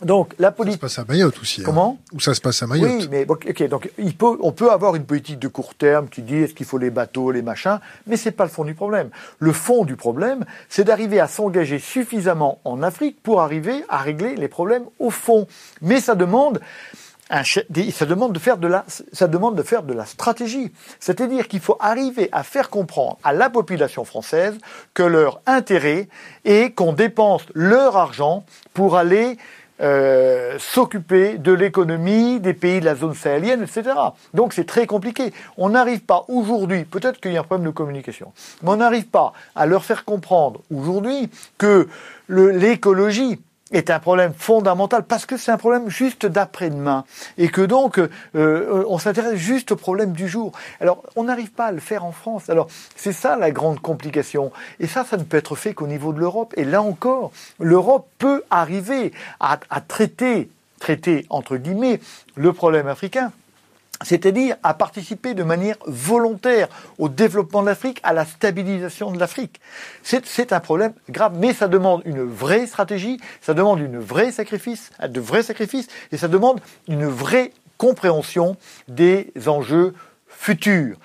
Donc 0.03 0.33
la 0.39 0.51
politique. 0.51 0.81
Ça 0.81 0.87
se 0.87 0.95
passe 0.95 1.05
à 1.05 1.11
Mayotte 1.11 1.39
aussi. 1.41 1.61
Hein. 1.61 1.65
Comment? 1.65 1.97
Où 2.13 2.19
ça 2.19 2.33
se 2.33 2.41
passe 2.41 2.61
à 2.63 2.67
Mayotte 2.67 2.91
Oui, 2.91 3.07
mais 3.09 3.25
ok. 3.27 3.67
Donc 3.67 3.91
il 3.97 4.15
peut, 4.15 4.37
on 4.41 4.51
peut 4.51 4.71
avoir 4.71 4.95
une 4.95 5.05
politique 5.05 5.39
de 5.39 5.47
court 5.47 5.75
terme 5.75 6.07
qui 6.09 6.21
dit 6.21 6.37
est-ce 6.37 6.53
qu'il 6.53 6.65
faut 6.65 6.77
les 6.77 6.89
bateaux, 6.89 7.31
les 7.31 7.41
machins, 7.41 7.79
mais 8.07 8.17
c'est 8.17 8.31
pas 8.31 8.43
le 8.43 8.49
fond 8.49 8.63
du 8.63 8.73
problème. 8.73 9.09
Le 9.39 9.51
fond 9.51 9.85
du 9.85 9.95
problème, 9.95 10.45
c'est 10.69 10.83
d'arriver 10.83 11.19
à 11.19 11.27
s'engager 11.27 11.79
suffisamment 11.79 12.59
en 12.63 12.83
Afrique 12.83 13.17
pour 13.21 13.41
arriver 13.41 13.83
à 13.89 13.97
régler 13.97 14.35
les 14.35 14.47
problèmes 14.47 14.85
au 14.99 15.09
fond. 15.09 15.47
Mais 15.81 15.99
ça 15.99 16.15
demande 16.15 16.59
un, 17.29 17.43
ça 17.43 18.05
demande 18.05 18.33
de 18.33 18.39
faire 18.39 18.57
de 18.57 18.67
la, 18.67 18.85
ça 18.87 19.27
demande 19.27 19.55
de 19.55 19.63
faire 19.63 19.83
de 19.83 19.93
la 19.93 20.05
stratégie. 20.05 20.71
C'est-à-dire 20.99 21.47
qu'il 21.47 21.61
faut 21.61 21.77
arriver 21.79 22.29
à 22.31 22.43
faire 22.43 22.69
comprendre 22.69 23.17
à 23.23 23.33
la 23.33 23.49
population 23.49 24.05
française 24.05 24.57
que 24.93 25.03
leur 25.03 25.41
intérêt 25.45 26.07
est 26.45 26.71
qu'on 26.71 26.93
dépense 26.93 27.43
leur 27.53 27.97
argent 27.97 28.45
pour 28.73 28.97
aller 28.97 29.37
euh, 29.81 30.57
s'occuper 30.59 31.37
de 31.37 31.51
l'économie 31.51 32.39
des 32.39 32.53
pays 32.53 32.79
de 32.79 32.85
la 32.85 32.95
zone 32.95 33.15
sahélienne, 33.15 33.63
etc. 33.63 33.95
Donc 34.33 34.53
c'est 34.53 34.65
très 34.65 34.85
compliqué. 34.85 35.33
On 35.57 35.69
n'arrive 35.69 36.01
pas 36.01 36.25
aujourd'hui, 36.27 36.85
peut-être 36.85 37.19
qu'il 37.19 37.33
y 37.33 37.37
a 37.37 37.41
un 37.41 37.43
problème 37.43 37.67
de 37.67 37.73
communication, 37.73 38.33
mais 38.61 38.69
on 38.69 38.75
n'arrive 38.77 39.07
pas 39.07 39.33
à 39.55 39.65
leur 39.65 39.83
faire 39.83 40.05
comprendre 40.05 40.61
aujourd'hui 40.73 41.29
que 41.57 41.87
l'écologie 42.29 43.39
est 43.73 43.89
un 43.89 43.99
problème 43.99 44.33
fondamental 44.37 45.03
parce 45.03 45.25
que 45.25 45.35
c'est 45.35 45.51
un 45.51 45.57
problème 45.57 45.89
juste 45.89 46.25
d'après-demain 46.25 47.03
et 47.37 47.49
que 47.49 47.61
donc 47.61 47.99
euh, 48.35 48.85
on 48.87 48.97
s'intéresse 48.99 49.35
juste 49.35 49.73
au 49.73 49.75
problème 49.75 50.13
du 50.13 50.27
jour. 50.29 50.53
Alors 50.79 51.03
on 51.15 51.25
n'arrive 51.25 51.51
pas 51.51 51.65
à 51.65 51.71
le 51.71 51.79
faire 51.79 52.05
en 52.05 52.11
France. 52.11 52.49
Alors 52.49 52.67
c'est 52.95 53.13
ça 53.13 53.35
la 53.35 53.51
grande 53.51 53.79
complication 53.79 54.51
et 54.79 54.87
ça 54.87 55.03
ça 55.03 55.17
ne 55.17 55.23
peut 55.23 55.37
être 55.37 55.55
fait 55.55 55.73
qu'au 55.73 55.87
niveau 55.87 56.13
de 56.13 56.19
l'Europe. 56.19 56.53
Et 56.55 56.63
là 56.63 56.81
encore, 56.81 57.31
l'Europe 57.59 58.07
peut 58.19 58.43
arriver 58.49 59.11
à 59.39 59.57
traiter 59.87 60.49
traiter 60.79 61.25
entre 61.29 61.57
guillemets 61.57 61.99
le 62.35 62.51
problème 62.53 62.87
africain 62.87 63.31
c'est-à-dire 64.01 64.55
à 64.63 64.73
participer 64.73 65.33
de 65.33 65.43
manière 65.43 65.77
volontaire 65.85 66.67
au 66.97 67.09
développement 67.09 67.61
de 67.61 67.67
l'Afrique, 67.67 67.99
à 68.03 68.13
la 68.13 68.25
stabilisation 68.25 69.11
de 69.11 69.19
l'Afrique. 69.19 69.59
C'est 70.03 70.53
un 70.53 70.59
problème 70.59 70.93
grave, 71.09 71.33
mais 71.37 71.53
ça 71.53 71.67
demande 71.67 72.01
une 72.05 72.23
vraie 72.23 72.67
stratégie, 72.67 73.19
ça 73.41 73.53
demande 73.53 73.79
une 73.79 73.99
vraie 73.99 74.31
sacrifice, 74.31 74.91
de 75.07 75.19
vrais 75.19 75.43
sacrifices, 75.43 75.87
et 76.11 76.17
ça 76.17 76.27
demande 76.27 76.59
une 76.87 77.05
vraie 77.05 77.51
compréhension 77.77 78.57
des 78.87 79.31
enjeux 79.47 79.93
futurs. 80.27 80.97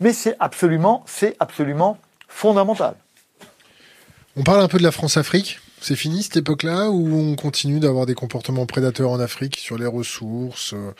Mais 0.00 0.12
c'est 0.12 0.36
absolument, 0.40 1.04
c'est 1.06 1.36
absolument 1.40 1.98
fondamental. 2.28 2.94
On 4.36 4.42
parle 4.42 4.60
un 4.60 4.68
peu 4.68 4.78
de 4.78 4.82
la 4.82 4.92
France-Afrique. 4.92 5.60
C'est 5.80 5.96
fini 5.96 6.22
cette 6.22 6.38
époque-là 6.38 6.90
où 6.90 7.14
on 7.14 7.36
continue 7.36 7.80
d'avoir 7.80 8.06
des 8.06 8.14
comportements 8.14 8.66
prédateurs 8.66 9.10
en 9.10 9.20
Afrique 9.20 9.56
sur 9.56 9.78
les 9.78 9.86
ressources, 9.86 10.72
euh, 10.72 10.92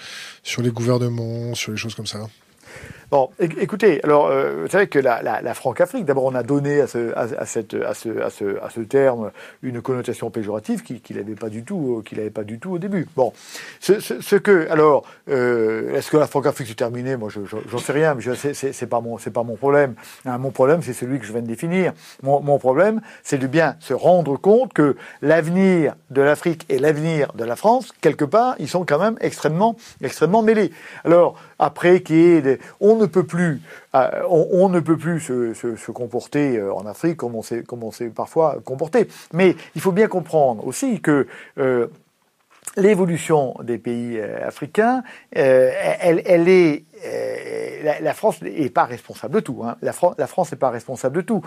sur 0.43 0.63
les 0.63 0.71
gouvernements, 0.71 1.55
sur 1.55 1.73
les 1.73 1.79
choses 1.79 1.95
comme 1.95 2.07
ça? 2.07 2.21
Bon, 3.09 3.31
écoutez, 3.39 4.03
alors 4.03 4.27
euh, 4.27 4.63
vous 4.63 4.69
savez 4.69 4.89
que 4.89 4.99
la, 4.99 5.23
la, 5.23 5.41
la 5.41 5.55
Franc-Afrique, 5.55 6.07
d'abord 6.07 6.25
on 6.25 6.35
a 6.35 6.43
donné 6.43 6.81
à 6.81 6.89
ce, 6.89 7.17
à, 7.17 7.47
cette, 7.47 7.75
à, 7.75 7.95
ce, 7.95 8.21
à, 8.21 8.31
ce, 8.31 8.61
à 8.61 8.69
ce 8.69 8.81
terme 8.81 9.31
une 9.63 9.81
connotation 9.81 10.29
péjorative 10.31 10.83
qu'il 10.83 11.01
qui 11.01 11.15
n'avait 11.15 11.37
pas 11.37 11.49
du 11.49 11.63
tout, 11.63 12.03
euh, 12.05 12.17
n'avait 12.17 12.31
pas 12.31 12.43
du 12.43 12.59
tout 12.59 12.73
au 12.73 12.79
début. 12.79 13.07
Bon, 13.15 13.33
ce, 13.79 14.01
ce, 14.01 14.21
ce 14.21 14.35
que, 14.35 14.69
alors, 14.71 15.05
euh, 15.29 15.95
est-ce 15.95 16.11
que 16.11 16.17
la 16.17 16.27
Franc-Afrique 16.27 16.67
s'est 16.67 16.75
terminée? 16.75 17.17
Moi, 17.17 17.29
j'en 17.31 17.79
sais 17.79 17.93
rien, 17.93 18.17
mais 18.17 18.23
c'est 18.53 18.87
pas 18.89 19.01
mon, 19.01 19.19
c'est 19.19 19.31
pas 19.31 19.45
mon 19.45 19.55
problème. 19.55 19.95
Hein, 20.25 20.39
mon 20.39 20.51
problème, 20.51 20.83
c'est 20.83 20.93
celui 20.93 21.21
que 21.21 21.27
je 21.27 21.33
viens 21.33 21.43
de 21.43 21.47
définir. 21.47 21.93
Mon, 22.25 22.41
mon 22.41 22.59
problème, 22.59 23.01
c'est 23.23 23.39
de 23.39 23.47
bien 23.47 23.77
se 23.79 23.95
rendre 23.95 24.37
compte 24.37 24.73
que 24.73 24.97
l'avenir 25.23 25.95
de 26.11 26.23
l'Afrique 26.23 26.67
et 26.69 26.81
l'avenir 26.81 27.33
de 27.35 27.45
la 27.45 27.55
France, 27.55 27.93
quelque 28.01 28.25
part, 28.25 28.57
ils 28.59 28.69
sont 28.69 28.85
quand 28.85 28.99
même 28.99 29.17
extrêmement, 29.21 29.77
extrêmement 30.03 30.43
mêlés. 30.43 30.73
Alors, 31.05 31.39
après, 31.61 32.01
qui 32.01 32.17
est, 32.17 32.61
on 32.81 32.96
on 32.97 33.01
ne 33.01 33.07
peut 33.07 33.25
plus, 33.25 33.61
euh, 33.95 34.23
on, 34.29 34.69
ne 34.69 34.81
peut 34.81 34.97
plus 34.97 35.21
se, 35.21 35.91
comporter 35.91 36.57
euh, 36.57 36.73
en 36.73 36.87
Afrique 36.87 37.19
comme 37.19 37.35
on 37.35 37.43
s'est, 37.43 38.09
parfois 38.15 38.59
comporté. 38.65 39.09
Mais 39.33 39.55
il 39.75 39.81
faut 39.81 39.93
bien 39.93 40.09
comprendre 40.09 40.67
aussi 40.67 41.01
que 41.01 41.27
euh, 41.59 41.89
l'évolution 42.77 43.55
des 43.63 43.79
pays 43.79 44.21
africains, 44.21 45.03
elle, 45.33 46.49
est 46.49 46.85
la, 48.01 48.15
France 48.15 48.43
n'est 48.43 48.71
pas 48.71 48.85
responsable 48.85 49.35
de 49.35 49.41
tout. 49.41 49.63
Hein. 49.65 49.77
La, 49.83 49.93
France 49.93 50.53
n'est 50.53 50.59
pas 50.59 50.71
responsable 50.71 51.17
de 51.17 51.21
tout. 51.23 51.43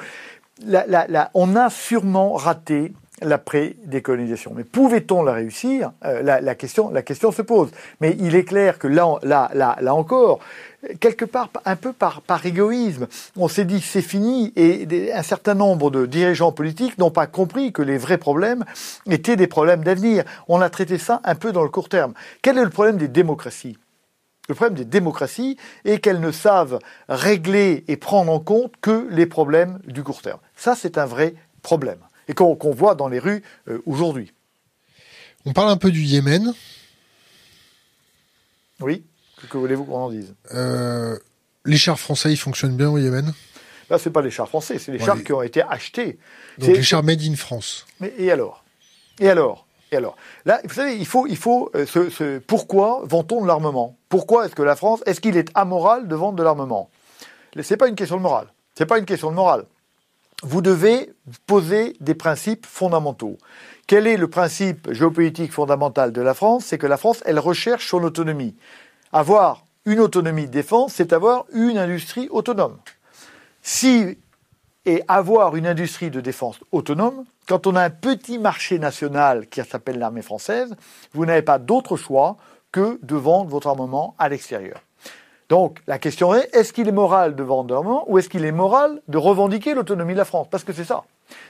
on 1.33 1.55
a 1.55 1.69
sûrement 1.69 2.33
raté 2.33 2.93
l'après-décolonisation. 3.21 4.53
Mais 4.55 4.63
pouvait-on 4.63 5.23
la 5.23 5.33
réussir? 5.33 5.91
La, 6.01 6.55
question, 6.55 6.89
la 6.89 7.03
se 7.05 7.41
pose. 7.41 7.71
Mais 8.01 8.15
il 8.19 8.35
est 8.35 8.45
clair 8.45 8.79
que 8.79 8.87
là 8.87 9.93
encore, 9.93 10.39
quelque 10.99 11.25
part 11.25 11.49
un 11.65 11.75
peu 11.75 11.93
par, 11.93 12.21
par 12.21 12.45
égoïsme. 12.45 13.07
On 13.35 13.47
s'est 13.47 13.65
dit 13.65 13.81
c'est 13.81 14.01
fini 14.01 14.53
et 14.55 15.11
un 15.13 15.23
certain 15.23 15.53
nombre 15.53 15.91
de 15.91 16.05
dirigeants 16.05 16.51
politiques 16.51 16.97
n'ont 16.97 17.11
pas 17.11 17.27
compris 17.27 17.71
que 17.73 17.81
les 17.81 17.97
vrais 17.97 18.17
problèmes 18.17 18.65
étaient 19.09 19.35
des 19.35 19.47
problèmes 19.47 19.83
d'avenir. 19.83 20.23
On 20.47 20.61
a 20.61 20.69
traité 20.69 20.97
ça 20.97 21.21
un 21.23 21.35
peu 21.35 21.51
dans 21.51 21.63
le 21.63 21.69
court 21.69 21.89
terme. 21.89 22.13
Quel 22.41 22.57
est 22.57 22.63
le 22.63 22.69
problème 22.69 22.97
des 22.97 23.07
démocraties? 23.07 23.77
Le 24.47 24.55
problème 24.55 24.77
des 24.77 24.85
démocraties 24.85 25.57
est 25.85 25.99
qu'elles 25.99 26.21
ne 26.21 26.31
savent 26.31 26.79
régler 27.07 27.83
et 27.87 27.97
prendre 27.97 28.31
en 28.31 28.39
compte 28.39 28.73
que 28.81 29.07
les 29.11 29.27
problèmes 29.27 29.79
du 29.85 30.03
court 30.03 30.23
terme. 30.23 30.39
Ça, 30.55 30.75
c'est 30.75 30.97
un 30.97 31.05
vrai 31.05 31.35
problème 31.61 31.99
et 32.27 32.33
qu'on 32.33 32.55
voit 32.71 32.95
dans 32.95 33.07
les 33.07 33.19
rues 33.19 33.43
euh, 33.67 33.81
aujourd'hui. 33.85 34.31
On 35.45 35.53
parle 35.53 35.69
un 35.69 35.77
peu 35.77 35.91
du 35.91 36.01
Yémen. 36.01 36.53
Oui. 38.79 39.03
Que 39.47 39.57
voulez-vous 39.57 39.85
qu'on 39.85 39.97
en 39.97 40.09
dise? 40.09 40.33
Euh, 40.53 41.17
Les 41.65 41.77
chars 41.77 41.99
français, 41.99 42.31
ils 42.31 42.37
fonctionnent 42.37 42.75
bien 42.75 42.89
au 42.89 42.97
Yémen? 42.97 43.33
Là, 43.89 43.97
ce 43.97 44.09
pas 44.09 44.21
les 44.21 44.31
chars 44.31 44.47
français, 44.47 44.77
c'est 44.77 44.91
les 44.91 44.99
chars 44.99 45.23
qui 45.23 45.33
ont 45.33 45.41
été 45.41 45.63
achetés. 45.63 46.19
Donc 46.57 46.69
les 46.69 46.83
chars 46.83 47.03
made 47.03 47.21
in 47.21 47.35
France. 47.35 47.87
Mais 47.99 48.13
et 48.17 48.31
alors? 48.31 48.63
Et 49.19 49.29
alors? 49.29 49.65
Et 49.91 49.95
alors? 49.95 50.15
Là, 50.45 50.61
vous 50.63 50.73
savez, 50.73 50.95
il 50.95 51.07
faut, 51.07 51.25
il 51.25 51.37
faut 51.37 51.71
euh, 51.75 51.87
ce, 51.87 52.37
pourquoi 52.39 53.01
vend-on 53.05 53.41
de 53.41 53.47
l'armement? 53.47 53.97
Pourquoi 54.07 54.45
est-ce 54.45 54.53
que 54.53 54.61
la 54.61 54.75
France, 54.75 55.01
est-ce 55.07 55.19
qu'il 55.19 55.37
est 55.37 55.49
amoral 55.55 56.07
de 56.07 56.15
vendre 56.15 56.37
de 56.37 56.43
l'armement? 56.43 56.91
C'est 57.63 57.77
pas 57.77 57.87
une 57.87 57.95
question 57.95 58.17
de 58.17 58.21
morale. 58.21 58.47
C'est 58.75 58.85
pas 58.85 58.99
une 58.99 59.05
question 59.05 59.31
de 59.31 59.35
morale. 59.35 59.65
Vous 60.43 60.61
devez 60.61 61.11
poser 61.47 61.95
des 61.99 62.13
principes 62.13 62.67
fondamentaux. 62.67 63.37
Quel 63.87 64.05
est 64.05 64.17
le 64.17 64.29
principe 64.29 64.91
géopolitique 64.93 65.51
fondamental 65.51 66.11
de 66.13 66.21
la 66.21 66.35
France? 66.35 66.65
C'est 66.65 66.77
que 66.77 66.87
la 66.87 66.97
France, 66.97 67.23
elle 67.25 67.39
recherche 67.39 67.87
son 67.89 68.03
autonomie. 68.03 68.55
Avoir 69.11 69.65
une 69.85 69.99
autonomie 69.99 70.45
de 70.45 70.51
défense, 70.51 70.93
c'est 70.93 71.13
avoir 71.13 71.45
une 71.51 71.77
industrie 71.77 72.27
autonome. 72.29 72.77
Si 73.61 74.17
et 74.85 75.03
avoir 75.07 75.55
une 75.55 75.67
industrie 75.67 76.09
de 76.09 76.21
défense 76.21 76.59
autonome, 76.71 77.25
quand 77.47 77.67
on 77.67 77.75
a 77.75 77.83
un 77.83 77.89
petit 77.89 78.37
marché 78.37 78.79
national 78.79 79.47
qui 79.47 79.61
s'appelle 79.63 79.99
l'armée 79.99 80.21
française, 80.21 80.75
vous 81.13 81.25
n'avez 81.25 81.41
pas 81.41 81.59
d'autre 81.59 81.97
choix 81.97 82.37
que 82.71 82.99
de 83.03 83.15
vendre 83.15 83.49
votre 83.49 83.67
armement 83.67 84.15
à 84.19 84.29
l'extérieur. 84.29 84.81
Donc 85.49 85.81
la 85.87 85.97
question 85.97 86.35
est, 86.35 86.49
est-ce 86.55 86.71
qu'il 86.71 86.87
est 86.87 86.93
moral 86.93 87.35
de 87.35 87.43
vendre 87.43 87.73
l'armement 87.73 88.05
ou 88.07 88.19
est-ce 88.19 88.29
qu'il 88.29 88.45
est 88.45 88.51
moral 88.51 89.01
de 89.07 89.17
revendiquer 89.17 89.73
l'autonomie 89.73 90.13
de 90.13 90.19
la 90.19 90.25
France? 90.25 90.47
Parce 90.49 90.63
que 90.63 90.73
c'est 90.73 90.85
ça. 90.85 91.03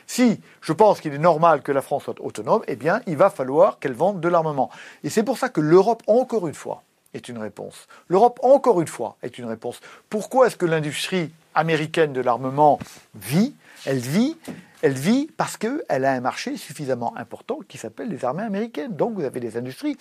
Si 0.08 0.40
je 0.62 0.74
pense 0.74 1.02
qu'il 1.02 1.14
est 1.14 1.18
normal 1.20 1.62
que 1.62 1.74
la 1.74 1.82
France 1.82 2.04
soit 2.04 2.20
autonome, 2.22 2.64
eh 2.68 2.78
bien 2.78 3.02
il 3.08 3.18
va 3.18 3.30
falloir 3.30 3.80
qu'elle 3.80 3.94
vende 3.94 4.22
de 4.22 4.28
l'armement. 4.30 4.70
Et 5.04 5.10
c'est 5.10 5.24
pour 5.24 5.38
ça 5.38 5.50
que 5.50 5.60
l'Europe, 5.60 6.02
encore 6.08 6.48
une 6.48 6.54
fois, 6.54 6.84
est 7.14 7.30
une 7.30 7.38
réponse. 7.38 7.88
L'Europe, 8.08 8.40
encore 8.44 8.82
une 8.82 8.88
fois, 8.88 9.18
est 9.24 9.38
une 9.38 9.46
réponse. 9.46 9.80
Pourquoi 10.10 10.48
est-ce 10.48 10.56
que 10.56 10.66
l'industrie 10.66 11.32
américaine 11.56 12.14
de 12.14 12.22
l'armement 12.22 12.80
vit? 13.16 13.54
Elle 13.86 14.00
vit, 14.00 14.36
elle 14.82 14.94
vit 14.94 15.30
parce 15.38 15.56
qu'elle 15.56 16.06
a 16.06 16.12
un 16.12 16.20
marché 16.20 16.58
suffisamment 16.58 17.16
important 17.16 17.60
qui 17.68 17.78
s'appelle 17.78 18.10
les 18.10 18.26
armées 18.26 18.44
américaines. 18.44 18.94
Donc 18.94 19.14
vous 19.14 19.24
avez 19.24 19.40
des 19.40 19.56
industries. 19.58 19.98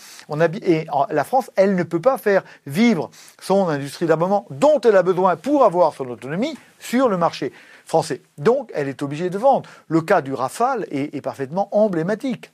Et 0.63 0.87
la 1.11 1.25
France, 1.25 1.51
elle 1.55 1.77
ne 1.77 1.85
peut 1.85 2.01
pas 2.01 2.19
faire 2.19 2.43
vivre 2.67 3.09
son 3.41 3.69
industrie 3.69 4.07
d'armement 4.07 4.47
dont 4.51 4.81
elle 4.81 4.97
a 4.97 5.05
besoin 5.05 5.37
pour 5.37 5.65
avoir 5.65 5.95
son 5.95 6.09
autonomie 6.09 6.59
sur 6.81 7.09
le 7.09 7.17
marché 7.17 7.53
français. 7.87 8.21
Donc 8.37 8.71
elle 8.75 8.89
est 8.89 9.01
obligée 9.03 9.31
de 9.31 9.39
vendre. 9.39 9.71
Le 9.87 10.01
cas 10.01 10.23
du 10.23 10.35
Rafale 10.35 10.87
est 10.91 11.23
parfaitement 11.23 11.69
emblématique. 11.71 12.51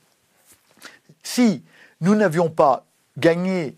Si 1.22 1.62
nous 2.02 2.14
n'avions 2.14 2.50
pas 2.50 2.84
gagné 3.16 3.76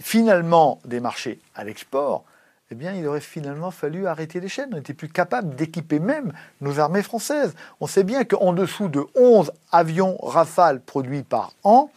finalement 0.00 0.80
des 0.84 1.00
marchés 1.00 1.38
à 1.54 1.64
l'export, 1.64 2.24
eh 2.70 2.74
bien, 2.74 2.94
il 2.94 3.06
aurait 3.06 3.20
finalement 3.20 3.70
fallu 3.70 4.06
arrêter 4.06 4.40
les 4.40 4.48
chaînes. 4.48 4.70
On 4.72 4.76
n'était 4.76 4.94
plus 4.94 5.08
capable 5.08 5.54
d'équiper 5.54 5.98
même 5.98 6.32
nos 6.60 6.80
armées 6.80 7.02
françaises. 7.02 7.54
On 7.80 7.86
sait 7.86 8.04
bien 8.04 8.24
qu'en 8.24 8.52
dessous 8.52 8.88
de 8.88 9.04
11 9.14 9.52
avions 9.70 10.16
Rafale 10.22 10.80
produits 10.80 11.22
par 11.22 11.52
an, 11.62 11.90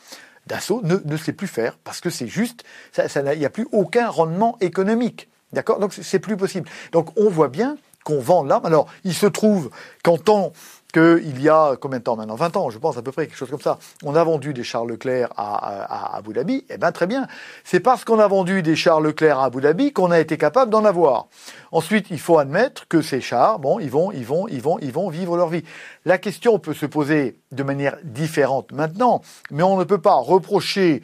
Dassault 0.46 0.82
ne, 0.84 1.18
sait 1.18 1.34
plus 1.34 1.48
faire 1.48 1.78
parce 1.84 2.02
que 2.02 2.10
c'est 2.10 2.28
juste, 2.28 2.64
il 2.98 3.40
n'y 3.40 3.46
a 3.46 3.50
plus 3.50 3.68
aucun 3.72 4.10
rendement 4.10 4.58
économique. 4.62 5.30
D'accord? 5.54 5.80
Donc 5.80 5.94
c'est 5.94 6.20
plus 6.20 6.38
possible. 6.38 6.70
Donc 6.92 7.18
on 7.18 7.30
voit 7.30 7.48
bien 7.48 7.78
qu'on 8.04 8.20
vend 8.20 8.44
l'arme. 8.44 8.66
Alors 8.66 8.88
il 9.04 9.14
se 9.14 9.26
trouve 9.26 9.70
qu'en 10.04 10.18
temps 10.18 10.54
qu'il 10.94 11.42
y 11.42 11.50
a 11.50 11.76
combien 11.76 12.00
de 12.00 12.04
temps 12.04 12.16
maintenant? 12.16 12.36
20 12.36 12.58
ans, 12.58 12.70
je 12.70 12.78
pense 12.78 12.98
à 12.98 13.02
peu 13.02 13.12
près, 13.12 13.28
quelque 13.28 13.38
chose 13.38 13.50
comme 13.50 13.62
ça. 13.62 13.78
On 14.04 14.16
a 14.16 14.24
vendu 14.24 14.54
des 14.54 14.64
chars 14.64 14.86
Leclerc 14.86 15.30
à, 15.36 16.16
Abu 16.16 16.34
Dhabi. 16.34 16.66
Eh 16.70 16.78
bien, 16.78 16.92
très 16.92 17.08
bien. 17.08 17.28
C'est 17.64 17.80
parce 17.80 18.06
qu'on 18.06 18.20
a 18.20 18.28
vendu 18.28 18.62
des 18.62 18.76
chars 18.76 19.02
Leclerc 19.02 19.40
à 19.40 19.46
Abu 19.46 19.62
Dhabi 19.62 19.92
qu'on 19.92 20.12
a 20.12 20.20
été 20.20 20.38
capable 20.38 20.72
d'en 20.72 20.86
avoir. 20.86 21.28
Ensuite, 21.72 22.08
il 22.10 22.20
faut 22.20 22.38
admettre 22.38 22.88
que 22.88 23.02
ces 23.02 23.22
chars, 23.22 23.60
bon, 23.60 23.80
ils 23.80 23.90
vont, 23.90 24.12
ils 24.12 24.26
vont, 24.26 24.48
ils 24.48 24.62
vont, 24.62 24.80
ils 24.80 24.92
vont 24.92 25.10
vivre 25.10 25.36
leur 25.36 25.50
vie. 25.50 25.64
La 26.06 26.18
question 26.18 26.58
peut 26.60 26.74
se 26.74 26.86
poser 26.86 27.40
de 27.52 27.64
manière 27.64 27.98
différente 28.04 28.72
maintenant, 28.72 29.22
mais 29.52 29.64
on 29.64 29.78
ne 29.78 29.84
peut 29.84 29.98
pas 29.98 30.16
reprocher 30.16 31.02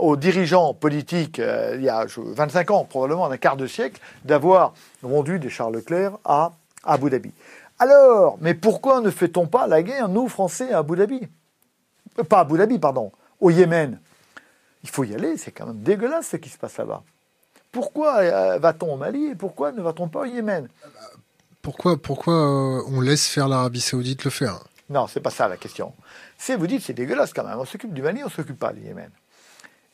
aux 0.00 0.16
dirigeants 0.16 0.72
politiques, 0.72 1.38
euh, 1.38 1.74
il 1.76 1.84
y 1.84 1.90
a 1.90 2.06
25 2.16 2.70
ans, 2.70 2.84
probablement 2.84 3.30
un 3.30 3.36
quart 3.36 3.56
de 3.56 3.66
siècle, 3.66 4.00
d'avoir 4.24 4.72
vendu 5.02 5.38
des 5.38 5.50
chars 5.50 5.70
Leclerc 5.70 6.12
à 6.24 6.52
Abu 6.84 7.10
Dhabi. 7.10 7.32
Alors, 7.78 8.38
mais 8.40 8.54
pourquoi 8.54 9.00
ne 9.00 9.10
fait-on 9.10 9.46
pas 9.46 9.66
la 9.66 9.82
guerre, 9.82 10.08
nous, 10.08 10.28
Français, 10.28 10.72
à 10.72 10.78
Abu 10.78 10.96
Dhabi? 10.96 11.28
Euh, 12.18 12.24
Pas 12.24 12.38
à 12.38 12.40
Abu 12.40 12.58
Dhabi, 12.58 12.78
pardon, 12.78 13.12
au 13.40 13.50
Yémen. 13.50 14.00
Il 14.82 14.90
faut 14.90 15.04
y 15.04 15.14
aller, 15.14 15.36
c'est 15.36 15.52
quand 15.52 15.66
même 15.66 15.80
dégueulasse 15.82 16.28
ce 16.28 16.36
qui 16.36 16.48
se 16.48 16.58
passe 16.58 16.76
là-bas. 16.76 17.02
Pourquoi 17.70 18.18
euh, 18.18 18.58
va-t-on 18.58 18.94
au 18.94 18.96
Mali 18.96 19.26
et 19.26 19.34
pourquoi 19.34 19.72
ne 19.72 19.80
va-t-on 19.82 20.08
pas 20.08 20.20
au 20.20 20.24
Yémen? 20.24 20.68
Pourquoi, 21.62 21.96
pourquoi 21.96 22.34
euh, 22.34 22.82
on 22.88 23.00
laisse 23.00 23.28
faire 23.28 23.48
l'Arabie 23.48 23.80
Saoudite 23.80 24.24
le 24.24 24.30
faire? 24.30 24.64
Non, 24.90 25.06
c'est 25.06 25.20
pas 25.20 25.30
ça 25.30 25.48
la 25.48 25.56
question. 25.56 25.92
C'est, 26.38 26.56
vous 26.56 26.66
dites, 26.66 26.82
c'est 26.82 26.94
dégueulasse 26.94 27.32
quand 27.32 27.44
même. 27.44 27.58
On 27.58 27.64
s'occupe 27.64 27.92
du 27.92 28.00
Mali, 28.02 28.22
on 28.24 28.28
s'occupe 28.30 28.58
pas 28.58 28.72
du 28.72 28.80
Yémen. 28.80 29.10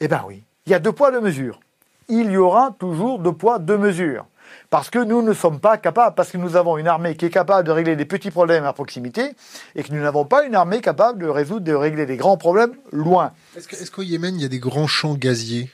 Eh 0.00 0.08
ben 0.08 0.22
oui. 0.26 0.42
Il 0.66 0.72
y 0.72 0.74
a 0.74 0.78
deux 0.78 0.92
poids, 0.92 1.10
deux 1.10 1.20
mesures. 1.20 1.60
Il 2.08 2.30
y 2.30 2.36
aura 2.36 2.74
toujours 2.78 3.18
deux 3.18 3.32
poids, 3.32 3.58
deux 3.58 3.78
mesures. 3.78 4.26
Parce 4.70 4.90
que 4.90 4.98
nous 4.98 5.22
ne 5.22 5.32
sommes 5.32 5.60
pas 5.60 5.78
capables, 5.78 6.14
parce 6.14 6.30
que 6.30 6.38
nous 6.38 6.56
avons 6.56 6.78
une 6.78 6.88
armée 6.88 7.16
qui 7.16 7.26
est 7.26 7.30
capable 7.30 7.66
de 7.66 7.72
régler 7.72 7.96
des 7.96 8.04
petits 8.04 8.30
problèmes 8.30 8.64
à 8.64 8.72
proximité, 8.72 9.34
et 9.74 9.82
que 9.82 9.92
nous 9.92 10.00
n'avons 10.00 10.24
pas 10.24 10.44
une 10.44 10.54
armée 10.54 10.80
capable 10.80 11.20
de 11.20 11.28
résoudre, 11.28 11.64
de 11.64 11.74
régler 11.74 12.06
des 12.06 12.16
grands 12.16 12.36
problèmes 12.36 12.74
loin. 12.92 13.32
Est-ce 13.56 13.90
qu'au 13.90 14.02
Yémen, 14.02 14.34
il 14.36 14.42
y 14.42 14.44
a 14.44 14.48
des 14.48 14.58
grands 14.58 14.86
champs 14.86 15.14
gaziers? 15.14 15.70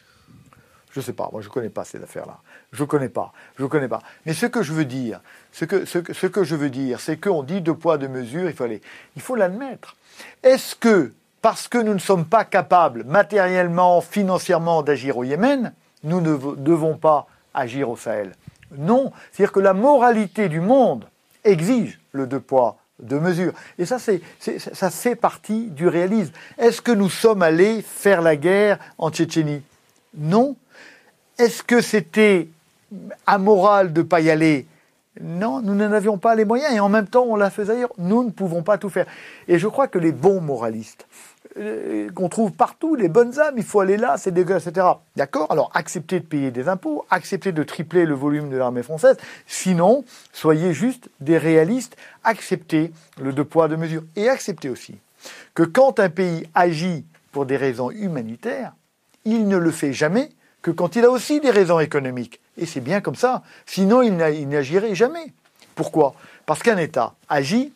Je 0.93 0.99
ne 0.99 1.05
sais 1.05 1.13
pas, 1.13 1.29
moi 1.31 1.41
je 1.41 1.49
ne 1.49 1.53
connais 1.53 1.69
pas 1.69 1.85
ces 1.85 2.03
affaires-là. 2.03 2.39
Je 2.73 2.83
ne 2.83 2.89
connais 2.89 3.09
pas, 3.09 3.33
je 3.59 3.65
connais 3.67 3.89
pas. 3.89 4.01
Mais 4.27 4.35
ce 4.35 4.47
que 4.47 4.63
je 4.63 4.73
veux 4.73 4.85
dire, 4.85 5.21
ce 5.53 5.65
que, 5.65 5.85
ce 5.85 5.99
que, 5.99 6.13
ce 6.13 6.27
que 6.27 6.45
je 6.45 6.57
veux 6.57 6.71
dire, 6.71 7.01
c'est 7.01 7.17
qu'on 7.17 7.43
dit 7.43 7.61
deux 7.61 7.75
poids, 7.75 7.97
deux 7.97 8.09
mesures, 8.09 8.49
il 8.49 8.55
faut 8.55 8.65
aller, 8.65 8.81
il 9.17 9.23
faut 9.23 9.37
l'admettre. 9.37 9.97
Est-ce 10.43 10.75
que, 10.75 11.13
parce 11.43 11.69
que 11.69 11.79
nous 11.79 11.95
ne 11.95 12.01
sommes 12.01 12.25
pas 12.25 12.45
capables 12.45 13.05
matériellement, 13.05 14.01
financièrement 14.01 14.83
d'agir 14.83 15.17
au 15.17 15.25
Yémen, 15.25 15.73
nous 16.03 16.21
ne 16.21 16.37
devons 16.57 16.97
pas 16.97 17.27
agir 17.55 17.89
au 17.89 17.97
Sahel? 17.97 18.33
Non. 18.77 19.13
C'est-à-dire 19.33 19.53
que 19.53 19.61
la 19.61 19.75
moralité 19.75 20.49
du 20.49 20.61
monde 20.61 21.05
exige 21.45 22.01
le 22.13 22.27
deux 22.27 22.41
poids, 22.41 22.77
deux 23.01 23.21
mesures. 23.21 23.53
Et 23.79 23.87
ça, 23.87 23.99
c'est, 23.99 24.21
ça 24.59 24.91
fait 24.91 25.17
partie 25.17 25.67
du 25.67 25.89
réalisme. 25.89 26.33
Est-ce 26.59 26.83
que 26.83 26.93
nous 26.93 27.09
sommes 27.09 27.43
allés 27.43 27.83
faire 27.83 28.23
la 28.23 28.37
guerre 28.37 28.79
en 28.99 29.11
Tchétchénie? 29.11 29.63
Non. 30.17 30.57
Est-ce 31.39 31.63
que 31.63 31.81
c'était 31.81 32.49
amoral 33.27 33.93
de 33.93 34.03
ne 34.03 34.07
pas 34.07 34.21
y 34.21 34.31
aller? 34.31 34.67
Non, 35.21 35.61
nous 35.61 35.75
n'en 35.75 35.93
avions 35.93 36.19
pas 36.19 36.35
les 36.35 36.45
moyens 36.45 36.73
et 36.75 36.81
en 36.81 36.89
même 36.89 37.07
temps 37.07 37.25
on 37.27 37.37
l'a 37.37 37.51
fait 37.51 37.69
ailleurs. 37.69 37.93
Nous 37.99 38.25
ne 38.25 38.31
pouvons 38.31 38.63
pas 38.63 38.79
tout 38.79 38.89
faire. 38.89 39.07
Et 39.49 39.59
je 39.59 39.67
crois 39.67 39.89
que 39.89 39.99
les 39.99 40.13
bons 40.13 40.41
moralistes, 40.41 41.07
qu'on 42.15 42.29
trouve 42.29 42.53
partout, 42.53 42.95
les 42.95 43.09
bonnes 43.09 43.39
âmes, 43.41 43.55
il 43.57 43.65
faut 43.65 43.81
aller 43.81 43.97
là, 43.97 44.17
c'est 44.17 44.31
dégueulasse, 44.31 44.67
etc. 44.67 44.87
D'accord? 45.17 45.51
Alors 45.51 45.71
acceptez 45.75 46.21
de 46.21 46.25
payer 46.25 46.51
des 46.51 46.69
impôts, 46.69 47.05
acceptez 47.11 47.53
de 47.53 47.63
tripler 47.63 48.07
le 48.07 48.15
volume 48.15 48.51
de 48.51 48.57
l'armée 48.57 48.83
française. 48.83 49.17
Sinon, 49.47 50.05
soyez 50.33 50.73
juste 50.73 51.09
des 51.21 51.39
réalistes, 51.39 51.97
acceptez 52.25 52.93
le 53.21 53.33
deux 53.33 53.45
poids, 53.45 53.69
deux 53.69 53.77
mesures. 53.77 54.05
Et 54.17 54.29
acceptez 54.29 54.69
aussi 54.69 54.97
que 55.55 55.63
quand 55.63 56.01
un 56.01 56.09
pays 56.09 56.47
agit 56.55 57.05
pour 57.33 57.47
des 57.47 57.57
raisons 57.57 57.91
humanitaires, 57.91 58.73
il 59.25 59.49
ne 59.49 59.57
le 59.57 59.71
fait 59.71 59.93
jamais 59.93 60.31
que 60.63 60.71
quand 60.71 60.97
il 60.97 61.05
a 61.05 61.11
aussi 61.11 61.41
des 61.41 61.51
raisons 61.51 61.81
économiques. 61.81 62.41
Et 62.57 62.67
c'est 62.67 62.81
bien 62.81 63.01
comme 63.01 63.15
ça. 63.15 63.43
Sinon, 63.67 64.03
il 64.03 64.17
n'agirait 64.17 64.95
jamais. 64.95 65.33
Pourquoi? 65.75 66.15
Parce 66.47 66.63
qu'un 66.63 66.79
État 66.79 67.15
agit 67.29 67.73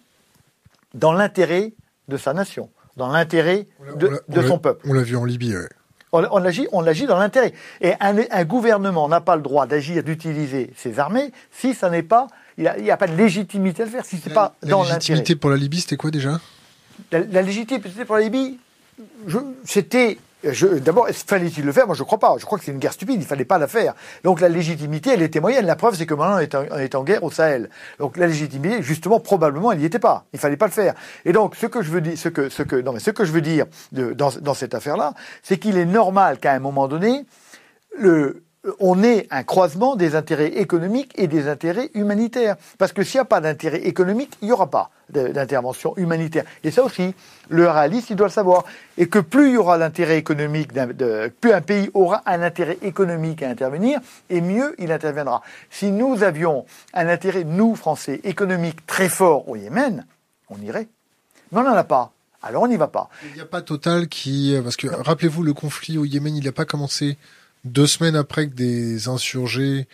dans 0.92 1.12
l'intérêt 1.12 1.72
de 2.08 2.16
sa 2.16 2.34
nation, 2.34 2.68
dans 2.96 3.08
l'intérêt 3.08 3.66
de, 3.96 4.42
son 4.42 4.58
peuple. 4.58 4.86
On 4.88 4.92
l'a 4.92 5.02
vu 5.02 5.16
en 5.16 5.24
Libye, 5.24 5.56
oui. 5.56 5.64
On, 6.12 6.44
agit, 6.44 6.68
on 6.70 6.86
agit 6.86 7.06
dans 7.06 7.18
l'intérêt. 7.18 7.52
Et 7.80 7.92
un, 7.98 8.44
gouvernement 8.44 9.08
n'a 9.08 9.20
pas 9.20 9.34
le 9.34 9.42
droit 9.42 9.66
d'agir, 9.66 10.04
d'utiliser 10.04 10.70
ses 10.76 11.00
armées 11.00 11.32
si 11.50 11.74
ça 11.74 11.90
n'est 11.90 12.04
pas, 12.04 12.28
il 12.56 12.72
n'y 12.80 12.90
a, 12.90 12.96
pas 12.96 13.08
de 13.08 13.16
légitimité 13.16 13.82
à 13.82 13.86
le 13.86 13.90
faire, 13.90 14.04
si 14.04 14.18
c'est 14.18 14.32
pas 14.32 14.54
dans 14.62 14.84
l'intérêt. 14.84 14.90
La 14.90 14.94
légitimité 14.94 15.34
pour 15.34 15.50
la 15.50 15.56
Libye, 15.56 15.80
c'était 15.80 15.96
quoi 15.96 16.12
déjà? 16.12 16.40
La, 17.10 17.18
la 17.18 17.42
légitimité 17.42 18.04
pour 18.04 18.14
la 18.14 18.22
Libye, 18.22 18.60
c'était 19.64 20.18
D'abord, 20.80 21.08
fallait-il 21.08 21.64
le 21.64 21.72
faire? 21.72 21.86
Moi, 21.86 21.94
je 21.94 22.02
ne 22.02 22.06
crois 22.06 22.18
pas. 22.18 22.34
Je 22.38 22.44
crois 22.44 22.58
que 22.58 22.64
c'est 22.64 22.72
une 22.72 22.78
guerre 22.78 22.92
stupide. 22.92 23.16
Il 23.16 23.20
ne 23.20 23.24
fallait 23.24 23.44
pas 23.44 23.58
la 23.58 23.68
faire. 23.68 23.94
Donc, 24.22 24.40
la 24.40 24.48
légitimité, 24.48 25.10
elle 25.14 25.22
était 25.22 25.40
moyenne. 25.40 25.66
La 25.66 25.76
preuve, 25.76 25.94
c'est 25.94 26.06
que 26.06 26.14
maintenant, 26.14 26.36
on 26.36 26.78
est, 26.78 26.94
en, 26.94 27.04
guerre 27.04 27.22
au 27.22 27.30
Sahel. 27.30 27.70
Donc, 27.98 28.16
la 28.16 28.26
légitimité, 28.26 28.82
justement, 28.82 29.20
probablement, 29.20 29.72
elle 29.72 29.78
n'y 29.78 29.84
était 29.84 29.98
pas. 29.98 30.26
Il 30.32 30.38
fallait 30.38 30.56
pas 30.56 30.66
le 30.66 30.72
faire. 30.72 30.94
Et 31.24 31.32
donc, 31.32 31.56
ce 31.56 31.66
que 31.66 31.82
je 31.82 31.90
veux 31.90 32.00
dire, 32.00 32.18
ce 32.18 32.28
que, 32.28 32.48
ce 32.48 32.62
que, 32.62 32.76
non, 32.76 32.92
mais 32.92 33.00
ce 33.00 33.10
que 33.10 33.24
je 33.24 33.32
veux 33.32 33.40
dire 33.40 33.66
dans, 33.92 34.30
dans 34.40 34.54
cette 34.54 34.74
affaire-là, 34.74 35.14
c'est 35.42 35.58
qu'il 35.58 35.78
est 35.78 35.86
normal 35.86 36.38
qu'à 36.38 36.52
un 36.52 36.60
moment 36.60 36.88
donné, 36.88 37.24
le, 37.98 38.44
on 38.80 39.02
est 39.02 39.26
un 39.30 39.42
croisement 39.42 39.96
des 39.96 40.14
intérêts 40.14 40.58
économiques 40.58 41.12
et 41.16 41.26
des 41.26 41.48
intérêts 41.48 41.90
humanitaires. 41.94 42.56
Parce 42.78 42.92
que 42.92 43.02
s'il 43.02 43.18
n'y 43.18 43.22
a 43.22 43.26
pas 43.26 43.40
d'intérêt 43.40 43.82
économique, 43.86 44.36
il 44.40 44.46
n'y 44.46 44.52
aura 44.52 44.70
pas 44.70 44.90
d'intervention 45.10 45.94
humanitaire. 45.96 46.44
Et 46.62 46.70
ça 46.70 46.82
aussi, 46.82 47.14
le 47.48 47.68
réaliste, 47.68 48.10
il 48.10 48.16
doit 48.16 48.28
le 48.28 48.32
savoir. 48.32 48.64
Et 48.96 49.08
que 49.08 49.18
plus 49.18 49.48
il 49.48 49.54
y 49.54 49.56
aura 49.56 49.78
d'intérêt 49.78 50.16
économique, 50.16 50.70
plus 51.40 51.52
un 51.52 51.60
pays 51.60 51.90
aura 51.94 52.22
un 52.26 52.42
intérêt 52.42 52.78
économique 52.82 53.42
à 53.42 53.50
intervenir, 53.50 54.00
et 54.30 54.40
mieux 54.40 54.74
il 54.78 54.90
interviendra. 54.92 55.42
Si 55.70 55.90
nous 55.90 56.22
avions 56.22 56.64
un 56.94 57.08
intérêt, 57.08 57.44
nous, 57.44 57.74
Français, 57.74 58.20
économique 58.24 58.86
très 58.86 59.08
fort 59.08 59.48
au 59.48 59.56
Yémen, 59.56 60.06
on 60.48 60.58
irait. 60.60 60.88
Mais 61.52 61.60
on 61.60 61.64
n'en 61.64 61.74
a 61.74 61.84
pas. 61.84 62.12
Alors 62.42 62.62
on 62.62 62.68
n'y 62.68 62.76
va 62.76 62.88
pas. 62.88 63.08
Il 63.30 63.34
n'y 63.34 63.40
a 63.40 63.46
pas 63.46 63.62
Total 63.62 64.08
qui... 64.08 64.54
Parce 64.62 64.76
que, 64.76 64.86
rappelez-vous, 64.86 65.42
le 65.42 65.54
conflit 65.54 65.96
au 65.96 66.04
Yémen, 66.04 66.36
il 66.36 66.44
n'a 66.44 66.52
pas 66.52 66.66
commencé 66.66 67.16
deux 67.64 67.86
semaines 67.86 68.16
après 68.16 68.48
que 68.48 68.54
des 68.54 69.08
insurgés 69.08 69.88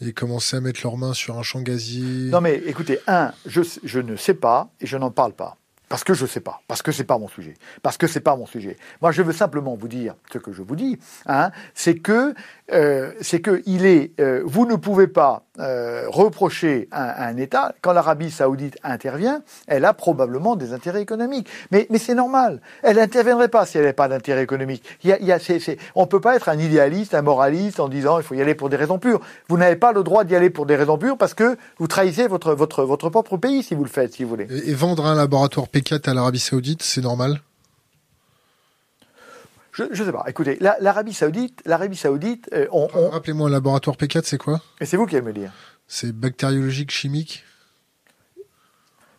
aient 0.00 0.12
commencé 0.12 0.56
à 0.56 0.60
mettre 0.60 0.80
leurs 0.82 0.96
mains 0.96 1.14
sur 1.14 1.38
un 1.38 1.42
champ 1.42 1.60
gazier. 1.60 2.30
Non 2.30 2.40
mais 2.40 2.56
écoutez, 2.66 2.98
un, 3.06 3.32
je, 3.46 4.00
ne 4.00 4.16
sais 4.16 4.34
pas 4.34 4.70
et 4.80 4.86
je 4.86 4.96
n'en 4.96 5.10
parle 5.10 5.32
pas. 5.32 5.56
Parce 5.88 6.04
que 6.04 6.14
je 6.14 6.22
ne 6.22 6.28
sais 6.28 6.40
pas, 6.40 6.62
parce 6.68 6.82
que 6.82 6.92
c'est 6.92 7.02
pas 7.02 7.18
mon 7.18 7.26
sujet, 7.26 7.54
parce 7.82 7.98
que 7.98 8.06
c'est 8.06 8.20
pas 8.20 8.36
mon 8.36 8.46
sujet. 8.46 8.76
Moi, 9.02 9.10
je 9.10 9.22
veux 9.22 9.32
simplement 9.32 9.74
vous 9.74 9.88
dire 9.88 10.14
ce 10.32 10.38
que 10.38 10.52
je 10.52 10.62
vous 10.62 10.76
dis, 10.76 11.00
hein, 11.26 11.50
c'est 11.74 11.96
que 11.96 12.32
euh, 12.72 13.12
c'est 13.20 13.40
que 13.40 13.62
il 13.66 13.84
est, 13.84 14.12
euh, 14.20 14.42
vous 14.44 14.66
ne 14.66 14.76
pouvez 14.76 15.06
pas 15.06 15.44
euh, 15.58 16.04
reprocher 16.08 16.88
à, 16.90 17.26
un 17.26 17.36
État 17.36 17.74
quand 17.82 17.92
l'Arabie 17.92 18.30
Saoudite 18.30 18.78
intervient, 18.82 19.42
elle 19.66 19.84
a 19.84 19.92
probablement 19.92 20.56
des 20.56 20.72
intérêts 20.72 21.02
économiques, 21.02 21.48
mais 21.70 21.86
mais 21.90 21.98
c'est 21.98 22.14
normal, 22.14 22.60
elle 22.82 22.96
n'interviendrait 22.96 23.48
pas 23.48 23.66
si 23.66 23.76
elle 23.76 23.84
n'avait 23.84 23.92
pas 23.92 24.08
d'intérêt 24.08 24.42
économique. 24.42 24.84
Y 25.04 25.12
a, 25.12 25.20
y 25.20 25.32
a, 25.32 25.38
on 25.94 26.06
peut 26.06 26.20
pas 26.20 26.36
être 26.36 26.48
un 26.48 26.58
idéaliste, 26.58 27.14
un 27.14 27.22
moraliste 27.22 27.80
en 27.80 27.88
disant 27.88 28.18
il 28.18 28.24
faut 28.24 28.34
y 28.34 28.40
aller 28.40 28.54
pour 28.54 28.68
des 28.68 28.76
raisons 28.76 28.98
pures. 28.98 29.20
Vous 29.48 29.58
n'avez 29.58 29.76
pas 29.76 29.92
le 29.92 30.02
droit 30.02 30.24
d'y 30.24 30.36
aller 30.36 30.50
pour 30.50 30.66
des 30.66 30.76
raisons 30.76 30.98
pures 30.98 31.18
parce 31.18 31.34
que 31.34 31.56
vous 31.78 31.88
trahissez 31.88 32.28
votre 32.28 32.54
votre 32.54 32.84
votre 32.84 33.10
propre 33.10 33.36
pays 33.36 33.62
si 33.62 33.74
vous 33.74 33.84
le 33.84 33.90
faites, 33.90 34.14
si 34.14 34.24
vous 34.24 34.30
voulez. 34.30 34.46
Et, 34.66 34.74
vendre 34.74 35.06
un 35.06 35.14
laboratoire 35.14 35.66
P4 35.66 36.08
à 36.08 36.14
l'Arabie 36.14 36.38
Saoudite, 36.38 36.82
c'est 36.82 37.02
normal? 37.02 37.40
Je 39.92 40.02
ne 40.02 40.06
sais 40.06 40.12
pas. 40.12 40.24
Écoutez, 40.28 40.58
l'Arabie 40.60 41.14
Saoudite, 41.14 41.62
l'Arabie 41.64 41.96
Saoudite, 41.96 42.48
euh, 42.52 42.66
on, 42.72 42.86
rappelez-moi, 42.86 43.48
un 43.48 43.52
laboratoire 43.52 43.96
P4, 43.96 44.22
c'est 44.24 44.38
quoi? 44.38 44.60
Et 44.80 44.86
c'est 44.86 44.96
vous 44.96 45.06
qui 45.06 45.16
allez 45.16 45.26
me 45.26 45.32
dire. 45.32 45.52
C'est 45.86 46.12
bactériologique, 46.12 46.90
chimique? 46.90 47.44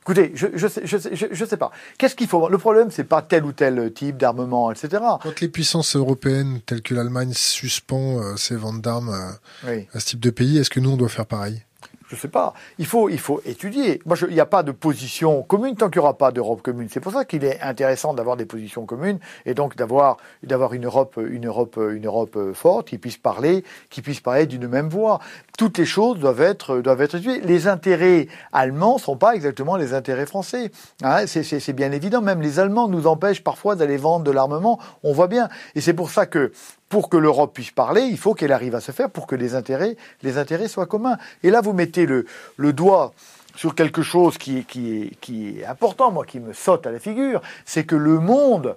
Écoutez, 0.02 0.32
je 0.34 0.48
je 0.56 0.68
sais, 0.68 0.82
je 0.84 0.98
sais, 0.98 1.16
je, 1.16 1.46
sais 1.46 1.58
pas. 1.58 1.72
Qu'est-ce 2.00 2.16
qu'il 2.16 2.28
faut? 2.28 2.50
Le 2.50 2.58
problème, 2.58 2.90
c'est 2.90 3.04
pas 3.04 3.22
tel 3.22 3.46
ou 3.46 3.52
tel 3.52 3.94
type 3.94 4.18
d'armement, 4.18 4.72
etc. 4.72 5.04
Quand 5.22 5.40
les 5.42 5.48
puissances 5.48 5.96
européennes, 5.96 6.60
telles 6.66 6.82
que 6.82 6.96
l'Allemagne, 6.96 7.34
suspend 7.34 8.20
euh, 8.20 8.36
ses 8.36 8.56
ventes 8.56 8.82
d'armes 8.82 9.38
euh, 9.64 9.82
à 9.94 10.00
ce 10.00 10.08
type 10.08 10.20
de 10.20 10.32
pays, 10.32 10.58
est-ce 10.58 10.72
que 10.72 10.80
nous 10.80 10.90
on 10.90 10.98
doit 10.98 11.08
faire 11.08 11.28
pareil? 11.28 11.64
Je 12.12 12.18
sais 12.18 12.28
pas. 12.28 12.54
Il 12.78 12.86
faut, 12.86 13.08
il 13.10 13.20
faut 13.20 13.42
étudier. 13.46 14.02
Moi, 14.06 14.18
il 14.28 14.34
n'y 14.34 14.42
a 14.42 14.46
pas 14.46 14.64
de 14.64 14.72
position 14.72 15.44
commune 15.44 15.76
tant 15.76 15.90
qu'il 15.90 16.02
n'y 16.02 16.06
aura 16.06 16.18
pas 16.18 16.32
d'Europe 16.32 16.62
commune. 16.62 16.90
C'est 16.92 17.00
pour 17.00 17.14
ça 17.14 17.24
qu'il 17.24 17.46
est 17.46 17.62
intéressant 17.62 18.14
d'avoir 18.14 18.36
des 18.36 18.46
positions 18.46 18.86
communes 18.86 19.20
et 19.46 19.54
donc 19.54 19.78
d'avoir, 19.78 20.18
d'avoir 20.44 20.74
une 20.74 20.86
Europe, 20.86 21.18
une 21.26 21.48
Europe, 21.48 21.80
une 21.80 22.06
Europe 22.06 22.38
forte 22.54 22.90
qui 22.90 22.98
puisse 22.98 23.18
parler, 23.18 23.64
qui 23.90 24.02
puisse 24.02 24.20
parler 24.20 24.46
d'une 24.46 24.68
même 24.68 24.90
voix. 24.90 25.20
Toutes 25.58 25.78
les 25.78 25.86
choses 25.86 26.20
doivent 26.20 26.42
être, 26.42 26.80
doivent 26.80 27.02
être 27.02 27.16
étudiées. 27.16 27.40
Les 27.42 27.68
intérêts 27.68 28.28
allemands 28.52 28.98
sont 28.98 29.16
pas 29.16 29.34
exactement 29.36 29.78
les 29.78 29.94
intérêts 29.94 30.26
français. 30.26 30.72
Hein, 31.04 31.26
c'est 31.28 31.74
bien 31.74 31.94
évident. 31.94 32.22
Même 32.22 32.42
les 32.42 32.60
Allemands 32.60 32.90
nous 32.90 33.08
empêchent 33.08 33.44
parfois 33.44 33.76
d'aller 33.76 33.98
vendre 33.98 34.26
de 34.26 34.32
l'armement. 34.32 34.80
On 35.04 35.14
voit 35.14 35.28
bien. 35.28 35.48
Et 35.76 35.82
c'est 35.82 35.94
pour 35.94 36.10
ça 36.10 36.26
que 36.26 36.52
pour 36.92 37.08
que 37.08 37.16
l'Europe 37.16 37.54
puisse 37.54 37.72
parler, 37.72 38.02
il 38.02 38.18
faut 38.18 38.34
qu'elle 38.34 38.52
arrive 38.52 38.76
à 38.76 38.82
se 38.82 38.92
faire 38.92 39.10
pour 39.10 39.26
que 39.26 39.36
les 39.36 39.56
intérêts, 39.56 39.96
les 40.24 40.38
intérêts 40.38 40.68
soient 40.68 40.86
communs. 40.86 41.18
Et 41.42 41.50
là, 41.50 41.62
vous 41.62 41.72
mettez 41.72 42.06
le, 42.06 42.26
le 42.58 42.74
doigt 42.74 43.14
sur 43.56 43.76
quelque 43.76 44.02
chose 44.02 44.38
qui, 44.38 44.66
qui, 44.66 45.18
qui 45.22 45.60
est 45.60 45.66
important, 45.66 46.12
moi, 46.12 46.26
qui 46.26 46.42
me 46.42 46.52
saute 46.52 46.86
à 46.86 46.92
la 46.92 47.00
figure, 47.00 47.42
c'est 47.66 47.86
que 47.86 47.96
le 47.96 48.20
monde 48.20 48.76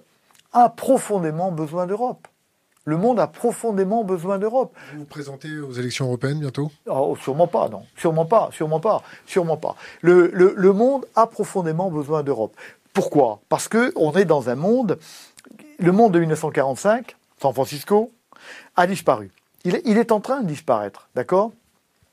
a 0.53 0.69
profondément 0.69 1.51
besoin 1.51 1.87
d'Europe. 1.87 2.29
Le 2.85 2.97
monde 2.97 3.19
a 3.19 3.27
profondément 3.27 4.05
besoin 4.05 4.39
d'Europe. 4.39 4.77
Vous 4.93 5.01
vous 5.01 5.05
présentez 5.07 5.59
aux 5.59 5.73
élections 5.73 6.07
européennes 6.07 6.39
bientôt? 6.39 6.71
Oh, 6.87 7.17
Sûrement 7.21 7.49
pas, 7.49 7.69
non. 7.69 7.83
Sûrement 7.97 8.27
pas, 8.27 8.51
sûrement 8.53 8.79
pas, 8.79 9.03
sûrement 9.27 9.57
pas. 9.57 9.75
Le, 10.03 10.31
le, 10.33 10.55
le 10.57 10.73
monde 10.73 11.05
a 11.17 11.27
profondément 11.27 11.91
besoin 11.91 12.23
d'Europe. 12.23 12.55
Pourquoi? 12.93 13.41
Parce 13.49 13.67
que 13.67 13.93
on 13.97 14.13
est 14.13 14.25
dans 14.25 14.51
un 14.51 14.55
monde, 14.55 15.01
le 15.81 15.91
monde 15.91 16.13
de 16.13 16.21
1945, 16.21 17.17
San 17.45 17.53
Francisco, 17.53 18.11
a 18.75 18.87
disparu. 18.87 19.31
Il, 19.65 19.99
est 19.99 20.13
en 20.13 20.21
train 20.21 20.41
de 20.41 20.47
disparaître, 20.47 21.11
d'accord? 21.15 21.53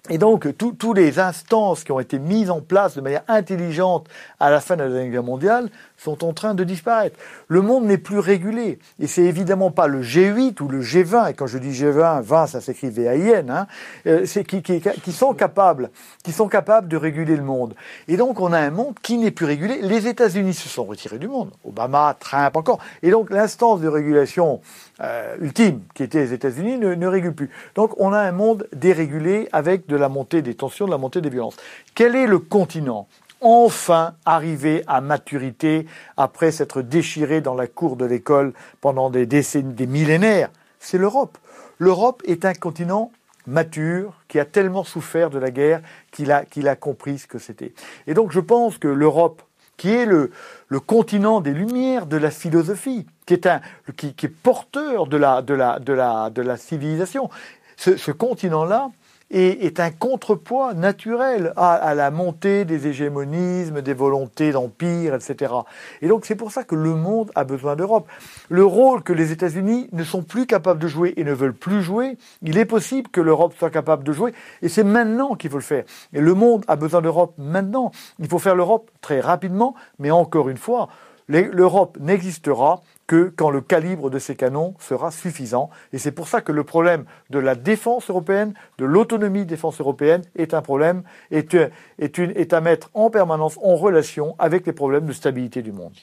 Et 0.10 0.18
donc, 0.18 0.48
tous 0.58 0.94
les 0.94 1.20
instances 1.20 1.84
qui 1.84 1.92
ont 1.92 2.00
été 2.00 2.18
mises 2.18 2.50
en 2.50 2.60
place 2.60 2.96
de 2.96 3.02
manière 3.02 3.24
intelligente 3.28 4.10
à 4.40 4.50
la 4.50 4.60
fin 4.60 4.76
de 4.76 4.82
la 4.82 4.90
Deuxième 4.90 5.12
Guerre 5.12 5.24
mondiale 5.24 5.70
sont 5.96 6.26
en 6.26 6.34
train 6.34 6.56
de 6.56 6.64
disparaître. 6.64 7.20
Le 7.48 7.62
monde 7.62 7.86
n'est 7.86 8.00
plus 8.00 8.18
régulé. 8.18 8.80
Et 9.00 9.06
c'est 9.06 9.22
évidemment 9.22 9.70
pas 9.70 9.86
le 9.86 10.02
G8 10.02 10.60
ou 10.64 10.68
le 10.70 10.82
G20. 10.82 11.30
Et 11.30 11.34
quand 11.36 11.46
je 11.46 11.60
dis 11.60 11.70
G20, 11.70 12.24
20, 12.24 12.48
ça 12.48 12.62
s'écrit 12.62 12.90
V-A-I-N. 12.90 13.52
Hein, 13.52 13.68
euh, 14.08 14.26
qui, 14.26 14.64
qui, 14.64 14.82
qui, 14.82 15.12
sont 15.12 15.36
capables, 15.36 15.92
qui 16.24 16.32
sont 16.32 16.48
capables 16.48 16.88
de 16.88 16.98
réguler 16.98 17.36
le 17.36 17.44
monde. 17.44 17.76
Et 18.08 18.18
donc, 18.18 18.40
on 18.40 18.52
a 18.54 18.60
un 18.60 18.72
monde 18.72 18.96
qui 19.04 19.20
n'est 19.20 19.30
plus 19.30 19.46
régulé. 19.46 19.82
Les 19.84 20.08
États-Unis 20.08 20.56
se 20.56 20.68
sont 20.68 20.84
retirés 20.84 21.20
du 21.20 21.28
monde. 21.28 21.52
Obama, 21.64 22.18
Trump 22.20 22.58
encore. 22.58 22.80
Et 23.04 23.12
donc, 23.12 23.30
l'instance 23.30 23.82
de 23.82 23.88
régulation 23.88 24.62
euh, 25.02 25.36
ultime, 25.40 25.82
qui 25.94 26.04
était 26.04 26.20
les 26.20 26.34
États-Unis, 26.34 26.78
ne, 26.78 26.94
ne 26.94 27.08
régule 27.08 27.34
plus. 27.34 27.50
Donc, 27.76 27.94
on 28.00 28.14
a 28.14 28.20
un 28.20 28.32
monde 28.32 28.68
dérégulé 28.74 29.50
avec 29.52 29.88
de 29.88 29.96
la 29.96 30.10
montée 30.10 30.42
des 30.42 30.56
tensions, 30.56 30.86
de 30.86 30.92
la 30.92 30.98
montée 30.98 31.22
des 31.22 31.30
violences. 31.30 31.58
Quel 31.96 32.16
est 32.16 32.28
le 32.28 32.40
continent 32.40 33.08
enfin 33.42 34.14
arrivé 34.26 34.84
à 34.88 35.02
maturité 35.02 35.88
après 36.16 36.52
s'être 36.52 36.82
déchiré 36.82 37.42
dans 37.42 37.56
la 37.56 37.68
cour 37.68 37.96
de 37.96 38.06
l'école 38.06 38.54
pendant 38.80 39.10
des 39.10 39.26
décennies, 39.26 39.74
des 39.74 39.88
millénaires, 39.88 40.50
c'est 40.80 41.00
l'Europe. 41.00 41.38
L'Europe 41.80 42.22
est 42.26 42.46
un 42.46 42.54
continent 42.54 43.12
mature, 43.48 44.14
qui 44.28 44.40
a 44.40 44.46
tellement 44.46 44.84
souffert 44.84 45.32
de 45.32 45.40
la 45.40 45.50
guerre 45.50 45.82
qu'il 46.12 46.32
a, 46.32 46.46
qu'il 46.46 46.68
a 46.68 46.76
compris 46.76 47.18
ce 47.18 47.28
que 47.28 47.40
c'était. 47.40 47.74
Et 48.06 48.14
donc 48.14 48.32
je 48.32 48.40
pense 48.40 48.78
que 48.78 48.88
l'Europe, 48.88 49.42
qui 49.78 49.90
est 49.90 50.06
le, 50.06 50.30
le 50.68 50.80
continent 50.80 51.42
des 51.42 51.54
lumières 51.54 52.06
de 52.06 52.18
la 52.18 52.30
philosophie, 52.30 53.08
qui 53.32 53.36
est, 53.36 53.48
un, 53.48 53.62
qui, 53.96 54.26
est 54.26 54.28
porteur 54.28 55.08
de 55.08 55.16
la, 55.16 55.42
de, 55.42 55.54
la, 55.54 55.80
de, 55.80 55.94
la, 55.94 56.30
de 56.30 56.42
la 56.42 56.58
civilisation, 56.58 57.30
ce, 57.78 58.12
continent-là, 58.12 58.92
est 59.30 59.80
un 59.80 59.92
contrepoids 59.92 60.74
naturel 60.74 61.54
à, 61.56 61.96
la 61.96 62.12
montée 62.12 62.66
des 62.66 62.88
hégémonismes, 62.88 63.82
des 63.82 63.94
volontés 63.94 64.52
d'empire, 64.52 65.16
etc. 65.16 65.54
Et 66.02 66.10
donc 66.10 66.26
c'est 66.26 66.36
pour 66.36 66.52
ça 66.52 66.66
que 66.66 66.76
le 66.76 66.94
monde 66.94 67.32
a 67.34 67.46
besoin 67.46 67.78
d'Europe. 67.78 68.10
Le 68.50 68.66
rôle 68.66 69.02
que 69.02 69.14
les 69.14 69.32
États-Unis 69.32 69.88
ne 69.94 70.04
sont 70.04 70.22
plus 70.22 70.46
capables 70.46 70.82
de 70.82 70.90
jouer 70.90 71.14
et 71.16 71.24
ne 71.24 71.32
veulent 71.32 71.54
plus 71.54 71.82
jouer, 71.82 72.18
il 72.42 72.58
est 72.58 72.66
possible 72.66 73.10
que 73.10 73.22
l'Europe 73.22 73.54
soit 73.58 73.70
capable 73.70 74.04
de 74.04 74.12
jouer, 74.12 74.34
et 74.62 74.68
c'est 74.68 74.84
maintenant 74.84 75.36
qu'il 75.36 75.50
faut 75.50 75.58
le 75.58 75.64
faire. 75.64 75.86
Et 76.12 76.20
le 76.20 76.34
monde 76.34 76.66
a 76.68 76.76
besoin 76.76 77.02
d'Europe 77.02 77.36
maintenant. 77.38 77.94
Il 78.20 78.28
faut 78.28 78.40
faire 78.40 78.56
l'Europe 78.56 78.92
très 79.00 79.22
rapidement, 79.22 79.74
mais 80.00 80.12
encore 80.12 80.50
une 80.50 80.58
fois, 80.58 80.90
l'Europe 81.32 81.98
n'existera 82.00 82.82
que 83.08 83.34
quand 83.36 83.50
le 83.50 83.62
calibre 83.62 84.10
de 84.10 84.20
ces 84.20 84.36
canons 84.36 84.76
sera 84.80 85.12
suffisant. 85.12 85.70
Et 85.94 85.98
c'est 85.98 86.12
pour 86.12 86.28
ça 86.28 86.42
que 86.42 86.52
le 86.52 86.64
problème 86.64 87.06
de 87.30 87.40
la 87.40 87.56
défense 87.56 88.10
européenne, 88.10 88.54
de 88.78 88.86
l'autonomie 88.86 89.46
défense 89.46 89.80
européenne, 89.82 90.22
est 90.36 90.54
un 90.54 90.62
problème, 90.62 91.04
est, 91.30 91.56
est, 92.00 92.20
est 92.20 92.54
à 92.54 92.62
mettre 92.62 92.90
en 92.94 93.10
permanence 93.10 93.58
en 93.62 93.76
relation 93.76 94.36
avec 94.40 94.66
les 94.66 94.74
problèmes 94.74 95.06
de 95.06 95.14
stabilité 95.14 95.62
du 95.62 95.72
monde. 95.72 95.94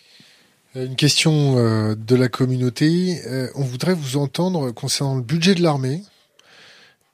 Une 0.74 0.96
question 0.96 1.56
euh, 1.56 1.94
de 1.94 2.14
la 2.14 2.28
communauté. 2.28 3.20
Euh, 3.26 3.48
on 3.54 3.62
voudrait 3.62 3.94
vous 3.94 4.16
entendre 4.18 4.70
concernant 4.70 5.16
le 5.16 5.22
budget 5.22 5.54
de 5.54 5.62
l'armée 5.62 6.02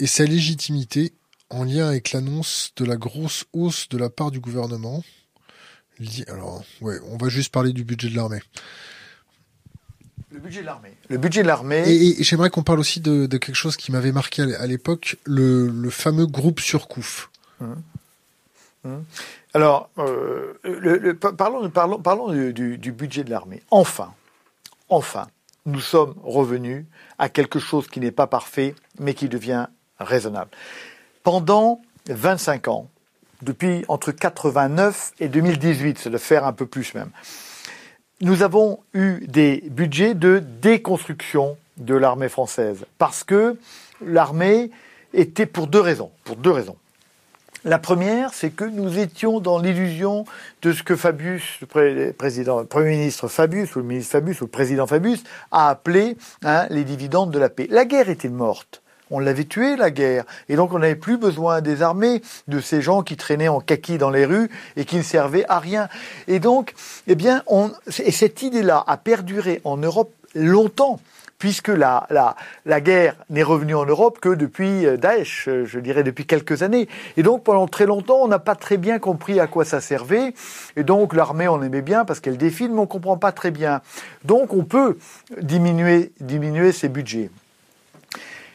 et 0.00 0.06
sa 0.06 0.24
légitimité 0.24 1.12
en 1.50 1.62
lien 1.62 1.86
avec 1.88 2.12
l'annonce 2.12 2.72
de 2.76 2.84
la 2.84 2.96
grosse 2.96 3.44
hausse 3.52 3.88
de 3.88 3.96
la 3.96 4.10
part 4.10 4.32
du 4.32 4.40
gouvernement. 4.40 5.04
Alors, 6.26 6.64
ouais, 6.80 6.96
on 7.08 7.16
va 7.16 7.28
juste 7.28 7.52
parler 7.52 7.72
du 7.72 7.84
budget 7.84 8.10
de 8.10 8.16
l'armée. 8.16 8.40
Le 10.34 10.40
budget 10.40 10.62
de 10.62 10.66
l'armée. 10.66 10.92
Le 11.10 11.16
budget 11.16 11.42
de 11.42 11.46
l'armée. 11.46 11.84
Et, 11.86 12.24
j'aimerais 12.24 12.50
qu'on 12.50 12.64
parle 12.64 12.80
aussi 12.80 13.00
de, 13.00 13.26
quelque 13.26 13.54
chose 13.54 13.76
qui 13.76 13.92
m'avait 13.92 14.10
marqué 14.10 14.42
à 14.42 14.66
l'époque, 14.66 15.16
le, 15.24 15.88
fameux 15.90 16.26
groupe 16.26 16.58
Surcouf. 16.58 17.30
Hum. 17.60 19.04
Alors, 19.54 19.90
euh, 19.98 20.54
le, 20.64 21.14
parlons, 21.14 21.70
parlons, 21.70 22.00
parlons 22.00 22.32
du, 22.50 22.76
du 22.78 22.92
budget 22.92 23.22
de 23.22 23.30
l'armée. 23.30 23.62
Enfin, 23.70 24.12
enfin, 24.88 25.28
nous 25.66 25.80
sommes 25.80 26.16
revenus 26.24 26.84
à 27.18 27.28
quelque 27.28 27.60
chose 27.60 27.86
qui 27.86 28.00
n'est 28.00 28.10
pas 28.10 28.26
parfait, 28.26 28.74
mais 28.98 29.14
qui 29.14 29.28
devient 29.28 29.68
raisonnable. 30.00 30.50
Pendant 31.22 31.80
25 32.08 32.66
ans, 32.66 32.90
depuis 33.42 33.84
entre 33.86 34.10
89 34.10 35.12
et 35.20 35.28
2018, 35.28 35.98
c'est 35.98 36.10
de 36.10 36.18
faire 36.18 36.44
un 36.44 36.52
peu 36.52 36.66
plus 36.66 36.92
même, 36.94 37.10
nous 38.20 38.42
avons 38.42 38.80
eu 38.92 39.26
des 39.26 39.62
budgets 39.70 40.14
de 40.14 40.42
déconstruction 40.62 41.56
de 41.76 41.94
l'armée 41.94 42.28
française 42.28 42.84
parce 42.98 43.24
que 43.24 43.56
l'armée 44.04 44.70
était 45.12 45.46
pour 45.46 45.66
deux 45.66 45.80
raisons. 45.80 46.10
Pour 46.24 46.36
deux 46.36 46.50
raisons. 46.50 46.76
La 47.64 47.78
première, 47.78 48.34
c'est 48.34 48.50
que 48.50 48.64
nous 48.64 48.98
étions 48.98 49.40
dans 49.40 49.58
l'illusion 49.58 50.26
de 50.60 50.72
ce 50.72 50.82
que 50.82 50.96
Fabius, 50.96 51.60
le 51.62 52.12
président, 52.12 52.62
premier 52.66 52.90
ministre 52.90 53.26
Fabius, 53.26 53.74
ou 53.74 53.78
le 53.78 53.86
ministre 53.86 54.12
Fabius, 54.12 54.42
ou 54.42 54.44
le 54.44 54.50
président 54.50 54.86
Fabius, 54.86 55.24
a 55.50 55.70
appelé 55.70 56.18
hein, 56.42 56.66
les 56.68 56.84
dividendes 56.84 57.30
de 57.30 57.38
la 57.38 57.48
paix. 57.48 57.66
La 57.70 57.86
guerre 57.86 58.10
était 58.10 58.28
morte? 58.28 58.82
On 59.10 59.18
l'avait 59.18 59.44
tué, 59.44 59.76
la 59.76 59.90
guerre. 59.90 60.24
Et 60.48 60.56
donc 60.56 60.72
on 60.72 60.78
n'avait 60.78 60.94
plus 60.94 61.18
besoin 61.18 61.60
des 61.60 61.82
armées, 61.82 62.22
de 62.48 62.60
ces 62.60 62.82
gens 62.82 63.02
qui 63.02 63.16
traînaient 63.16 63.48
en 63.48 63.60
kaki 63.60 63.98
dans 63.98 64.10
les 64.10 64.24
rues 64.24 64.50
et 64.76 64.84
qui 64.84 64.96
ne 64.96 65.02
servaient 65.02 65.44
à 65.48 65.58
rien. 65.58 65.88
Et 66.28 66.40
donc, 66.40 66.74
eh 67.06 67.14
bien, 67.14 67.42
et 67.98 68.12
cette 68.12 68.42
idée-là 68.42 68.82
a 68.86 68.96
perduré 68.96 69.60
en 69.64 69.76
Europe 69.76 70.12
longtemps 70.34 71.00
puisque 71.38 71.68
la, 71.68 72.06
la, 72.08 72.36
la 72.64 72.80
guerre 72.80 73.16
n'est 73.28 73.42
revenue 73.42 73.74
en 73.74 73.84
Europe 73.84 74.18
que 74.18 74.30
depuis 74.30 74.86
euh, 74.86 74.96
Daesh, 74.96 75.46
euh, 75.48 75.66
je 75.66 75.78
dirais 75.78 76.02
depuis 76.02 76.24
quelques 76.24 76.62
années. 76.62 76.88
Et 77.18 77.22
donc 77.22 77.44
pendant 77.44 77.66
très 77.66 77.84
longtemps, 77.84 78.20
on 78.22 78.28
n'a 78.28 78.38
pas 78.38 78.54
très 78.54 78.78
bien 78.78 78.98
compris 78.98 79.40
à 79.40 79.46
quoi 79.46 79.66
ça 79.66 79.82
servait. 79.82 80.32
Et 80.76 80.84
donc 80.84 81.12
l'armée, 81.12 81.46
on 81.48 81.62
aimait 81.62 81.82
bien 81.82 82.06
parce 82.06 82.20
qu'elle 82.20 82.38
défile, 82.38 82.72
mais 82.72 82.80
on 82.80 82.86
comprend 82.86 83.18
pas 83.18 83.32
très 83.32 83.50
bien. 83.50 83.82
Donc 84.24 84.54
on 84.54 84.64
peut 84.64 84.96
diminuer, 85.40 86.12
diminuer 86.20 86.72
ses 86.72 86.88
budgets 86.88 87.30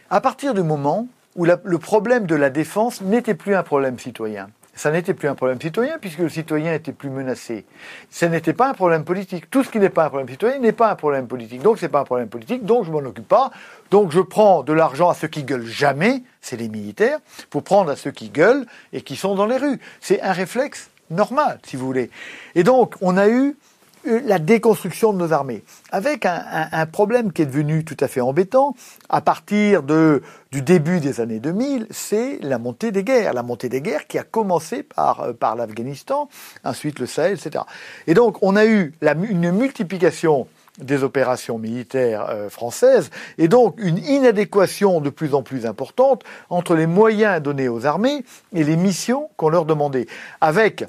à 0.10 0.22
partir 0.22 0.54
du 0.54 0.64
moment 0.64 1.08
où 1.36 1.46
le 1.46 1.78
problème 1.78 2.26
de 2.26 2.36
la 2.36 2.50
défense 2.50 3.02
n'était 3.02 3.36
plus 3.36 3.56
un 3.56 3.64
problème 3.64 4.00
citoyen. 4.00 4.50
Ça 4.76 4.92
n'était 4.92 5.14
plus 5.14 5.28
un 5.28 5.36
problème 5.36 5.60
citoyen 5.60 5.98
puisque 6.00 6.20
le 6.20 6.30
citoyen 6.30 6.74
était 6.74 6.94
plus 6.94 7.10
menacé. 7.10 7.66
Ce 8.10 8.26
n'était 8.26 8.54
pas 8.54 8.70
un 8.70 8.74
problème 8.74 9.04
politique. 9.04 9.50
Tout 9.50 9.64
ce 9.64 9.70
qui 9.70 9.78
n'est 9.78 9.90
pas 9.90 10.06
un 10.06 10.08
problème 10.08 10.30
citoyen 10.30 10.58
n'est 10.60 10.72
pas 10.72 10.90
un 10.90 10.96
problème 10.96 11.28
politique. 11.28 11.62
Donc 11.62 11.80
c'est 11.80 11.90
pas 11.90 12.00
un 12.00 12.06
problème 12.06 12.30
politique, 12.30 12.64
donc 12.64 12.86
je 12.86 12.92
m'en 12.92 13.00
occupe 13.00 13.28
pas. 13.28 13.52
Donc 13.92 14.12
je 14.12 14.22
prends 14.22 14.64
de 14.64 14.72
l'argent 14.72 15.10
à 15.10 15.16
ceux 15.16 15.28
qui 15.28 15.44
gueulent 15.44 15.66
jamais, 15.66 16.24
c'est 16.40 16.56
les 16.56 16.70
militaires, 16.70 17.20
pour 17.50 17.64
prendre 17.64 17.92
à 17.92 17.98
ceux 17.98 18.12
qui 18.12 18.30
gueulent 18.30 18.66
et 18.94 19.02
qui 19.02 19.18
sont 19.18 19.36
dans 19.36 19.48
les 19.48 19.58
rues. 19.58 19.82
C'est 20.00 20.22
un 20.22 20.32
réflexe 20.32 20.90
normal, 21.10 21.60
si 21.64 21.76
vous 21.76 21.86
voulez. 21.86 22.10
Et 22.56 22.64
donc 22.64 22.96
on 23.02 23.18
a 23.18 23.28
eu 23.28 23.58
la 24.06 24.40
déconstruction 24.40 25.14
de 25.14 25.18
nos 25.18 25.34
armées, 25.34 25.64
avec 25.92 26.26
un, 26.26 26.86
problème 26.86 27.32
qui 27.32 27.42
est 27.42 27.46
devenu 27.46 27.84
tout 27.84 27.98
à 28.00 28.08
fait 28.08 28.22
embêtant 28.22 28.76
à 29.10 29.22
partir 29.22 29.84
de, 29.84 30.22
du 30.52 30.62
début 30.62 31.00
des 31.00 31.22
années 31.22 31.40
2000, 31.40 31.88
c'est 31.92 32.40
la 32.42 32.58
montée 32.58 32.92
des 32.92 33.04
guerres, 33.04 33.34
la 33.34 33.44
montée 33.44 33.70
des 33.70 33.82
guerres 33.82 34.08
qui 34.08 34.18
a 34.18 34.24
commencé 34.24 34.84
par, 34.84 35.22
euh, 35.22 35.34
par 35.34 35.56
l'Afghanistan, 35.56 36.30
ensuite 36.64 37.00
le 37.00 37.06
Sahel, 37.06 37.34
etc. 37.34 37.64
Et 38.08 38.14
donc 38.14 38.38
on 38.42 38.56
a 38.56 38.66
eu 38.66 38.94
la, 39.02 39.14
une 39.14 39.52
multiplication 39.52 40.48
des 40.80 41.04
opérations 41.04 41.58
militaires 41.58 42.28
euh, 42.30 42.50
françaises 42.50 43.10
et 43.38 43.48
donc 43.48 43.76
une 43.78 43.98
inadéquation 43.98 45.02
de 45.02 45.10
plus 45.10 45.34
en 45.34 45.44
plus 45.44 45.66
importante 45.66 46.24
entre 46.50 46.76
les 46.76 46.88
moyens 46.88 47.42
donnés 47.42 47.70
aux 47.70 47.86
armées 47.86 48.24
et 48.54 48.64
les 48.64 48.76
missions 48.76 49.30
qu'on 49.38 49.50
leur 49.50 49.66
demandait, 49.66 50.08
avec 50.42 50.86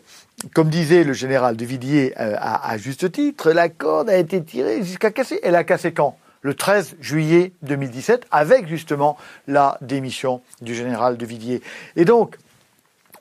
comme 0.54 0.70
disait 0.70 1.04
le 1.04 1.12
général 1.12 1.56
de 1.56 1.64
Villiers 1.64 2.14
euh, 2.18 2.34
à, 2.38 2.76
juste 2.78 3.12
titre, 3.12 3.52
la 3.52 3.68
corde 3.68 4.08
a 4.08 4.16
été 4.16 4.42
tirée 4.42 4.82
jusqu'à 4.82 5.10
casser. 5.10 5.38
Elle 5.42 5.54
a 5.54 5.64
cassé 5.64 5.92
quand? 5.92 6.16
Le 6.42 6.54
13 6.54 6.96
juillet 7.00 7.52
2017, 7.62 8.26
avec 8.30 8.66
justement 8.66 9.18
la 9.46 9.76
démission 9.82 10.40
du 10.62 10.74
général 10.74 11.18
de 11.18 11.26
Villiers. 11.26 11.60
Et 11.96 12.06
donc, 12.06 12.38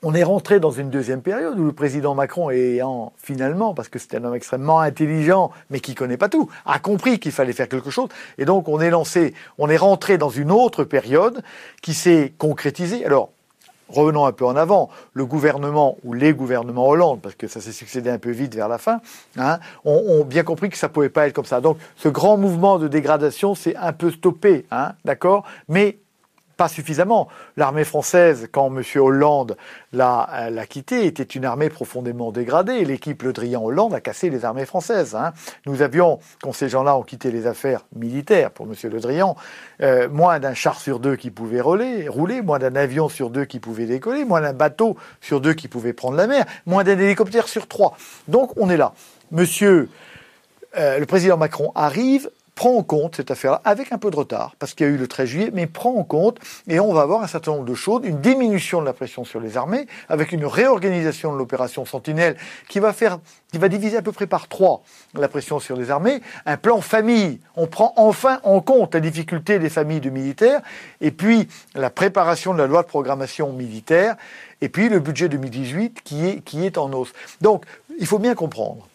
on 0.02 0.14
est 0.14 0.22
rentré 0.22 0.60
dans 0.60 0.70
une 0.70 0.90
deuxième 0.90 1.20
période 1.20 1.58
où 1.58 1.64
le 1.64 1.72
président 1.72 2.14
Macron, 2.14 2.50
ayant 2.50 3.12
finalement, 3.16 3.74
parce 3.74 3.88
que 3.88 3.98
c'est 3.98 4.14
un 4.14 4.24
homme 4.24 4.34
extrêmement 4.34 4.80
intelligent, 4.80 5.50
mais 5.68 5.80
qui 5.80 5.94
connaît 5.94 6.16
pas 6.16 6.28
tout, 6.28 6.48
a 6.64 6.78
compris 6.78 7.18
qu'il 7.18 7.32
fallait 7.32 7.52
faire 7.52 7.68
quelque 7.68 7.90
chose. 7.90 8.08
Et 8.38 8.44
donc, 8.44 8.68
on 8.68 8.80
est 8.80 8.90
lancé, 8.90 9.34
on 9.58 9.68
est 9.68 9.76
rentré 9.76 10.16
dans 10.16 10.30
une 10.30 10.50
autre 10.50 10.84
période 10.84 11.42
qui 11.82 11.92
s'est 11.92 12.32
concrétisée. 12.38 13.04
Alors, 13.04 13.30
revenons 13.88 14.24
un 14.24 14.32
peu 14.32 14.46
en 14.46 14.56
avant, 14.56 14.88
le 15.12 15.26
gouvernement 15.26 15.98
ou 16.04 16.14
les 16.14 16.32
gouvernements 16.32 16.88
Hollande, 16.88 17.20
parce 17.20 17.34
que 17.34 17.48
ça 17.48 17.60
s'est 17.60 17.72
succédé 17.72 18.08
un 18.08 18.18
peu 18.18 18.30
vite 18.30 18.54
vers 18.54 18.68
la 18.68 18.78
fin, 18.78 19.00
hein, 19.36 19.58
ont, 19.84 20.24
bien 20.24 20.44
compris 20.44 20.70
que 20.70 20.78
ça 20.78 20.88
pouvait 20.88 21.08
pas 21.10 21.26
être 21.26 21.34
comme 21.34 21.44
ça. 21.44 21.60
Donc 21.60 21.76
ce 21.96 22.08
grand 22.08 22.36
mouvement 22.36 22.78
de 22.78 22.88
dégradation 22.88 23.54
s'est 23.54 23.76
un 23.76 23.92
peu 23.92 24.10
stoppé, 24.10 24.64
hein, 24.70 24.92
d'accord? 25.04 25.44
Mais 25.68 25.98
pas 26.60 26.68
suffisamment. 26.68 27.28
L'armée 27.56 27.84
française, 27.84 28.46
quand 28.52 28.66
M. 28.66 28.82
Hollande 28.96 29.56
l'a, 29.94 30.50
l'a 30.50 30.66
quittée, 30.66 31.06
était 31.06 31.22
une 31.22 31.46
armée 31.46 31.70
profondément 31.70 32.32
dégradée. 32.32 32.84
L'équipe 32.84 33.22
Le 33.22 33.32
Drian-Hollande 33.32 33.94
a 33.94 34.02
cassé 34.02 34.28
les 34.28 34.44
armées 34.44 34.66
françaises. 34.66 35.14
Hein. 35.14 35.32
Nous 35.64 35.80
avions, 35.80 36.18
quand 36.42 36.52
ces 36.52 36.68
gens-là 36.68 36.98
ont 36.98 37.02
quitté 37.02 37.30
les 37.30 37.46
affaires 37.46 37.86
militaires 37.96 38.50
pour 38.50 38.66
M. 38.66 38.74
Le 38.92 39.00
Drian, 39.00 39.36
euh, 39.80 40.10
moins 40.10 40.38
d'un 40.38 40.52
char 40.52 40.78
sur 40.78 41.00
deux 41.00 41.16
qui 41.16 41.30
pouvait 41.30 41.62
rouler, 41.62 42.08
rouler, 42.08 42.42
moins 42.42 42.58
d'un 42.58 42.76
avion 42.76 43.08
sur 43.08 43.30
deux 43.30 43.46
qui 43.46 43.58
pouvait 43.58 43.86
décoller, 43.86 44.26
moins 44.26 44.42
d'un 44.42 44.52
bateau 44.52 44.98
sur 45.22 45.40
deux 45.40 45.54
qui 45.54 45.66
pouvait 45.66 45.94
prendre 45.94 46.18
la 46.18 46.26
mer, 46.26 46.44
moins 46.66 46.84
d'un 46.84 46.98
hélicoptère 46.98 47.48
sur 47.48 47.68
trois. 47.68 47.96
Donc 48.28 48.52
on 48.58 48.68
est 48.68 48.76
là. 48.76 48.92
Monsieur 49.30 49.88
euh, 50.76 50.98
le 50.98 51.06
président 51.06 51.38
Macron 51.38 51.72
arrive 51.74 52.30
prend 52.60 52.76
en 52.76 52.82
compte 52.82 53.16
cette 53.16 53.30
affaire-là, 53.30 53.62
avec 53.64 53.90
un 53.90 53.96
peu 53.96 54.10
de 54.10 54.16
retard, 54.16 54.54
parce 54.58 54.74
qu'il 54.74 54.86
y 54.86 54.90
a 54.90 54.92
eu 54.92 54.98
le 54.98 55.08
13 55.08 55.26
juillet, 55.26 55.50
mais 55.50 55.66
prend 55.66 55.94
en 55.94 56.04
compte, 56.04 56.36
et 56.68 56.78
on 56.78 56.92
va 56.92 57.00
avoir 57.00 57.22
un 57.22 57.26
certain 57.26 57.52
nombre 57.52 57.64
de 57.64 57.74
choses, 57.74 58.02
une 58.04 58.20
diminution 58.20 58.82
de 58.82 58.84
la 58.84 58.92
pression 58.92 59.24
sur 59.24 59.40
les 59.40 59.56
armées, 59.56 59.86
avec 60.10 60.30
une 60.30 60.44
réorganisation 60.44 61.32
de 61.32 61.38
l'opération 61.38 61.86
Sentinelle, 61.86 62.36
qui 62.68 62.78
va 62.78 62.92
faire, 62.92 63.18
qui 63.50 63.56
va 63.56 63.70
diviser 63.70 63.96
à 63.96 64.02
peu 64.02 64.12
près 64.12 64.26
par 64.26 64.46
trois 64.46 64.82
la 65.14 65.26
pression 65.28 65.58
sur 65.58 65.74
les 65.74 65.90
armées, 65.90 66.20
un 66.44 66.58
plan 66.58 66.82
famille, 66.82 67.40
on 67.56 67.66
prend 67.66 67.94
enfin 67.96 68.40
en 68.42 68.60
compte 68.60 68.92
la 68.92 69.00
difficulté 69.00 69.58
des 69.58 69.70
familles 69.70 70.02
de 70.02 70.10
militaires, 70.10 70.60
et 71.00 71.12
puis 71.12 71.48
la 71.74 71.88
préparation 71.88 72.52
de 72.52 72.58
la 72.58 72.66
loi 72.66 72.82
de 72.82 72.88
programmation 72.88 73.54
militaire, 73.54 74.16
et 74.60 74.68
puis 74.68 74.90
le 74.90 75.00
budget 75.00 75.30
2018 75.30 76.02
qui 76.04 76.26
est, 76.26 76.40
qui 76.42 76.66
est 76.66 76.76
en 76.76 76.92
hausse. 76.92 77.14
Donc, 77.40 77.64
il 77.98 78.06
faut 78.06 78.18
bien 78.18 78.34
comprendre 78.34 78.86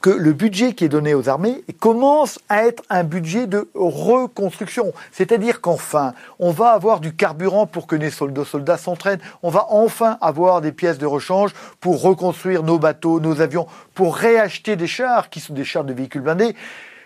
que 0.00 0.10
le 0.10 0.32
budget 0.32 0.74
qui 0.74 0.84
est 0.84 0.88
donné 0.88 1.14
aux 1.14 1.28
armées 1.28 1.64
commence 1.80 2.38
à 2.48 2.64
être 2.66 2.82
un 2.90 3.04
budget 3.04 3.46
de 3.46 3.68
reconstruction. 3.74 4.92
C'est-à-dire 5.12 5.60
qu'enfin, 5.60 6.14
on 6.38 6.50
va 6.50 6.70
avoir 6.70 7.00
du 7.00 7.14
carburant 7.14 7.66
pour 7.66 7.86
que 7.86 7.96
les 7.96 8.10
soldats, 8.10 8.44
soldats 8.44 8.78
s'entraînent. 8.78 9.20
On 9.42 9.50
va 9.50 9.66
enfin 9.70 10.18
avoir 10.20 10.60
des 10.60 10.72
pièces 10.72 10.98
de 10.98 11.06
rechange 11.06 11.52
pour 11.80 12.02
reconstruire 12.02 12.62
nos 12.62 12.78
bateaux, 12.78 13.20
nos 13.20 13.40
avions, 13.40 13.66
pour 13.94 14.16
réacheter 14.16 14.76
des 14.76 14.86
chars 14.86 15.30
qui 15.30 15.40
sont 15.40 15.54
des 15.54 15.64
chars 15.64 15.84
de 15.84 15.92
véhicules 15.92 16.22
blindés 16.22 16.54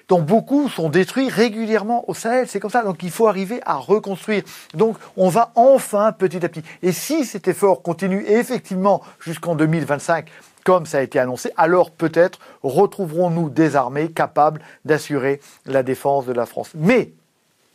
dont 0.09 0.21
beaucoup 0.21 0.69
sont 0.69 0.91
détruits 0.91 1.31
régulièrement 1.31 2.09
au 2.09 2.15
Sahel. 2.15 2.47
C'est 2.47 2.61
comme 2.61 2.71
ça. 2.71 2.83
Donc 2.83 3.03
il 3.03 3.11
faut 3.11 3.29
arriver 3.29 3.61
à 3.65 3.77
reconstruire. 3.77 4.43
Donc 4.75 4.97
on 5.17 5.29
va 5.29 5.53
enfin 5.55 6.13
petit 6.13 6.45
à 6.45 6.49
petit. 6.49 6.63
Et 6.83 6.93
si 6.93 7.25
cet 7.25 7.49
effort 7.49 7.83
continue, 7.83 8.23
effectivement 8.27 9.03
jusqu'en 9.21 9.55
2025, 9.55 10.27
comme 10.65 10.87
ça 10.87 10.99
a 10.99 11.03
été 11.03 11.19
annoncé, 11.19 11.53
alors 11.57 11.91
peut-être 11.91 12.39
retrouverons-nous 12.63 13.51
des 13.51 13.77
armées 13.77 14.11
capables 14.11 14.61
d'assurer 14.85 15.41
la 15.67 15.83
défense 15.83 16.27
de 16.27 16.33
la 16.33 16.47
France. 16.47 16.71
Mais 16.75 17.13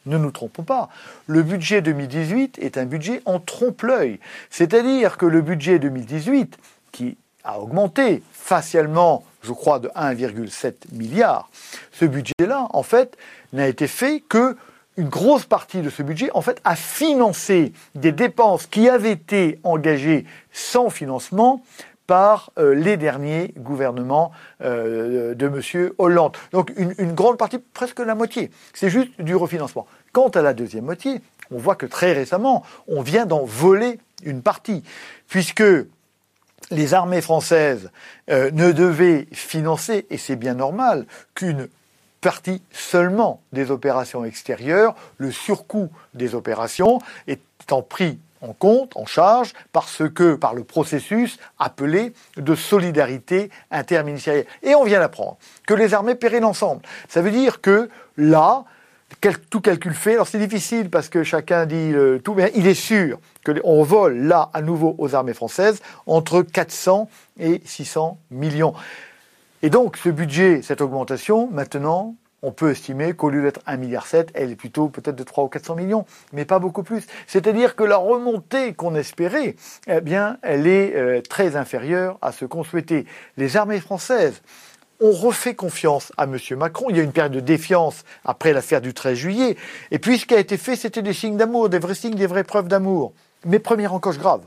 ne 0.06 0.18
nous 0.18 0.32
trompons 0.32 0.64
pas, 0.64 0.90
le 1.28 1.44
budget 1.44 1.82
2018 1.82 2.60
est 2.60 2.78
un 2.78 2.86
budget 2.86 3.22
en 3.26 3.40
trompe-l'œil. 3.40 4.20
C'est-à-dire 4.50 5.18
que 5.18 5.26
le 5.26 5.42
budget 5.42 5.80
2018, 5.80 6.58
qui 6.92 7.18
a 7.44 7.60
augmenté 7.60 8.24
facialement, 8.32 9.24
je 9.44 9.52
crois, 9.52 9.80
de 9.80 9.90
1,7 9.90 10.74
milliard, 10.94 11.50
ce 11.92 12.06
budget-là, 12.06 12.68
en 12.72 12.84
fait, 12.84 13.18
n'a 13.54 13.68
été 13.68 13.88
fait 13.88 14.22
que 14.22 14.56
une 14.98 15.10
grosse 15.10 15.46
partie 15.46 15.82
de 15.82 15.92
ce 15.92 16.02
budget, 16.02 16.32
en 16.34 16.42
fait, 16.42 16.60
a 16.64 16.76
financé 16.76 17.72
des 17.94 18.12
dépenses 18.12 18.66
qui 18.66 18.90
avaient 18.90 19.12
été 19.12 19.60
engagées 19.64 20.26
sans 20.52 20.90
financement 20.90 21.62
par 22.08 22.52
euh, 22.58 22.74
les 22.74 22.98
derniers 22.98 23.54
gouvernements 23.58 24.32
euh, 24.64 25.36
de 25.36 25.48
M. 25.48 25.92
Hollande. 25.98 26.36
Donc 26.52 26.72
une, 26.78 27.14
grande 27.14 27.38
partie, 27.38 27.60
presque 27.60 28.00
la 28.00 28.16
moitié. 28.16 28.50
C'est 28.74 28.90
juste 28.90 29.22
du 29.22 29.36
refinancement. 29.36 29.86
Quant 30.14 30.30
à 30.30 30.42
la 30.42 30.54
deuxième 30.54 30.86
moitié, 30.86 31.22
on 31.52 31.58
voit 31.58 31.76
que 31.76 31.86
très 31.86 32.14
récemment, 32.14 32.64
on 32.88 33.02
vient 33.02 33.26
d'en 33.26 33.44
voler 33.44 34.00
une 34.24 34.42
partie, 34.42 34.84
puisque 35.28 35.64
les 36.72 36.94
armées 36.94 37.22
françaises 37.22 37.92
euh, 38.30 38.50
ne 38.52 38.72
devaient 38.72 39.28
financer, 39.32 40.08
et 40.10 40.18
c'est 40.18 40.36
bien 40.36 40.56
normal, 40.56 41.06
qu'une 41.36 41.68
partie 42.22 42.62
seulement 42.72 43.42
des 43.54 43.70
opérations 43.70 44.26
extérieures, 44.26 44.96
le 45.18 45.32
surcoût 45.32 45.90
des 46.14 46.36
opérations 46.36 47.00
étant 47.28 47.82
pris 47.82 48.20
en 48.42 48.54
compte, 48.54 48.96
en 48.96 49.06
charge, 49.06 49.54
parce 49.72 50.04
que 50.14 50.36
par 50.36 50.54
le 50.54 50.64
processus 50.64 51.38
appelé 51.60 52.14
de 52.36 52.56
solidarité 52.56 53.50
interministérielle. 53.72 54.46
Et 54.64 54.76
on 54.76 54.84
vient 54.84 55.00
d'apprendre 55.00 55.38
que 55.66 55.74
les 55.74 55.94
armées 55.94 56.16
paieraient 56.16 56.40
l'ensemble. 56.40 56.82
Ça 57.08 57.22
veut 57.22 57.32
dire 57.32 57.62
que 57.62 57.90
là, 58.18 58.66
tout 59.50 59.62
calcul 59.62 59.94
fait, 59.94 60.14
alors 60.14 60.28
c'est 60.28 60.40
difficile 60.40 60.90
parce 60.90 61.10
que 61.10 61.24
chacun 61.24 61.66
dit 61.66 61.94
tout, 62.24 62.34
mais 62.34 62.52
il 62.56 62.68
est 62.68 62.74
sûr 62.74 63.20
qu'on 63.46 63.84
vole 63.84 64.18
là 64.18 64.50
à 64.54 64.62
nouveau 64.62 64.96
aux 64.98 65.16
armées 65.16 65.34
françaises 65.34 65.82
entre 66.06 66.42
400 66.42 67.10
et 67.40 67.62
600 67.66 68.18
millions. 68.32 68.74
Et 69.64 69.70
donc 69.70 69.98
ce 69.98 70.10
budget, 70.10 70.62
cette 70.62 70.82
augmentation, 70.82 71.50
maintenant, 71.52 72.16
on 72.44 72.52
peut 72.52 72.72
estimer 72.72 73.14
qu'au 73.14 73.30
lieu 73.30 73.42
d'être 73.42 73.62
1,7 73.68 73.78
milliard, 73.78 74.08
elle 74.34 74.52
est 74.52 74.56
plutôt 74.56 74.90
peut-être 74.90 75.16
de 75.16 75.24
3 75.24 75.46
ou 75.46 75.48
400 75.48 75.76
millions, 75.76 76.06
mais 76.34 76.46
pas 76.46 76.60
beaucoup 76.60 76.84
plus. 76.84 77.06
C'est-à-dire 77.26 77.76
que 77.76 77.84
la 77.84 77.98
remontée 77.98 78.74
qu'on 78.74 78.96
espérait, 78.96 79.56
eh 79.88 80.02
bien, 80.02 80.38
elle 80.44 80.68
est 80.68 80.96
euh, 80.96 81.22
très 81.22 81.56
inférieure 81.56 82.18
à 82.22 82.32
ce 82.32 82.46
qu'on 82.46 82.64
souhaitait. 82.64 83.06
Les 83.38 83.58
armées 83.58 83.80
françaises 83.80 84.42
ont 85.00 85.12
refait 85.12 85.56
confiance 85.56 86.12
à 86.18 86.24
M. 86.24 86.38
Macron. 86.58 86.88
Il 86.90 86.98
y 86.98 87.00
a 87.00 87.04
une 87.04 87.12
période 87.12 87.34
de 87.34 87.40
défiance 87.40 88.04
après 88.26 88.54
l'affaire 88.54 88.82
du 88.82 88.94
13 88.94 89.18
juillet. 89.18 89.58
Et 89.92 90.00
puis, 90.00 90.18
ce 90.18 90.26
qui 90.26 90.36
a 90.36 90.40
été 90.40 90.58
fait, 90.58 90.76
c'était 90.76 91.02
des 91.02 91.14
signes 91.14 91.38
d'amour, 91.38 91.70
des 91.70 91.80
vrais 91.80 91.96
signes, 91.96 92.16
des 92.16 92.28
vraies 92.28 92.44
preuves 92.44 92.68
d'amour. 92.68 93.14
Mais 93.46 93.60
première 93.60 93.94
encoche 93.94 94.18
grave 94.18 94.42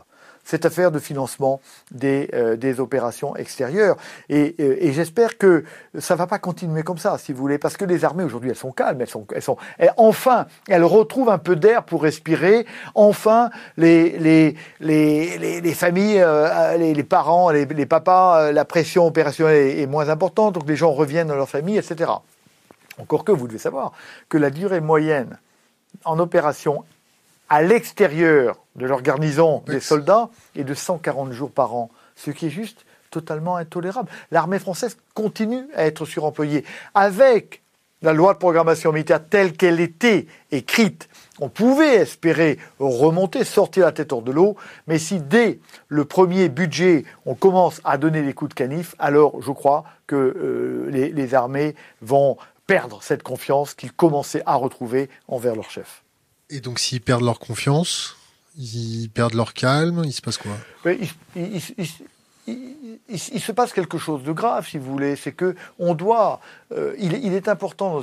cette 0.51 0.67
affaire 0.67 0.91
de 0.91 0.99
financement 0.99 1.61
des, 1.93 2.29
euh, 2.35 2.75
opérations 2.79 3.37
extérieures. 3.37 3.97
Et, 4.29 4.57
euh, 4.59 4.77
et 4.81 4.93
j'espère 4.93 5.39
que 5.39 5.65
ça 5.99 6.17
va 6.17 6.27
pas 6.27 6.41
continuer 6.41 6.83
comme 6.83 6.99
ça, 6.99 7.19
si 7.19 7.33
vous 7.33 7.39
voulez, 7.39 7.59
parce 7.59 7.77
que 7.77 7.85
les 7.85 8.05
armées 8.05 8.25
aujourd'hui, 8.25 8.51
elles 8.51 8.57
sont 8.57 8.73
calmes, 8.73 9.01
elles 9.01 9.43
sont, 9.43 9.57
enfin, 9.97 10.47
elles 10.69 10.83
retrouvent 10.83 11.31
un 11.31 11.39
peu 11.39 11.55
d'air 11.55 11.85
pour 11.85 12.03
respirer. 12.03 12.67
Enfin, 12.97 13.51
les, 13.77 14.19
les, 14.19 14.57
les, 14.81 15.39
les, 15.39 15.61
les 15.61 15.75
familles, 15.75 16.21
euh, 16.21 16.77
les, 16.77 17.05
parents, 17.05 17.51
les, 17.51 17.65
les 17.65 17.87
papas, 17.87 18.51
la 18.51 18.65
pression 18.65 19.07
opérationnelle 19.07 19.57
est, 19.57 19.83
est 19.83 19.87
moins 19.87 20.09
importante, 20.09 20.55
donc 20.55 20.69
les 20.69 20.77
gens 20.77 20.91
reviennent 20.91 21.29
dans 21.29 21.37
leur 21.37 21.49
famille, 21.49 21.79
etc. 21.79 22.11
Encore 22.99 23.25
que 23.25 23.33
vous 23.33 23.47
devez 23.47 23.59
savoir 23.59 23.93
que 24.29 24.37
la 24.37 24.51
durée 24.51 24.81
moyenne 24.81 25.39
en 26.05 26.19
opération 26.19 26.85
à 27.51 27.63
l'extérieur 27.63 28.65
de 28.77 28.87
leur 28.87 29.03
garnison 29.03 29.63
des 29.67 29.81
soldats 29.81 30.31
est 30.57 30.65
de 30.65 30.73
140 30.73 31.33
jours 31.33 31.51
par 31.51 31.75
an, 31.75 31.91
ce 32.15 32.31
qui 32.31 32.47
est 32.47 32.51
juste 32.51 32.87
totalement 33.11 33.57
intolérable. 33.57 34.09
L'armée 34.31 34.61
française 34.61 34.97
continue 35.15 35.67
à 35.75 35.85
être 35.85 36.05
suremployée. 36.05 36.65
Avec 36.95 37.61
la 38.03 38.13
loi 38.13 38.35
de 38.35 38.39
programmation 38.39 38.93
militaire 38.93 39.21
telle 39.29 39.53
qu'elle 39.53 39.81
était 39.81 40.27
écrite, 40.53 41.09
on 41.41 41.49
pouvait 41.49 41.97
espérer 41.97 42.59
remonter, 42.79 43.45
sortir 43.45 43.85
la 43.85 43.93
tête 43.93 44.13
hors 44.13 44.23
de 44.23 44.31
l'eau, 44.31 44.57
mais 44.87 44.99
si 44.99 45.19
dès 45.19 45.59
le 45.89 46.05
premier 46.05 46.49
budget, 46.49 47.05
on 47.27 47.35
commence 47.35 47.81
à 47.83 47.99
donner 47.99 48.23
des 48.23 48.33
coups 48.33 48.51
de 48.51 48.55
canif, 48.55 48.95
alors 49.01 49.43
je 49.43 49.51
crois 49.51 49.85
que 50.07 50.15
euh, 50.15 50.89
les, 50.91 51.11
les 51.11 51.35
armées 51.35 51.75
vont 52.01 52.37
perdre 52.67 53.03
cette 53.03 53.25
confiance 53.25 53.75
qu'ils 53.75 53.93
commençaient 53.93 54.45
à 54.47 54.55
retrouver 54.55 55.11
envers 55.27 55.57
leur 55.57 55.69
chef. 55.69 56.05
Et 56.51 56.61
donc 56.61 56.79
s'ils 56.79 57.01
perdent 57.01 57.25
leur 57.25 57.39
confiance, 57.39 58.17
ils 58.59 59.09
perdent 59.09 59.35
leur 59.35 59.55
calme, 59.55 60.03
il 60.05 60.13
se 60.13 60.21
passe 60.21 60.39
quoi? 60.39 60.53
Il, 60.85 61.09
se 63.41 63.53
passe 63.53 63.73
quelque 63.73 63.99
chose 63.99 64.25
de 64.25 64.33
grave, 64.33 64.67
si 64.69 64.79
vous 64.79 64.91
voulez. 64.91 65.15
C'est 65.17 65.33
que 65.33 65.55
on 65.79 65.95
doit. 65.95 66.41
Euh, 66.73 66.95
il, 66.99 67.35
est 67.35 67.49
important 67.49 68.01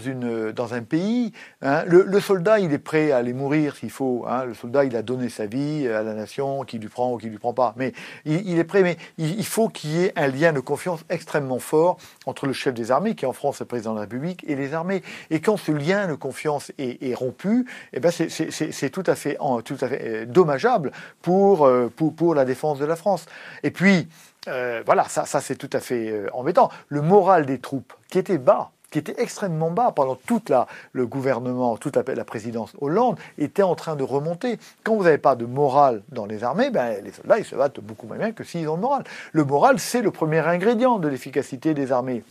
dans 0.56 0.74
un 0.74 0.82
pays. 0.82 1.32
Hein, 1.62 1.84
le, 1.88 2.20
soldat, 2.20 2.60
il 2.60 2.74
est 2.74 2.80
prêt 2.80 3.12
à 3.12 3.18
aller 3.18 3.34
mourir 3.34 3.76
s'il 3.76 3.90
faut. 3.90 4.26
Hein, 4.28 4.46
le 4.46 4.54
soldat, 4.54 4.84
il 4.84 4.96
a 4.96 5.02
donné 5.02 5.30
sa 5.30 5.46
vie 5.46 5.88
à 5.88 6.04
la 6.04 6.14
nation, 6.14 6.64
qui 6.64 6.78
lui 6.78 6.90
prend 6.90 7.14
ou 7.14 7.18
qui 7.18 7.30
lui 7.30 7.38
prend 7.38 7.54
pas. 7.54 7.74
Mais 7.78 7.94
il, 8.26 8.60
est 8.60 8.64
prêt. 8.64 8.84
Mais 8.84 8.98
il, 9.18 9.46
faut 9.46 9.70
qu'il 9.70 9.92
y 9.92 10.04
ait 10.04 10.14
un 10.18 10.28
lien 10.28 10.52
de 10.52 10.60
confiance 10.60 11.02
extrêmement 11.10 11.60
fort 11.60 11.98
entre 12.26 12.46
le 12.46 12.54
chef 12.54 12.74
des 12.74 12.92
armées, 12.92 13.16
qui 13.16 13.26
en 13.26 13.34
France 13.34 13.62
est 13.62 13.66
président 13.66 13.92
de 13.92 13.98
la 13.98 14.02
République, 14.02 14.44
et 14.48 14.56
les 14.56 14.74
armées. 14.74 15.02
Et 15.30 15.40
quand 15.40 15.58
ce 15.58 15.72
lien 15.72 16.08
de 16.08 16.16
confiance 16.16 16.72
est, 16.78 17.14
rompu, 17.14 17.66
eh 17.94 18.00
ben 18.00 18.12
c'est 18.12 18.90
tout 18.90 19.04
à 19.08 19.16
fait 19.16 19.38
euh, 19.42 20.26
dommageable 20.26 20.92
euh, 21.28 21.90
pour 21.90 22.16
pour 22.16 22.36
la 22.36 22.46
défense 22.46 22.80
de 22.80 22.86
la 22.86 22.96
France. 22.96 23.26
Et 23.64 23.72
puis 23.72 24.08
euh, 24.48 24.84
voilà, 24.86 25.06
ça, 25.06 25.26
ça 25.26 25.42
c'est 25.42 25.56
tout 25.56 25.70
à 25.74 25.80
fait 25.80 26.10
euh, 26.10 26.30
embêtant. 26.34 26.70
Le 26.88 27.02
moral 27.02 27.46
des 27.46 27.60
troupes, 27.60 27.94
qui 28.10 28.20
était 28.20 28.38
bas, 28.38 28.72
qui 28.92 29.00
était 29.00 29.22
extrêmement 29.22 29.72
bas 29.72 29.92
pendant 29.92 30.16
toute 30.16 30.50
la, 30.50 30.68
le 30.94 31.06
gouvernement, 31.06 31.78
toute 31.78 31.96
la, 31.96 32.04
la, 32.14 32.24
présidence 32.24 32.72
Hollande, 32.80 33.20
était 33.38 33.64
en 33.64 33.76
train 33.76 33.96
de 33.96 34.04
remonter. 34.04 34.60
Quand 34.84 34.96
vous 34.96 35.04
n'avez 35.04 35.18
pas 35.18 35.36
de 35.36 35.46
morale 35.46 36.04
dans 36.10 36.26
les 36.26 36.44
armées, 36.44 36.70
ben, 36.70 37.04
les 37.04 37.12
soldats 37.12 37.40
ils 37.40 37.46
se 37.46 37.56
battent 37.56 37.80
beaucoup 37.80 38.08
moins 38.08 38.18
bien 38.18 38.32
que 38.32 38.44
s'ils 38.44 38.68
ont 38.70 38.76
le 38.76 38.82
moral. 38.82 39.04
Le 39.34 39.44
moral, 39.44 39.80
c'est 39.80 40.02
le 40.02 40.12
premier 40.12 40.40
ingrédient 40.40 41.00
de 41.00 41.08
l'efficacité 41.08 41.74
des 41.74 41.92
armées. 41.92 42.24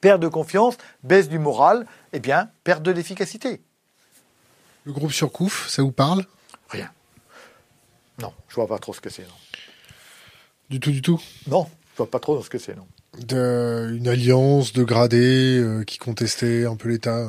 Perte 0.00 0.20
de 0.20 0.28
confiance, 0.28 0.76
baisse 1.02 1.28
du 1.28 1.38
moral, 1.38 1.86
eh 2.12 2.20
bien, 2.20 2.50
perte 2.64 2.82
de 2.82 2.90
l'efficacité. 2.90 3.60
Le 4.84 4.92
groupe 4.92 5.12
Surcouf, 5.12 5.68
ça 5.68 5.82
vous 5.82 5.92
parle? 5.92 6.24
Rien. 6.68 6.90
Non, 8.18 8.32
je 8.48 8.54
vois 8.54 8.66
pas 8.66 8.78
trop 8.78 8.92
ce 8.92 9.00
que 9.00 9.10
c'est, 9.10 9.22
non. 9.22 9.49
Du 10.70 10.78
tout, 10.78 10.92
du 10.92 11.02
tout 11.02 11.20
Non, 11.48 11.66
je 11.92 11.96
vois 11.98 12.10
pas 12.10 12.20
trop 12.20 12.40
ce 12.42 12.48
que 12.48 12.58
c'est, 12.58 12.76
non. 12.76 12.86
De, 13.18 13.92
une 13.98 14.06
alliance 14.06 14.72
de 14.72 14.84
gradés 14.84 15.58
euh, 15.58 15.82
qui 15.82 15.98
contestait 15.98 16.64
un 16.64 16.76
peu 16.76 16.88
l'État 16.88 17.28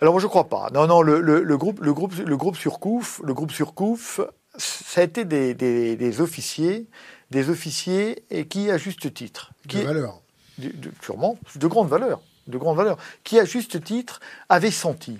Alors 0.00 0.14
moi 0.14 0.22
je 0.22 0.28
crois 0.28 0.48
pas. 0.48 0.70
Non, 0.72 0.86
non, 0.86 1.02
le, 1.02 1.20
le, 1.20 1.42
le 1.42 1.58
groupe, 1.58 1.80
le 1.80 1.92
groupe, 1.92 2.14
le 2.14 2.36
groupe 2.36 2.56
Surcouf, 2.56 3.20
le 3.24 3.34
groupe 3.34 3.50
Surcouf, 3.50 4.20
ça 4.56 5.00
a 5.00 5.04
été 5.04 5.24
des, 5.24 5.54
des, 5.54 5.96
des 5.96 6.20
officiers, 6.20 6.86
des 7.32 7.50
officiers 7.50 8.22
et 8.30 8.46
qui 8.46 8.70
à 8.70 8.78
juste 8.78 9.12
titre, 9.12 9.50
qui 9.66 9.78
de 9.78 9.82
valeur, 9.82 10.20
de, 10.58 10.68
de, 10.68 10.92
sûrement 11.02 11.36
de 11.56 11.66
grande 11.66 11.88
valeur, 11.88 12.20
de 12.48 12.58
grande 12.58 12.76
valeur, 12.76 12.96
qui 13.24 13.38
à 13.38 13.44
juste 13.44 13.82
titre 13.82 14.20
avait 14.48 14.70
senti 14.70 15.18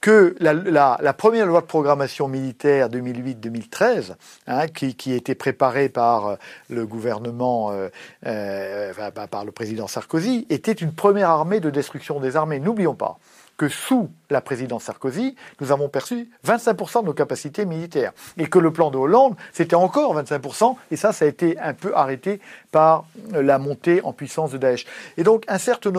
que 0.00 0.36
la, 0.40 1.12
première 1.12 1.46
loi 1.46 1.60
de 1.60 1.66
programmation 1.66 2.28
militaire 2.28 2.88
2008-2013, 2.88 4.14
hein, 4.46 4.68
qui, 4.68 4.94
qui 4.94 5.12
était 5.12 5.34
préparée 5.34 5.88
par 5.88 6.38
le 6.70 6.86
gouvernement, 6.86 7.72
euh, 7.72 7.88
euh, 8.26 8.92
par 9.30 9.44
le 9.44 9.52
président 9.52 9.88
Sarkozy, 9.88 10.46
était 10.50 10.72
une 10.72 10.92
première 10.92 11.30
armée 11.30 11.60
de 11.60 11.70
destruction 11.70 12.20
des 12.20 12.36
armées. 12.36 12.60
N'oublions 12.60 12.94
pas 12.94 13.18
que 13.58 13.68
sous 13.68 14.08
la 14.30 14.40
présidence 14.40 14.84
Sarkozy, 14.84 15.34
nous 15.60 15.72
avons 15.72 15.88
perçu 15.88 16.30
25% 16.46 17.02
de 17.02 17.06
nos 17.06 17.12
capacités 17.12 17.66
militaires. 17.66 18.12
Et 18.38 18.46
que 18.46 18.58
le 18.58 18.72
plan 18.72 18.90
de 18.90 18.96
Hollande, 18.96 19.34
c'était 19.52 19.74
encore 19.74 20.16
25%, 20.16 20.76
et 20.92 20.96
ça, 20.96 21.12
ça 21.12 21.24
a 21.24 21.28
été 21.28 21.58
un 21.58 21.74
peu 21.74 21.94
arrêté 21.94 22.40
par 22.70 23.04
la 23.32 23.58
montée 23.58 24.00
en 24.02 24.12
puissance 24.12 24.52
de 24.52 24.58
Daesh. 24.58 24.86
Et 25.16 25.24
donc, 25.24 25.44
un 25.48 25.58
certain, 25.58 25.90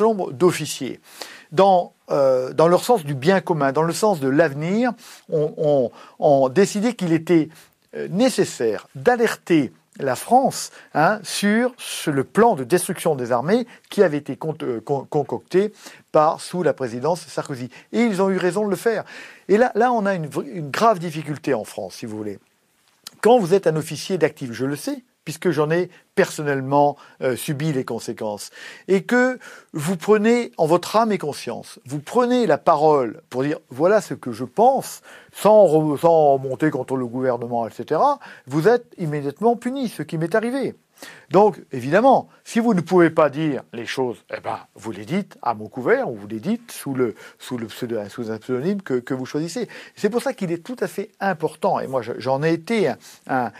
nombre 0.00 0.32
d'officiers, 0.32 1.00
dans, 1.50 1.92
euh, 2.10 2.52
dans 2.52 2.68
leur 2.68 2.84
sens 2.84 3.04
du 3.04 3.14
bien 3.14 3.40
commun, 3.40 3.72
dans 3.72 3.82
le 3.82 3.92
sens 3.92 4.20
de 4.20 4.28
l'avenir, 4.28 4.92
ont, 5.28 6.48
décidé 6.50 6.94
qu'il 6.94 7.12
était 7.12 7.48
nécessaire 8.10 8.86
d'alerter 8.94 9.72
la 9.98 10.16
France 10.16 10.70
hein, 10.94 11.20
sur, 11.22 11.74
le 12.06 12.24
plan 12.24 12.54
de 12.54 12.64
destruction 12.64 13.14
des 13.14 13.32
armées 13.32 13.66
qui 13.90 14.02
avait 14.02 14.18
été 14.18 14.36
con 14.36 14.54
concocté 14.84 15.72
par 16.12 16.40
sous 16.40 16.62
la 16.62 16.72
présidence 16.72 17.26
Sarkozy. 17.26 17.70
Et 17.92 18.02
ils 18.02 18.22
ont 18.22 18.30
eu 18.30 18.36
raison 18.36 18.64
de 18.64 18.70
le 18.70 18.76
faire. 18.76 19.04
Et 19.48 19.56
là, 19.56 19.92
on 19.92 20.06
a 20.06 20.14
une 20.14 20.28
grave 20.70 20.98
difficulté 20.98 21.54
en 21.54 21.64
France, 21.64 21.96
si 21.96 22.06
vous 22.06 22.16
voulez. 22.16 22.38
Quand 23.20 23.38
vous 23.38 23.54
êtes 23.54 23.66
un 23.66 23.76
officier 23.76 24.18
d'actif, 24.18 24.52
je 24.52 24.64
le 24.64 24.76
sais, 24.76 25.02
puisque 25.28 25.50
j'en 25.50 25.70
ai 25.70 25.90
personnellement 26.14 26.96
euh, 27.20 27.36
subi 27.36 27.70
les 27.74 27.84
conséquences, 27.84 28.48
et 28.88 29.02
que 29.02 29.38
vous 29.74 29.98
prenez 29.98 30.52
en 30.56 30.64
votre 30.64 30.96
âme 30.96 31.12
et 31.12 31.18
conscience, 31.18 31.78
vous 31.84 32.00
prenez 32.00 32.46
la 32.46 32.56
parole 32.56 33.20
pour 33.28 33.42
dire 33.42 33.58
voilà 33.68 34.00
ce 34.00 34.14
que 34.14 34.32
je 34.32 34.44
pense, 34.44 35.02
sans, 35.30 35.98
sans 35.98 36.38
monter 36.38 36.70
contre 36.70 36.96
le 36.96 37.04
gouvernement, 37.04 37.68
etc., 37.68 38.00
vous 38.46 38.68
êtes 38.68 38.86
immédiatement 38.96 39.54
puni, 39.54 39.90
ce 39.90 40.02
qui 40.02 40.16
m'est 40.16 40.34
arrivé. 40.34 40.74
Donc, 41.30 41.60
évidemment, 41.72 42.28
si 42.42 42.58
vous 42.58 42.72
ne 42.72 42.80
pouvez 42.80 43.10
pas 43.10 43.28
dire 43.28 43.62
les 43.74 43.84
choses, 43.84 44.24
eh 44.34 44.40
ben, 44.40 44.60
vous 44.74 44.92
les 44.92 45.04
dites 45.04 45.36
à 45.42 45.52
mot 45.52 45.68
couvert, 45.68 46.10
ou 46.10 46.16
vous 46.16 46.26
les 46.26 46.40
dites 46.40 46.72
sous, 46.72 46.94
le, 46.94 47.14
sous, 47.38 47.58
un 47.58 48.38
pseudonyme 48.38 48.80
que, 48.80 49.12
vous 49.12 49.26
choisissez. 49.26 49.68
C'est 49.94 50.08
pour 50.08 50.22
ça 50.22 50.32
qu'il 50.32 50.50
est 50.52 50.64
tout 50.64 50.76
à 50.80 50.86
fait 50.86 51.10
important, 51.20 51.80
et 51.80 51.86
moi 51.86 52.00
j'en 52.16 52.42
ai 52.42 52.52
été 52.52 52.90
un, 53.28 53.50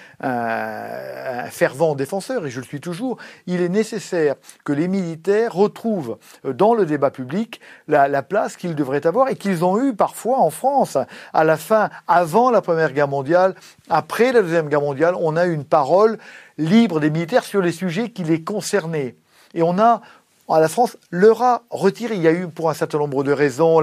fervent 1.51 1.95
défenseur, 1.95 2.47
et 2.47 2.51
je 2.51 2.61
le 2.61 2.67
suis 2.67 2.81
toujours, 2.81 3.19
il 3.47 3.61
est 3.61 3.69
nécessaire 3.69 4.37
que 4.65 4.73
les 4.73 4.89
militaires 4.89 5.53
retrouvent 5.53 6.17
dans 6.45 6.75
le 6.75 6.87
débat 6.87 7.11
public 7.11 7.61
la, 7.87 8.09
la 8.09 8.23
place 8.23 8.57
qu'ils 8.57 8.77
devraient 8.77 9.07
avoir, 9.07 9.29
et 9.29 9.37
qu'ils 9.37 9.63
ont 9.63 9.83
eu 9.83 9.95
parfois 9.95 10.39
en 10.39 10.51
France, 10.51 10.97
à 11.35 11.45
la 11.45 11.59
fin, 11.59 11.91
avant 12.07 12.51
la 12.51 12.63
Première 12.63 12.95
Guerre 12.95 13.09
mondiale, 13.09 13.55
après 13.91 14.33
la 14.33 14.41
Deuxième 14.41 14.71
Guerre 14.71 14.81
mondiale, 14.81 15.15
on 15.19 15.37
a 15.37 15.45
eu 15.47 15.53
une 15.53 15.65
parole 15.65 16.19
libre 16.59 16.99
des 16.99 17.11
militaires 17.11 17.45
sur 17.45 17.58
les 17.61 17.73
sujets 17.73 18.11
qui 18.11 18.25
les 18.25 18.43
concernaient. 18.43 19.17
Et 19.55 19.63
on 19.63 19.79
a, 19.79 20.03
à 20.49 20.61
la 20.61 20.69
France, 20.69 20.97
leur 21.11 21.43
a 21.43 21.63
retiré. 21.71 22.17
Il 22.17 22.23
y 22.23 22.29
a 22.29 22.33
eu, 22.33 22.49
pour 22.49 22.71
un 22.71 22.75
certain 22.75 22.99
nombre 22.99 23.25
de 23.25 23.33
raisons, 23.33 23.83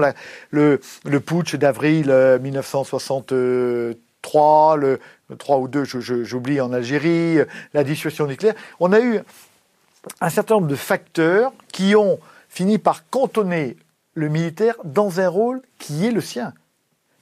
le, 0.50 0.80
putsch 1.20 1.56
d'avril 1.56 2.06
1963, 2.40 4.76
le, 4.76 5.00
le 5.28 5.36
3 5.36 5.58
ou 5.58 5.68
2, 5.68 5.84
j'oublie, 5.84 6.60
en 6.60 6.72
Algérie, 6.72 7.38
la 7.74 7.84
dissuasion 7.84 8.26
nucléaire. 8.26 8.54
On 8.80 8.92
a 8.92 9.00
eu 9.00 9.20
un 10.20 10.30
certain 10.30 10.54
nombre 10.54 10.68
de 10.68 10.76
facteurs 10.76 11.52
qui 11.72 11.96
ont 11.96 12.18
fini 12.48 12.78
par 12.78 13.08
cantonner 13.10 13.76
le 14.14 14.28
militaire 14.28 14.76
dans 14.84 15.20
un 15.20 15.28
rôle 15.28 15.60
qui 15.78 16.06
est 16.06 16.10
le 16.10 16.20
sien. 16.20 16.54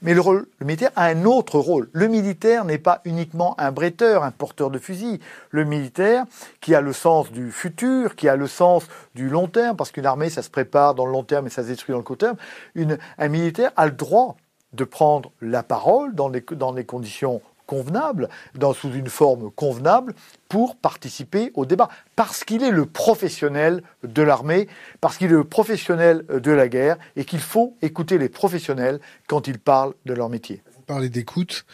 Mais 0.05 0.13
le, 0.13 0.23
militaire 0.61 0.91
a 0.97 1.07
un 1.07 1.25
autre 1.25 1.59
rôle. 1.59 1.89
Le 1.93 2.09
militaire 2.09 2.67
n'est 2.67 2.79
pas 2.79 3.01
uniquement 3.07 3.59
un 3.59 3.73
bretteur, 3.73 4.23
un 4.23 4.31
porteur 4.31 4.71
de 4.71 4.79
fusil. 4.79 5.19
Le 5.51 5.65
militaire, 5.65 6.27
qui 6.61 6.75
a 6.75 6.83
le 6.83 6.93
sens 6.93 7.33
du 7.33 7.51
futur, 7.51 8.15
qui 8.15 8.29
a 8.29 8.37
le 8.37 8.47
sens 8.47 8.87
du 9.15 9.31
long 9.31 9.49
terme, 9.49 9.77
parce 9.77 9.91
qu'une 9.91 10.05
armée, 10.05 10.29
ça 10.29 10.43
se 10.43 10.51
prépare 10.51 10.95
dans 10.95 11.07
le 11.07 11.13
long 11.13 11.25
terme 11.25 11.47
et 11.47 11.51
ça 11.51 11.63
se 11.63 11.69
détruit 11.69 11.93
dans 11.93 11.99
le 11.99 12.05
court 12.05 12.19
terme, 12.19 12.37
un 12.77 13.29
militaire 13.29 13.73
a 13.77 13.87
le 13.87 13.93
droit 13.93 14.37
de 14.75 14.85
prendre 14.85 15.33
la 15.41 15.63
parole 15.63 16.15
dans 16.15 16.29
les 16.29 16.85
conditions 16.85 17.41
convenable, 17.67 18.29
dans, 18.55 18.73
sous 18.73 18.93
une 18.93 19.09
forme 19.09 19.51
convenable, 19.51 20.15
pour 20.49 20.77
participer 20.77 21.51
au 21.55 21.67
débat. 21.67 21.89
Parce 22.17 22.45
qu'il 22.45 22.63
est 22.63 22.71
le 22.71 22.87
professionnel 22.87 23.83
de 24.03 24.23
l'armée, 24.23 24.69
parce 25.01 25.17
qu'il 25.17 25.29
est 25.29 25.31
le 25.31 25.45
professionnel 25.45 26.25
de 26.29 26.51
la 26.51 26.69
guerre, 26.69 26.97
et 27.17 27.25
qu'il 27.25 27.41
faut 27.41 27.77
écouter 27.83 28.19
les 28.19 28.29
professionnels 28.29 29.01
quand 29.27 29.49
ils 29.49 29.59
parlent 29.59 29.95
de 30.05 30.15
leur 30.15 30.29
métier. 30.29 30.63
Vous 30.77 30.83
parlez 30.83 31.09
d'écoute. 31.09 31.65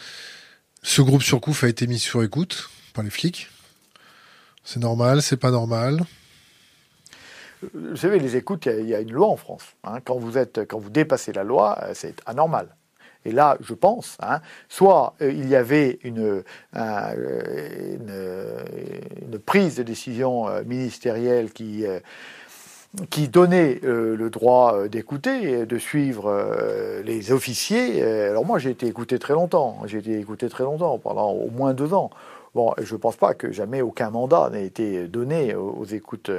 Ce 0.83 1.01
groupe 1.01 1.21
Surcouf 1.21 1.63
a 1.63 1.67
été 1.67 1.85
mis 1.87 1.99
sur 1.99 2.23
écoute 2.23 2.69
par 2.93 3.03
les 3.03 3.09
flics. 3.09 3.49
C'est 4.63 4.79
normal, 4.79 5.21
c'est 5.21 5.37
pas 5.37 5.51
normal 5.51 6.05
vous 7.73 7.95
savez, 7.95 8.19
les 8.19 8.35
écoutes, 8.35 8.65
il 8.65 8.87
y, 8.87 8.95
a 8.95 8.99
une 8.99 9.11
loi 9.11 9.27
en 9.27 9.35
France. 9.35 9.63
Hein. 9.83 9.99
Quand, 10.03 10.17
vous 10.17 10.37
êtes, 10.37 10.67
quand 10.67 10.79
vous 10.79 10.89
dépassez 10.89 11.31
la 11.31 11.43
loi, 11.43 11.79
c'est 11.93 12.15
anormal. 12.25 12.75
Et 13.25 13.31
là, 13.31 13.57
je 13.61 13.73
pense, 13.73 14.17
hein, 14.21 14.41
soit 14.67 15.13
euh, 15.21 15.31
il 15.31 15.47
y 15.47 15.55
avait 15.55 15.99
une, 16.03 16.43
une, 16.73 18.13
une, 19.21 19.39
prise 19.39 19.75
de 19.75 19.83
décision 19.83 20.47
euh, 20.47 20.63
ministérielle 20.63 21.51
qui, 21.51 21.85
euh, 21.85 21.99
qui 23.09 23.27
donnait 23.27 23.79
euh, 23.83 24.15
le 24.15 24.29
droit 24.29 24.87
d'écouter, 24.87 25.65
de 25.65 25.77
suivre 25.77 26.33
les 27.05 27.31
officiers. 27.31 28.03
Alors 28.03 28.45
moi, 28.45 28.59
j'ai 28.59 28.71
été 28.71 28.87
écouté 28.87 29.19
très 29.19 29.33
longtemps. 29.33 29.77
J'ai 29.85 29.99
été 29.99 30.19
écouté 30.19 30.49
très 30.49 30.63
longtemps, 30.63 30.97
pendant 30.97 31.31
au 31.31 31.49
moins 31.49 31.73
deux 31.73 31.93
ans. 31.93 32.09
Bon, 32.53 32.73
je 32.81 32.93
ne 32.93 32.99
pense 32.99 33.15
pas 33.15 33.33
que 33.33 33.53
jamais 33.53 33.81
aucun 33.81 34.09
mandat 34.09 34.49
n'ait 34.51 34.65
été 34.65 35.07
donné 35.07 35.55
aux 35.55 35.85
écoutes, 35.85 36.31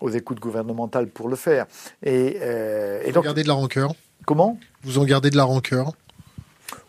aux 0.00 0.10
écoutes 0.10 0.40
gouvernementales 0.40 1.06
pour 1.06 1.28
le 1.28 1.36
faire. 1.36 1.66
Et, 2.02 2.38
euh, 2.42 3.00
et 3.04 3.12
donc, 3.12 3.22
vous 3.22 3.28
gardez 3.28 3.44
de 3.44 3.48
la 3.48 3.54
rancœur? 3.54 3.92
Comment? 4.26 4.58
Vous 4.82 4.98
en 4.98 5.04
gardez 5.04 5.30
de 5.30 5.36
la 5.36 5.44
rancœur? 5.44 5.92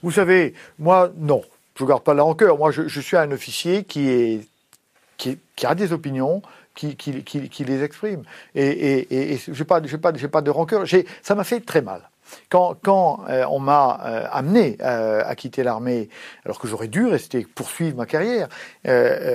Vous 0.06 0.11
savez, 0.11 0.53
moi, 0.77 1.11
non, 1.18 1.41
je 1.76 1.84
ne 1.84 1.90
garde 1.90 2.03
pas 2.03 2.14
la 2.14 2.22
rancœur. 2.22 2.60
Moi, 2.60 2.69
je, 2.69 2.99
suis 2.99 3.18
un 3.18 3.32
officier 3.32 3.86
qui, 3.86 4.48
a 5.64 5.73
des 5.73 5.94
opinions, 5.94 6.44
qui, 6.76 6.95
les 7.65 7.84
exprime. 7.84 8.22
Et, 8.53 9.40
je 9.48 9.52
n'ai 9.52 9.65
pas, 9.65 9.82
pas, 10.32 10.41
de 10.44 10.52
rancœur. 10.52 10.84
Ça 11.23 11.34
m'a 11.34 11.44
fait 11.44 11.60
très 11.60 11.82
mal. 11.82 12.07
Quand, 12.49 13.23
euh, 13.30 13.45
on 13.49 13.60
m'a 13.60 13.99
euh, 14.06 14.27
amené 14.32 14.77
euh, 14.82 15.23
à 15.26 15.36
quitter 15.36 15.64
l'armée, 15.64 16.10
alors 16.45 16.60
que 16.60 16.68
j'aurais 16.68 16.88
dû 16.88 17.07
rester 17.07 17.45
poursuivre 17.56 17.98
ma 17.98 18.06
carrière 18.06 18.48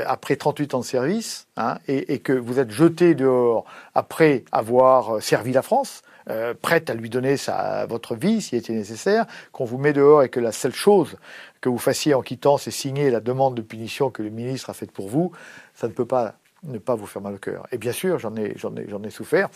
après 0.06 0.36
38 0.36 0.74
ans 0.74 0.80
de 0.80 0.84
service, 0.84 1.48
hein, 1.56 1.78
et, 1.88 2.20
que 2.20 2.32
vous 2.32 2.60
êtes 2.60 2.70
jeté 2.70 3.16
dehors 3.16 3.64
après 3.96 4.44
avoir 4.52 5.20
servi 5.20 5.52
la 5.52 5.62
France, 5.62 6.02
euh, 6.28 6.54
prête 6.60 6.90
à 6.90 6.94
lui 6.94 7.10
donner 7.10 7.36
sa, 7.36 7.86
votre 7.86 8.14
vie 8.14 8.42
s'il 8.42 8.58
était 8.58 8.72
nécessaire, 8.72 9.26
qu'on 9.52 9.64
vous 9.64 9.78
met 9.78 9.92
dehors 9.92 10.22
et 10.22 10.28
que 10.28 10.40
la 10.40 10.52
seule 10.52 10.74
chose 10.74 11.16
que 11.60 11.68
vous 11.68 11.78
fassiez 11.78 12.14
en 12.14 12.22
quittant, 12.22 12.58
c'est 12.58 12.70
signer 12.70 13.10
la 13.10 13.20
demande 13.20 13.54
de 13.54 13.62
punition 13.62 14.10
que 14.10 14.22
le 14.22 14.30
ministre 14.30 14.70
a 14.70 14.74
faite 14.74 14.92
pour 14.92 15.08
vous, 15.08 15.32
ça 15.74 15.88
ne 15.88 15.92
peut 15.92 16.06
pas 16.06 16.34
ne 16.62 16.76
pas 16.76 16.94
vous 16.94 17.06
faire 17.06 17.22
mal 17.22 17.34
au 17.34 17.38
cœur. 17.38 17.66
Et 17.72 17.78
bien 17.78 17.92
sûr, 17.92 18.18
j'en 18.18 18.36
ai, 18.36 18.52
j'en 18.56 18.76
ai, 18.76 18.86
j'en 18.86 19.02
ai 19.02 19.08
souffert. 19.08 19.48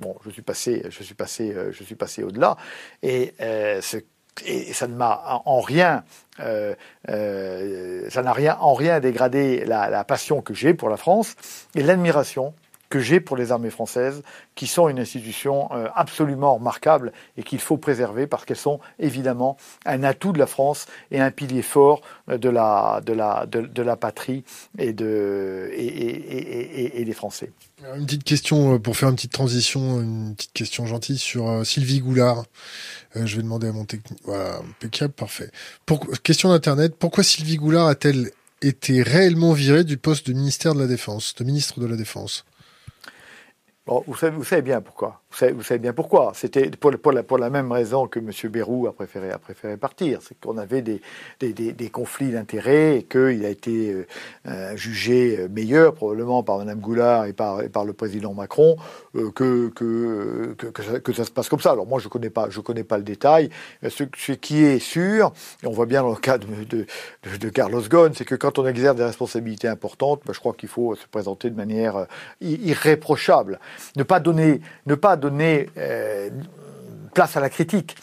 Bon, 0.00 0.16
je 0.24 0.30
suis 0.30 0.42
passé, 0.42 0.84
je 0.90 1.02
suis 1.02 1.14
passé, 1.14 1.52
euh, 1.54 1.72
je 1.72 1.82
suis 1.82 1.94
passé 1.94 2.22
au-delà, 2.22 2.56
et, 3.02 3.32
euh, 3.40 3.80
et 4.44 4.72
ça 4.72 4.86
ne 4.86 4.94
m'a 4.94 5.42
en 5.46 5.60
rien, 5.60 6.04
ça 6.38 6.76
n'a 7.06 8.32
rien 8.32 8.56
en 8.60 8.74
rien 8.74 8.98
dégradé 9.00 9.64
la 9.64 10.04
passion 10.04 10.42
que 10.42 10.54
j'ai 10.54 10.74
pour 10.74 10.88
la 10.88 10.96
France 10.96 11.36
et 11.74 11.82
l'admiration 11.82 12.54
que 12.92 13.00
j'ai 13.00 13.20
pour 13.20 13.38
les 13.38 13.52
armées 13.52 13.70
françaises, 13.70 14.22
qui 14.54 14.66
sont 14.66 14.86
une 14.90 14.98
institution 14.98 15.70
euh, 15.72 15.88
absolument 15.94 16.56
remarquable 16.56 17.10
et 17.38 17.42
qu'il 17.42 17.58
faut 17.58 17.78
préserver 17.78 18.26
parce 18.26 18.44
qu'elles 18.44 18.58
sont 18.58 18.80
évidemment 18.98 19.56
un 19.86 20.02
atout 20.02 20.32
de 20.32 20.38
la 20.38 20.46
France 20.46 20.84
et 21.10 21.18
un 21.18 21.30
pilier 21.30 21.62
fort 21.62 22.02
de 22.28 22.50
la, 22.50 23.00
de 23.02 23.82
la, 23.82 23.96
patrie 23.96 24.44
et, 24.76 24.92
de, 24.92 25.70
et, 25.72 25.86
et, 25.86 27.00
et, 27.00 27.04
des 27.06 27.14
Français. 27.14 27.50
Une 27.96 28.04
petite 28.04 28.24
question 28.24 28.74
euh, 28.74 28.78
pour 28.78 28.94
faire 28.94 29.08
une 29.08 29.14
petite 29.14 29.32
transition, 29.32 30.02
une 30.02 30.34
petite 30.36 30.52
question 30.52 30.84
gentille 30.84 31.18
sur 31.18 31.48
euh, 31.48 31.64
Sylvie 31.64 32.00
Goulard. 32.00 32.44
je 33.14 33.36
vais 33.36 33.42
demander 33.42 33.68
à 33.68 33.72
mon 33.72 33.86
technique. 33.86 34.20
Voilà, 34.24 34.58
impeccable, 34.58 35.14
parfait. 35.14 35.50
Pour... 35.86 36.06
Question 36.22 36.50
d'internet. 36.50 36.94
Pourquoi 36.98 37.24
Sylvie 37.24 37.56
Goulard 37.56 37.86
a-t-elle 37.86 38.32
été 38.60 39.02
réellement 39.02 39.54
virée 39.54 39.84
du 39.84 39.96
poste 39.96 40.26
de 40.26 40.34
ministère 40.34 40.74
de 40.74 40.80
la 40.80 40.86
Défense, 40.86 41.34
de 41.36 41.44
ministre 41.44 41.80
de 41.80 41.86
la 41.86 41.96
Défense? 41.96 42.44
Vous, 43.86 44.14
savez, 44.14 44.36
vous, 44.36 44.44
savez, 44.44 44.62
bien 44.62 44.80
pourquoi. 44.80 45.21
Vous 45.32 45.62
savez, 45.62 45.78
bien 45.78 45.92
pourquoi. 45.92 46.32
C'était 46.34 46.70
pour, 46.70 47.38
la, 47.38 47.50
même 47.50 47.72
raison 47.72 48.06
que 48.06 48.18
M. 48.18 48.30
Bérou 48.50 48.86
a 48.86 48.92
préféré, 48.92 49.30
partir. 49.78 50.20
C'est 50.22 50.38
qu'on 50.38 50.58
avait 50.58 50.82
des, 50.82 51.00
conflits 51.90 52.30
d'intérêts 52.30 52.98
et 52.98 53.02
qu'il 53.04 53.44
a 53.44 53.48
été 53.48 53.92
euh, 53.92 54.06
euh, 54.46 54.76
jugé 54.76 55.46
meilleur, 55.50 55.94
probablement 55.94 56.42
par 56.42 56.58
Mme 56.58 56.80
Goulard 56.80 57.26
et 57.26 57.32
par, 57.32 57.84
le 57.84 57.92
président 57.92 58.34
Macron, 58.34 58.76
euh, 59.16 59.30
que, 59.30 59.68
que, 59.68 60.54
que, 60.54 61.12
ça, 61.12 61.24
se 61.24 61.30
passe 61.30 61.48
comme 61.48 61.60
ça. 61.60 61.72
Alors 61.72 61.86
moi, 61.86 61.98
je 61.98 62.06
ne 62.06 62.10
connais, 62.10 62.30
pas, 62.30 62.48
connais 62.64 62.84
pas 62.84 62.98
le 62.98 63.04
détail. 63.04 63.50
Ce, 63.88 64.32
qui 64.32 64.64
est 64.64 64.78
sûr, 64.78 65.32
et 65.62 65.66
on 65.66 65.72
voit 65.72 65.86
bien 65.86 66.02
dans 66.02 66.10
le 66.10 66.16
cas 66.16 66.38
de, 66.38 67.48
Carlos 67.50 67.82
Ghosn, 67.82 68.12
c'est 68.14 68.24
que 68.24 68.34
quand 68.34 68.58
on 68.58 68.66
exerce 68.66 68.96
des 68.96 69.04
responsabilités 69.04 69.68
importantes, 69.68 70.22
ben, 70.26 70.32
je 70.32 70.40
crois 70.40 70.52
qu'il 70.52 70.68
faut 70.68 70.94
se 70.94 71.06
présenter 71.06 71.50
de 71.50 71.56
manière 71.56 72.06
irréprochable 72.40 73.58
ne 73.96 74.02
pas 74.02 74.20
donner, 74.20 74.60
ne 74.86 74.94
pas 74.94 75.16
donner 75.22 75.70
euh, 75.78 76.28
place 77.14 77.36
à 77.36 77.40
la 77.40 77.50
critique, 77.50 77.96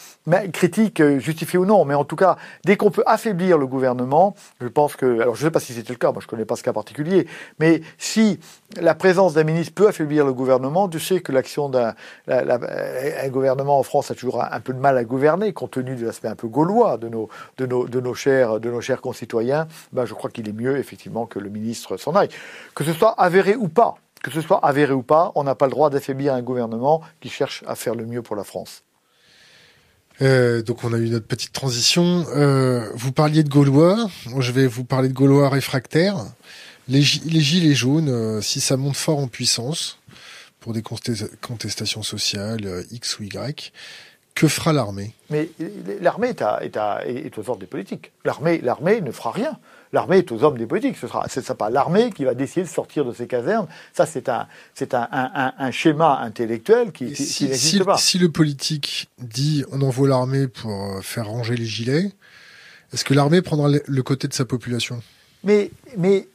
critique 0.52 1.00
euh, 1.00 1.18
justifiée 1.18 1.58
ou 1.58 1.66
non, 1.66 1.84
mais 1.84 1.94
en 1.94 2.04
tout 2.04 2.16
cas, 2.16 2.36
dès 2.64 2.76
qu'on 2.76 2.90
peut 2.90 3.02
affaiblir 3.06 3.58
le 3.58 3.66
gouvernement, 3.66 4.34
je 4.60 4.68
pense 4.68 4.96
que, 4.96 5.20
alors 5.20 5.34
je 5.34 5.42
ne 5.42 5.48
sais 5.48 5.50
pas 5.50 5.60
si 5.60 5.72
c'était 5.72 5.92
le 5.92 5.98
cas, 5.98 6.12
moi 6.12 6.20
je 6.20 6.26
ne 6.26 6.30
connais 6.30 6.44
pas 6.44 6.56
ce 6.56 6.62
cas 6.62 6.72
particulier, 6.72 7.26
mais 7.58 7.82
si 7.98 8.38
la 8.80 8.94
présence 8.94 9.34
d'un 9.34 9.44
ministre 9.44 9.74
peut 9.74 9.88
affaiblir 9.88 10.24
le 10.24 10.32
gouvernement, 10.32 10.88
tu 10.88 11.00
sais 11.00 11.20
que 11.20 11.32
l'action 11.32 11.68
d'un 11.68 11.94
un 12.28 13.28
gouvernement 13.28 13.78
en 13.78 13.82
France 13.82 14.10
a 14.10 14.14
toujours 14.14 14.42
un, 14.42 14.60
peu 14.60 14.72
de 14.72 14.78
mal 14.78 14.96
à 14.96 15.04
gouverner, 15.04 15.52
compte 15.52 15.72
tenu 15.72 15.96
de 15.96 16.06
l'aspect 16.06 16.28
un 16.28 16.36
peu 16.36 16.46
gaulois 16.46 16.96
de 16.96 17.08
nos, 17.08 17.28
de 17.58 17.66
nos, 17.66 17.88
de 17.88 18.00
nos, 18.00 18.14
chers, 18.14 18.60
de 18.60 18.70
nos 18.70 18.80
chers 18.80 19.00
concitoyens, 19.00 19.66
ben 19.92 20.04
je 20.04 20.14
crois 20.14 20.30
qu'il 20.30 20.48
est 20.48 20.52
mieux 20.52 20.78
effectivement 20.78 21.26
que 21.26 21.38
le 21.38 21.50
ministre 21.50 21.96
s'en 21.96 22.14
aille. 22.14 22.28
Que 22.74 22.84
ce 22.84 22.92
soit 22.92 23.14
avéré 23.20 23.56
ou 23.56 23.68
pas, 23.68 23.96
que 24.22 24.30
ce 24.30 24.40
soit 24.40 24.64
avéré 24.64 24.92
ou 24.92 25.02
pas, 25.02 25.32
on 25.34 25.44
n'a 25.44 25.54
pas 25.54 25.66
le 25.66 25.70
droit 25.70 25.90
d'affaiblir 25.90 26.34
un 26.34 26.42
gouvernement 26.42 27.02
qui 27.20 27.28
cherche 27.28 27.62
à 27.66 27.74
faire 27.74 27.94
le 27.94 28.06
mieux 28.06 28.22
pour 28.22 28.36
la 28.36 28.44
France. 28.44 28.82
Euh, 30.22 30.62
donc 30.62 30.84
on 30.84 30.92
a 30.92 30.98
eu 30.98 31.08
notre 31.08 31.26
petite 31.26 31.52
transition. 31.52 32.26
Euh, 32.34 32.90
vous 32.94 33.12
parliez 33.12 33.42
de 33.42 33.48
Gaulois, 33.48 34.10
je 34.38 34.52
vais 34.52 34.66
vous 34.66 34.84
parler 34.84 35.08
de 35.08 35.14
Gaulois 35.14 35.48
réfractaires. 35.48 36.18
Les, 36.88 37.02
gilets 37.02 37.74
jaunes, 37.74 38.08
euh, 38.08 38.40
si 38.40 38.60
ça 38.60 38.76
monte 38.76 38.96
fort 38.96 39.18
en 39.18 39.28
puissance 39.28 39.98
pour 40.58 40.72
des 40.72 40.82
contestations 40.82 42.02
sociales 42.02 42.84
X 42.90 43.18
ou 43.18 43.22
Y, 43.22 43.72
que 44.34 44.48
fera 44.48 44.72
l'armée? 44.72 45.14
Mais 45.30 45.48
l'armée 46.00 46.28
est, 46.28 46.42
est, 46.62 46.76
est, 46.76 47.38
aux 47.38 47.48
ordres 47.48 47.60
des 47.60 47.66
politiques. 47.66 48.12
L'armée, 48.24 48.60
l'armée 48.62 49.00
ne 49.00 49.12
fera 49.12 49.30
rien. 49.30 49.58
L'armée 49.92 50.18
est 50.18 50.30
aux 50.30 50.44
hommes 50.44 50.56
des 50.56 50.66
politiques. 50.66 50.96
Ce 50.96 51.08
sera, 51.08 51.28
ce 51.28 51.40
sera 51.40 51.54
pas 51.54 51.68
l'armée 51.68 52.10
qui 52.10 52.24
va 52.24 52.34
décider 52.34 52.62
de 52.62 52.68
sortir 52.68 53.04
de 53.04 53.12
ses 53.12 53.26
casernes. 53.26 53.66
Ça, 53.92 54.06
c'est 54.06 54.28
un, 54.28 54.46
c'est 54.74 54.94
un, 54.94 55.08
un, 55.10 55.52
un, 55.58 55.70
schéma 55.70 56.20
intellectuel 56.20 56.92
qui, 56.92 57.12
qui, 57.12 57.24
si, 57.24 57.44
n'existe 57.44 57.78
si, 57.78 57.84
pas. 57.84 57.96
Si 57.96 58.18
le 58.18 58.30
politique 58.30 59.10
dit 59.18 59.64
on 59.72 59.82
envoie 59.82 60.08
l'armée 60.08 60.46
pour 60.46 60.70
euh, 60.70 61.00
faire 61.00 61.26
ranger 61.26 61.56
les 61.56 61.66
gilets, 61.66 62.12
est-ce 62.92 63.04
que 63.04 63.14
l'armée 63.14 63.42
prendra 63.42 63.68
le 63.68 64.02
côté 64.02 64.28
de 64.28 64.32
sa 64.32 64.44
population? 64.44 65.02
Mais, 65.42 65.70
mais 65.96 66.28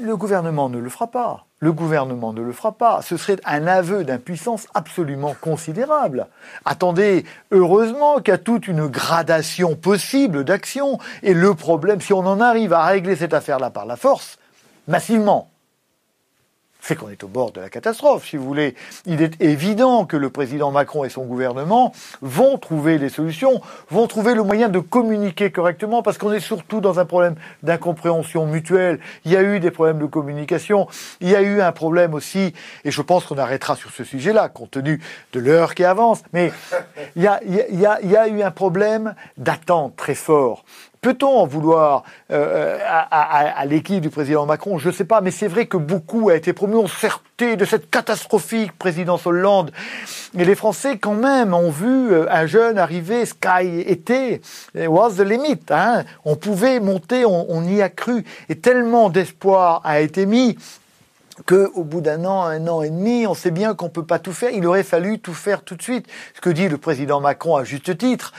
le 0.00 0.16
gouvernement 0.16 0.68
ne 0.68 0.78
le 0.78 0.88
fera 0.88 1.10
pas. 1.10 1.46
Le 1.62 1.72
gouvernement 1.72 2.32
ne 2.32 2.42
le 2.42 2.50
fera 2.50 2.72
pas. 2.72 3.02
Ce 3.02 3.16
serait 3.16 3.36
un 3.44 3.68
aveu 3.68 4.02
d'impuissance 4.02 4.66
absolument 4.74 5.36
considérable. 5.40 6.26
Attendez, 6.64 7.24
heureusement 7.52 8.16
qu'il 8.16 8.32
y 8.32 8.34
a 8.34 8.38
toute 8.38 8.66
une 8.66 8.88
gradation 8.88 9.76
possible 9.76 10.42
d'action. 10.42 10.98
Et 11.22 11.34
le 11.34 11.54
problème, 11.54 12.00
si 12.00 12.12
on 12.12 12.26
en 12.26 12.40
arrive 12.40 12.72
à 12.72 12.84
régler 12.86 13.14
cette 13.14 13.32
affaire-là 13.32 13.70
par 13.70 13.86
la 13.86 13.94
force, 13.94 14.40
massivement, 14.88 15.51
c'est 16.82 16.96
qu'on 16.96 17.08
est 17.08 17.22
au 17.22 17.28
bord 17.28 17.52
de 17.52 17.60
la 17.60 17.70
catastrophe, 17.70 18.26
si 18.26 18.36
vous 18.36 18.44
voulez. 18.44 18.74
Il 19.06 19.22
est 19.22 19.40
évident 19.40 20.04
que 20.04 20.16
le 20.16 20.30
président 20.30 20.72
Macron 20.72 21.04
et 21.04 21.08
son 21.08 21.24
gouvernement 21.24 21.92
vont 22.20 22.58
trouver 22.58 22.98
les 22.98 23.08
solutions, 23.08 23.62
vont 23.88 24.08
trouver 24.08 24.34
le 24.34 24.42
moyen 24.42 24.68
de 24.68 24.80
communiquer 24.80 25.52
correctement, 25.52 26.02
parce 26.02 26.18
qu'on 26.18 26.32
est 26.32 26.40
surtout 26.40 26.80
dans 26.80 26.98
un 26.98 27.04
problème 27.04 27.36
d'incompréhension 27.62 28.46
mutuelle. 28.46 28.98
Il 29.24 29.30
y 29.30 29.36
a 29.36 29.42
eu 29.42 29.60
des 29.60 29.70
problèmes 29.70 30.00
de 30.00 30.06
communication, 30.06 30.88
il 31.20 31.28
y 31.28 31.36
a 31.36 31.42
eu 31.42 31.60
un 31.60 31.72
problème 31.72 32.14
aussi, 32.14 32.52
et 32.84 32.90
je 32.90 33.00
pense 33.00 33.24
qu'on 33.24 33.38
arrêtera 33.38 33.76
sur 33.76 33.90
ce 33.90 34.02
sujet-là, 34.02 34.48
compte 34.48 34.72
tenu 34.72 35.00
de 35.32 35.40
l'heure 35.40 35.76
qui 35.76 35.84
avance, 35.84 36.22
mais 36.32 36.52
il 37.14 37.22
y 37.22 37.28
a, 37.28 37.40
y 37.44 38.16
a 38.16 38.28
eu 38.28 38.42
un 38.42 38.50
problème 38.50 39.14
d'attente 39.36 39.94
très 39.96 40.16
fort. 40.16 40.64
Peut-on 41.02 41.40
en 41.40 41.46
vouloir 41.46 42.04
euh, 42.30 42.78
à, 42.86 43.66
l'équipe 43.66 44.00
du 44.00 44.08
président 44.08 44.46
Macron? 44.46 44.78
Je 44.78 44.88
ne 44.88 44.94
sais 44.94 45.04
pas, 45.04 45.20
mais 45.20 45.32
c'est 45.32 45.48
vrai 45.48 45.66
que 45.66 45.76
beaucoup 45.76 46.28
a 46.28 46.36
été 46.36 46.52
promu. 46.52 46.76
On 46.76 46.86
certé 46.86 47.56
de 47.56 47.64
cette 47.64 47.90
catastrophique 47.90 48.70
présidence 48.78 49.26
Hollande. 49.26 49.72
Et 50.38 50.44
les 50.44 50.54
Français, 50.54 50.98
quand 50.98 51.14
même, 51.14 51.54
ont 51.54 51.72
vu 51.72 52.12
euh, 52.12 52.26
un 52.30 52.46
jeune 52.46 52.78
arriver, 52.78 53.26
Sky 53.26 53.80
était, 53.84 54.42
was 54.76 55.14
the 55.16 55.22
limit. 55.22 55.58
Hein. 55.70 56.04
On 56.24 56.36
pouvait 56.36 56.78
monter, 56.78 57.24
on, 57.24 57.46
on 57.48 57.64
y 57.64 57.82
a 57.82 57.88
cru. 57.88 58.24
Et 58.48 58.60
tellement 58.60 59.10
d'espoir 59.10 59.80
a 59.82 59.98
été 59.98 60.24
mis 60.24 60.56
qu'au 61.46 61.82
bout 61.82 62.00
d'un 62.00 62.24
an, 62.24 62.44
un 62.44 62.68
an 62.68 62.80
et 62.82 62.90
demi, 62.90 63.26
on 63.26 63.34
sait 63.34 63.50
bien 63.50 63.74
qu'on 63.74 63.86
ne 63.86 63.90
peut 63.90 64.06
pas 64.06 64.20
tout 64.20 64.32
faire. 64.32 64.50
Il 64.50 64.64
aurait 64.68 64.84
fallu 64.84 65.18
tout 65.18 65.34
faire 65.34 65.64
tout 65.64 65.74
de 65.74 65.82
suite. 65.82 66.06
Ce 66.36 66.40
que 66.40 66.50
dit 66.50 66.68
le 66.68 66.78
président 66.78 67.20
Macron 67.20 67.56
à 67.56 67.64
juste 67.64 67.98
titre 67.98 68.32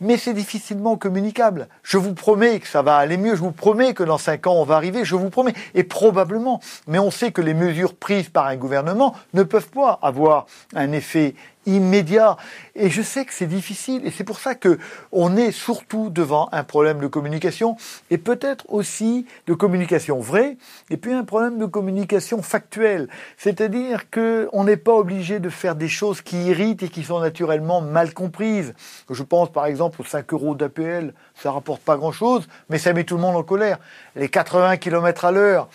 mais 0.00 0.16
c'est 0.16 0.34
difficilement 0.34 0.96
communicable. 0.96 1.68
Je 1.82 1.98
vous 1.98 2.14
promets 2.14 2.60
que 2.60 2.68
ça 2.68 2.82
va 2.82 2.96
aller 2.96 3.16
mieux, 3.16 3.34
je 3.34 3.40
vous 3.40 3.52
promets 3.52 3.94
que 3.94 4.02
dans 4.02 4.18
cinq 4.18 4.46
ans 4.46 4.54
on 4.54 4.64
va 4.64 4.76
arriver, 4.76 5.04
je 5.04 5.14
vous 5.14 5.30
promets, 5.30 5.54
et 5.74 5.84
probablement. 5.84 6.60
Mais 6.86 6.98
on 6.98 7.10
sait 7.10 7.32
que 7.32 7.40
les 7.40 7.54
mesures 7.54 7.94
prises 7.94 8.28
par 8.28 8.46
un 8.46 8.56
gouvernement 8.56 9.14
ne 9.34 9.42
peuvent 9.42 9.70
pas 9.70 9.98
avoir 10.02 10.46
un 10.74 10.92
effet 10.92 11.34
immédiat. 11.68 12.36
Et 12.74 12.90
je 12.90 13.02
sais 13.02 13.24
que 13.24 13.32
c'est 13.32 13.46
difficile, 13.46 14.06
et 14.06 14.10
c'est 14.10 14.24
pour 14.24 14.40
ça 14.40 14.54
que 14.54 14.78
on 15.12 15.36
est 15.36 15.52
surtout 15.52 16.10
devant 16.10 16.48
un 16.52 16.64
problème 16.64 16.98
de 16.98 17.06
communication, 17.06 17.76
et 18.10 18.18
peut-être 18.18 18.64
aussi 18.68 19.26
de 19.46 19.54
communication 19.54 20.20
vraie, 20.20 20.56
et 20.90 20.96
puis 20.96 21.12
un 21.12 21.24
problème 21.24 21.58
de 21.58 21.66
communication 21.66 22.42
factuelle. 22.42 23.08
C'est-à-dire 23.36 24.10
que 24.10 24.48
on 24.52 24.64
n'est 24.64 24.76
pas 24.76 24.94
obligé 24.94 25.40
de 25.40 25.48
faire 25.48 25.74
des 25.74 25.88
choses 25.88 26.22
qui 26.22 26.44
irritent 26.46 26.82
et 26.82 26.88
qui 26.88 27.04
sont 27.04 27.20
naturellement 27.20 27.80
mal 27.80 28.12
comprises. 28.12 28.74
Je 29.10 29.22
pense 29.22 29.50
par 29.52 29.66
exemple 29.66 30.00
aux 30.00 30.04
5 30.04 30.32
euros 30.32 30.54
d'APL, 30.54 31.12
ça 31.34 31.52
rapporte 31.52 31.82
pas 31.82 31.96
grand-chose, 31.96 32.48
mais 32.68 32.78
ça 32.78 32.92
met 32.92 33.04
tout 33.04 33.16
le 33.16 33.22
monde 33.22 33.36
en 33.36 33.42
colère. 33.42 33.78
Les 34.16 34.28
80 34.28 34.76
km 34.78 35.24
à 35.24 35.32
l'heure, 35.32 35.68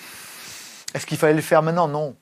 est-ce 0.94 1.06
qu'il 1.06 1.18
fallait 1.18 1.34
le 1.34 1.42
faire 1.42 1.62
maintenant? 1.62 1.88
Non. 1.88 2.16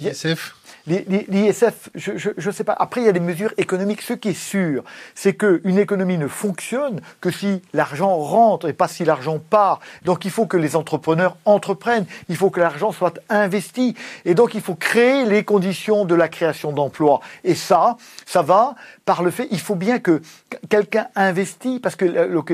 ISF 0.00 0.54
L'ISF, 0.86 1.90
je 1.94 2.30
ne 2.36 2.52
sais 2.52 2.64
pas. 2.64 2.72
Après, 2.72 3.00
il 3.00 3.06
y 3.06 3.08
a 3.08 3.12
des 3.12 3.20
mesures 3.20 3.52
économiques. 3.56 4.02
Ce 4.02 4.14
qui 4.14 4.30
est 4.30 4.32
sûr, 4.32 4.82
c'est 5.14 5.34
qu'une 5.34 5.78
économie 5.78 6.18
ne 6.18 6.26
fonctionne 6.26 7.00
que 7.20 7.30
si 7.30 7.62
l'argent 7.72 8.16
rentre 8.16 8.68
et 8.68 8.72
pas 8.72 8.88
si 8.88 9.04
l'argent 9.04 9.38
part. 9.38 9.80
Donc, 10.04 10.24
il 10.24 10.30
faut 10.30 10.46
que 10.46 10.56
les 10.56 10.74
entrepreneurs 10.74 11.36
entreprennent. 11.44 12.06
Il 12.28 12.36
faut 12.36 12.50
que 12.50 12.60
l'argent 12.60 12.90
soit 12.90 13.20
investi. 13.28 13.94
Et 14.24 14.34
donc, 14.34 14.54
il 14.54 14.60
faut 14.60 14.74
créer 14.74 15.24
les 15.24 15.44
conditions 15.44 16.04
de 16.04 16.14
la 16.14 16.28
création 16.28 16.72
d'emplois. 16.72 17.20
Et 17.44 17.54
ça, 17.54 17.96
ça 18.26 18.42
va 18.42 18.74
par 19.04 19.22
le 19.22 19.30
fait, 19.30 19.48
il 19.50 19.58
faut 19.60 19.74
bien 19.74 19.98
que 19.98 20.22
quelqu'un 20.68 21.08
investisse, 21.16 21.80
parce 21.80 21.96
que 21.96 22.04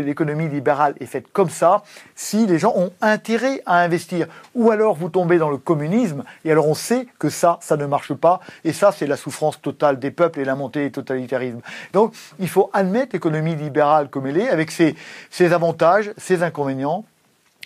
l'économie 0.00 0.48
libérale 0.48 0.94
est 1.00 1.06
faite 1.06 1.26
comme 1.32 1.50
ça, 1.50 1.82
si 2.14 2.46
les 2.46 2.58
gens 2.58 2.72
ont 2.74 2.92
intérêt 3.00 3.62
à 3.66 3.80
investir. 3.80 4.26
Ou 4.54 4.70
alors, 4.70 4.94
vous 4.94 5.10
tombez 5.10 5.38
dans 5.38 5.50
le 5.50 5.58
communisme, 5.58 6.24
et 6.44 6.50
alors 6.50 6.68
on 6.68 6.74
sait 6.74 7.06
que 7.18 7.28
ça, 7.28 7.58
ça 7.60 7.76
ne 7.76 7.86
marche 7.86 8.14
pas. 8.14 8.40
Et 8.64 8.72
ça, 8.72 8.92
c'est 8.92 9.06
la 9.06 9.16
souffrance 9.16 9.60
totale 9.60 9.98
des 9.98 10.10
peuples 10.10 10.40
et 10.40 10.44
la 10.44 10.54
montée 10.54 10.84
du 10.84 10.92
totalitarisme. 10.92 11.60
Donc, 11.92 12.14
il 12.38 12.48
faut 12.48 12.70
admettre 12.72 13.10
l'économie 13.12 13.54
libérale 13.54 14.08
comme 14.08 14.26
elle 14.26 14.38
est, 14.38 14.48
avec 14.48 14.70
ses, 14.70 14.94
ses 15.30 15.52
avantages, 15.52 16.12
ses 16.16 16.42
inconvénients, 16.42 17.04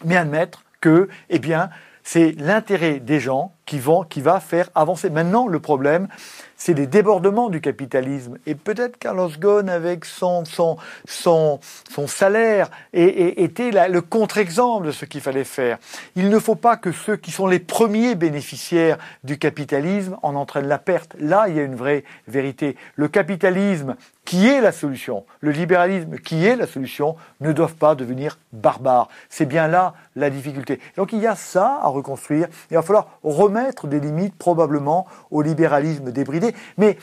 mais 0.05 0.17
admettre 0.17 0.65
que, 0.81 1.09
eh 1.31 1.39
bien, 1.39 1.71
c'est 2.03 2.33
l'intérêt 2.33 2.99
des 2.99 3.21
gens 3.21 3.53
qui, 3.66 3.78
va 3.78 4.40
faire 4.40 4.68
avancer. 4.74 5.10
Maintenant, 5.10 5.47
le 5.47 5.60
problème, 5.60 6.09
c'est 6.56 6.74
les 6.74 6.86
débordements 6.86 7.48
du 7.48 7.60
capitalisme. 7.60 8.39
Et 8.47 8.55
peut-être 8.55 8.98
Carlos 8.98 9.30
Ghosn, 9.39 9.68
avec 9.68 10.05
son, 10.05 10.44
son, 10.44 10.76
son, 11.06 11.60
son 11.90 12.06
salaire, 12.06 12.70
était 12.93 13.70
le 13.89 14.01
contre-exemple 14.01 14.86
de 14.86 14.93
ce 14.93 15.05
qu'il 15.05 15.20
fallait 15.20 15.44
faire. 15.44 15.78
Il 16.16 16.28
ne 16.28 16.39
faut 16.39 16.55
pas 16.55 16.76
que 16.76 16.93
ceux 16.93 17.16
qui 17.16 17.30
sont 17.30 17.47
les 17.47 17.59
premiers 17.59 18.14
bénéficiaires 18.14 18.98
du 19.24 19.39
capitalisme 19.39 20.16
en 20.22 20.34
entraînent 20.34 20.68
la 20.68 20.78
perte. 20.78 21.14
Là, 21.18 21.47
il 21.48 21.56
y 21.56 21.60
a 21.60 21.64
une 21.64 21.76
vraie 21.76 22.05
vérité. 22.28 22.76
Le 22.97 23.09
capitalisme 23.09 23.97
qui 24.24 24.47
est 24.47 24.60
la 24.60 24.72
solution, 24.72 25.24
le 25.40 25.51
libéralisme 25.51 26.16
qui 26.16 26.47
est 26.47 26.55
la 26.55 26.66
solution, 26.66 27.16
ne 27.40 27.52
doivent 27.52 27.74
pas 27.74 27.94
devenir 27.94 28.39
barbares. 28.52 29.09
C'est 29.28 29.47
bien 29.47 29.66
là 29.66 29.94
la 30.14 30.30
difficulté. 30.30 30.78
Donc 30.97 31.12
il 31.12 31.18
y 31.18 31.26
a 31.26 31.34
ça 31.34 31.80
à 31.82 31.89
reconstruire. 31.89 32.47
Il 32.70 32.74
va 32.74 32.82
falloir 32.82 33.18
remettre 33.24 33.52
des 33.87 34.01
limites 34.01 34.35
probablement 34.35 35.07
au 35.31 35.43
libéralisme 35.43 36.11
débridé. 36.12 36.55
Mais 36.79 36.99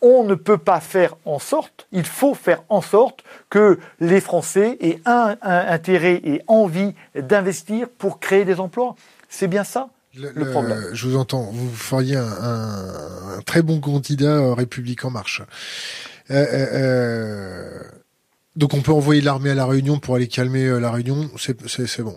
on 0.00 0.24
ne 0.24 0.34
peut 0.34 0.58
pas 0.58 0.80
faire 0.80 1.14
en 1.24 1.38
sorte, 1.38 1.86
il 1.92 2.04
faut 2.04 2.34
faire 2.34 2.62
en 2.68 2.82
sorte 2.82 3.22
que 3.50 3.78
les 4.00 4.20
Français 4.20 4.76
aient 4.80 5.00
un, 5.04 5.36
intérêt 5.42 6.20
et 6.24 6.42
envie 6.48 6.94
d'investir 7.14 7.88
pour 7.88 8.18
créer 8.18 8.44
des 8.44 8.58
emplois. 8.58 8.96
C'est 9.28 9.48
bien 9.48 9.64
ça 9.64 9.88
le, 10.14 10.50
problème. 10.50 10.84
Je 10.92 11.08
vous 11.08 11.16
entends. 11.16 11.48
Vous 11.50 11.70
feriez 11.70 12.16
un, 12.16 12.26
un 13.38 13.40
très 13.46 13.62
bon 13.62 13.80
candidat 13.80 14.54
République 14.54 15.06
en 15.06 15.10
marche. 15.10 15.40
Euh, 16.30 16.34
euh, 16.34 16.66
euh, 16.72 17.80
donc 18.56 18.74
on 18.74 18.80
peut 18.80 18.92
envoyer 18.92 19.20
l'armée 19.20 19.50
à 19.50 19.54
la 19.54 19.66
Réunion 19.66 19.98
pour 19.98 20.14
aller 20.14 20.28
calmer 20.28 20.78
la 20.80 20.90
Réunion, 20.90 21.30
c'est 21.38 22.02
bon. 22.02 22.16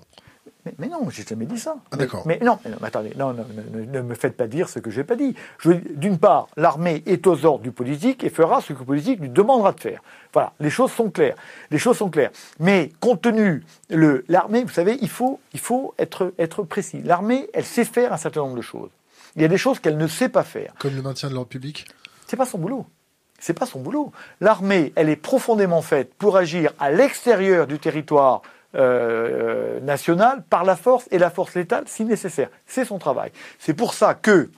Mais, 0.79 0.87
non, 0.87 1.09
j'ai 1.09 1.23
jamais 1.23 1.45
dit 1.45 1.59
ça. 1.59 1.77
Ah, 1.91 1.97
d'accord. 1.97 2.23
Mais, 2.25 2.39
non, 2.41 2.57
attendez, 2.81 3.13
non, 3.15 3.35
ne, 3.73 4.01
me 4.01 4.15
faites 4.15 4.35
pas 4.35 4.47
dire 4.47 4.67
ce 4.67 4.79
que 4.79 4.89
je 4.89 4.99
n'ai 4.99 5.03
pas 5.03 5.15
dit. 5.15 5.35
D'une 5.63 6.17
part, 6.17 6.47
l'armée 6.57 7.03
est 7.05 7.27
aux 7.27 7.45
ordres 7.45 7.63
du 7.63 7.71
politique 7.71 8.23
et 8.23 8.29
fera 8.29 8.61
ce 8.61 8.73
que 8.73 8.79
le 8.79 8.85
politique 8.85 9.19
lui 9.19 9.29
demandera 9.29 9.73
de 9.73 9.79
faire. 9.79 10.01
Voilà, 10.33 10.53
les 10.59 10.69
choses 10.69 10.91
sont 10.91 11.11
claires. 11.11 11.35
Les 11.69 11.77
choses 11.77 11.97
sont 11.97 12.09
claires. 12.09 12.31
Mais 12.59 12.91
compte 12.99 13.21
tenu 13.21 13.63
le 13.89 14.25
l'armée, 14.27 14.63
vous 14.63 14.69
savez, 14.73 14.97
il 15.01 15.09
faut, 15.09 15.39
il 15.53 15.59
faut 15.59 15.93
être, 15.99 16.33
être 16.39 16.63
précis. 16.63 17.01
L'armée, 17.03 17.47
elle 17.53 17.65
sait 17.65 17.85
faire 17.85 18.11
un 18.11 18.17
certain 18.17 18.41
nombre 18.41 18.57
de 18.57 18.61
choses. 18.61 18.89
Il 19.35 19.41
y 19.41 19.45
a 19.45 19.47
des 19.47 19.57
choses 19.57 19.79
qu'elle 19.79 19.97
ne 19.97 20.07
sait 20.07 20.29
pas 20.29 20.43
faire. 20.43 20.73
Comme 20.79 20.95
le 20.95 21.01
maintien 21.01 21.29
de 21.29 21.35
l'ordre 21.35 21.49
public? 21.49 21.85
C'est 22.27 22.37
pas 22.37 22.45
son 22.45 22.57
boulot. 22.57 22.85
C'est 23.39 23.53
pas 23.53 23.65
son 23.65 23.79
boulot. 23.81 24.11
L'armée, 24.41 24.93
elle 24.95 25.09
est 25.09 25.15
profondément 25.15 25.81
faite 25.81 26.13
pour 26.15 26.37
agir 26.37 26.71
à 26.79 26.89
l'extérieur 26.89 27.67
du 27.67 27.79
territoire 27.79 28.41
euh, 28.75 29.79
national 29.81 30.43
par 30.49 30.63
la 30.63 30.75
force 30.75 31.07
et 31.11 31.17
la 31.17 31.29
force 31.29 31.55
létale 31.55 31.83
si 31.87 32.05
nécessaire. 32.05 32.49
C'est 32.65 32.85
son 32.85 32.97
travail. 32.97 33.31
C'est 33.59 33.73
pour 33.73 33.93
ça 33.93 34.13
que 34.13 34.49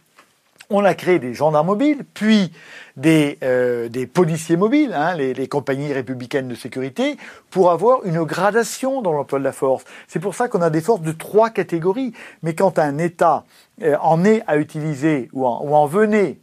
on 0.69 0.83
a 0.83 0.93
créé 0.95 1.19
des 1.19 1.33
gendarmes 1.33 1.67
mobiles, 1.67 2.03
puis 2.13 2.51
des, 2.97 3.37
euh, 3.43 3.87
des 3.89 4.05
policiers 4.05 4.57
mobiles, 4.57 4.93
hein, 4.93 5.15
les, 5.15 5.47
compagnies 5.47 5.93
républicaines 5.93 6.47
de 6.47 6.55
sécurité, 6.55 7.17
pour 7.49 7.71
avoir 7.71 8.03
une 8.05 8.23
gradation 8.23 9.01
dans 9.01 9.13
l'emploi 9.13 9.39
de 9.39 9.43
la 9.43 9.53
force. 9.53 9.85
C'est 10.07 10.19
pour 10.19 10.35
ça 10.35 10.49
qu'on 10.49 10.61
a 10.61 10.69
des 10.69 10.81
forces 10.81 11.01
de 11.01 11.13
trois 11.13 11.49
catégories. 11.51 12.13
Mais 12.43 12.53
quand 12.53 12.79
un 12.79 12.97
État 12.97 13.45
euh, 13.81 13.95
en 14.01 14.25
est 14.25 14.43
à 14.47 14.57
utiliser 14.57 15.29
ou 15.31 15.45
ou 15.45 15.75
en 15.75 15.85
venait 15.85 16.39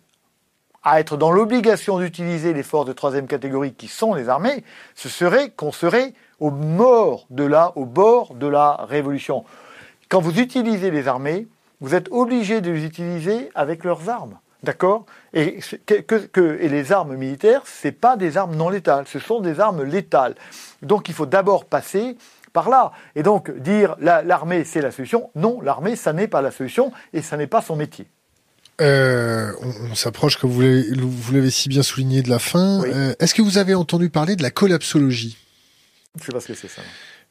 à 0.85 1.01
être 1.01 1.17
dans 1.17 1.31
l'obligation 1.31 1.99
d'utiliser 1.99 2.53
les 2.53 2.63
forces 2.63 2.87
de 2.87 2.93
troisième 2.93 3.27
catégorie 3.27 3.73
qui 3.73 3.89
sont 3.89 4.15
les 4.15 4.29
armées, 4.29 4.65
ce 4.95 5.09
serait 5.09 5.51
qu'on 5.51 5.73
serait 5.73 6.13
au 6.45 6.51
bord 6.51 7.27
de 7.31 7.45
la, 7.45 7.73
au 7.75 7.87
bord 7.87 8.35
de 8.35 8.47
la 8.47 8.85
révolution. 8.87 9.45
Quand 10.11 10.21
vous 10.21 10.39
utilisez 10.39 10.91
les 10.91 11.09
armées, 11.09 11.49
vous 11.81 11.95
êtes 11.95 12.09
obligé 12.11 12.61
de 12.61 12.71
les 12.71 12.85
utiliser 12.85 13.49
avec 13.55 13.83
leurs 13.83 14.11
armes. 14.11 14.37
D'accord? 14.63 15.07
Et, 15.33 15.61
que, 15.87 16.59
et 16.61 16.69
les 16.69 16.93
armes 16.93 17.17
militaires, 17.17 17.63
ce 17.65 17.89
pas 17.89 18.19
des 18.19 18.37
armes 18.37 18.57
non 18.57 18.69
létales, 18.69 19.07
ce 19.07 19.19
sont 19.19 19.41
des 19.41 19.59
armes 19.59 19.85
létales. 19.85 20.35
Donc 20.83 21.09
il 21.09 21.15
faut 21.15 21.25
d'abord 21.25 21.65
passer 21.65 22.19
par 22.53 22.69
là. 22.69 22.93
Et 23.17 23.23
donc 23.23 23.51
dire 23.51 23.97
l'armée 24.01 24.65
c'est 24.65 24.83
la 24.83 24.91
solution, 24.91 25.31
non, 25.35 25.63
l'armée 25.63 25.97
ça 25.97 26.13
n'est 26.13 26.29
pas 26.29 26.43
la 26.43 26.51
solution 26.51 26.93
et 27.15 27.23
ça 27.23 27.39
n'est 27.39 27.47
pas 27.47 27.63
son 27.63 27.77
métier. 27.77 28.07
Euh, 28.81 29.53
on, 29.91 29.95
s'approche, 29.95 30.37
comme 30.37 30.51
vous 30.51 31.33
l'avez 31.33 31.51
si 31.51 31.69
bien 31.69 31.83
souligné, 31.83 32.23
de 32.23 32.29
la 32.29 32.41
fin. 32.41 32.83
Euh, 32.83 33.15
est-ce 33.21 33.33
que 33.33 33.41
vous 33.41 33.57
avez 33.57 33.75
entendu 33.75 34.11
parler 34.11 34.37
de 34.37 34.43
la 34.43 34.51
collapsologie? 34.51 35.39
Je 36.19 36.25
sais 36.25 36.33
pas 36.33 36.41
ce 36.41 36.49
que 36.49 36.55
c'est 36.55 36.69
ça. 36.69 36.83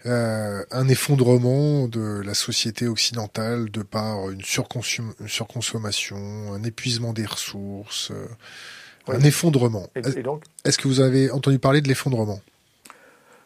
Euh, 0.06 0.64
un 0.72 0.88
effondrement 0.90 1.88
de 1.88 2.22
la 2.26 2.34
société 2.34 2.88
occidentale 2.88 3.72
de 3.72 3.82
par 3.82 4.30
une, 4.30 4.42
surconsommation, 4.44 6.54
un 6.54 6.64
épuisement 6.64 7.14
des 7.14 7.26
ressources, 7.26 8.12
un 9.08 9.22
effondrement. 9.22 9.88
Est-ce 10.66 10.78
que 10.78 10.88
vous 10.88 11.00
avez 11.00 11.32
entendu 11.32 11.60
parler 11.60 11.82
de 11.82 11.88
l'effondrement? 11.88 12.42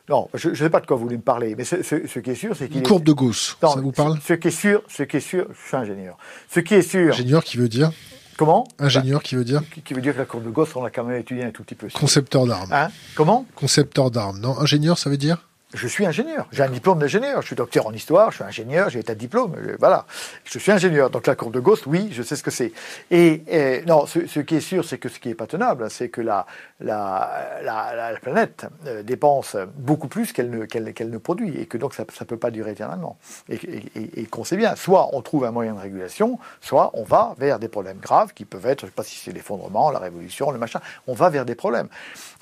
Non, 0.09 0.29
je 0.33 0.49
ne 0.49 0.55
sais 0.55 0.69
pas 0.69 0.79
de 0.79 0.85
quoi 0.85 0.95
vous 0.95 1.03
voulez 1.03 1.17
me 1.17 1.21
parler, 1.21 1.53
mais 1.55 1.65
ce, 1.65 1.83
ce, 1.83 2.19
qui 2.19 2.29
est 2.29 2.35
sûr, 2.35 2.55
c'est 2.55 2.69
qu'il 2.69 2.77
Une 2.77 2.83
courbe 2.83 3.03
de 3.03 3.11
Gauss, 3.11 3.57
ça 3.59 3.75
vous 3.75 3.91
parle? 3.91 4.17
Ce 4.25 4.33
qui 4.33 4.47
est 4.47 4.51
sûr, 4.51 4.81
ce 4.87 5.03
qui 5.03 5.17
est 5.17 5.21
sûr, 5.21 5.47
je 5.51 5.67
suis 5.67 5.75
ingénieur. 5.75 6.17
Ce 6.49 6.61
qui 6.61 6.75
est 6.75 6.81
sûr... 6.81 7.13
Ingénieur 7.13 7.43
qui 7.43 7.57
veut 7.57 7.67
dire? 7.67 7.91
Comment 8.37 8.67
Ingénieur 8.77 9.23
qui 9.23 9.35
veut 9.35 9.43
dire 9.43 9.61
qui, 9.83 9.93
veut 9.95 10.01
dire 10.01 10.13
que 10.13 10.19
la 10.19 10.25
courbe 10.25 10.45
de 10.45 10.51
Gauss, 10.51 10.75
on 10.75 10.83
l'a 10.83 10.91
quand 10.91 11.03
même 11.03 11.19
étudié 11.19 11.43
un 11.43 11.51
tout 11.51 11.63
petit 11.63 11.75
peu. 11.75 11.87
Concepteur 11.89 12.45
d'armes. 12.45 12.71
Hein 12.71 12.89
Comment 13.15 13.45
Concepteur 13.55 14.11
d'armes. 14.11 14.39
Non, 14.39 14.57
ingénieur, 14.59 14.97
ça 14.97 15.09
veut 15.09 15.17
dire 15.17 15.47
je 15.73 15.85
suis 15.85 16.05
ingénieur. 16.05 16.47
J'ai 16.53 16.63
un 16.63 16.69
diplôme 16.69 16.99
d'ingénieur. 16.99 17.41
Je 17.41 17.47
suis 17.47 17.55
docteur 17.55 17.87
en 17.87 17.91
histoire, 17.91 18.31
je 18.31 18.37
suis 18.37 18.43
ingénieur, 18.45 18.89
j'ai 18.89 18.99
été 18.99 19.13
de 19.13 19.19
diplôme. 19.19 19.53
voilà. 19.79 20.05
Je 20.45 20.59
suis 20.59 20.71
ingénieur. 20.71 21.09
Donc 21.09 21.27
la 21.27 21.35
courbe 21.35 21.53
de 21.53 21.59
Gauss, 21.59 21.85
oui, 21.87 22.07
je 22.13 22.23
sais 22.23 22.37
ce 22.37 22.43
que 22.43 22.51
c'est. 22.51 22.71
Et, 23.11 23.83
non, 23.85 24.05
ce, 24.05 24.39
qui 24.39 24.55
est 24.55 24.61
sûr, 24.61 24.85
c'est 24.85 24.97
que 24.97 25.09
ce 25.09 25.19
qui 25.19 25.29
est 25.29 25.35
pas 25.35 25.45
tenable, 25.45 25.89
c'est 25.89 26.07
que 26.07 26.21
la, 26.21 26.45
la, 26.79 27.59
la, 27.63 28.11
la, 28.11 28.19
planète 28.19 28.67
euh, 28.85 29.01
dépense 29.01 29.57
beaucoup 29.77 30.07
plus 30.07 30.31
qu'elle 30.31 30.49
ne, 30.51 31.17
produit 31.17 31.59
et 31.59 31.65
que 31.65 31.77
donc 31.77 31.95
ça 31.95 32.03
ne 32.03 32.25
peut 32.25 32.37
pas 32.37 32.51
durer 32.51 32.71
éternellement. 32.71 33.17
Et, 33.49 33.55
et, 33.55 34.21
et, 34.21 34.25
qu'on 34.25 34.43
sait 34.43 34.57
bien, 34.57 34.75
soit 34.75 35.09
on 35.13 35.21
trouve 35.21 35.45
un 35.45 35.51
moyen 35.51 35.73
de 35.73 35.79
régulation, 35.79 36.37
soit 36.61 36.91
on 36.93 37.03
va 37.03 37.33
vers 37.39 37.57
des 37.57 37.67
problèmes 37.67 37.97
graves 37.97 38.33
qui 38.33 38.45
peuvent 38.45 38.65
être, 38.67 38.81
je 38.81 38.85
ne 38.85 38.91
sais 38.91 38.95
pas 38.95 39.03
si 39.03 39.15
c'est 39.15 39.31
l'effondrement, 39.31 39.89
la 39.89 39.99
révolution, 39.99 40.51
le 40.51 40.59
machin, 40.59 40.79
on 41.07 41.13
va 41.13 41.29
vers 41.29 41.45
des 41.45 41.55
problèmes. 41.55 41.87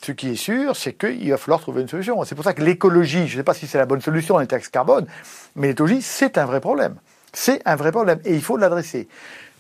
Ce 0.02 0.12
qui 0.12 0.32
est 0.32 0.36
sûr, 0.36 0.76
c'est 0.76 0.94
qu'il 0.94 1.30
va 1.30 1.38
falloir 1.38 1.62
trouver 1.62 1.82
une 1.82 1.88
solution. 1.88 2.22
C'est 2.26 2.36
pour 2.36 2.44
ça 2.44 2.54
que 2.54 2.62
l'écologie, 2.62 3.28
je 3.28 3.36
ne 3.36 3.40
sais 3.40 3.44
pas 3.44 3.54
si 3.54 3.68
c'est 3.68 3.78
la 3.78 3.86
bonne 3.86 4.02
solution, 4.02 4.38
les 4.38 4.48
taxes 4.48 4.70
carbone, 4.70 5.08
mais 5.56 5.68
l'écologie, 5.68 6.02
c'est 6.02 6.38
un 6.38 6.46
vrai 6.46 6.60
problème. 6.60 6.96
C'est 7.32 7.62
un 7.66 7.76
vrai 7.76 7.92
problème 7.92 8.20
et 8.26 8.34
il 8.34 8.42
faut 8.42 8.58
l'adresser. 8.58 9.08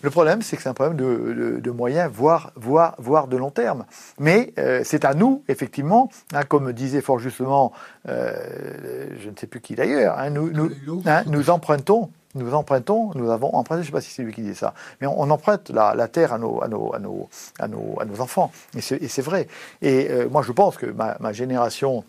Le 0.05 0.11
problème, 0.11 0.43
c'est 0.43 0.55
que 0.55 0.61
c'est 0.61 0.69
un 0.69 0.75
problème 0.75 0.97
de, 0.97 1.71
moyens, 1.71 2.11
voire, 2.13 2.51
voire, 2.55 2.93
voire 2.99 3.27
de 3.27 3.37
long 3.37 3.49
terme. 3.49 3.85
Mais 4.19 4.53
euh, 4.59 4.81
c'est 4.83 5.03
à 5.03 5.15
nous, 5.15 5.41
effectivement, 5.47 6.11
hein, 6.31 6.43
comme 6.43 6.71
disait 6.73 7.01
fort 7.01 7.17
justement, 7.17 7.73
euh, 8.07 9.07
je 9.19 9.31
ne 9.31 9.35
sais 9.35 9.47
plus 9.47 9.61
qui 9.61 9.73
d'ailleurs, 9.73 10.19
hein, 10.19 10.29
nous, 10.29 10.51
nous, 10.51 10.69
hein, 11.07 11.23
nous 11.25 11.49
empruntons 11.49 12.11
nous 12.35 12.53
empruntons, 12.53 13.11
nous 13.15 13.31
avons 13.31 13.55
emprunté, 13.55 13.81
je 13.81 13.87
ne 13.87 13.91
sais 13.91 13.91
pas 13.93 14.01
si 14.01 14.11
c'est 14.11 14.21
lui 14.21 14.33
qui 14.33 14.41
dit 14.41 14.53
ça, 14.53 14.73
mais 15.01 15.07
on, 15.07 15.31
emprunte 15.31 15.71
la, 15.71 16.07
terre 16.07 16.33
à 16.33 16.37
nos, 16.37 16.61
à 16.61 16.67
nos, 16.67 16.93
à 16.93 16.99
nos, 16.99 17.29
à 17.59 17.67
nos, 17.67 17.97
à 17.99 18.05
nos 18.05 18.19
enfants. 18.19 18.51
Et 18.75 18.81
c'est 18.81 19.21
vrai. 19.21 19.47
Et 19.81 20.09
euh, 20.11 20.27
moi, 20.29 20.43
je 20.43 20.51
pense 20.51 20.75
que 20.75 20.85
ma, 20.85 21.15
ma 21.21 21.31
génération 21.31 22.03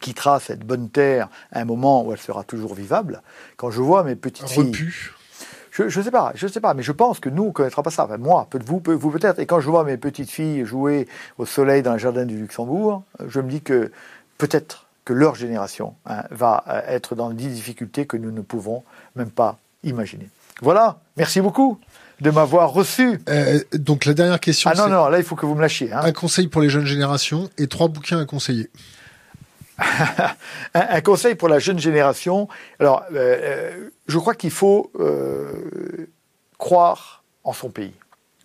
quittera 0.00 0.40
cette 0.40 0.66
bonne 0.66 0.90
terre 0.90 1.28
à 1.52 1.60
un 1.60 1.64
moment 1.64 2.04
où 2.04 2.12
elle 2.12 2.18
sera 2.18 2.42
toujours 2.42 2.74
vivable. 2.74 3.22
Quand 3.56 3.70
je 3.70 3.80
vois 3.80 4.02
mes 4.02 4.16
petites 4.16 4.48
filles... 4.48 4.72
Je 5.76 5.98
ne 5.98 6.04
sais 6.04 6.10
pas, 6.10 6.32
je 6.34 6.46
sais 6.46 6.60
pas, 6.60 6.74
mais 6.74 6.82
je 6.82 6.92
pense 6.92 7.20
que 7.20 7.28
nous, 7.28 7.44
on 7.44 7.48
ne 7.48 7.52
connaîtra 7.52 7.82
pas 7.82 7.90
ça. 7.90 8.04
Enfin, 8.04 8.16
moi, 8.16 8.48
vous, 8.64 8.82
vous 8.84 9.10
peut-être. 9.10 9.38
Et 9.38 9.46
quand 9.46 9.60
je 9.60 9.68
vois 9.68 9.84
mes 9.84 9.96
petites 9.96 10.30
filles 10.30 10.64
jouer 10.64 11.06
au 11.38 11.44
soleil 11.44 11.82
dans 11.82 11.92
le 11.92 11.98
jardin 11.98 12.24
du 12.24 12.36
Luxembourg, 12.38 13.02
je 13.28 13.40
me 13.40 13.50
dis 13.50 13.60
que 13.60 13.92
peut-être 14.38 14.86
que 15.04 15.12
leur 15.12 15.34
génération 15.34 15.94
hein, 16.06 16.24
va 16.30 16.64
euh, 16.68 16.80
être 16.88 17.14
dans 17.14 17.30
des 17.30 17.46
difficultés 17.46 18.06
que 18.06 18.16
nous 18.16 18.32
ne 18.32 18.40
pouvons 18.40 18.82
même 19.14 19.30
pas 19.30 19.58
imaginer. 19.84 20.28
Voilà, 20.62 20.98
merci 21.16 21.40
beaucoup 21.40 21.78
de 22.20 22.30
m'avoir 22.30 22.70
reçu. 22.70 23.20
Euh, 23.28 23.60
donc 23.74 24.04
la 24.04 24.14
dernière 24.14 24.40
question. 24.40 24.70
Ah 24.72 24.76
non, 24.76 24.88
non, 24.88 25.08
là 25.08 25.18
il 25.18 25.24
faut 25.24 25.36
que 25.36 25.46
vous 25.46 25.54
me 25.54 25.60
lâchiez. 25.60 25.92
Hein. 25.92 26.00
Un 26.02 26.12
conseil 26.12 26.48
pour 26.48 26.62
les 26.62 26.70
jeunes 26.70 26.86
générations 26.86 27.50
et 27.58 27.66
trois 27.66 27.88
bouquins 27.88 28.18
à 28.18 28.24
conseiller. 28.24 28.70
un, 30.74 31.00
conseil 31.00 31.34
pour 31.34 31.48
la 31.48 31.58
jeune 31.58 31.78
génération. 31.78 32.48
Alors, 32.80 33.04
euh, 33.12 33.14
euh, 33.14 33.90
je 34.06 34.18
crois 34.18 34.34
qu'il 34.34 34.50
faut 34.50 34.90
croire 36.58 37.22
en 37.44 37.52
son 37.52 37.70
pays. 37.70 37.94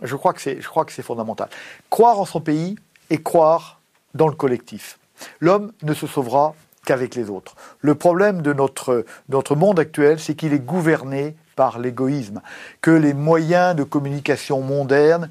Je 0.01 0.15
crois 0.15 0.33
que 0.33 0.41
c'est, 0.41 0.61
je 0.61 0.67
crois 0.67 0.85
que 0.85 0.91
c'est 0.91 1.03
fondamental. 1.03 1.49
Croire 1.89 2.19
en 2.19 2.25
son 2.25 2.41
pays 2.41 2.75
et 3.09 3.21
croire 3.21 3.81
dans 4.13 4.27
le 4.27 4.35
collectif. 4.35 4.99
L'homme 5.39 5.71
ne 5.83 5.93
se 5.93 6.07
sauvera 6.07 6.55
qu'avec 6.85 7.15
les 7.15 7.29
autres. 7.29 7.55
Le 7.79 7.95
problème 7.95 8.41
de 8.41 8.53
notre, 8.53 9.05
notre 9.29 9.55
monde 9.55 9.79
actuel, 9.79 10.19
c'est 10.19 10.35
qu'il 10.35 10.53
est 10.53 10.59
gouverné 10.59 11.35
par 11.55 11.79
l'égoïsme, 11.79 12.41
que 12.81 12.91
les 12.91 13.13
moyens 13.13 13.75
de 13.75 13.83
communication 13.83 14.61
modernes, 14.61 15.29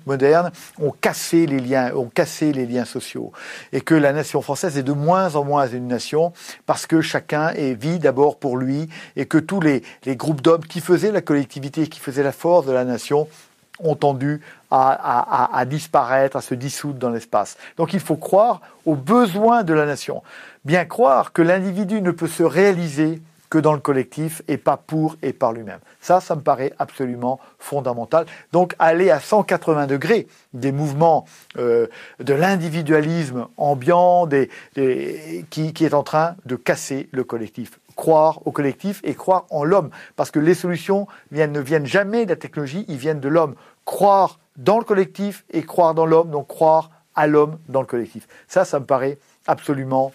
ont 0.78 0.90
cassé 1.00 1.46
les 1.46 1.60
liens, 1.60 1.92
ont 1.94 2.08
cassé 2.08 2.52
les 2.52 2.66
liens 2.66 2.84
sociaux, 2.84 3.32
et 3.72 3.80
que 3.80 3.94
la 3.94 4.12
nation 4.12 4.42
française 4.42 4.78
est 4.78 4.82
de 4.82 4.92
moins 4.92 5.36
en 5.36 5.44
moins 5.44 5.66
une 5.66 5.88
nation 5.88 6.32
parce 6.66 6.86
que 6.86 7.00
chacun 7.00 7.52
vit 7.52 7.98
d'abord 7.98 8.38
pour 8.38 8.56
lui, 8.56 8.88
et 9.16 9.26
que 9.26 9.38
tous 9.38 9.60
les, 9.60 9.82
les 10.04 10.16
groupes 10.16 10.40
d'hommes 10.40 10.64
qui 10.64 10.80
faisaient 10.80 11.12
la 11.12 11.22
collectivité, 11.22 11.86
qui 11.88 12.00
faisaient 12.00 12.22
la 12.22 12.32
force 12.32 12.66
de 12.66 12.72
la 12.72 12.84
nation, 12.84 13.28
ont 13.82 13.94
tendu 13.94 14.40
à, 14.70 15.64
disparaître, 15.66 16.36
à 16.36 16.40
se 16.40 16.54
dissoudre 16.54 16.98
dans 16.98 17.10
l'espace. 17.10 17.56
Donc 17.76 17.92
il 17.92 18.00
faut 18.00 18.16
croire 18.16 18.60
aux 18.86 18.94
besoins 18.94 19.64
de 19.64 19.74
la 19.74 19.86
nation. 19.86 20.22
Bien 20.64 20.84
croire 20.84 21.32
que 21.32 21.42
l'individu 21.42 22.00
ne 22.00 22.10
peut 22.10 22.28
se 22.28 22.42
réaliser 22.42 23.20
que 23.50 23.58
dans 23.58 23.72
le 23.72 23.80
collectif 23.80 24.42
et 24.48 24.56
pas 24.56 24.76
pour 24.76 25.16
et 25.22 25.32
par 25.32 25.52
lui-même. 25.52 25.80
Ça, 26.00 26.20
ça 26.20 26.36
me 26.36 26.40
paraît 26.40 26.72
absolument 26.78 27.40
fondamental. 27.58 28.24
Donc 28.52 28.74
aller 28.78 29.10
à 29.10 29.20
180 29.20 29.88
degrés 29.88 30.28
des 30.54 30.72
mouvements 30.72 31.26
euh, 31.58 31.88
de 32.20 32.32
l'individualisme 32.32 33.48
ambiant 33.56 34.26
des, 34.26 34.48
qui, 35.50 35.84
est 35.84 35.94
en 35.94 36.04
train 36.04 36.36
de 36.46 36.56
casser 36.56 37.08
le 37.12 37.24
collectif 37.24 37.78
croire 37.96 38.46
au 38.46 38.50
collectif 38.50 39.02
et 39.04 39.14
croire 39.14 39.44
en 39.50 39.62
l'homme. 39.62 39.90
Parce 40.16 40.30
que 40.30 40.38
les 40.38 40.54
solutions 40.54 41.06
ne 41.32 41.60
viennent 41.60 41.84
jamais 41.84 42.24
de 42.24 42.30
la 42.30 42.36
technologie, 42.36 42.86
ils 42.88 42.96
viennent 42.96 43.20
de 43.20 43.28
l'homme. 43.28 43.56
Croire 43.84 44.38
dans 44.56 44.78
le 44.78 44.84
collectif 44.84 45.44
et 45.52 45.62
croire 45.62 45.92
dans 45.92 46.06
l'homme, 46.06 46.30
donc 46.30 46.46
croire 46.48 46.90
à 47.14 47.26
l'homme 47.26 47.58
dans 47.68 47.80
le 47.80 47.86
collectif. 47.86 48.26
Ça, 48.48 48.64
ça 48.64 48.80
me 48.80 48.86
paraît 48.86 49.18
absolument, 49.46 50.12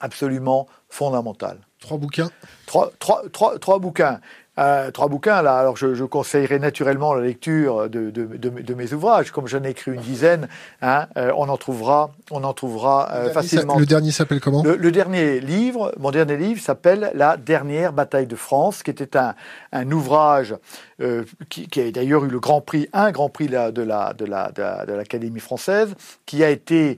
absolument 0.00 0.66
fondamental. 0.90 1.65
Trois 1.86 1.98
bouquins 1.98 2.30
Trois, 2.66 2.90
trois, 2.98 3.22
trois, 3.32 3.58
trois 3.60 3.78
bouquins. 3.78 4.18
Euh, 4.58 4.90
trois 4.90 5.08
bouquins, 5.08 5.42
là. 5.42 5.58
Alors, 5.58 5.76
je, 5.76 5.94
je, 5.94 6.04
conseillerais 6.04 6.58
naturellement 6.58 7.14
la 7.14 7.24
lecture 7.24 7.90
de, 7.90 8.10
de, 8.10 8.24
de, 8.24 8.74
mes 8.74 8.92
ouvrages. 8.92 9.30
Comme 9.30 9.46
j'en 9.46 9.62
ai 9.62 9.70
écrit 9.70 9.92
une 9.92 10.00
dizaine, 10.00 10.48
hein, 10.80 11.06
euh, 11.18 11.30
on 11.36 11.48
en 11.48 11.58
trouvera, 11.58 12.10
on 12.30 12.42
en 12.42 12.54
trouvera 12.54 13.10
euh, 13.12 13.30
facilement. 13.30 13.78
Le 13.78 13.84
dernier 13.84 14.12
s'appelle 14.12 14.40
comment? 14.40 14.64
Le, 14.64 14.90
dernier 14.90 15.40
livre, 15.40 15.92
mon 15.98 16.10
dernier 16.10 16.38
livre 16.38 16.60
s'appelle 16.60 17.10
La 17.14 17.36
dernière 17.36 17.92
bataille 17.92 18.26
de 18.26 18.36
France, 18.36 18.82
qui 18.82 18.90
était 18.90 19.16
un, 19.16 19.34
un 19.72 19.90
ouvrage 19.92 20.56
qui, 21.50 21.68
qui, 21.68 21.80
a 21.82 21.90
d'ailleurs 21.90 22.24
eu 22.24 22.28
le 22.28 22.40
grand 22.40 22.62
prix, 22.62 22.88
un 22.94 23.10
grand 23.10 23.28
prix 23.28 23.46
de 23.48 23.52
la, 23.52 23.70
de 23.70 23.82
la, 23.82 24.14
de 24.14 24.24
la, 24.24 24.50
de 24.52 24.92
l'Académie 24.94 25.40
française, 25.40 25.94
qui 26.24 26.42
a 26.42 26.48
été 26.48 26.96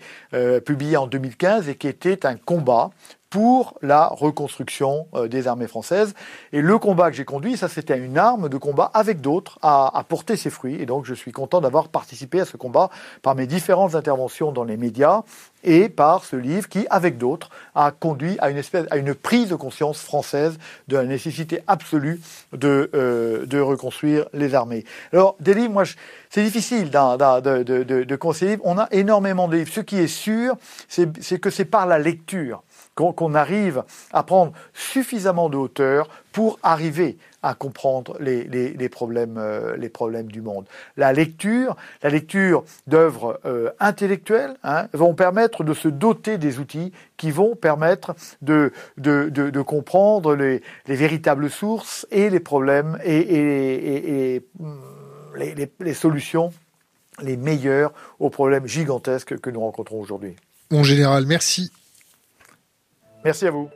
publié 0.65 0.97
en 0.97 1.09
2015 1.09 1.69
et 1.69 1.75
qui 1.75 1.89
était 1.89 2.25
un 2.25 2.37
combat 2.37 2.91
pour 3.31 3.75
la 3.83 4.07
reconstruction 4.07 5.07
euh, 5.15 5.29
des 5.29 5.49
armées 5.49 5.67
françaises. 5.69 6.15
Et 6.53 6.63
le 6.63 6.79
combat 6.79 7.11
que 7.11 7.17
j'ai 7.17 7.25
conduit, 7.25 7.57
ça 7.57 7.69
c'était 7.69 7.99
une 7.99 8.19
arme 8.19 8.49
de 8.49 8.57
combat 8.57 8.91
avec 8.95 9.21
d'autres 9.21 9.59
à, 9.63 9.97
à, 9.97 10.03
porter 10.05 10.37
ses 10.37 10.51
fruits. 10.51 10.81
Et 10.81 10.87
donc 10.87 11.05
je 11.05 11.15
suis 11.15 11.33
content 11.33 11.61
d'avoir 11.61 11.89
participé 11.89 12.41
à 12.41 12.45
ce 12.45 12.57
combat 12.57 12.91
par 13.23 13.35
mes 13.35 13.47
différentes 13.47 13.95
interventions 13.95 14.53
dans 14.53 14.65
les 14.65 14.77
médias 14.77 15.23
et 15.65 15.89
par 15.89 16.25
ce 16.25 16.37
livre 16.37 16.69
qui, 16.69 16.87
avec 16.91 17.19
d'autres, 17.19 17.51
a 17.75 17.91
conduit 17.91 18.37
à 18.41 18.51
une 18.51 18.57
espèce, 18.57 18.87
à 18.91 18.97
une 18.97 19.15
prise 19.15 19.49
de 19.49 19.57
conscience 19.57 20.01
française 20.01 20.59
de 20.87 20.97
la 20.97 21.05
nécessité 21.05 21.63
absolue 21.67 22.21
de, 22.53 22.91
euh, 22.95 23.47
de 23.47 23.59
reconstruire 23.59 24.27
les 24.33 24.55
armées. 24.55 24.85
Alors, 25.13 25.37
des 25.41 25.55
livres, 25.55 25.73
moi, 25.73 25.85
c'est 26.31 26.43
difficile 26.43 26.91
de, 26.91 27.63
de, 27.63 27.83
de, 27.83 28.05
de 28.05 28.17
conseiller. 28.17 28.59
On 28.63 28.79
a 28.79 28.89
énormément 28.93 29.49
de 29.49 29.57
livres. 29.57 29.73
Ce 29.73 29.81
qui 29.81 29.99
est 29.99 30.07
sûr, 30.07 30.57
c'est 30.89 31.41
que 31.41 31.51
c'est 31.51 31.65
par 31.65 31.87
la 31.87 31.99
lecture 31.99 32.63
qu'on 32.99 33.35
arrive 33.35 33.85
à 34.13 34.23
prendre 34.23 34.53
suffisamment 34.75 35.49
de 35.49 35.57
hauteur 35.57 36.09
pour 36.33 36.59
arriver 36.63 37.17
à 37.43 37.55
comprendre 37.55 38.17
les, 38.21 38.89
problèmes, 38.89 39.37
euh, 39.39 39.77
les 39.77 39.89
problèmes 39.89 40.31
du 40.31 40.43
monde. 40.43 40.65
La 40.97 41.13
lecture, 41.13 41.77
la 42.03 42.11
lecture 42.11 42.65
d'œuvres 42.89 43.41
euh, 43.45 43.71
intellectuelles 43.79 44.57
hein, 44.65 44.89
vont 44.93 45.15
permettre 45.15 45.63
de 45.63 45.75
se 45.75 45.89
doter 45.89 46.37
des 46.39 46.59
outils 46.59 46.93
qui 47.17 47.31
vont 47.31 47.55
permettre 47.55 48.17
de, 48.43 48.73
comprendre 49.63 50.35
les, 50.35 50.63
les, 50.87 50.97
véritables 50.97 51.49
sources 51.51 52.07
et 52.11 52.31
les 52.31 52.41
problèmes 52.41 52.99
et, 53.05 54.43
les, 55.37 55.71
les 55.81 55.95
solutions 55.95 56.53
les 57.23 57.37
meilleures 57.37 57.93
aux 58.19 58.31
problèmes 58.31 58.67
gigantesques 58.67 59.39
que 59.41 59.51
nous 59.51 59.61
rencontrons 59.61 60.01
aujourd'hui. 60.01 60.37
Mon 60.71 60.85
général, 60.85 61.27
merci. 61.27 61.73
Merci 63.25 63.47
à 63.47 63.51
vous. 63.51 63.71